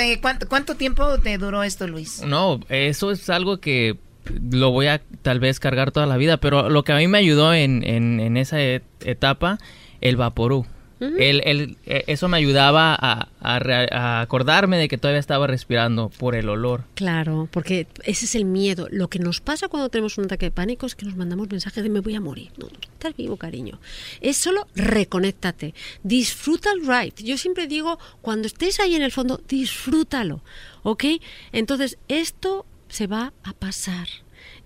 [0.48, 2.22] ¿cuánto, tiempo te duró esto, Luis?
[2.22, 3.96] No, eso es algo que
[4.50, 7.18] lo voy a tal vez cargar toda la vida, pero lo que a mí me
[7.18, 9.58] ayudó en, en, esa etapa,
[10.00, 10.66] el vaporú.
[11.00, 16.84] El, eh, eso me ayudaba a, acordarme de que todavía estaba respirando por el olor.
[16.94, 18.88] Claro, porque ese es el miedo.
[18.90, 21.82] Lo que nos pasa cuando tenemos un ataque de pánico es que nos mandamos mensajes
[21.82, 22.50] de me voy a morir.
[22.56, 23.80] No, estás vivo, cariño.
[24.20, 25.74] Es solo reconéctate.
[26.02, 27.12] Disfruta el ride.
[27.22, 30.42] Yo siempre digo, cuando estés ahí en el fondo, disfrútalo.
[30.84, 31.04] ¿Ok?
[31.52, 34.06] Entonces, esto se va a pasar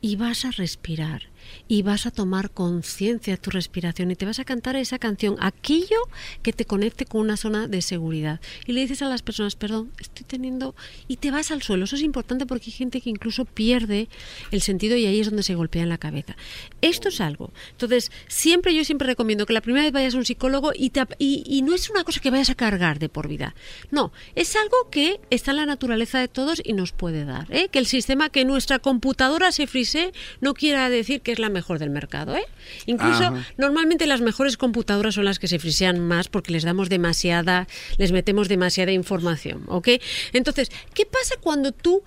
[0.03, 1.23] y vas a respirar
[1.67, 5.36] y vas a tomar conciencia de tu respiración y te vas a cantar esa canción,
[5.41, 5.99] aquello
[6.43, 8.41] que te conecte con una zona de seguridad.
[8.67, 10.75] Y le dices a las personas, perdón, estoy teniendo...
[11.07, 11.85] y te vas al suelo.
[11.85, 14.09] Eso es importante porque hay gente que incluso pierde
[14.51, 16.36] el sentido y ahí es donde se golpea en la cabeza.
[16.81, 17.52] Esto es algo.
[17.73, 21.62] Entonces, siempre yo siempre recomiendo que la primera vez vayas a un psicólogo y, y,
[21.62, 23.55] no es una cosa que vayas a cargar de por vida.
[23.91, 27.47] No, es algo que está en la naturaleza de todos y nos puede dar.
[27.51, 27.68] ¿eh?
[27.68, 31.78] Que el sistema, que nuestra computadora se frise, no quiera decir que es la mejor
[31.78, 32.44] del mercado, ¿eh?
[32.86, 33.47] Incluso Ajá.
[33.57, 38.12] normalmente las mejores computadoras son las que se frisean más porque les damos demasiada, les
[38.12, 39.89] metemos demasiada información, ¿ok?
[40.33, 42.02] Entonces, ¿qué pasa cuando tú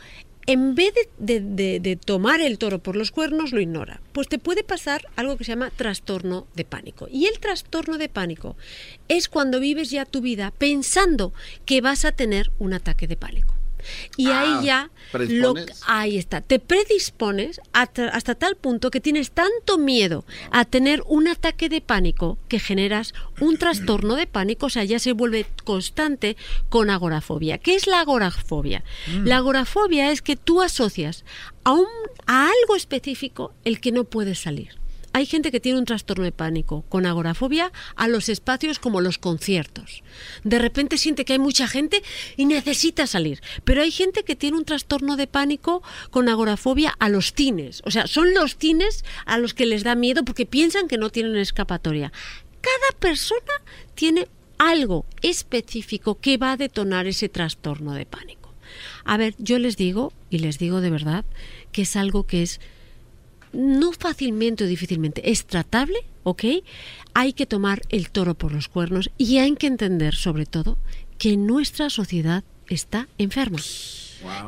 [0.47, 1.39] en vez de-
[1.79, 4.01] de tomar el toro por los cuernos, lo ignora.
[4.11, 7.07] Pues te puede pasar algo que se llama trastorno de pánico.
[7.11, 8.57] Y el trastorno de pánico
[9.07, 11.31] es cuando vives ya tu vida pensando
[11.65, 13.53] que vas a tener un ataque de pánico.
[14.17, 15.55] Y Ah, ahí ya lo,
[15.87, 21.27] ahí está, te predispones hasta, hasta tal punto que tienes tanto miedo a tener un
[21.27, 26.37] ataque de pánico que generas un trastorno de pánico, o sea, ya se vuelve constante
[26.69, 27.57] con agorafobia.
[27.57, 28.83] ¿Qué es la agorafobia?
[29.07, 29.27] Mm.
[29.27, 31.25] La agorafobia es que tú asocias
[31.63, 31.87] a, un,
[32.25, 34.80] a algo específico el que no puedes salir.
[35.14, 39.17] Hay gente que tiene un trastorno de pánico con agorafobia a los espacios como los
[39.17, 40.03] conciertos.
[40.43, 42.01] De repente siente que hay mucha gente
[42.38, 43.41] y necesita salir.
[43.65, 47.81] Pero hay gente que tiene un trastorno de pánico con agorafobia a los cines.
[47.85, 51.09] O sea, son los cines a los que les da miedo porque piensan que no
[51.09, 52.14] tienen escapatoria.
[52.61, 53.53] Cada persona
[53.95, 58.53] tiene algo específico que va a detonar ese trastorno de pánico.
[59.03, 61.25] A ver, yo les digo, y les digo de verdad,
[61.72, 62.61] que es algo que es
[63.53, 66.43] no fácilmente o difícilmente, es tratable, ¿ok?
[67.13, 70.77] Hay que tomar el toro por los cuernos y hay que entender, sobre todo,
[71.17, 73.59] que nuestra sociedad está enferma.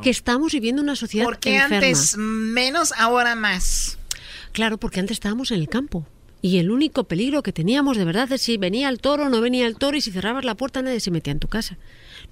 [0.01, 1.75] Que estamos viviendo una sociedad ¿Por qué enferma.
[1.77, 3.97] antes menos, ahora más?
[4.51, 6.05] Claro, porque antes estábamos en el campo.
[6.41, 9.41] Y el único peligro que teníamos de verdad es si venía el toro o no
[9.41, 11.77] venía el toro y si cerrabas la puerta nadie se metía en tu casa.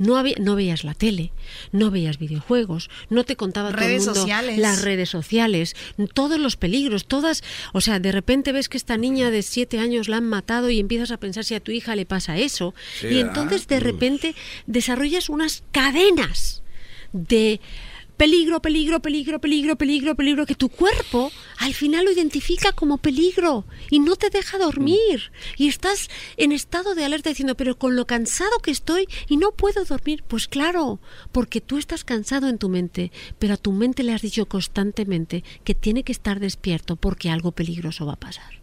[0.02, 1.32] No, había, no veías la tele,
[1.72, 4.58] no veías videojuegos, no te contaba todo el Redes mundo sociales.
[4.58, 5.76] las redes sociales,
[6.14, 10.10] todos los peligros, todas, o sea, de repente ves que esta niña de siete años
[10.10, 13.08] la han matado y empiezas a pensar si a tu hija le pasa eso Sí,
[13.08, 13.28] y ¿verdad?
[13.30, 16.64] entonces de repente desarrollas unas cadenas
[17.14, 17.60] de
[18.22, 23.66] peligro, peligro, peligro, peligro, peligro, peligro, que tu cuerpo al final lo identifica como peligro
[23.90, 25.32] y no te deja dormir.
[25.58, 29.54] Y estás en estado de alerta diciendo, pero con lo cansado que estoy y no
[29.54, 30.24] puedo dormir.
[30.28, 31.00] Pues claro,
[31.32, 35.44] porque tú estás cansado en tu mente, pero a tu mente le has dicho constantemente
[35.64, 38.54] que tiene que estar despierto porque algo peligroso va a pasar.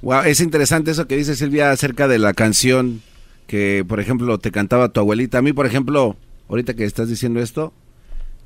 [0.00, 3.02] Wow, es interesante eso que dice Silvia acerca de la canción
[3.48, 5.38] que, por ejemplo, te cantaba tu abuelita.
[5.38, 6.16] A mí, por ejemplo,
[6.48, 7.74] ahorita que estás diciendo esto,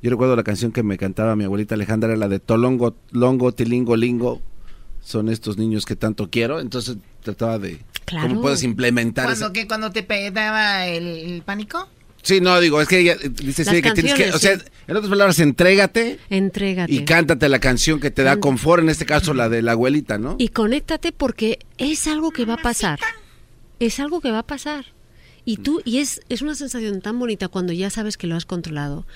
[0.05, 3.53] yo recuerdo la canción que me cantaba mi abuelita Alejandra, era la de Tolongo, Longo,
[3.53, 4.39] Tilingo, Lingo.
[5.01, 6.59] Son estos niños que tanto quiero.
[6.59, 8.27] Entonces trataba de Claro.
[8.27, 9.51] cómo puedes implementar ¿Cuando, eso.
[9.53, 11.89] que, cuando te pegaba el, el pánico?
[12.21, 14.65] Sí, no, digo, es que ella eh, dice sí, que tienes que, o sea, sí.
[14.87, 16.93] en otras palabras, entrégate Entrégate.
[16.93, 20.19] y cántate la canción que te da confort, en este caso la de la abuelita,
[20.19, 20.35] ¿no?
[20.37, 22.99] Y conéctate porque es algo que va a pasar.
[23.79, 24.85] Es algo que va a pasar.
[25.45, 28.45] Y tú, y es, es una sensación tan bonita cuando ya sabes que lo has
[28.45, 29.07] controlado.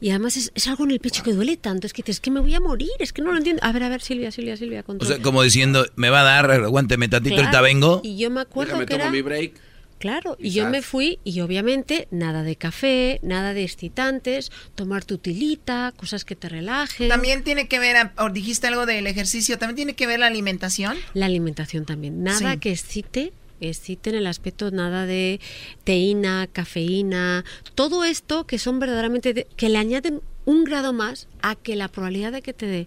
[0.00, 1.86] Y además es, es algo en el pecho que duele tanto.
[1.86, 3.62] Es que dices, es que me voy a morir, es que no lo entiendo.
[3.64, 5.14] A ver, a ver, Silvia, Silvia, Silvia, O controla.
[5.14, 8.00] sea, como diciendo, me va a dar, aguánteme tantito, Claro, ahorita vengo.
[8.04, 9.10] Y yo me acuerdo Déjame, que tomo era...
[9.12, 9.52] mi break.
[9.98, 15.06] Claro, y Y yo me fui y obviamente nada de café, nada de excitantes, tomar
[15.06, 17.08] tu tilita, cosas que te relajen.
[17.08, 20.98] También tiene que ver, o dijiste algo del ejercicio, también tiene que ver la alimentación.
[21.14, 22.22] La alimentación también.
[22.22, 22.58] Nada Sí.
[22.58, 25.40] que excite, excite en el aspecto nada de
[25.84, 27.44] teína, cafeína,
[27.74, 31.88] todo esto que son verdaderamente de- que le añaden un grado más a que la
[31.88, 32.86] probabilidad de que te dé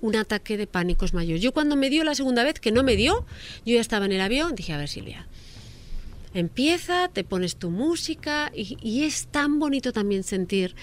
[0.00, 1.38] un ataque de pánico es mayor.
[1.38, 3.24] Yo cuando me dio la segunda vez, que no me dio,
[3.64, 5.26] yo ya estaba en el avión, dije, a ver Silvia,
[6.34, 10.74] empieza, te pones tu música y es tan bonito también sentir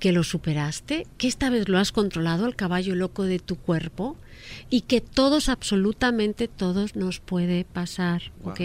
[0.00, 4.16] que lo superaste, que esta vez lo has controlado al caballo loco de tu cuerpo
[4.70, 8.60] y que todos, absolutamente todos nos puede pasar, ¿ok?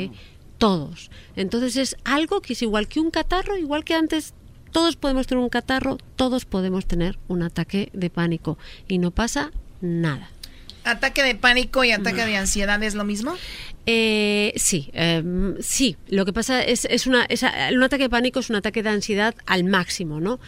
[0.57, 1.11] Todos.
[1.35, 4.33] Entonces es algo que es igual que un catarro, igual que antes
[4.71, 8.57] todos podemos tener un catarro, todos podemos tener un ataque de pánico
[8.87, 10.29] y no pasa nada.
[10.85, 13.35] ¿Ataque de pánico y ataque de ansiedad es lo mismo?
[13.87, 15.95] Eh, sí, em, sí.
[16.07, 18.89] Lo que pasa es, es una, es un ataque de pánico es un ataque de
[18.89, 20.39] ansiedad al máximo, ¿no?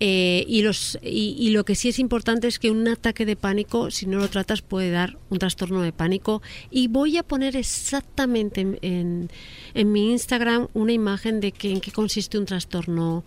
[0.00, 3.36] Eh, y, los, y, y lo que sí es importante es que un ataque de
[3.36, 6.42] pánico, si no lo tratas, puede dar un trastorno de pánico.
[6.70, 9.30] Y voy a poner exactamente en, en,
[9.74, 13.24] en mi Instagram una imagen de que, en qué consiste un trastorno,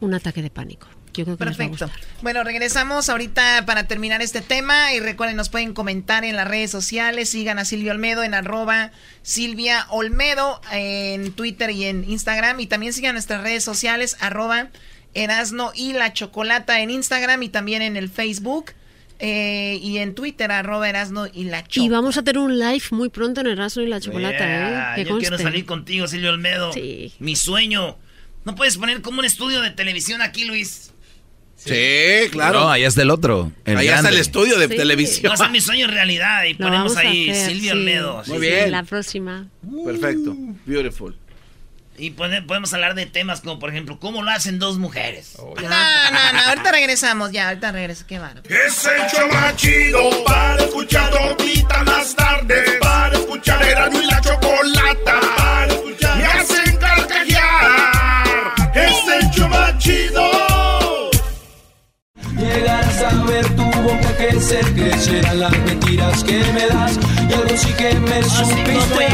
[0.00, 0.86] un ataque de pánico.
[1.12, 1.86] Yo creo que les va a Perfecto.
[1.86, 2.22] gustar.
[2.22, 6.70] Bueno, regresamos ahorita para terminar este tema y recuerden, nos pueden comentar en las redes
[6.70, 8.90] sociales, sigan a Silvia Olmedo en arroba
[9.22, 14.68] Silvia Olmedo en Twitter y en Instagram y también sigan nuestras redes sociales arroba
[15.14, 18.72] Erasno y la Chocolata en Instagram y también en el Facebook
[19.18, 23.08] eh, y en Twitter arroba Erasno y la Y vamos a tener un live muy
[23.08, 25.04] pronto en Erasmo y la Chocolata, Yeah, ¿eh?
[25.04, 26.72] Yo quiero salir contigo, Silvio Olmedo.
[27.18, 27.98] Mi sueño.
[28.44, 30.91] ¿No puedes poner como un estudio de televisión aquí, Luis?
[31.64, 32.60] Sí, claro.
[32.60, 33.52] No, allá está el otro.
[33.64, 34.16] el Allá está grande.
[34.16, 35.24] el estudio de televisión.
[35.30, 37.78] No, hacer mi sueño realidad y Lo ponemos ahí hacer, Silvio sí.
[37.78, 38.22] Olmedo.
[38.26, 38.70] Muy Sí, bien.
[38.72, 39.46] La próxima.
[39.84, 40.34] Perfecto.
[40.66, 41.16] Beautiful.
[41.98, 45.34] Y podemos hablar de temas como, por ejemplo, cómo lo hacen dos mujeres.
[45.38, 48.42] No, no, no, ahorita regresamos ya, ahorita regreso, qué bárbaro.
[48.48, 52.70] Es el show más chido para escuchar todita las tardes.
[52.80, 55.20] Para escuchar era y la chocolata.
[55.36, 58.72] Para escuchar me hacen carcajear.
[58.74, 60.41] Es el show más chido.
[62.42, 66.98] Llegar a saber tu boca crecer, crecerán las mentiras que me das.
[67.28, 69.06] Y algo sí que me supiste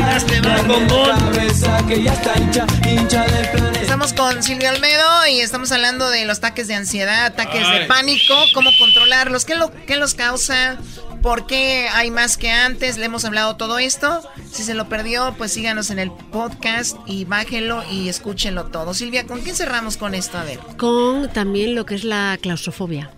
[1.07, 3.81] cabeza que ya está hincha, hincha del planeta.
[3.81, 8.35] Estamos con Silvio Almedo y estamos hablando de los ataques de ansiedad, ataques de pánico,
[8.55, 10.79] cómo controlarlos, qué, lo, qué los causa,
[11.23, 14.23] por qué hay más que antes, le hemos hablado todo esto.
[14.51, 18.95] Si se lo perdió, pues síganos en el podcast y bájenlo y escúchenlo todo.
[18.95, 20.39] Silvia, ¿con qué cerramos con esto?
[20.39, 20.59] A ver.
[20.77, 23.11] Con también lo que es la claustrofobia.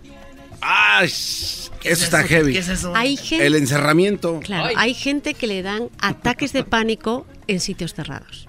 [0.61, 1.05] ¡Ay!
[1.07, 2.27] Eso es está eso?
[2.29, 2.53] heavy.
[2.53, 2.93] ¿Qué es eso?
[2.95, 4.39] Hay gente, El encerramiento.
[4.43, 8.47] claro, hay gente que le dan ataques de pánico en sitios cerrados.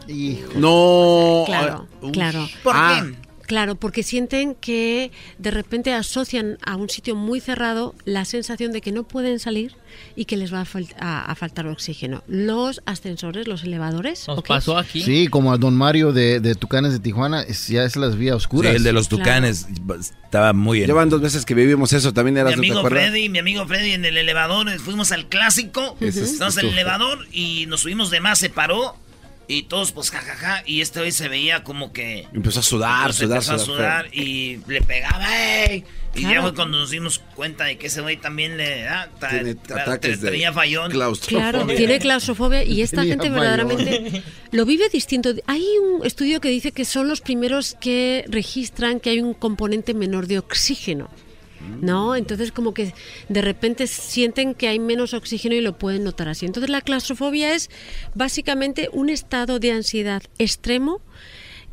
[0.55, 1.45] No.
[1.47, 2.13] Claro, Uf.
[2.13, 2.47] claro.
[2.63, 3.05] ¿Por Ah.
[3.07, 3.17] qué?
[3.53, 8.81] Claro, porque sienten que de repente asocian a un sitio muy cerrado la sensación de
[8.81, 9.75] que no pueden salir
[10.17, 12.25] y que les va a, fal- a- a faltar oxígeno.
[12.27, 14.27] Los ascensores, los elevadores.
[14.27, 15.03] Nos pasó aquí.
[15.03, 18.33] Sí, como a Don Mario de, de Tucanes de Tijuana, es, ya es las vías
[18.33, 18.75] Sí, oscuras.
[18.75, 19.67] el de los tucanes
[20.01, 20.87] estaba muy bien.
[20.89, 22.83] Llevan dos veces que vivimos eso, también Mi ¿no te amigo?
[22.89, 26.73] Freddy, mi amigo Freddy en el elevador, fuimos al clásico, Ese es estamos en el
[26.73, 28.97] elevador y nos subimos de más, se paró
[29.53, 33.25] y todos pues jajaja y este hoy se veía como que Empezó a sudar, se
[33.25, 34.07] sudar, empezó a sudar.
[34.15, 35.27] y le pegaba
[35.65, 35.85] ¡ey!
[36.15, 39.31] y ya fue cuando nos dimos cuenta de que ese güey también le ah, tra-
[39.31, 40.93] Tiene ataques de tenía fallón.
[41.27, 43.41] Claro, tiene claustrofobia y esta Tenía gente fallón.
[43.41, 45.31] verdaderamente lo vive distinto.
[45.47, 49.95] Hay un estudio que dice que son los primeros que registran que hay un componente
[49.95, 51.09] menor de oxígeno.
[51.81, 52.15] ¿No?
[52.17, 52.95] Entonces como que
[53.29, 56.47] de repente sienten que hay menos oxígeno y lo pueden notar así.
[56.47, 57.71] Entonces la claustrofobia es
[58.15, 61.01] básicamente un estado de ansiedad extremo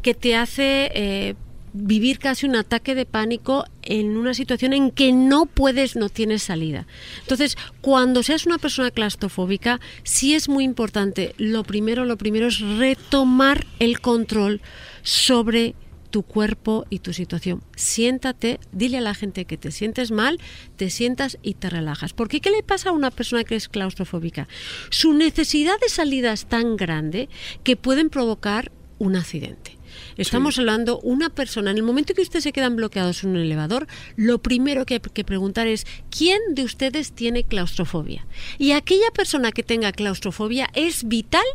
[0.02, 1.36] que te hace eh,
[1.74, 6.44] vivir casi un ataque de pánico en una situación en que no puedes, no tienes
[6.44, 6.88] salida.
[7.22, 12.60] Entonces, cuando seas una persona claustrofóbica, sí es muy importante, lo primero, lo primero es
[12.60, 14.62] retomar el control
[15.04, 15.76] sobre
[16.10, 17.64] tu cuerpo y tu situación.
[17.76, 20.40] Siéntate, dile a la gente que te sientes mal,
[20.76, 22.14] te sientas y te relajas.
[22.14, 24.48] Porque ¿qué le pasa a una persona que es claustrofóbica?
[24.90, 27.30] Su necesidad de salida es tan grande
[27.64, 29.78] que pueden provocar un accidente.
[30.18, 33.88] Estamos hablando una persona, en el momento que ustedes se quedan bloqueados en un elevador,
[34.16, 38.28] lo primero que hay que preguntar es ¿quién de ustedes tiene claustrofobia?
[38.58, 41.46] Y aquella persona que tenga claustrofobia es vital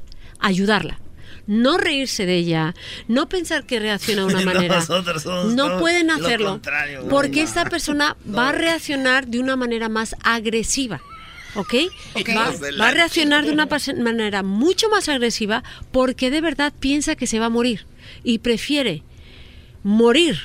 [0.41, 0.99] ayudarla.
[1.47, 2.74] No reírse de ella,
[3.06, 4.76] no pensar que reacciona de una manera.
[4.76, 6.60] Nosotros somos No pueden lo hacerlo
[7.10, 11.00] porque esta persona va a reaccionar de una manera más agresiva.
[11.56, 11.74] ¿Ok?
[12.36, 17.14] Va, la va a reaccionar de una manera mucho más agresiva porque de verdad piensa
[17.14, 17.86] que se va a morir
[18.24, 19.05] y prefiere
[19.84, 20.40] morir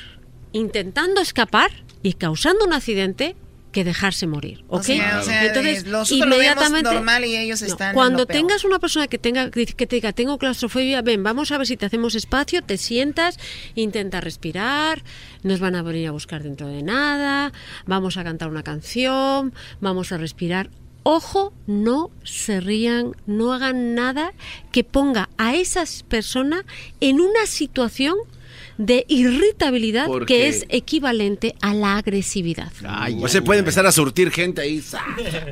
[0.52, 1.70] intentando escapar
[2.02, 3.34] y causando un accidente
[3.70, 4.64] que dejarse morir.
[4.68, 4.82] O ¿ok?
[4.82, 8.20] sea, o sea, Entonces, nosotros lo vemos inmediatamente normal y ellos no, están en Cuando
[8.20, 8.40] lo peor.
[8.40, 11.76] tengas una persona que tenga que te diga tengo claustrofobia, ven, vamos a ver si
[11.76, 13.38] te hacemos espacio, te sientas,
[13.74, 15.02] intenta respirar,
[15.42, 17.52] nos van a venir a buscar dentro de nada,
[17.86, 20.70] vamos a cantar una canción, vamos a respirar.
[21.02, 24.32] Ojo, no se rían, no hagan nada
[24.70, 26.64] que ponga a esas personas
[27.00, 28.16] en una situación
[28.80, 32.72] de irritabilidad que es equivalente a la agresividad.
[33.20, 34.82] o se puede empezar a surtir gente ahí.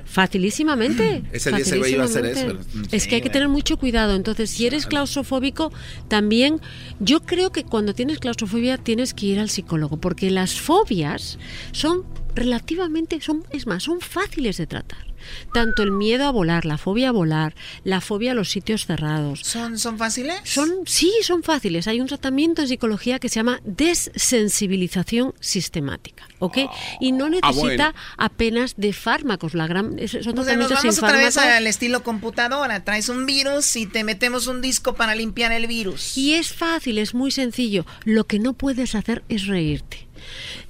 [0.07, 1.23] Facilísimamente.
[1.33, 2.47] Ese día güey iba a hacer eso.
[2.47, 2.67] ¿verdad?
[2.91, 4.17] Es que hay que tener mucho cuidado.
[4.17, 5.71] Entonces, si eres claustrofóbico,
[6.09, 6.63] también
[7.01, 11.39] yo creo que cuando tienes claustrofobia tienes que ir al psicólogo, porque las fobias
[11.73, 15.08] son relativamente, son, es más, son fáciles de tratar.
[15.53, 19.41] Tanto el miedo a volar, la fobia a volar, la fobia a los sitios cerrados.
[19.43, 20.41] ¿Son, ¿Son fáciles?
[20.45, 21.87] Son, sí, son fáciles.
[21.89, 26.59] Hay un tratamiento en psicología que se llama desensibilización sistemática, ¿ok?
[27.01, 27.93] Y no necesita bueno.
[28.17, 29.55] apenas de fármacos.
[29.55, 31.37] La gran, son O sea, nos sin vamos otra vez fármacos.
[31.39, 32.85] al estilo computadora.
[32.85, 36.17] Traes un virus y te metemos un disco para limpiar el virus.
[36.17, 37.87] Y es fácil, es muy sencillo.
[38.05, 40.08] Lo que no puedes hacer es reírte.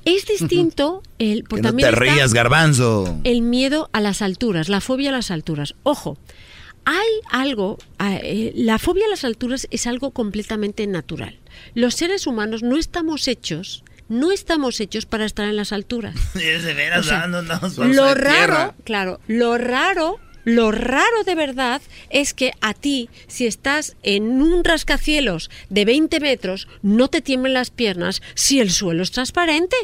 [0.04, 3.18] Es distinto el Que porque no también te está rías, garbanzo.
[3.24, 5.74] el miedo a las alturas, la fobia a las alturas.
[5.82, 6.18] Ojo,
[6.84, 11.38] hay algo, eh, la fobia a las alturas es algo completamente natural.
[11.74, 16.14] Los seres humanos no estamos hechos, no estamos hechos para estar en las alturas.
[16.34, 17.60] Es de veras, O sea, ¿verdad?
[17.60, 23.10] No, no, Lo raro, claro, lo raro, lo raro de verdad es que a ti,
[23.26, 28.70] si estás en un rascacielos de 20 metros, no te tiemblen las piernas si el
[28.70, 29.76] suelo es transparente.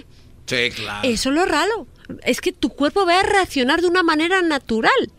[0.46, 1.08] Sí, claro.
[1.08, 1.86] Eso es lo raro.
[2.24, 5.12] Es que tu cuerpo va a reaccionar de una manera natural.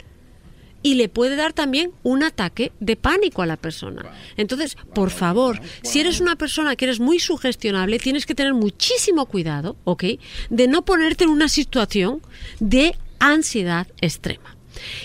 [0.81, 4.05] Y le puede dar también un ataque de pánico a la persona.
[4.37, 9.25] Entonces, por favor, si eres una persona que eres muy sugestionable, tienes que tener muchísimo
[9.25, 10.03] cuidado, ¿ok?
[10.51, 12.21] De no ponerte en una situación
[12.59, 14.54] de ansiedad extrema.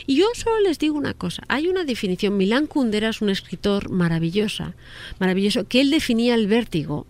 [0.06, 3.90] Y yo solo les digo una cosa, hay una definición, Milán Kundera es un escritor
[3.90, 4.74] maravillosa,
[5.18, 7.06] maravilloso, que él definía el vértigo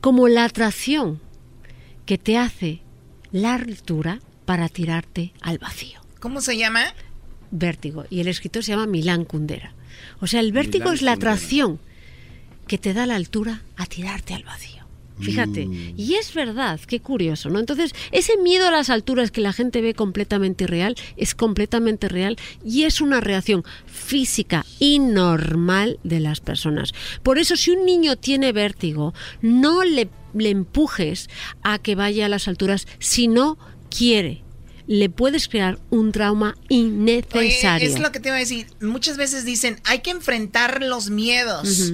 [0.00, 1.20] como la atracción
[2.06, 2.82] que te hace
[3.30, 6.00] la altura para tirarte al vacío.
[6.20, 6.94] ¿Cómo se llama?
[7.50, 8.04] Vértigo.
[8.10, 9.74] Y el escritor se llama Milán Kundera.
[10.20, 11.32] O sea, el vértigo Milán es la Kundera.
[11.32, 11.80] atracción
[12.66, 14.81] que te da la altura a tirarte al vacío.
[15.20, 15.94] Fíjate, Mm.
[15.96, 17.58] y es verdad, qué curioso, ¿no?
[17.60, 22.36] Entonces, ese miedo a las alturas que la gente ve completamente real es completamente real
[22.64, 26.92] y es una reacción física y normal de las personas.
[27.22, 31.28] Por eso, si un niño tiene vértigo, no le, le empujes
[31.62, 33.58] a que vaya a las alturas si no
[33.96, 34.42] quiere.
[34.88, 37.88] Le puedes crear un trauma Oye, innecesario.
[37.88, 38.66] es lo que te iba a decir.
[38.80, 41.92] Muchas veces dicen, hay que enfrentar los miedos.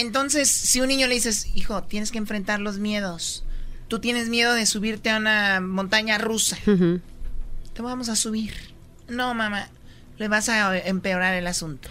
[0.00, 3.44] Entonces, si un niño le dices, hijo, tienes que enfrentar los miedos.
[3.88, 6.56] Tú tienes miedo de subirte a una montaña rusa.
[6.64, 8.54] Te vamos a subir.
[9.08, 9.68] No, mamá.
[10.16, 11.88] Le vas a empeorar el asunto.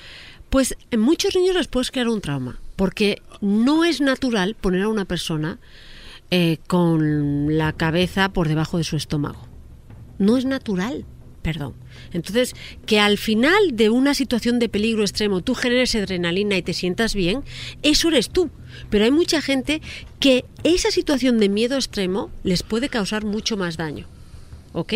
[0.49, 4.87] Pues en muchos niños les puedes crear un trauma, porque no es natural poner a
[4.87, 5.59] una persona
[6.31, 9.47] eh, con la cabeza por debajo de su estómago.
[10.17, 11.05] No es natural,
[11.49, 11.73] perdón.
[12.13, 12.53] Entonces,
[12.85, 17.15] que al final de una situación de peligro extremo tú generes adrenalina y te sientas
[17.15, 17.41] bien,
[17.81, 18.51] eso eres tú.
[18.91, 19.81] Pero hay mucha gente
[20.19, 24.05] que esa situación de miedo extremo les puede causar mucho más daño.
[24.73, 24.93] ¿Ok?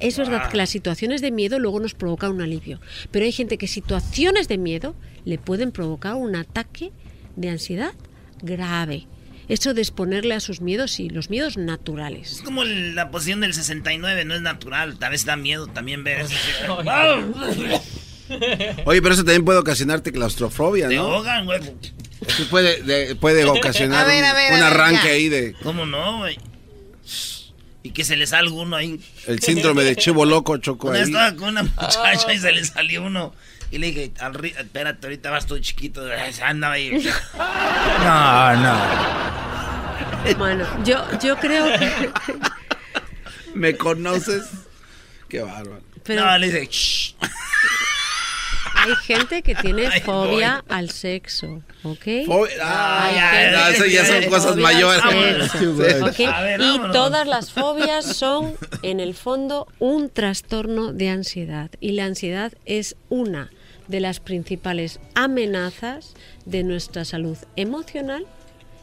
[0.00, 2.78] Es verdad que las situaciones de miedo luego nos provocan un alivio,
[3.10, 4.94] pero hay gente que situaciones de miedo
[5.24, 6.92] le pueden provocar un ataque
[7.36, 7.94] de ansiedad
[8.42, 9.06] grave.
[9.48, 12.32] Eso de exponerle a sus miedos y los miedos naturales.
[12.32, 14.98] Es como la posición del 69, no es natural.
[14.98, 16.34] Tal vez da miedo también ver eso.
[18.86, 21.02] Oye, pero eso también puede ocasionarte claustrofobia, Te ¿no?
[21.02, 21.60] ahogan, güey.
[22.28, 25.12] Sí puede, de- puede ocasionar A ver, a un- ver, un, ver, arranque ya.
[25.12, 26.36] ahí de ¿Cómo no, güey?
[27.84, 29.00] Y que se le salga uno ahí.
[29.28, 30.88] el síndrome de chivo loco, Choco.
[30.88, 31.04] Una ahí.
[31.04, 33.32] estaba con una muchacha y se le salió uno.
[33.70, 36.02] Y le dije, al ri- espérate, ahorita vas tú chiquito.
[36.42, 36.90] Anda ahí.
[38.04, 38.76] No, no.
[40.38, 42.10] Bueno, yo, yo creo que...
[43.54, 44.44] ¿Me conoces?
[45.28, 45.80] Qué bárbaro.
[46.04, 47.14] Pero- No, le dice, "Shh".
[48.78, 52.04] Hay gente que tiene Ay, fobia al sexo, ¿ok?
[52.26, 55.02] Fobia- ah, ya, no, eso ya son cosas mayores.
[55.50, 55.76] sexo,
[56.14, 56.24] Sí.
[56.26, 56.32] ¿ok?
[56.32, 61.70] A ver, y todas las fobias son, en el fondo, un trastorno de ansiedad.
[61.80, 63.50] Y la ansiedad es una
[63.88, 68.26] de las principales amenazas de nuestra salud emocional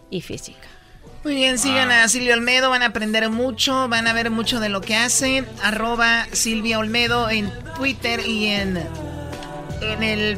[0.10, 0.68] y física.
[1.24, 4.68] Muy bien, sigan a Silvia Olmedo, van a aprender mucho, van a ver mucho de
[4.70, 5.46] lo que hace.
[5.62, 8.78] Arroba Silvia Olmedo en Twitter y en,
[9.82, 10.38] en el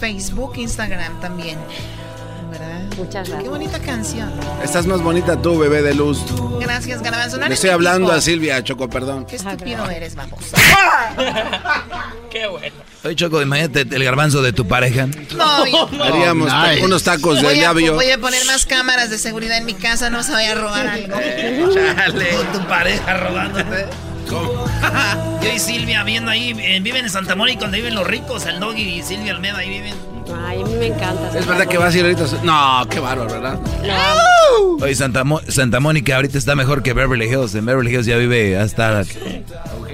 [0.00, 1.58] Facebook, Instagram también.
[2.50, 2.80] ¿Verdad?
[2.96, 3.42] Muchas gracias.
[3.42, 4.32] Qué bonita canción.
[4.62, 6.22] Estás más bonita tú, bebé de luz.
[6.60, 7.36] Gracias, Garbanzo.
[7.36, 8.18] No Le estoy hablando tipo.
[8.18, 9.26] a Silvia, Choco, perdón.
[9.26, 10.40] Qué estúpido eres, vamos.
[12.30, 12.74] Qué bueno.
[13.04, 15.08] Oye, Choco, imagínate el garbanzo de tu pareja.
[15.36, 17.94] No, yo- Haríamos unos tacos de labio.
[17.94, 20.86] voy a poner más cámaras de seguridad en mi casa, no se vaya a robar
[20.86, 21.14] algo.
[21.74, 22.28] Chale.
[22.30, 23.86] Con tu pareja robándote.
[25.42, 28.60] Yo y Silvia viendo ahí, eh, viven en Santa Mónica donde viven los ricos, el
[28.60, 29.94] Doggy y Silvia Almeida ahí viven.
[30.36, 31.38] Ay, a mí me encanta.
[31.38, 32.24] Es verdad que vas a ir ahorita.
[32.42, 33.58] No, qué bárbaro, ¿verdad?
[34.80, 37.54] Oye, Santa, Mo- Santa Mónica ahorita está mejor que Beverly Hills.
[37.54, 39.02] En Beverly Hills ya vive hasta,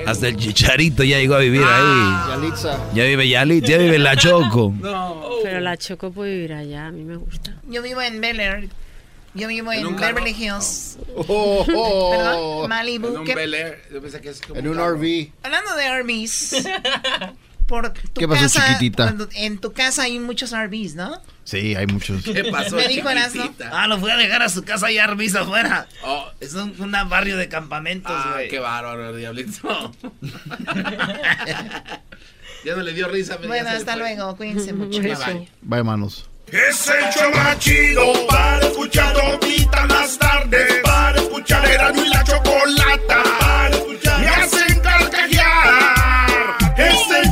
[0.07, 2.25] hasta el chicharito, ya llegó a vivir Ah.
[2.26, 2.41] ahí.
[2.41, 2.78] Yalitza.
[2.94, 4.73] Ya vive Yalit, ya vive la Choco.
[5.42, 7.55] Pero la Choco puede vivir allá, a mí me gusta.
[7.68, 8.68] Yo vivo en Bel Air.
[9.34, 9.94] Yo vivo en?
[9.94, 10.99] Beverly Hills.
[11.15, 12.10] Oh, oh.
[12.10, 13.08] Perdón, Malibu.
[13.08, 13.83] En un ¿Qué- Bel Air.
[13.92, 14.97] Yo pensé que es como En un un carro.
[14.97, 15.28] RV.
[15.42, 16.65] Hablando de RVs.
[17.68, 19.02] Por tu ¿Qué pasó, casa, chiquitita?
[19.05, 21.20] cuando- en tu casa hay muchos RVs, ¿no?
[21.44, 22.24] Sí, hay muchos.
[22.24, 23.55] ¿Qué pasó, Me dijo Erasmo.
[23.70, 25.86] Ah, lo fui a dejar a su casa y Arbis afuera.
[26.40, 28.48] es un, un barrio de campamentos, Ah, güey.
[28.48, 29.92] qué bárbaro, diablito.
[32.64, 33.36] ya no le dio risa.
[33.47, 34.36] Bueno, hasta luego.
[34.36, 35.00] Cuídense mucho.
[35.00, 35.48] Bye, bye.
[35.62, 36.28] Bye, manos.
[36.50, 40.80] Es el show más chido para escuchar todita las tardes.
[40.82, 43.22] Para escuchar era y la chocolata.
[43.38, 44.24] Para escuchar.